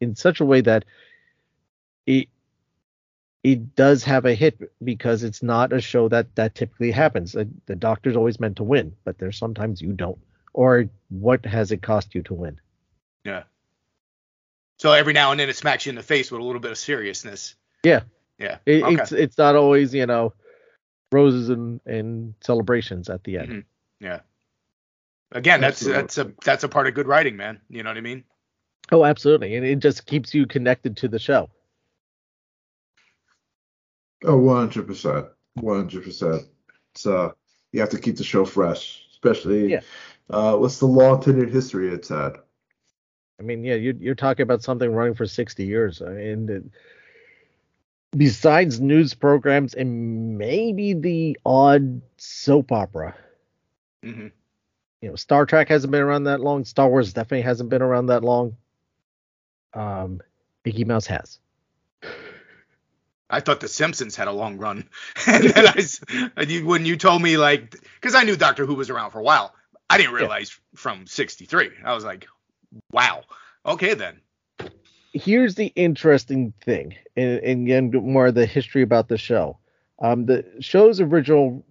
in 0.00 0.16
such 0.16 0.40
a 0.40 0.44
way 0.44 0.60
that 0.62 0.84
it 2.06 2.28
it 3.44 3.74
does 3.74 4.04
have 4.04 4.24
a 4.24 4.34
hit 4.34 4.58
because 4.84 5.22
it's 5.24 5.42
not 5.42 5.72
a 5.72 5.80
show 5.80 6.08
that 6.08 6.34
that 6.36 6.54
typically 6.54 6.90
happens. 6.90 7.32
The, 7.32 7.76
Doctor's 7.76 8.16
always 8.16 8.38
meant 8.38 8.56
to 8.56 8.64
win, 8.64 8.94
but 9.04 9.18
there's 9.18 9.38
sometimes 9.38 9.82
you 9.82 9.92
don't. 9.92 10.18
Or 10.52 10.88
what 11.08 11.44
has 11.46 11.72
it 11.72 11.82
cost 11.82 12.14
you 12.14 12.22
to 12.24 12.34
win? 12.34 12.60
Yeah. 13.24 13.44
So 14.78 14.92
every 14.92 15.12
now 15.12 15.30
and 15.30 15.40
then 15.40 15.48
it 15.48 15.56
smacks 15.56 15.86
you 15.86 15.90
in 15.90 15.96
the 15.96 16.02
face 16.02 16.30
with 16.30 16.40
a 16.40 16.44
little 16.44 16.60
bit 16.60 16.72
of 16.72 16.78
seriousness. 16.78 17.54
Yeah. 17.84 18.02
Yeah. 18.38 18.58
It, 18.66 18.82
okay. 18.82 18.94
It's 18.94 19.12
it's 19.12 19.38
not 19.38 19.54
always 19.56 19.94
you 19.94 20.06
know 20.06 20.34
roses 21.10 21.50
and, 21.50 21.80
and 21.86 22.34
celebrations 22.40 23.08
at 23.08 23.22
the 23.24 23.38
end. 23.38 23.48
Mhm. 23.48 23.64
Yeah. 24.00 24.20
Again, 25.34 25.60
that's 25.60 25.78
Absolutely. 25.78 26.02
that's 26.02 26.18
a 26.18 26.32
that's 26.44 26.64
a 26.64 26.68
part 26.68 26.86
of 26.86 26.94
good 26.94 27.06
writing, 27.08 27.36
man. 27.36 27.60
You 27.68 27.82
know 27.82 27.90
what 27.90 27.96
I 27.96 28.02
mean? 28.02 28.24
Oh, 28.90 29.04
absolutely, 29.04 29.54
and 29.56 29.64
it 29.64 29.78
just 29.78 30.06
keeps 30.06 30.34
you 30.34 30.46
connected 30.46 30.96
to 30.98 31.08
the 31.08 31.18
show. 31.18 31.48
Oh, 34.24 34.36
100%. 34.38 35.28
100%. 35.58 36.44
It's, 36.94 37.06
uh, 37.06 37.30
you 37.72 37.80
have 37.80 37.90
to 37.90 37.98
keep 37.98 38.16
the 38.16 38.24
show 38.24 38.44
fresh, 38.44 39.04
especially 39.12 39.72
Yeah. 39.72 39.80
uh, 40.30 40.56
what's 40.56 40.78
the 40.78 40.86
long 40.86 41.20
tenured 41.20 41.50
history 41.50 41.92
it's 41.92 42.08
had. 42.08 42.36
I 43.40 43.42
mean, 43.42 43.64
yeah, 43.64 43.74
you're 43.74 43.94
you're 43.94 44.14
talking 44.14 44.44
about 44.44 44.62
something 44.62 44.92
running 44.92 45.14
for 45.14 45.26
60 45.26 45.64
years, 45.64 46.02
I 46.02 46.10
mean, 46.10 46.48
it- 46.48 46.70
besides 48.16 48.80
news 48.80 49.14
programs 49.14 49.72
and 49.74 50.36
maybe 50.36 50.92
the 50.92 51.38
odd 51.46 52.02
soap 52.18 52.70
opera. 52.70 53.16
hmm 54.04 54.28
You 55.02 55.10
know, 55.10 55.16
Star 55.16 55.44
Trek 55.46 55.68
hasn't 55.68 55.90
been 55.90 56.00
around 56.00 56.24
that 56.24 56.40
long. 56.40 56.64
Star 56.64 56.88
Wars 56.88 57.12
definitely 57.12 57.42
hasn't 57.42 57.68
been 57.68 57.82
around 57.82 58.06
that 58.06 58.22
long. 58.24 58.56
Um, 59.74 60.22
Mickey 60.64 60.84
Mouse 60.84 61.06
has. 61.06 61.38
I 63.28 63.40
thought 63.40 63.60
The 63.60 63.68
Simpsons 63.68 64.14
had 64.14 64.28
a 64.28 64.32
long 64.32 64.58
run, 64.58 64.88
and 65.26 65.44
then 65.44 65.66
I, 65.66 65.74
s- 65.78 66.00
and 66.36 66.50
you, 66.50 66.66
when 66.66 66.84
you 66.84 66.96
told 66.96 67.22
me 67.22 67.36
like, 67.38 67.72
because 68.00 68.14
I 68.14 68.24
knew 68.24 68.36
Doctor 68.36 68.66
Who 68.66 68.74
was 68.74 68.90
around 68.90 69.10
for 69.10 69.18
a 69.20 69.22
while, 69.22 69.54
I 69.88 69.96
didn't 69.98 70.12
realize 70.14 70.58
from 70.74 71.06
'63. 71.06 71.70
I 71.84 71.94
was 71.94 72.04
like, 72.04 72.26
wow, 72.92 73.22
okay 73.64 73.94
then. 73.94 74.20
here's 75.14 75.54
the 75.54 75.66
interesting 75.74 76.52
thing, 76.62 76.94
and, 77.16 77.38
and 77.40 77.66
again, 77.66 77.90
more 77.90 78.26
of 78.26 78.34
the 78.34 78.46
history 78.46 78.82
about 78.82 79.08
the 79.08 79.18
show. 79.18 79.58
Um, 79.98 80.26
the 80.26 80.44
show's 80.60 81.00
original 81.00 81.64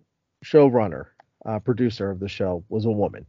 showrunner, 0.44 1.06
uh, 1.46 1.60
producer 1.60 2.10
of 2.10 2.20
the 2.20 2.28
show, 2.28 2.64
was 2.70 2.86
a 2.86 2.92
woman. 2.92 3.26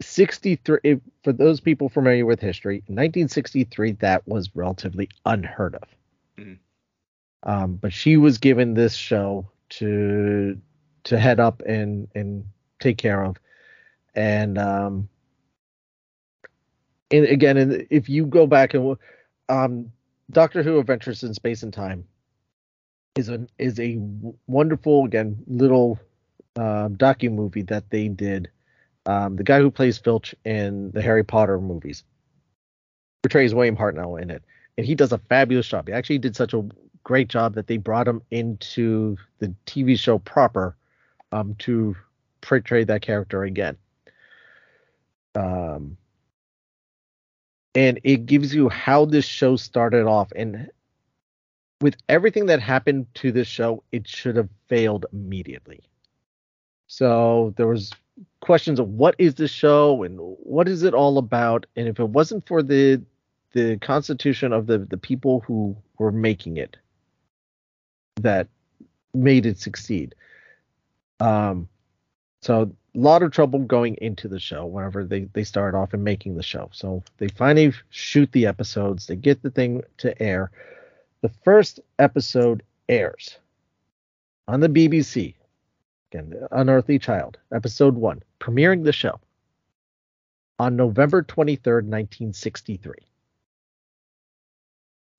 63, 0.00 1.00
for 1.24 1.32
those 1.32 1.60
people 1.60 1.88
familiar 1.88 2.24
with 2.24 2.40
history, 2.40 2.76
1963, 2.86 3.92
that 3.92 4.26
was 4.28 4.54
relatively 4.54 5.08
unheard 5.26 5.74
of. 5.74 5.88
Mhm. 6.38 6.58
Um, 7.42 7.76
but 7.76 7.92
she 7.92 8.16
was 8.16 8.38
given 8.38 8.74
this 8.74 8.94
show 8.94 9.50
to 9.70 10.60
to 11.04 11.18
head 11.18 11.40
up 11.40 11.62
and 11.66 12.08
and 12.14 12.44
take 12.80 12.98
care 12.98 13.24
of, 13.24 13.36
and 14.14 14.58
um, 14.58 15.08
and 17.10 17.24
again, 17.26 17.56
and 17.56 17.86
if 17.90 18.08
you 18.08 18.26
go 18.26 18.46
back 18.46 18.74
and 18.74 18.96
um, 19.48 19.92
Doctor 20.30 20.62
Who: 20.62 20.78
Adventures 20.78 21.22
in 21.22 21.34
Space 21.34 21.62
and 21.62 21.72
Time 21.72 22.04
is 23.16 23.28
a 23.28 23.46
is 23.58 23.78
a 23.80 23.98
wonderful 24.46 25.04
again 25.04 25.42
little 25.46 25.98
uh, 26.58 26.88
docu 26.88 27.32
movie 27.32 27.62
that 27.62 27.88
they 27.90 28.08
did. 28.08 28.50
Um, 29.06 29.36
the 29.36 29.44
guy 29.44 29.60
who 29.60 29.70
plays 29.70 29.96
Filch 29.96 30.34
in 30.44 30.90
the 30.90 31.00
Harry 31.00 31.24
Potter 31.24 31.60
movies 31.60 32.04
portrays 33.22 33.54
William 33.54 33.76
Hartnell 33.76 34.20
in 34.20 34.30
it, 34.30 34.42
and 34.76 34.86
he 34.86 34.94
does 34.94 35.12
a 35.12 35.18
fabulous 35.18 35.68
job. 35.68 35.88
He 35.88 35.94
actually 35.94 36.18
did 36.18 36.36
such 36.36 36.52
a 36.52 36.68
great 37.04 37.28
job 37.28 37.54
that 37.54 37.68
they 37.68 37.76
brought 37.78 38.08
him 38.08 38.22
into 38.30 39.16
the 39.38 39.54
TV 39.66 39.98
show 39.98 40.18
proper 40.18 40.76
um, 41.32 41.54
to 41.60 41.96
portray 42.40 42.84
that 42.84 43.02
character 43.02 43.44
again. 43.44 43.76
Um, 45.34 45.96
and 47.74 48.00
it 48.02 48.26
gives 48.26 48.54
you 48.54 48.68
how 48.68 49.04
this 49.04 49.24
show 49.24 49.56
started 49.56 50.06
off 50.06 50.32
and 50.34 50.70
with 51.80 51.96
everything 52.08 52.46
that 52.46 52.60
happened 52.60 53.06
to 53.14 53.30
this 53.30 53.46
show 53.46 53.84
it 53.92 54.08
should 54.08 54.34
have 54.36 54.48
failed 54.68 55.06
immediately 55.12 55.80
so 56.88 57.54
there 57.56 57.68
was 57.68 57.92
questions 58.40 58.80
of 58.80 58.88
what 58.88 59.14
is 59.18 59.36
this 59.36 59.50
show 59.50 60.02
and 60.02 60.18
what 60.18 60.68
is 60.68 60.82
it 60.82 60.94
all 60.94 61.18
about 61.18 61.66
and 61.76 61.86
if 61.86 62.00
it 62.00 62.08
wasn't 62.08 62.46
for 62.46 62.62
the 62.62 63.00
the 63.52 63.76
constitution 63.78 64.52
of 64.52 64.66
the 64.66 64.78
the 64.78 64.96
people 64.96 65.40
who 65.46 65.76
were 65.98 66.12
making 66.12 66.56
it 66.56 66.76
that 68.16 68.48
made 69.14 69.46
it 69.46 69.58
succeed 69.58 70.14
um 71.20 71.68
so 72.42 72.70
a 72.94 72.98
lot 72.98 73.22
of 73.22 73.30
trouble 73.30 73.60
going 73.60 73.96
into 74.00 74.28
the 74.28 74.40
show 74.40 74.66
whenever 74.66 75.04
they 75.04 75.24
they 75.32 75.44
start 75.44 75.74
off 75.74 75.94
and 75.94 76.02
making 76.02 76.36
the 76.36 76.42
show. 76.42 76.68
So 76.72 77.02
they 77.18 77.28
finally 77.28 77.72
shoot 77.90 78.30
the 78.32 78.46
episodes, 78.46 79.06
they 79.06 79.16
get 79.16 79.42
the 79.42 79.50
thing 79.50 79.82
to 79.98 80.20
air. 80.20 80.50
The 81.20 81.30
first 81.44 81.80
episode 81.98 82.62
airs 82.88 83.38
on 84.46 84.60
the 84.60 84.68
BBC. 84.68 85.34
Again, 86.12 86.30
The 86.30 86.48
Unearthly 86.58 86.98
Child, 86.98 87.38
episode 87.52 87.94
1, 87.94 88.22
premiering 88.40 88.82
the 88.84 88.92
show 88.92 89.20
on 90.58 90.74
November 90.76 91.22
23rd, 91.22 91.84
1963. 91.84 92.94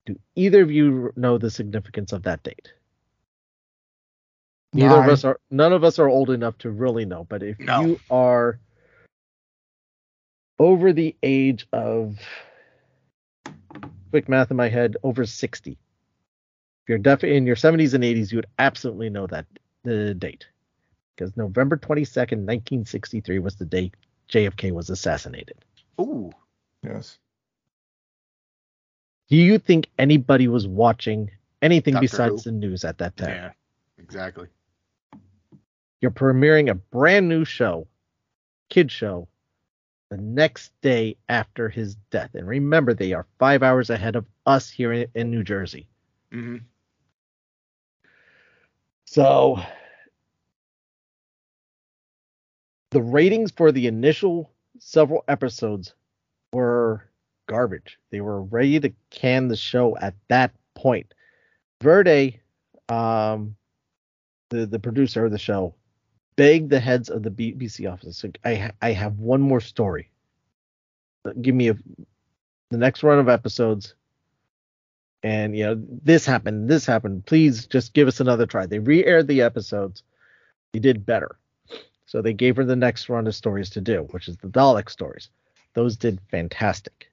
Do 0.06 0.18
either 0.34 0.62
of 0.62 0.70
you 0.72 1.12
know 1.14 1.38
the 1.38 1.50
significance 1.50 2.12
of 2.12 2.24
that 2.24 2.42
date? 2.42 2.72
Neither 4.72 4.98
of 4.98 5.08
us 5.08 5.24
are 5.24 5.40
none 5.50 5.72
of 5.72 5.82
us 5.82 5.98
are 5.98 6.08
old 6.08 6.30
enough 6.30 6.56
to 6.58 6.70
really 6.70 7.04
know, 7.04 7.24
but 7.24 7.42
if 7.42 7.58
No. 7.58 7.82
you 7.82 8.00
are 8.08 8.58
over 10.58 10.92
the 10.92 11.16
age 11.22 11.66
of 11.72 12.18
quick 14.10 14.28
math 14.28 14.50
in 14.50 14.56
my 14.56 14.68
head, 14.68 14.96
over 15.02 15.26
60. 15.26 15.72
If 15.72 15.78
you're 16.88 16.98
def- 16.98 17.24
in 17.24 17.46
your 17.46 17.56
70s 17.56 17.94
and 17.94 18.04
80s, 18.04 18.30
you 18.32 18.38
would 18.38 18.46
absolutely 18.58 19.10
know 19.10 19.26
that 19.28 19.46
the 19.82 20.14
date. 20.14 20.46
Because 21.20 21.36
November 21.36 21.76
22nd, 21.76 22.46
1963 22.46 23.40
was 23.40 23.56
the 23.56 23.66
day 23.66 23.92
JFK 24.30 24.72
was 24.72 24.88
assassinated. 24.88 25.56
Ooh, 26.00 26.32
Yes. 26.82 27.18
Do 29.28 29.36
you 29.36 29.58
think 29.58 29.88
anybody 29.98 30.48
was 30.48 30.66
watching 30.66 31.30
anything 31.60 31.92
Doctor 31.92 32.04
besides 32.04 32.44
Who. 32.44 32.50
the 32.50 32.56
news 32.56 32.86
at 32.86 32.96
that 32.98 33.18
time? 33.18 33.28
yeah, 33.28 33.50
exactly. 33.98 34.48
You're 36.00 36.10
premiering 36.10 36.70
a 36.70 36.74
brand 36.74 37.28
new 37.28 37.44
show, 37.44 37.86
kid 38.70 38.90
show, 38.90 39.28
the 40.10 40.16
next 40.16 40.72
day 40.80 41.18
after 41.28 41.68
his 41.68 41.96
death. 42.10 42.30
And 42.34 42.48
remember, 42.48 42.94
they 42.94 43.12
are 43.12 43.26
five 43.38 43.62
hours 43.62 43.90
ahead 43.90 44.16
of 44.16 44.24
us 44.46 44.70
here 44.70 44.94
in, 44.94 45.06
in 45.14 45.30
New 45.30 45.44
Jersey. 45.44 45.86
hmm 46.32 46.56
So 49.04 49.62
the 52.90 53.02
ratings 53.02 53.50
for 53.50 53.72
the 53.72 53.86
initial 53.86 54.50
several 54.78 55.24
episodes 55.28 55.94
were 56.52 57.08
garbage. 57.48 57.98
They 58.10 58.20
were 58.20 58.42
ready 58.42 58.80
to 58.80 58.92
can 59.10 59.48
the 59.48 59.56
show 59.56 59.96
at 59.98 60.14
that 60.28 60.52
point. 60.74 61.12
Verity, 61.82 62.40
um, 62.88 63.56
the 64.50 64.66
the 64.66 64.78
producer 64.78 65.24
of 65.24 65.32
the 65.32 65.38
show, 65.38 65.74
begged 66.36 66.70
the 66.70 66.80
heads 66.80 67.10
of 67.10 67.22
the 67.22 67.30
BBC 67.30 67.90
office. 67.90 68.22
like, 68.24 68.38
I 68.44 68.72
I 68.82 68.92
have 68.92 69.18
one 69.18 69.40
more 69.40 69.60
story. 69.60 70.10
Give 71.40 71.54
me 71.54 71.68
a 71.68 71.76
the 72.70 72.78
next 72.78 73.02
run 73.02 73.18
of 73.18 73.28
episodes. 73.28 73.94
And 75.22 75.56
you 75.56 75.64
know 75.64 75.82
this 76.02 76.24
happened, 76.24 76.68
this 76.68 76.86
happened. 76.86 77.26
Please 77.26 77.66
just 77.66 77.92
give 77.92 78.08
us 78.08 78.20
another 78.20 78.46
try. 78.46 78.66
They 78.66 78.78
re-aired 78.78 79.28
the 79.28 79.42
episodes. 79.42 80.02
They 80.72 80.78
did 80.78 81.04
better. 81.04 81.36
So 82.10 82.20
they 82.22 82.32
gave 82.32 82.56
her 82.56 82.64
the 82.64 82.74
next 82.74 83.08
run 83.08 83.28
of 83.28 83.36
stories 83.36 83.70
to 83.70 83.80
do, 83.80 84.08
which 84.10 84.26
is 84.26 84.36
the 84.38 84.48
Dalek 84.48 84.90
stories. 84.90 85.30
Those 85.74 85.96
did 85.96 86.18
fantastic. 86.28 87.12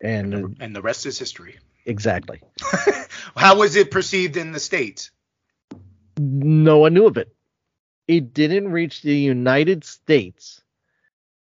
And 0.00 0.56
And 0.58 0.74
the 0.74 0.82
rest 0.82 1.06
is 1.06 1.16
history. 1.16 1.60
exactly. 1.86 2.40
How 3.36 3.56
was 3.56 3.76
it 3.76 3.92
perceived 3.92 4.36
in 4.36 4.50
the 4.50 4.58
states? 4.58 5.12
No 6.18 6.78
one 6.78 6.92
knew 6.94 7.06
of 7.06 7.16
it. 7.18 7.32
It 8.08 8.34
didn't 8.34 8.72
reach 8.72 9.02
the 9.02 9.14
United 9.16 9.84
States 9.84 10.60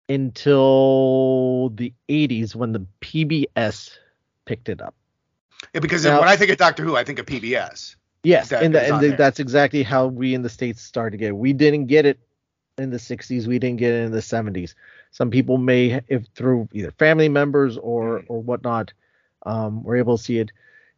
until 0.09 1.69
the 1.69 1.91
80s 2.07 2.53
when 2.53 2.71
the 2.71 2.85
PBS 3.01 3.97
picked 4.45 4.69
it 4.69 4.79
up. 4.79 4.93
Yeah, 5.73 5.79
because 5.79 6.05
Now- 6.05 6.19
when 6.19 6.29
I 6.29 6.35
think 6.35 6.51
of 6.51 6.57
Doctor 6.57 6.83
Who, 6.83 6.95
I 6.95 7.03
think 7.03 7.17
of 7.17 7.25
PBS. 7.25 7.95
Yes, 8.23 8.49
That 8.49 8.63
and, 8.63 8.73
tha- 8.75 8.83
and 8.83 8.93
on 8.93 8.99
th- 9.01 9.09
there. 9.11 9.17
that's 9.17 9.39
exactly 9.39 9.83
how 9.83 10.07
we 10.07 10.33
in 10.33 10.41
the 10.43 10.49
states 10.49 10.81
started 10.81 11.11
to 11.11 11.17
get. 11.17 11.29
It. 11.29 11.37
We 11.37 11.53
didn't 11.53 11.87
get 11.87 12.05
it 12.05 12.19
in 12.77 12.89
the 12.91 12.97
60s. 12.97 13.47
We 13.47 13.57
didn't 13.59 13.77
get 13.79 13.93
it 13.93 14.03
in 14.05 14.11
the 14.11 14.19
70s. 14.21 14.75
Some 15.11 15.29
people 15.31 15.57
may, 15.57 16.01
if 16.07 16.25
through 16.35 16.69
either 16.71 16.91
family 16.91 17.29
members 17.29 17.77
or 17.77 18.19
Mm. 18.19 18.25
or 18.29 18.41
whatnot, 18.41 18.93
um, 19.45 19.83
were 19.83 19.95
able 19.97 20.17
to 20.17 20.23
see 20.23 20.37
it. 20.39 20.51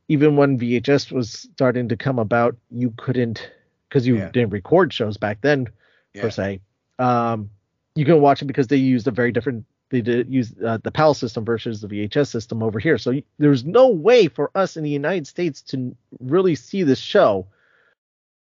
Even 0.09 0.35
when 0.35 0.57
VHS 0.59 1.11
was 1.11 1.31
starting 1.31 1.87
to 1.89 1.95
come 1.95 2.19
about, 2.19 2.57
you 2.69 2.93
couldn't 2.97 3.49
because 3.87 4.05
you 4.05 4.17
Yeah. 4.17 4.29
didn't 4.31 4.49
record 4.51 4.91
shows 4.91 5.15
back 5.17 5.39
then 5.41 5.67
Yeah. 6.13 6.23
per 6.23 6.29
se. 6.29 6.59
Um, 6.99 7.49
you 7.95 8.03
can 8.05 8.19
watch 8.21 8.41
it 8.41 8.45
because 8.45 8.67
they 8.67 8.75
used 8.77 9.07
a 9.07 9.11
very 9.11 9.31
different. 9.31 9.65
They 10.01 10.23
use 10.27 10.53
uh, 10.65 10.79
the 10.81 10.91
PAL 10.91 11.13
system 11.13 11.45
versus 11.45 11.81
the 11.81 11.87
VHS 11.87 12.27
system 12.27 12.63
over 12.63 12.79
here. 12.79 12.97
So 12.97 13.21
there's 13.37 13.63
no 13.63 13.89
way 13.89 14.27
for 14.27 14.49
us 14.55 14.75
in 14.75 14.83
the 14.83 14.89
United 14.89 15.27
States 15.27 15.61
to 15.63 15.95
really 16.19 16.55
see 16.55 16.81
this 16.81 16.99
show. 16.99 17.47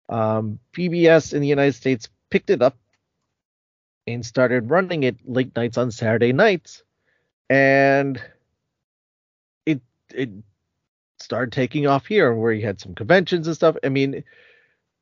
Um, 0.10 0.60
PBS 0.74 1.34
in 1.34 1.42
the 1.42 1.48
United 1.48 1.74
States 1.74 2.08
picked 2.30 2.52
it 2.52 2.62
up 2.62 2.78
and 4.06 4.24
started 4.24 4.70
running 4.70 5.04
it 5.04 5.18
late 5.26 5.56
nights 5.56 5.78
on 5.78 5.90
Saturday 5.92 6.34
nights, 6.34 6.84
and 7.50 8.22
it 9.66 9.82
it 10.14 10.30
started 11.20 11.52
taking 11.52 11.88
off 11.88 12.06
here, 12.06 12.34
where 12.34 12.52
you 12.52 12.66
had 12.66 12.80
some 12.80 12.94
conventions 12.94 13.48
and 13.48 13.56
stuff. 13.56 13.76
I 13.84 13.90
mean, 13.90 14.24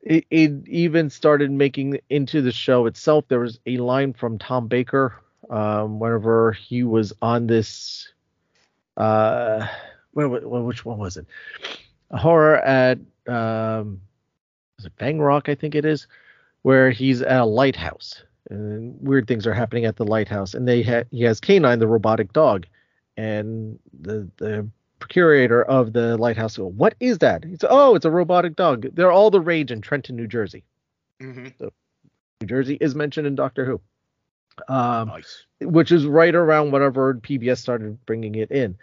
it, 0.02 0.26
it 0.30 0.68
even 0.68 1.10
started 1.10 1.52
making 1.52 2.00
into 2.10 2.42
the 2.42 2.52
show 2.52 2.86
itself. 2.86 3.26
There 3.28 3.40
was 3.40 3.60
a 3.66 3.78
line 3.78 4.14
from 4.14 4.38
Tom 4.38 4.68
Baker, 4.68 5.16
um, 5.52 6.00
whenever 6.00 6.54
he 6.54 6.84
was 6.84 7.14
on 7.22 7.46
this, 7.46 8.12
uh, 8.98 9.68
where, 10.14 10.28
where, 10.28 10.64
which 10.64 10.84
one 10.86 10.98
was 10.98 11.18
it? 11.18 11.28
A 12.10 12.18
horror 12.18 12.58
at 12.58 12.98
um, 13.28 14.02
was 14.78 14.86
it 14.86 14.94
Fang 14.98 15.20
Rock? 15.20 15.48
I 15.50 15.56
think 15.56 15.76
it 15.76 15.86
is, 15.86 16.08
where 16.64 16.90
he's 16.90 17.22
at 17.22 17.42
a 17.42 17.46
lighthouse 17.46 18.24
and 18.50 18.98
weird 19.00 19.28
things 19.28 19.48
are 19.48 19.54
happening 19.54 19.86
at 19.86 19.96
the 19.96 20.06
lighthouse. 20.06 20.54
And 20.54 20.68
they 20.68 20.84
ha- 20.84 21.04
he 21.12 21.24
has 21.24 21.40
K9, 21.40 21.80
the 21.80 21.88
robotic 21.88 22.34
dog, 22.34 22.66
and 23.18 23.80
the 24.02 24.30
the 24.38 24.68
procurator 25.00 25.64
of 25.64 25.94
the 25.94 26.18
lighthouse 26.18 26.58
"What 26.58 26.96
is 27.00 27.20
that?" 27.20 27.44
He 27.44 27.56
said, 27.60 27.70
"Oh, 27.70 27.96
it's 27.96 28.06
a 28.06 28.12
robotic 28.12 28.56
dog. 28.56 28.88
They're 28.94 29.12
all 29.12 29.32
the 29.32 29.42
rage 29.42 29.72
in 29.72 29.82
Trenton, 29.82 30.16
New 30.16 30.28
Jersey. 30.28 30.64
hmm 31.20 31.48
New 31.60 32.48
Jersey 32.48 32.78
is 32.82 32.96
mentioned 32.96 33.28
in 33.28 33.36
Doctor 33.36 33.66
Who." 33.66 33.82
Um, 34.68 35.08
Nice. 35.10 35.46
which 35.62 35.92
is 35.92 36.06
right 36.06 36.34
around 36.34 36.72
whenever 36.72 37.14
PBS 37.16 37.58
started 37.58 38.04
bringing 38.06 38.36
it 38.36 38.52
in. 38.52 38.78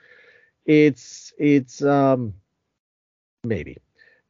It's 0.66 1.32
it's 1.38 1.82
um 1.82 2.34
maybe, 3.44 3.78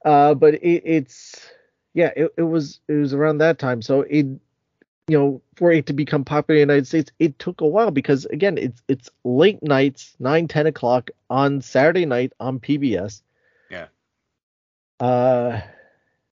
uh, 0.05 0.35
but 0.35 0.55
it, 0.55 0.83
it's 0.85 1.51
yeah, 1.95 2.13
it, 2.17 2.33
it 2.37 2.43
was 2.43 2.81
it 2.89 2.95
was 2.95 3.15
around 3.15 3.39
that 3.39 3.59
time. 3.59 3.83
So 3.83 4.03
it 4.03 4.27
you 4.27 5.19
know 5.19 5.43
for 5.57 5.73
it 5.73 5.87
to 5.87 5.93
become 5.93 6.25
popular 6.25 6.61
in 6.61 6.69
the 6.69 6.75
United 6.75 6.87
States, 6.87 7.11
it 7.19 7.39
took 7.39 7.61
a 7.61 7.67
while 7.67 7.91
because 7.91 8.25
again 8.27 8.59
it's 8.59 8.83
it's 8.89 9.11
late 9.25 9.63
nights, 9.63 10.15
nine 10.19 10.49
ten 10.49 10.67
o'clock 10.67 11.11
on 11.31 11.61
Saturday 11.61 12.07
night 12.07 12.33
on 12.41 12.61
PBS. 12.61 13.23
Yeah. 13.71 13.87
Uh. 15.01 15.61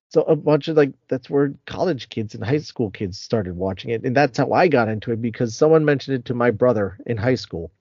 So 0.09 0.23
a 0.23 0.37
bunch 0.37 0.69
of 0.69 0.77
like 0.77 0.93
that's 1.09 1.29
where 1.29 1.55
college 1.67 2.09
kids 2.09 2.35
and 2.35 2.45
high 2.45 2.59
school 2.59 2.91
kids 2.91 3.19
started 3.19 3.57
watching 3.57 3.91
it, 3.91 4.05
and 4.05 4.17
that's 4.17 4.39
how 4.39 4.53
I 4.53 4.69
got 4.69 4.89
into 4.89 5.13
it 5.13 5.21
because 5.21 5.57
someone 5.57 5.85
mentioned 5.85 6.17
it 6.17 6.25
to 6.27 6.35
my 6.35 6.51
brother 6.51 6.99
in 7.07 7.17
high 7.17 7.35
school, 7.35 7.73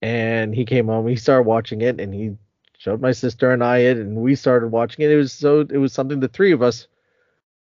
and 0.00 0.54
he 0.54 0.64
came 0.64 0.86
home, 0.86 1.06
he 1.06 1.16
started 1.16 1.42
watching 1.42 1.82
it, 1.82 2.00
and 2.00 2.14
he 2.14 2.36
showed 2.78 3.00
my 3.00 3.12
sister 3.12 3.50
and 3.50 3.62
I 3.62 3.78
it, 3.78 3.98
and 3.98 4.16
we 4.16 4.34
started 4.34 4.68
watching 4.68 5.04
it. 5.04 5.10
It 5.10 5.16
was 5.16 5.32
so 5.32 5.60
it 5.60 5.78
was 5.78 5.92
something 5.92 6.20
the 6.20 6.28
three 6.28 6.52
of 6.52 6.62
us 6.62 6.86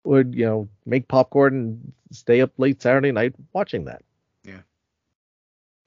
would 0.03 0.33
you 0.33 0.45
know 0.45 0.69
make 0.85 1.07
popcorn 1.07 1.53
and 1.53 1.93
stay 2.11 2.41
up 2.41 2.51
late 2.57 2.81
Saturday 2.81 3.11
night 3.11 3.35
watching 3.53 3.85
that. 3.85 4.01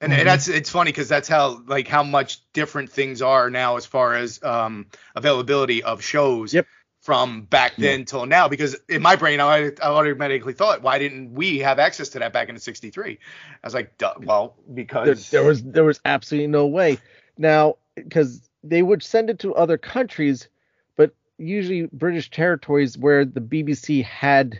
And, 0.01 0.11
and 0.11 0.27
that's 0.27 0.47
it's 0.47 0.71
funny 0.71 0.91
because 0.91 1.07
that's 1.07 1.27
how 1.27 1.61
like 1.67 1.87
how 1.87 2.01
much 2.01 2.39
different 2.53 2.89
things 2.89 3.21
are 3.21 3.51
now 3.51 3.77
as 3.77 3.85
far 3.85 4.15
as 4.15 4.41
um 4.41 4.87
availability 5.15 5.83
of 5.83 6.01
shows 6.01 6.55
Yep. 6.55 6.65
From 7.01 7.41
back 7.43 7.75
then 7.77 8.05
till 8.05 8.25
now. 8.25 8.47
Because 8.47 8.75
in 8.87 9.01
my 9.01 9.15
brain, 9.15 9.39
I, 9.39 9.65
I 9.65 9.71
automatically 9.81 10.53
thought, 10.53 10.81
why 10.81 10.99
didn't 10.99 11.33
we 11.33 11.59
have 11.59 11.79
access 11.79 12.09
to 12.09 12.19
that 12.19 12.31
back 12.31 12.47
in 12.47 12.57
'63? 12.57 13.11
I 13.11 13.67
was 13.67 13.73
like, 13.73 13.93
well, 14.21 14.55
there, 14.67 14.75
because 14.75 15.29
there 15.31 15.43
was 15.43 15.63
there 15.63 15.83
was 15.83 15.99
absolutely 16.05 16.47
no 16.47 16.67
way. 16.67 16.99
Now, 17.37 17.77
because 17.95 18.49
they 18.63 18.83
would 18.83 19.03
send 19.03 19.29
it 19.29 19.39
to 19.39 19.55
other 19.55 19.77
countries, 19.77 20.47
but 20.95 21.13
usually 21.37 21.87
British 21.91 22.29
territories 22.29 22.97
where 22.97 23.25
the 23.25 23.41
BBC 23.41 24.03
had, 24.03 24.59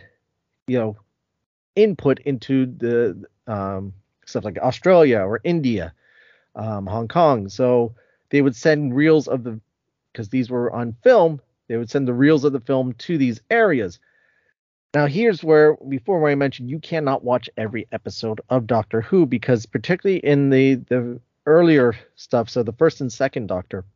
you 0.66 0.78
know, 0.78 0.96
input 1.76 2.18
into 2.20 2.66
the 2.66 3.24
um, 3.46 3.92
stuff 4.26 4.44
like 4.44 4.58
Australia 4.58 5.20
or 5.20 5.40
India, 5.44 5.94
um, 6.56 6.86
Hong 6.86 7.06
Kong. 7.08 7.48
So 7.48 7.94
they 8.30 8.42
would 8.42 8.56
send 8.56 8.96
reels 8.96 9.28
of 9.28 9.44
the 9.44 9.60
because 10.12 10.28
these 10.28 10.50
were 10.50 10.72
on 10.72 10.96
film. 11.02 11.40
They 11.72 11.78
would 11.78 11.88
send 11.88 12.06
the 12.06 12.12
reels 12.12 12.44
of 12.44 12.52
the 12.52 12.60
film 12.60 12.92
to 12.98 13.16
these 13.16 13.40
areas. 13.48 13.98
Now, 14.92 15.06
here's 15.06 15.42
where, 15.42 15.74
before 15.88 16.20
where 16.20 16.30
I 16.30 16.34
mentioned, 16.34 16.68
you 16.68 16.78
cannot 16.78 17.24
watch 17.24 17.48
every 17.56 17.88
episode 17.92 18.42
of 18.50 18.66
Doctor 18.66 19.00
Who 19.00 19.24
because, 19.24 19.64
particularly 19.64 20.18
in 20.18 20.50
the 20.50 20.74
the 20.74 21.18
earlier 21.46 21.96
stuff, 22.14 22.50
so 22.50 22.62
the 22.62 22.74
first 22.74 23.00
and 23.00 23.10
second 23.10 23.46
Doctor, 23.46 23.86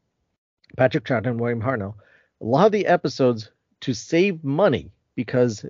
Patrick 0.78 1.04
Troughton 1.04 1.26
and 1.26 1.38
William 1.38 1.60
Hartnell, 1.60 1.96
a 2.40 2.46
lot 2.46 2.64
of 2.64 2.72
the 2.72 2.86
episodes 2.86 3.50
to 3.80 3.92
save 3.92 4.42
money 4.42 4.90
because 5.14 5.62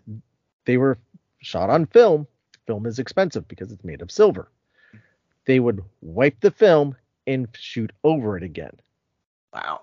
they 0.64 0.76
were 0.76 0.98
shot 1.42 1.70
on 1.70 1.86
film. 1.86 2.28
Film 2.68 2.86
is 2.86 3.00
expensive 3.00 3.48
because 3.48 3.72
it's 3.72 3.82
made 3.82 4.00
of 4.00 4.12
silver. 4.12 4.48
They 5.44 5.58
would 5.58 5.82
wipe 6.02 6.38
the 6.38 6.52
film 6.52 6.94
and 7.26 7.48
shoot 7.58 7.90
over 8.04 8.36
it 8.36 8.44
again. 8.44 8.78
wow, 9.52 9.80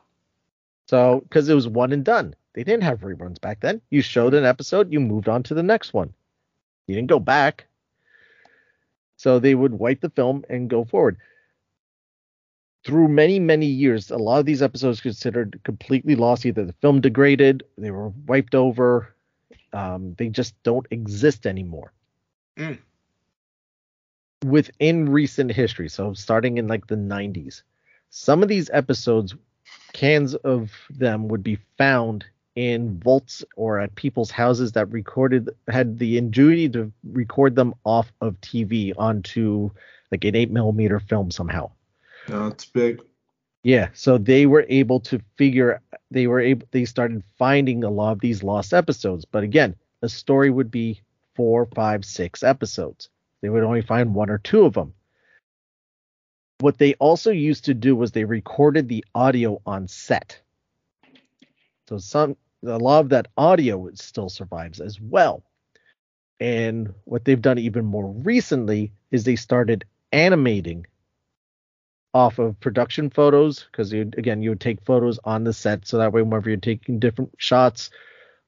So, 0.93 1.21
because 1.21 1.49
it 1.49 1.55
was 1.55 1.67
one 1.67 1.91
and 1.91 2.05
done. 2.05 2.35
They 2.53 2.63
didn't 2.63 2.83
have 2.83 2.99
reruns 2.99 3.41
back 3.41 3.61
then. 3.61 3.81
You 3.89 4.03
showed 4.03 4.35
an 4.35 4.45
episode, 4.45 4.93
you 4.93 4.99
moved 4.99 5.27
on 5.27 5.41
to 5.41 5.55
the 5.55 5.63
next 5.63 5.91
one. 5.91 6.13
You 6.85 6.93
didn't 6.93 7.09
go 7.09 7.17
back. 7.17 7.65
So 9.15 9.39
they 9.39 9.55
would 9.55 9.73
wipe 9.73 10.01
the 10.01 10.11
film 10.11 10.45
and 10.51 10.69
go 10.69 10.85
forward. 10.85 11.17
Through 12.85 13.07
many, 13.07 13.39
many 13.39 13.65
years, 13.65 14.11
a 14.11 14.17
lot 14.17 14.37
of 14.37 14.45
these 14.45 14.61
episodes 14.61 15.01
considered 15.01 15.59
completely 15.63 16.13
lost. 16.13 16.45
Either 16.45 16.63
the 16.63 16.73
film 16.73 17.01
degraded, 17.01 17.63
they 17.75 17.89
were 17.89 18.09
wiped 18.27 18.53
over, 18.53 19.15
um, 19.73 20.13
they 20.19 20.29
just 20.29 20.53
don't 20.61 20.85
exist 20.91 21.47
anymore. 21.47 21.91
Mm. 22.55 22.77
Within 24.45 25.09
recent 25.09 25.53
history, 25.53 25.89
so 25.89 26.13
starting 26.13 26.59
in 26.59 26.67
like 26.67 26.85
the 26.85 26.97
90s, 26.97 27.63
some 28.11 28.43
of 28.43 28.47
these 28.47 28.69
episodes 28.71 29.33
cans 29.93 30.35
of 30.35 30.71
them 30.89 31.27
would 31.27 31.43
be 31.43 31.57
found 31.77 32.25
in 32.55 32.99
vaults 32.99 33.43
or 33.55 33.79
at 33.79 33.95
people's 33.95 34.29
houses 34.29 34.73
that 34.73 34.91
recorded 34.91 35.49
had 35.67 35.97
the 35.97 36.17
ingenuity 36.17 36.69
to 36.69 36.91
record 37.03 37.55
them 37.55 37.73
off 37.83 38.11
of 38.21 38.39
TV 38.41 38.93
onto 38.97 39.71
like 40.11 40.23
an 40.25 40.35
eight 40.35 40.51
millimeter 40.51 40.99
film 40.99 41.31
somehow. 41.31 41.71
It's 42.27 42.65
big. 42.65 43.01
Yeah, 43.63 43.89
so 43.93 44.17
they 44.17 44.45
were 44.45 44.65
able 44.69 44.99
to 45.01 45.21
figure 45.37 45.81
they 46.11 46.27
were 46.27 46.41
able 46.41 46.67
they 46.71 46.85
started 46.85 47.23
finding 47.37 47.83
a 47.83 47.89
lot 47.89 48.11
of 48.11 48.19
these 48.19 48.43
lost 48.43 48.73
episodes. 48.73 49.25
But 49.25 49.43
again, 49.43 49.75
a 50.01 50.09
story 50.09 50.49
would 50.49 50.69
be 50.69 51.01
four, 51.35 51.65
five, 51.73 52.05
six 52.05 52.43
episodes. 52.43 53.09
They 53.41 53.49
would 53.49 53.63
only 53.63 53.81
find 53.81 54.13
one 54.13 54.29
or 54.29 54.37
two 54.37 54.65
of 54.65 54.73
them. 54.73 54.93
What 56.59 56.77
they 56.77 56.93
also 56.95 57.31
used 57.31 57.65
to 57.65 57.73
do 57.73 57.95
was 57.95 58.11
they 58.11 58.25
recorded 58.25 58.87
the 58.87 59.03
audio 59.13 59.61
on 59.65 59.87
set. 59.87 60.39
So 61.89 61.97
some 61.97 62.37
a 62.65 62.77
lot 62.77 63.01
of 63.01 63.09
that 63.09 63.27
audio 63.37 63.89
still 63.93 64.29
survives 64.29 64.79
as 64.79 64.99
well. 64.99 65.43
And 66.39 66.93
what 67.03 67.25
they've 67.25 67.41
done 67.41 67.59
even 67.59 67.85
more 67.85 68.07
recently 68.07 68.93
is 69.11 69.23
they 69.23 69.35
started 69.35 69.85
animating 70.11 70.85
off 72.13 72.37
of 72.37 72.59
production 72.59 73.09
photos 73.09 73.65
because 73.71 73.91
again 73.91 74.43
you 74.43 74.51
would 74.51 74.59
take 74.59 74.85
photos 74.85 75.19
on 75.23 75.43
the 75.43 75.51
set 75.51 75.87
so 75.87 75.97
that 75.97 76.13
way 76.13 76.21
whenever 76.21 76.49
you're 76.49 76.59
taking 76.59 76.99
different 76.99 77.31
shots 77.37 77.89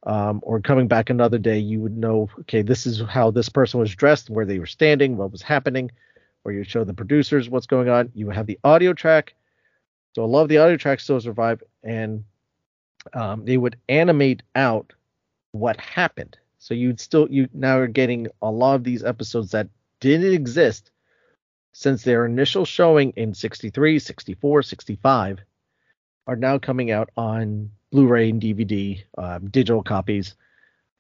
um, 0.06 0.40
or 0.44 0.60
coming 0.60 0.88
back 0.88 1.10
another 1.10 1.40
day 1.40 1.58
you 1.58 1.80
would 1.80 1.98
know 1.98 2.30
okay 2.42 2.62
this 2.62 2.86
is 2.86 3.02
how 3.10 3.32
this 3.32 3.50
person 3.50 3.80
was 3.80 3.96
dressed 3.96 4.30
where 4.30 4.46
they 4.46 4.60
were 4.60 4.68
standing 4.68 5.18
what 5.18 5.32
was 5.32 5.42
happening 5.42 5.90
or 6.46 6.54
you 6.54 6.64
show 6.64 6.84
the 6.84 6.94
producers 6.94 7.50
what's 7.50 7.66
going 7.66 7.90
on. 7.90 8.12
You 8.14 8.30
have 8.30 8.46
the 8.46 8.60
audio 8.64 8.94
track. 8.94 9.34
So 10.14 10.24
a 10.24 10.26
lot 10.26 10.44
of 10.44 10.50
the 10.50 10.60
audio 10.60 10.78
tracks 10.78 11.04
still 11.04 11.20
survive 11.20 11.62
and 11.84 12.24
um, 13.14 13.44
they 13.44 13.58
would 13.58 13.78
animate 13.90 14.44
out 14.56 14.94
what 15.52 15.80
happened. 15.80 16.38
So 16.60 16.74
you'd 16.74 17.00
still 17.00 17.28
you 17.30 17.50
now 17.54 17.80
are 17.80 17.88
getting 17.88 18.28
a 18.42 18.50
lot 18.50 18.76
of 18.76 18.84
these 18.84 19.04
episodes 19.04 19.52
that 19.52 19.68
didn't 20.00 20.34
exist 20.34 20.92
since 21.74 22.04
their 22.04 22.26
initial 22.26 22.64
showing 22.64 23.12
in 23.18 23.34
63, 23.34 24.00
64, 24.00 24.64
65 24.64 25.40
are 26.28 26.36
now 26.36 26.58
coming 26.58 26.92
out 26.92 27.10
on 27.18 27.72
Blu-ray 27.92 28.30
and 28.30 28.42
DVD, 28.42 29.04
um, 29.18 29.50
digital 29.50 29.84
copies, 29.84 30.36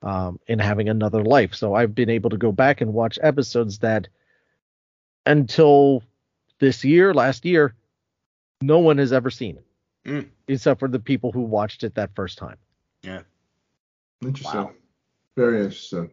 um, 0.01 0.39
and 0.47 0.61
having 0.61 0.89
another 0.89 1.23
life. 1.23 1.55
So 1.55 1.73
I've 1.73 1.95
been 1.95 2.09
able 2.09 2.29
to 2.29 2.37
go 2.37 2.51
back 2.51 2.81
and 2.81 2.93
watch 2.93 3.17
episodes 3.21 3.79
that 3.79 4.07
until 5.25 6.03
this 6.59 6.83
year, 6.83 7.13
last 7.13 7.45
year, 7.45 7.75
no 8.61 8.79
one 8.79 8.97
has 8.97 9.11
ever 9.11 9.29
seen, 9.29 9.59
Mm. 10.05 10.29
except 10.47 10.79
for 10.79 10.87
the 10.87 10.99
people 10.99 11.31
who 11.31 11.41
watched 11.41 11.83
it 11.83 11.95
that 11.95 12.13
first 12.15 12.37
time. 12.37 12.57
Yeah. 13.03 13.21
Interesting. 14.21 14.61
Wow. 14.61 14.73
Very 15.35 15.57
interesting. 15.57 16.11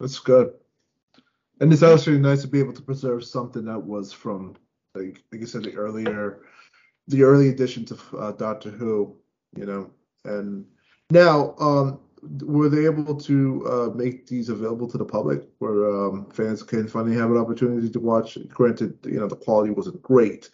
That's 0.00 0.18
good. 0.18 0.52
And 1.60 1.72
it's 1.72 1.82
actually 1.82 2.18
nice 2.18 2.42
to 2.42 2.48
be 2.48 2.60
able 2.60 2.74
to 2.74 2.82
preserve 2.82 3.24
something 3.24 3.64
that 3.64 3.78
was 3.78 4.12
from, 4.12 4.56
like, 4.94 5.22
like 5.32 5.40
you 5.40 5.46
said, 5.46 5.64
the 5.64 5.74
earlier, 5.74 6.42
the 7.08 7.22
early 7.22 7.48
editions 7.48 7.90
of 7.90 8.14
uh, 8.18 8.32
Doctor 8.32 8.70
Who, 8.70 9.16
you 9.56 9.64
know. 9.64 9.90
And 10.24 10.66
now, 11.10 11.54
um, 11.58 12.00
were 12.42 12.68
they 12.68 12.84
able 12.84 13.14
to 13.14 13.66
uh, 13.66 13.94
make 13.94 14.26
these 14.26 14.48
available 14.48 14.88
to 14.88 14.98
the 14.98 15.04
public, 15.04 15.42
where 15.58 15.88
um, 15.90 16.30
fans 16.30 16.62
can 16.62 16.88
finally 16.88 17.16
have 17.16 17.30
an 17.30 17.36
opportunity 17.36 17.88
to 17.90 18.00
watch? 18.00 18.38
Granted, 18.48 18.98
you 19.04 19.20
know, 19.20 19.28
the 19.28 19.36
quality 19.36 19.70
wasn't 19.70 20.02
great, 20.02 20.50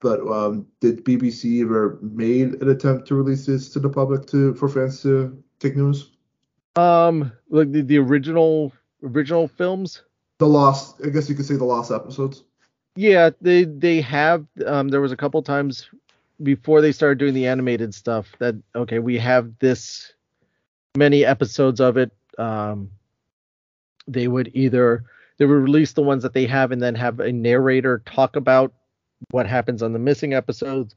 but 0.00 0.20
um, 0.20 0.66
did 0.80 1.04
BBC 1.04 1.62
ever 1.62 1.98
made 2.02 2.54
an 2.62 2.70
attempt 2.70 3.08
to 3.08 3.14
release 3.14 3.46
this 3.46 3.68
to 3.70 3.80
the 3.80 3.88
public 3.88 4.26
to 4.26 4.54
for 4.54 4.68
fans 4.68 5.02
to 5.02 5.42
take 5.58 5.76
news? 5.76 6.10
Um, 6.76 7.32
like 7.50 7.72
the, 7.72 7.82
the 7.82 7.98
original 7.98 8.72
original 9.02 9.48
films. 9.48 10.02
The 10.38 10.46
lost, 10.46 11.00
I 11.04 11.08
guess 11.08 11.28
you 11.28 11.34
could 11.34 11.46
say 11.46 11.56
the 11.56 11.64
lost 11.64 11.90
episodes. 11.90 12.44
Yeah, 12.94 13.30
they 13.40 13.64
they 13.64 14.00
have. 14.02 14.46
Um, 14.66 14.88
there 14.88 15.00
was 15.00 15.12
a 15.12 15.16
couple 15.16 15.42
times 15.42 15.88
before 16.42 16.80
they 16.80 16.92
started 16.92 17.18
doing 17.18 17.34
the 17.34 17.46
animated 17.46 17.94
stuff 17.94 18.28
that 18.38 18.54
okay, 18.74 18.98
we 18.98 19.18
have 19.18 19.58
this 19.58 20.12
many 20.96 21.24
episodes 21.24 21.80
of 21.80 21.96
it. 21.96 22.12
Um, 22.38 22.90
they 24.06 24.28
would 24.28 24.50
either 24.54 25.04
they 25.38 25.46
would 25.46 25.54
release 25.54 25.92
the 25.92 26.02
ones 26.02 26.22
that 26.22 26.32
they 26.32 26.46
have 26.46 26.72
and 26.72 26.82
then 26.82 26.94
have 26.94 27.20
a 27.20 27.32
narrator 27.32 28.02
talk 28.06 28.36
about 28.36 28.72
what 29.30 29.46
happens 29.46 29.82
on 29.82 29.92
the 29.92 29.98
missing 29.98 30.34
episodes. 30.34 30.94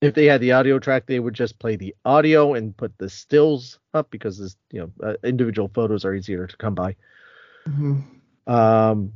If 0.00 0.14
they 0.14 0.26
had 0.26 0.40
the 0.40 0.52
audio 0.52 0.78
track, 0.78 1.06
they 1.06 1.18
would 1.18 1.34
just 1.34 1.58
play 1.58 1.74
the 1.74 1.94
audio 2.04 2.54
and 2.54 2.76
put 2.76 2.96
the 2.98 3.08
stills 3.08 3.80
up 3.94 4.10
because 4.10 4.38
this, 4.38 4.56
you 4.70 4.80
know, 4.80 4.92
uh, 5.02 5.14
individual 5.24 5.68
photos 5.74 6.04
are 6.04 6.14
easier 6.14 6.46
to 6.46 6.56
come 6.56 6.74
by. 6.74 6.94
Um, 8.46 9.12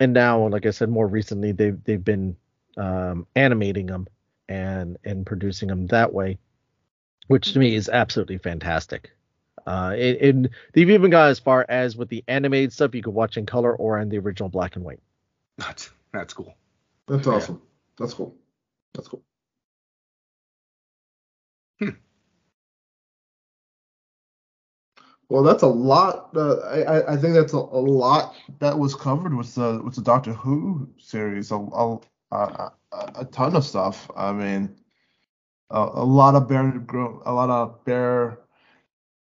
and 0.00 0.12
now, 0.14 0.48
like 0.48 0.64
I 0.66 0.70
said, 0.70 0.88
more 0.88 1.06
recently, 1.06 1.52
they've 1.52 1.82
they've 1.84 2.04
been 2.04 2.36
um, 2.76 3.26
animating 3.36 3.86
them 3.86 4.08
and 4.48 4.96
and 5.04 5.24
producing 5.26 5.68
them 5.68 5.86
that 5.88 6.12
way, 6.12 6.38
which 7.26 7.52
to 7.52 7.58
me 7.58 7.74
is 7.74 7.88
absolutely 7.88 8.38
fantastic. 8.38 9.10
Uh, 9.66 9.94
it, 9.96 10.18
it, 10.20 10.50
they've 10.74 10.90
even 10.90 11.10
got 11.10 11.30
as 11.30 11.38
far 11.38 11.64
as 11.68 11.96
with 11.96 12.08
the 12.10 12.22
animated 12.28 12.72
stuff 12.72 12.94
you 12.94 13.02
could 13.02 13.14
watch 13.14 13.36
in 13.36 13.46
color 13.46 13.74
or 13.76 13.98
in 13.98 14.08
the 14.10 14.18
original 14.18 14.48
black 14.48 14.76
and 14.76 14.84
white. 14.84 15.00
That's 15.58 15.90
that's 16.12 16.34
cool. 16.34 16.54
That's 17.06 17.26
awesome. 17.26 17.62
That's 17.98 18.12
cool. 18.14 18.36
That's 18.92 19.08
cool. 19.08 19.22
Hmm. 21.78 21.90
Well, 25.28 25.42
that's 25.42 25.62
a 25.62 25.66
lot. 25.68 26.30
Uh, 26.36 26.56
I 26.58 26.82
I- 26.82 27.12
I 27.14 27.16
think 27.16 27.34
that's 27.34 27.54
a, 27.54 27.56
a 27.58 27.80
lot 27.80 28.34
that 28.58 28.78
was 28.78 28.94
covered 28.94 29.34
with 29.34 29.54
the 29.54 29.80
with 29.82 29.94
the 29.94 30.02
Doctor 30.02 30.32
Who 30.34 30.88
series. 30.98 31.50
A 31.50 31.56
a, 31.56 31.98
a, 32.32 32.72
a 32.92 33.24
ton 33.32 33.56
of 33.56 33.64
stuff. 33.64 34.10
I 34.16 34.32
mean, 34.32 34.76
a, 35.70 35.88
a 35.94 36.04
lot 36.04 36.34
of 36.34 36.48
bare 36.48 36.70
gro- 36.70 37.22
a 37.26 37.32
lot 37.32 37.50
of 37.50 37.84
bare 37.84 38.38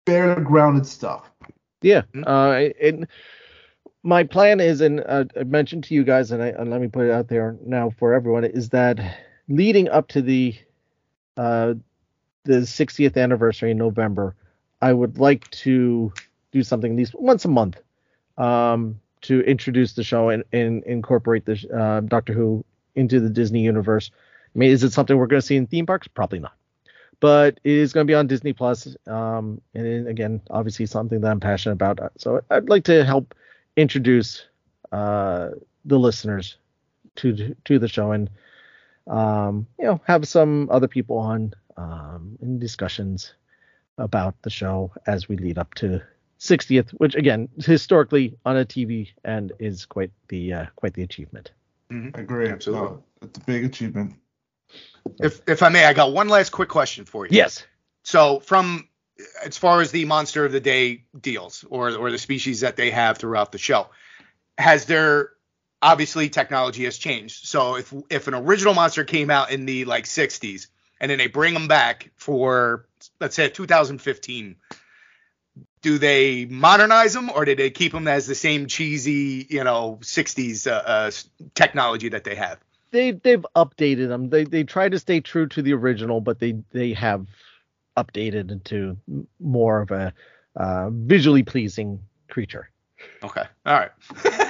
bare 0.05 0.39
grounded 0.39 0.85
stuff. 0.85 1.31
Yeah. 1.81 2.03
Mhm. 2.13 2.23
Uh, 2.25 2.73
and 2.81 3.07
my 4.03 4.23
plan 4.23 4.59
is, 4.59 4.81
and 4.81 5.01
uh, 5.05 5.25
I 5.39 5.43
mentioned 5.43 5.85
to 5.85 5.93
you 5.93 6.03
guys, 6.03 6.31
and, 6.31 6.43
I, 6.43 6.47
and 6.47 6.69
let 6.69 6.81
me 6.81 6.87
put 6.87 7.05
it 7.05 7.11
out 7.11 7.29
there 7.29 7.57
now 7.65 7.89
for 7.89 8.13
everyone, 8.13 8.43
is 8.43 8.69
that 8.69 8.99
leading 9.47 9.89
up 9.89 10.07
to 10.09 10.21
the 10.21 10.55
uh, 11.37 11.73
the 12.43 12.65
60th 12.65 13.17
anniversary 13.17 13.71
in 13.71 13.77
November, 13.77 14.35
I 14.81 14.91
would 14.93 15.17
like 15.17 15.49
to 15.51 16.11
do 16.51 16.61
something 16.63 16.91
at 16.91 16.97
least 16.97 17.15
once 17.15 17.45
a 17.45 17.47
month 17.47 17.79
um, 18.37 18.99
to 19.21 19.39
introduce 19.41 19.93
the 19.93 20.03
show 20.03 20.29
and, 20.29 20.43
and 20.51 20.83
incorporate 20.83 21.45
the 21.45 21.57
uh, 21.75 22.01
Doctor 22.01 22.33
Who 22.33 22.65
into 22.95 23.19
the 23.21 23.29
Disney 23.29 23.61
universe. 23.61 24.11
I 24.55 24.59
mean, 24.59 24.71
is 24.71 24.83
it 24.83 24.93
something 24.93 25.17
we're 25.17 25.27
going 25.27 25.41
to 25.41 25.45
see 25.45 25.55
in 25.55 25.67
theme 25.67 25.85
parks? 25.85 26.07
Probably 26.07 26.39
not 26.39 26.53
but 27.23 27.57
it 27.63 27.71
is 27.71 27.93
going 27.93 28.05
to 28.05 28.11
be 28.11 28.15
on 28.15 28.27
Disney 28.27 28.51
Plus. 28.51 28.97
Um, 29.07 29.61
and 29.73 29.85
then, 29.85 30.07
again, 30.07 30.41
obviously 30.49 30.85
something 30.85 31.21
that 31.21 31.31
I'm 31.31 31.39
passionate 31.39 31.71
about. 31.71 31.99
So 32.17 32.41
I'd 32.49 32.67
like 32.67 32.83
to 32.83 33.05
help 33.05 33.33
introduce 33.77 34.45
uh, 34.91 35.51
the 35.85 35.97
listeners 35.97 36.57
to 37.15 37.55
to 37.63 37.79
the 37.79 37.87
show 37.87 38.11
and 38.11 38.29
um, 39.07 39.67
you 39.79 39.85
know 39.85 40.01
have 40.05 40.27
some 40.27 40.67
other 40.69 40.87
people 40.87 41.17
on 41.17 41.53
um, 41.77 42.37
in 42.41 42.59
discussions 42.59 43.33
about 43.97 44.35
the 44.41 44.49
show 44.49 44.91
as 45.07 45.29
we 45.29 45.37
lead 45.37 45.57
up 45.57 45.73
to 45.75 46.01
60th, 46.39 46.89
which 46.91 47.15
again 47.15 47.47
historically 47.57 48.35
on 48.45 48.57
a 48.57 48.65
TV 48.65 49.09
and 49.23 49.53
is 49.59 49.85
quite 49.85 50.11
the 50.27 50.53
uh, 50.53 50.65
quite 50.75 50.93
the 50.93 51.03
achievement. 51.03 51.51
I 51.89 52.11
agree. 52.15 52.49
Absolutely. 52.49 52.87
No, 52.87 53.03
it's 53.21 53.37
a 53.37 53.41
big 53.41 53.63
achievement. 53.63 54.15
If 55.19 55.41
if 55.47 55.63
I 55.63 55.69
may, 55.69 55.85
I 55.85 55.93
got 55.93 56.13
one 56.13 56.29
last 56.29 56.51
quick 56.51 56.69
question 56.69 57.05
for 57.05 57.25
you. 57.25 57.35
Yes. 57.35 57.65
So 58.03 58.39
from 58.39 58.87
as 59.45 59.57
far 59.57 59.81
as 59.81 59.91
the 59.91 60.05
monster 60.05 60.45
of 60.45 60.51
the 60.51 60.59
day 60.59 61.03
deals 61.19 61.63
or 61.69 61.95
or 61.95 62.11
the 62.11 62.17
species 62.17 62.61
that 62.61 62.75
they 62.75 62.91
have 62.91 63.17
throughout 63.17 63.51
the 63.51 63.57
show, 63.57 63.87
has 64.57 64.85
there 64.85 65.31
obviously 65.81 66.29
technology 66.29 66.85
has 66.85 66.97
changed. 66.97 67.45
So 67.45 67.75
if 67.75 67.93
if 68.09 68.27
an 68.27 68.33
original 68.33 68.73
monster 68.73 69.03
came 69.03 69.29
out 69.29 69.51
in 69.51 69.65
the 69.65 69.85
like 69.85 70.05
60s 70.05 70.67
and 70.99 71.11
then 71.11 71.17
they 71.17 71.27
bring 71.27 71.53
them 71.53 71.67
back 71.67 72.11
for 72.15 72.87
let's 73.19 73.35
say 73.35 73.49
2015 73.49 74.55
do 75.81 75.97
they 75.97 76.45
modernize 76.45 77.13
them 77.13 77.29
or 77.29 77.43
did 77.43 77.59
they 77.59 77.69
keep 77.69 77.91
them 77.91 78.07
as 78.07 78.25
the 78.25 78.35
same 78.35 78.67
cheesy 78.67 79.45
you 79.49 79.63
know 79.63 79.99
60s 80.01 80.65
uh, 80.65 80.71
uh, 80.73 81.11
technology 81.53 82.09
that 82.09 82.23
they 82.23 82.35
have 82.35 82.57
they 82.93 83.11
they've 83.11 83.45
updated 83.55 84.07
them. 84.07 84.29
They 84.29 84.45
they 84.45 84.63
try 84.63 84.87
to 84.87 84.99
stay 84.99 85.19
true 85.19 85.47
to 85.47 85.61
the 85.61 85.73
original, 85.73 86.21
but 86.21 86.39
they 86.39 86.53
they 86.71 86.93
have 86.93 87.27
updated 87.97 88.51
into 88.51 88.97
more 89.39 89.81
of 89.81 89.91
a 89.91 90.13
uh, 90.55 90.89
visually 90.91 91.43
pleasing 91.43 91.99
creature. 92.29 92.69
okay 93.23 93.43
all 93.65 93.73
right 93.73 93.91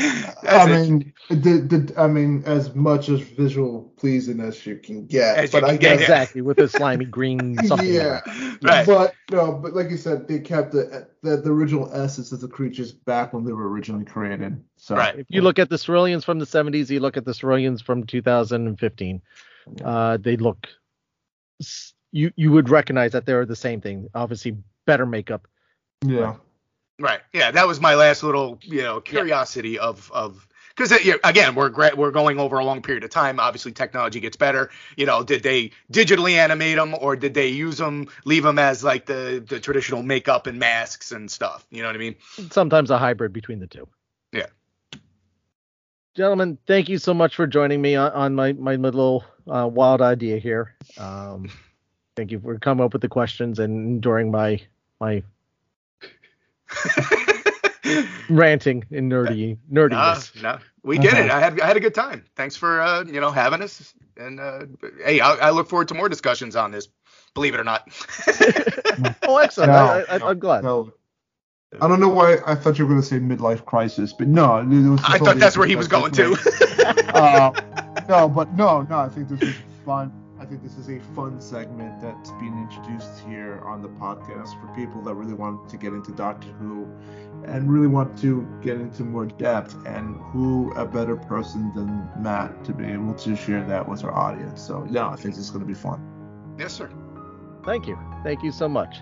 I 0.48 0.66
mean, 0.66 1.12
the, 1.28 1.34
the, 1.34 1.94
I 1.96 2.06
mean, 2.06 2.42
as 2.46 2.74
much 2.74 3.08
as 3.08 3.20
visual 3.20 3.92
pleasing 3.96 4.40
as 4.40 4.64
you 4.64 4.76
can 4.76 5.06
get. 5.06 5.36
As 5.36 5.52
you 5.52 5.60
but 5.60 5.64
I 5.68 5.72
can 5.72 5.78
get, 5.78 5.98
guess, 5.98 6.00
Exactly, 6.02 6.40
with 6.40 6.58
a 6.58 6.68
slimy 6.76 7.04
green 7.04 7.56
something. 7.66 7.86
yeah. 7.86 8.20
it. 8.26 8.64
right 8.64 8.86
But 8.86 9.14
no, 9.30 9.52
but 9.52 9.74
like 9.74 9.90
you 9.90 9.96
said, 9.96 10.26
they 10.26 10.38
kept 10.38 10.72
the, 10.72 11.08
the 11.22 11.36
the 11.36 11.50
original 11.50 11.90
essence 11.92 12.32
of 12.32 12.40
the 12.40 12.48
creatures 12.48 12.92
back 12.92 13.32
when 13.32 13.44
they 13.44 13.52
were 13.52 13.68
originally 13.68 14.04
created. 14.04 14.62
So 14.76 14.96
Right. 14.96 15.18
If 15.18 15.26
you 15.28 15.42
look 15.42 15.58
at 15.58 15.68
the 15.68 15.76
Silurians 15.76 16.24
from 16.24 16.38
the 16.38 16.46
70s, 16.46 16.88
you 16.88 17.00
look 17.00 17.16
at 17.16 17.24
the 17.24 17.32
Silurians 17.32 17.82
from 17.82 18.04
2015, 18.04 19.22
uh, 19.84 20.16
they 20.16 20.36
look. 20.36 20.66
You 22.12 22.32
you 22.36 22.50
would 22.52 22.68
recognize 22.70 23.12
that 23.12 23.26
they're 23.26 23.44
the 23.46 23.54
same 23.56 23.80
thing. 23.80 24.08
Obviously, 24.14 24.56
better 24.86 25.06
makeup. 25.06 25.46
yeah. 26.04 26.20
Right. 26.20 26.36
Yeah, 27.32 27.50
that 27.50 27.66
was 27.66 27.80
my 27.80 27.94
last 27.94 28.22
little, 28.22 28.58
you 28.62 28.82
know, 28.82 29.00
curiosity 29.00 29.78
of 29.78 30.10
of 30.12 30.46
because 30.80 30.92
again, 31.24 31.54
we're 31.54 31.70
we're 31.94 32.10
going 32.10 32.38
over 32.38 32.58
a 32.58 32.64
long 32.64 32.80
period 32.80 33.04
of 33.04 33.10
time. 33.10 33.38
Obviously, 33.38 33.72
technology 33.72 34.20
gets 34.20 34.36
better. 34.36 34.70
You 34.96 35.06
know, 35.06 35.22
did 35.22 35.42
they 35.42 35.72
digitally 35.92 36.32
animate 36.32 36.76
them 36.76 36.94
or 36.98 37.16
did 37.16 37.34
they 37.34 37.48
use 37.48 37.76
them, 37.78 38.08
leave 38.24 38.44
them 38.44 38.58
as 38.58 38.82
like 38.82 39.06
the 39.06 39.44
the 39.46 39.60
traditional 39.60 40.02
makeup 40.02 40.46
and 40.46 40.58
masks 40.58 41.12
and 41.12 41.30
stuff? 41.30 41.66
You 41.70 41.82
know 41.82 41.88
what 41.88 41.96
I 41.96 41.98
mean? 41.98 42.16
Sometimes 42.50 42.90
a 42.90 42.98
hybrid 42.98 43.32
between 43.32 43.58
the 43.58 43.66
two. 43.66 43.88
Yeah. 44.32 44.46
Gentlemen, 46.16 46.58
thank 46.66 46.88
you 46.88 46.98
so 46.98 47.14
much 47.14 47.36
for 47.36 47.46
joining 47.46 47.82
me 47.82 47.96
on, 47.96 48.12
on 48.12 48.34
my 48.34 48.52
my 48.54 48.76
little 48.76 49.24
uh, 49.48 49.68
wild 49.70 50.00
idea 50.00 50.38
here. 50.38 50.76
Um, 50.98 51.50
thank 52.16 52.30
you 52.30 52.40
for 52.40 52.58
coming 52.58 52.84
up 52.84 52.92
with 52.92 53.02
the 53.02 53.08
questions 53.08 53.58
and 53.58 54.00
during 54.00 54.30
my 54.30 54.60
my 55.00 55.22
ranting 58.30 58.84
and 58.90 59.10
nerdy 59.10 59.58
no, 59.68 59.88
nerdiness. 59.88 60.42
no, 60.42 60.58
we 60.82 60.98
did 60.98 61.14
it. 61.14 61.30
Uh-huh. 61.30 61.36
I 61.36 61.40
had 61.40 61.60
I 61.60 61.66
had 61.66 61.76
a 61.76 61.80
good 61.80 61.94
time. 61.94 62.24
Thanks 62.36 62.56
for 62.56 62.80
uh, 62.80 63.04
you 63.04 63.20
know 63.20 63.30
having 63.30 63.62
us. 63.62 63.94
And 64.16 64.40
uh, 64.40 64.66
hey, 65.04 65.20
I, 65.20 65.34
I 65.34 65.50
look 65.50 65.68
forward 65.68 65.88
to 65.88 65.94
more 65.94 66.08
discussions 66.08 66.56
on 66.56 66.70
this. 66.70 66.88
Believe 67.34 67.54
it 67.54 67.60
or 67.60 67.64
not. 67.64 67.88
Oh, 69.22 69.38
excellent! 69.38 69.72
No, 69.72 69.78
I, 69.78 70.14
I, 70.14 70.18
no, 70.18 70.26
I'm 70.28 70.38
glad. 70.38 70.64
no. 70.64 70.92
I 71.80 71.86
don't 71.86 72.00
know 72.00 72.08
why 72.08 72.38
I 72.44 72.56
thought 72.56 72.78
you 72.78 72.84
were 72.84 72.90
going 72.90 73.00
to 73.00 73.06
say 73.06 73.18
midlife 73.18 73.64
crisis, 73.64 74.12
but 74.12 74.26
no, 74.26 74.56
was 74.64 75.00
I 75.04 75.18
thought 75.18 75.36
that's 75.36 75.56
where 75.56 75.68
he 75.68 75.76
was 75.76 75.86
going 75.86 76.10
to. 76.12 76.36
uh, 77.14 77.52
no, 78.08 78.28
but 78.28 78.52
no, 78.54 78.82
no. 78.82 78.98
I 78.98 79.08
think 79.08 79.28
this 79.28 79.40
is 79.40 79.54
fun. 79.86 80.12
I 80.40 80.46
think 80.46 80.62
this 80.62 80.76
is 80.76 80.88
a 80.88 80.98
fun 81.14 81.40
segment 81.40 82.00
that's 82.00 82.32
being 82.32 82.58
introduced 82.58 83.20
here 83.20 83.60
on 83.64 83.82
the 83.82 83.88
podcast 83.88 84.60
for 84.60 84.74
people 84.74 85.00
that 85.02 85.14
really 85.14 85.34
want 85.34 85.68
to 85.68 85.76
get 85.76 85.92
into 85.92 86.12
Doctor 86.12 86.48
Who 86.58 86.88
and 87.46 87.70
really 87.70 87.86
want 87.86 88.18
to 88.18 88.46
get 88.62 88.76
into 88.76 89.04
more 89.04 89.26
depth. 89.26 89.76
And 89.86 90.16
who 90.32 90.72
a 90.72 90.84
better 90.84 91.16
person 91.16 91.72
than 91.74 92.08
Matt 92.18 92.64
to 92.64 92.72
be 92.72 92.86
able 92.86 93.14
to 93.14 93.36
share 93.36 93.64
that 93.64 93.88
with 93.88 94.04
our 94.04 94.14
audience? 94.14 94.60
So 94.62 94.86
yeah, 94.90 95.08
I 95.08 95.16
think 95.16 95.36
it's 95.36 95.50
going 95.50 95.60
to 95.60 95.66
be 95.66 95.74
fun. 95.74 96.00
Yes, 96.58 96.72
sir. 96.72 96.90
Thank 97.64 97.86
you. 97.86 97.98
Thank 98.22 98.42
you 98.42 98.52
so 98.52 98.68
much. 98.68 98.96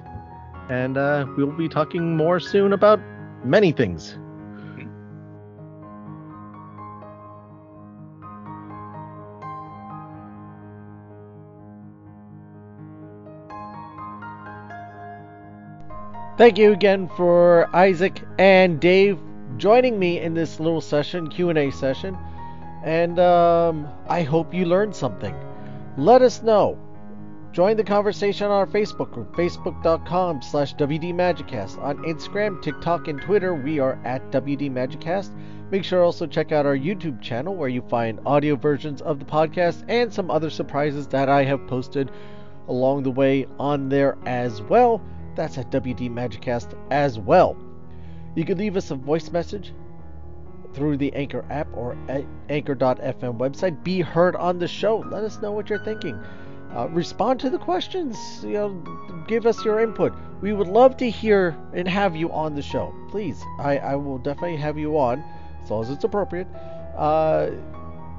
And 0.69 0.99
uh, 0.99 1.27
we'll 1.37 1.53
be 1.53 1.69
talking 1.69 2.17
more 2.17 2.41
soon 2.41 2.73
about 2.73 3.01
many 3.45 3.73
things. 3.73 4.19
Thank 16.39 16.57
you 16.57 16.73
again 16.73 17.11
for 17.17 17.69
Isaac 17.75 18.23
and 18.39 18.79
Dave 18.79 19.19
joining 19.57 19.99
me 19.99 20.21
in 20.21 20.35
this 20.35 20.61
little 20.61 20.81
session, 20.81 21.29
Q&A 21.29 21.73
session. 21.73 22.17
And 22.85 23.19
um, 23.19 23.89
I 24.09 24.23
hope 24.23 24.55
you 24.55 24.65
learned 24.65 24.95
something. 24.95 25.35
Let 25.97 26.23
us 26.23 26.41
know. 26.45 26.79
Join 27.51 27.77
the 27.77 27.83
conversation 27.83 28.47
on 28.47 28.53
our 28.53 28.69
Facebook 28.69 29.11
group, 29.11 29.35
facebook.com 29.35 30.41
slash 30.43 30.77
WDMagicast. 30.77 31.83
On 31.83 31.99
Instagram, 32.05 32.63
TikTok, 32.63 33.09
and 33.09 33.21
Twitter, 33.21 33.53
we 33.53 33.81
are 33.81 33.99
at 34.05 34.31
WDMagicast. 34.31 35.33
Make 35.73 35.83
sure 35.83 36.05
also 36.05 36.25
check 36.25 36.53
out 36.53 36.67
our 36.67 36.79
YouTube 36.79 37.21
channel 37.21 37.57
where 37.57 37.69
you 37.69 37.83
find 37.83 38.21
audio 38.25 38.55
versions 38.55 39.03
of 39.03 39.19
the 39.19 39.25
podcast 39.25 39.83
and 39.89 40.15
some 40.15 40.31
other 40.31 40.51
surprises 40.51 41.09
that 41.09 41.29
I 41.29 41.43
have 41.43 41.67
posted 41.67 42.13
along 42.69 43.03
the 43.03 43.11
way 43.11 43.49
on 43.59 43.89
there 43.89 44.17
as 44.25 44.63
well. 44.63 45.03
That's 45.39 45.57
at 45.57 45.71
WD 45.71 46.11
Magicast 46.11 46.75
as 46.91 47.17
well. 47.17 47.57
You 48.35 48.45
can 48.45 48.59
leave 48.59 48.77
us 48.77 48.91
a 48.91 48.97
voice 48.97 49.31
message 49.31 49.73
through 50.75 50.97
the 50.97 51.13
Anchor 51.15 51.45
app 51.49 51.69
or 51.77 51.97
Anchor.fm 52.49 53.39
website. 53.39 53.85
Be 53.85 54.01
heard 54.01 54.35
on 54.35 54.59
the 54.59 54.67
show. 54.67 54.97
Let 54.97 55.23
us 55.23 55.41
know 55.41 55.53
what 55.53 55.71
you're 55.71 55.85
thinking. 55.85 56.21
Uh, 56.75 56.89
respond 56.91 57.39
to 57.39 57.51
the 57.51 57.59
questions. 57.59 58.17
You 58.43 58.55
know, 58.55 59.25
give 59.29 59.47
us 59.47 59.65
your 59.65 59.79
input. 59.79 60.13
We 60.41 60.53
would 60.53 60.67
love 60.67 60.97
to 60.97 61.09
hear 61.09 61.57
and 61.73 61.87
have 61.87 62.17
you 62.17 62.33
on 62.33 62.57
the 62.57 62.63
show. 62.63 62.93
Please, 63.09 63.41
I, 63.61 63.79
I 63.79 63.95
will 63.95 64.19
definitely 64.19 64.57
have 64.57 64.77
you 64.77 64.99
on 64.99 65.23
as 65.63 65.71
long 65.71 65.85
as 65.85 65.91
it's 65.91 66.03
appropriate. 66.03 66.49
Uh, 66.97 67.51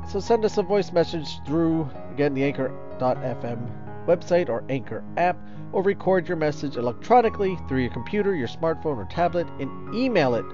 so 0.09 0.21
send 0.21 0.45
us 0.45 0.57
a 0.57 0.63
voice 0.63 0.93
message 0.93 1.27
through 1.45 1.89
again 2.13 2.33
the 2.33 2.45
Anchor.fm 2.45 3.69
website 4.07 4.47
or 4.47 4.63
Anchor 4.69 5.03
app, 5.17 5.37
or 5.71 5.83
record 5.83 6.27
your 6.27 6.37
message 6.37 6.77
electronically 6.77 7.57
through 7.67 7.81
your 7.81 7.91
computer, 7.91 8.35
your 8.35 8.47
smartphone, 8.47 8.97
or 8.97 9.07
tablet 9.09 9.47
and 9.59 9.93
email 9.93 10.35
it 10.35 10.45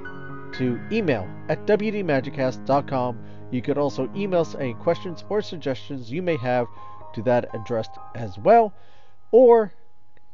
to 0.53 0.79
email 0.91 1.27
at 1.49 1.65
wdmagicast.com. 1.65 3.19
You 3.51 3.61
could 3.61 3.77
also 3.77 4.09
email 4.15 4.41
us 4.41 4.55
any 4.55 4.73
questions 4.73 5.23
or 5.29 5.41
suggestions 5.41 6.11
you 6.11 6.21
may 6.21 6.37
have 6.37 6.67
to 7.13 7.21
that 7.23 7.53
address 7.53 7.87
as 8.15 8.37
well, 8.37 8.73
or 9.31 9.71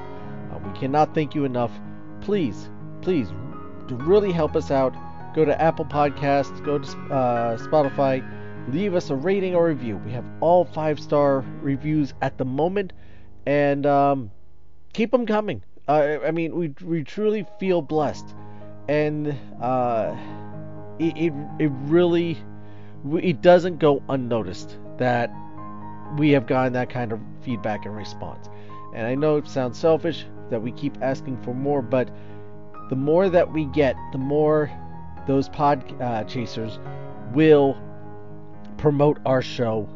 Uh, 0.50 0.58
we 0.58 0.78
cannot 0.78 1.14
thank 1.14 1.34
you 1.34 1.44
enough. 1.44 1.72
Please, 2.20 2.70
please, 3.02 3.28
to 3.88 3.96
really 3.96 4.32
help 4.32 4.56
us 4.56 4.70
out, 4.70 4.94
go 5.34 5.44
to 5.44 5.60
Apple 5.60 5.84
Podcasts, 5.84 6.64
go 6.64 6.78
to 6.78 6.90
uh, 7.12 7.58
Spotify, 7.58 8.24
leave 8.72 8.94
us 8.94 9.10
a 9.10 9.14
rating 9.14 9.54
or 9.54 9.66
review. 9.66 10.00
We 10.04 10.12
have 10.12 10.24
all 10.40 10.64
five 10.64 10.98
star 10.98 11.44
reviews 11.60 12.14
at 12.22 12.38
the 12.38 12.44
moment, 12.44 12.92
and 13.48 13.86
um, 13.86 14.30
keep 14.92 15.10
them 15.10 15.24
coming. 15.24 15.62
Uh, 15.88 16.18
I 16.22 16.32
mean, 16.32 16.54
we 16.54 16.74
we 16.84 17.02
truly 17.02 17.46
feel 17.58 17.80
blessed, 17.80 18.34
and 18.90 19.34
uh, 19.62 20.14
it, 20.98 21.16
it 21.16 21.32
it 21.58 21.72
really 21.86 22.36
it 23.14 23.40
doesn't 23.40 23.78
go 23.78 24.02
unnoticed 24.10 24.76
that 24.98 25.30
we 26.18 26.30
have 26.32 26.46
gotten 26.46 26.74
that 26.74 26.90
kind 26.90 27.10
of 27.10 27.20
feedback 27.40 27.86
and 27.86 27.96
response. 27.96 28.50
And 28.94 29.06
I 29.06 29.14
know 29.14 29.38
it 29.38 29.48
sounds 29.48 29.78
selfish 29.78 30.26
that 30.50 30.60
we 30.60 30.70
keep 30.72 30.98
asking 31.00 31.40
for 31.42 31.54
more, 31.54 31.80
but 31.80 32.10
the 32.90 32.96
more 32.96 33.30
that 33.30 33.50
we 33.50 33.64
get, 33.66 33.96
the 34.12 34.18
more 34.18 34.70
those 35.26 35.48
pod 35.48 35.82
uh, 36.02 36.24
chasers 36.24 36.78
will 37.32 37.78
promote 38.76 39.18
our 39.24 39.40
show 39.40 39.88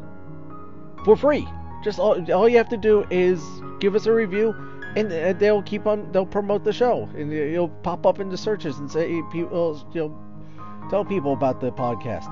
for 1.05 1.15
free. 1.15 1.47
Just 1.83 1.99
all, 1.99 2.31
all 2.31 2.47
you 2.47 2.57
have 2.57 2.69
to 2.69 2.77
do 2.77 3.05
is 3.09 3.43
give 3.79 3.95
us 3.95 4.05
a 4.05 4.13
review 4.13 4.55
and 4.95 5.39
they'll 5.39 5.63
keep 5.63 5.87
on 5.87 6.11
they'll 6.11 6.25
promote 6.25 6.63
the 6.63 6.73
show 6.73 7.09
and 7.17 7.31
you'll 7.31 7.69
pop 7.69 8.05
up 8.05 8.19
in 8.19 8.29
the 8.29 8.37
searches 8.37 8.77
and 8.77 8.89
say 8.89 9.21
people 9.31 9.85
you 9.93 10.01
know 10.01 10.87
tell 10.89 11.03
people 11.03 11.33
about 11.33 11.59
the 11.59 11.71
podcast. 11.71 12.31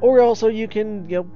Or 0.00 0.20
also 0.20 0.48
you 0.48 0.66
can 0.66 1.08
you 1.08 1.16
know 1.18 1.30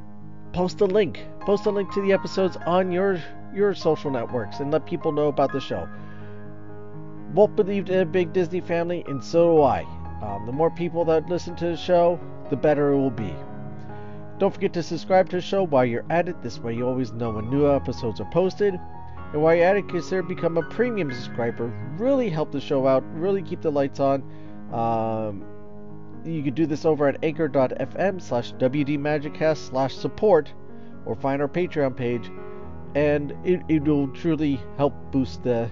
post 0.53 0.81
a 0.81 0.87
link 0.87 1.21
post 1.41 1.67
a 1.67 1.71
link 1.71 1.93
to 1.93 2.03
the 2.03 2.13
episodes 2.13 2.57
on 2.67 2.91
your 2.91 3.23
your 3.55 3.75
social 3.75 4.11
networks 4.11 4.61
and 4.61 4.71
let 4.71 4.87
people 4.87 5.13
know 5.13 5.29
about 5.29 5.53
the 5.53 5.61
show. 5.61 5.89
Walt 7.35 7.55
believed 7.57 7.91
in 7.91 8.01
a 8.01 8.07
big 8.07 8.33
Disney 8.33 8.61
family 8.61 9.05
and 9.07 9.23
so 9.23 9.57
do 9.57 9.63
I. 9.63 9.83
Um, 10.23 10.47
the 10.47 10.53
more 10.53 10.71
people 10.71 11.05
that 11.05 11.29
listen 11.29 11.55
to 11.57 11.67
the 11.67 11.77
show 11.77 12.19
the 12.51 12.57
better 12.57 12.93
it 12.93 12.97
will 12.97 13.11
be 13.11 13.35
don't 14.39 14.55
forget 14.55 14.73
to 14.73 14.83
subscribe 14.83 15.29
to 15.31 15.37
the 15.37 15.43
show 15.43 15.65
while 15.65 15.85
you're 15.85 16.05
at 16.11 16.29
it 16.29 16.41
this 16.43 16.59
way 16.59 16.75
you 16.75 16.87
always 16.87 17.13
know 17.13 17.31
when 17.31 17.51
new 17.51 17.69
episodes 17.71 18.21
are 18.21 18.31
posted 18.31 18.79
and 19.33 19.43
while 19.43 19.55
you're 19.55 19.67
at 19.67 19.77
it, 19.77 19.89
consider 19.89 20.23
become 20.23 20.57
a 20.57 20.63
premium 20.63 21.13
subscriber. 21.13 21.67
Really 21.99 22.31
help 22.31 22.51
the 22.51 22.61
show 22.61 22.87
out. 22.87 23.05
Really 23.13 23.43
keep 23.43 23.61
the 23.61 23.71
lights 23.71 24.01
on. 24.01 24.23
Um, 24.73 25.45
you 26.25 26.43
can 26.43 26.55
do 26.55 26.67
this 26.67 26.85
over 26.85 27.09
at 27.09 27.23
anchor.fm 27.23 28.23
slash 28.23 28.53
wdmagicast 28.55 29.69
slash 29.69 29.95
support 29.95 30.53
or 31.05 31.15
find 31.15 31.43
our 31.43 31.49
Patreon 31.49 31.95
page. 31.97 32.31
And 32.95 33.35
it, 33.45 33.61
it 33.69 33.85
will 33.85 34.09
truly 34.09 34.61
help 34.77 34.95
boost 35.13 35.43
the 35.43 35.71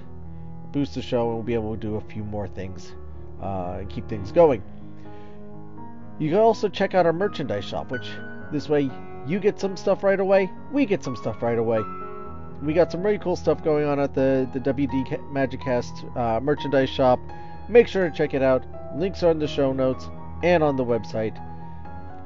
boost 0.73 0.95
the 0.95 1.03
show 1.03 1.27
and 1.27 1.35
we'll 1.35 1.43
be 1.43 1.55
able 1.55 1.75
to 1.75 1.81
do 1.81 1.95
a 1.95 2.01
few 2.03 2.23
more 2.23 2.47
things 2.47 2.95
uh, 3.41 3.79
and 3.79 3.89
keep 3.89 4.07
things 4.07 4.33
going. 4.33 4.63
You 6.19 6.29
can 6.29 6.39
also 6.39 6.69
check 6.69 6.95
out 6.95 7.07
our 7.07 7.13
merchandise 7.13 7.65
shop, 7.65 7.91
which 7.91 8.11
this 8.53 8.69
way 8.69 8.91
you 9.27 9.41
get 9.41 9.59
some 9.59 9.77
stuff 9.77 10.05
right 10.05 10.21
away, 10.21 10.51
we 10.73 10.87
get 10.87 11.03
some 11.03 11.17
stuff 11.17 11.43
right 11.43 11.59
away 11.59 11.83
we 12.63 12.73
got 12.73 12.91
some 12.91 13.03
really 13.03 13.19
cool 13.19 13.37
stuff 13.37 13.63
going 13.63 13.87
on 13.87 14.01
at 14.01 14.15
the, 14.15 14.49
the 14.53 14.61
WD 14.61 15.31
Magicast 15.31 16.17
uh, 16.17 16.41
merchandise 16.41 16.89
shop. 16.89 17.21
Make 17.69 17.87
sure 17.89 18.09
to 18.09 18.17
check 18.17 18.35
it 18.35 18.43
out. 18.43 18.65
Links 18.97 19.23
are 19.23 19.31
in 19.31 19.39
the 19.39 19.49
show 19.49 19.73
notes 19.73 20.09
and 20.43 20.63
on 20.63 20.77
the 20.77 20.85
website. 20.85 21.41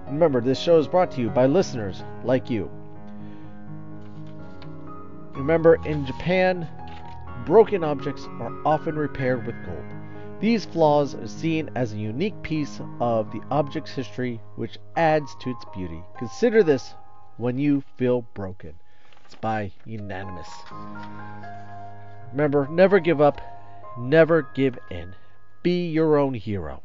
Remember, 0.06 0.40
this 0.40 0.58
show 0.58 0.78
is 0.78 0.86
brought 0.86 1.10
to 1.12 1.20
you 1.20 1.30
by 1.30 1.46
listeners 1.46 2.02
like 2.24 2.50
you. 2.50 2.70
Remember, 5.32 5.78
in 5.86 6.04
Japan, 6.06 6.68
broken 7.46 7.82
objects 7.82 8.26
are 8.40 8.52
often 8.64 8.96
repaired 8.96 9.46
with 9.46 9.54
gold. 9.64 9.89
These 10.40 10.64
flaws 10.64 11.14
are 11.14 11.26
seen 11.26 11.68
as 11.74 11.92
a 11.92 11.98
unique 11.98 12.40
piece 12.42 12.80
of 12.98 13.30
the 13.30 13.42
object's 13.50 13.92
history, 13.92 14.40
which 14.56 14.78
adds 14.96 15.36
to 15.40 15.50
its 15.50 15.66
beauty. 15.74 16.02
Consider 16.16 16.62
this 16.62 16.94
when 17.36 17.58
you 17.58 17.82
feel 17.98 18.22
broken 18.32 18.72
It's 19.26 19.34
by 19.34 19.70
unanimous. 19.84 20.48
Remember, 22.32 22.66
never 22.70 23.00
give 23.00 23.20
up, 23.20 23.42
never 23.98 24.48
give 24.54 24.78
in. 24.90 25.14
Be 25.62 25.88
your 25.88 26.16
own 26.16 26.32
hero. 26.32 26.82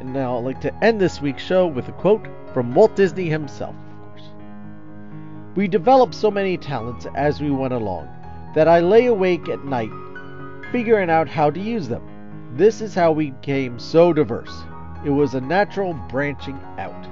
And 0.00 0.14
now 0.14 0.38
I'd 0.38 0.44
like 0.44 0.62
to 0.62 0.74
end 0.82 0.98
this 0.98 1.20
week's 1.20 1.42
show 1.42 1.66
with 1.66 1.88
a 1.88 1.92
quote 1.92 2.26
from 2.54 2.74
Walt 2.74 2.96
Disney 2.96 3.28
himself, 3.28 3.74
of 3.74 4.08
course. 4.08 4.28
We 5.56 5.68
developed 5.68 6.14
so 6.14 6.30
many 6.30 6.56
talents 6.56 7.06
as 7.14 7.38
we 7.38 7.50
went 7.50 7.74
along 7.74 8.08
that 8.54 8.66
I 8.66 8.80
lay 8.80 9.06
awake 9.06 9.50
at 9.50 9.64
night 9.64 9.90
figuring 10.72 11.10
out 11.10 11.28
how 11.28 11.50
to 11.50 11.60
use 11.60 11.88
them. 11.88 12.02
This 12.56 12.80
is 12.80 12.94
how 12.94 13.12
we 13.12 13.30
became 13.30 13.78
so 13.78 14.12
diverse. 14.12 14.62
It 15.04 15.10
was 15.10 15.34
a 15.34 15.40
natural 15.40 15.94
branching 15.94 16.58
out. 16.78 17.06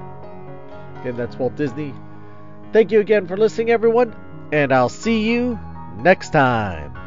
Again, 1.00 1.16
that's 1.16 1.36
Walt 1.36 1.56
Disney 1.56 1.94
Thank 2.72 2.92
you 2.92 3.00
again 3.00 3.26
for 3.26 3.36
listening, 3.36 3.70
everyone, 3.70 4.14
and 4.52 4.72
I'll 4.72 4.88
see 4.88 5.28
you 5.28 5.58
next 5.96 6.30
time. 6.30 6.99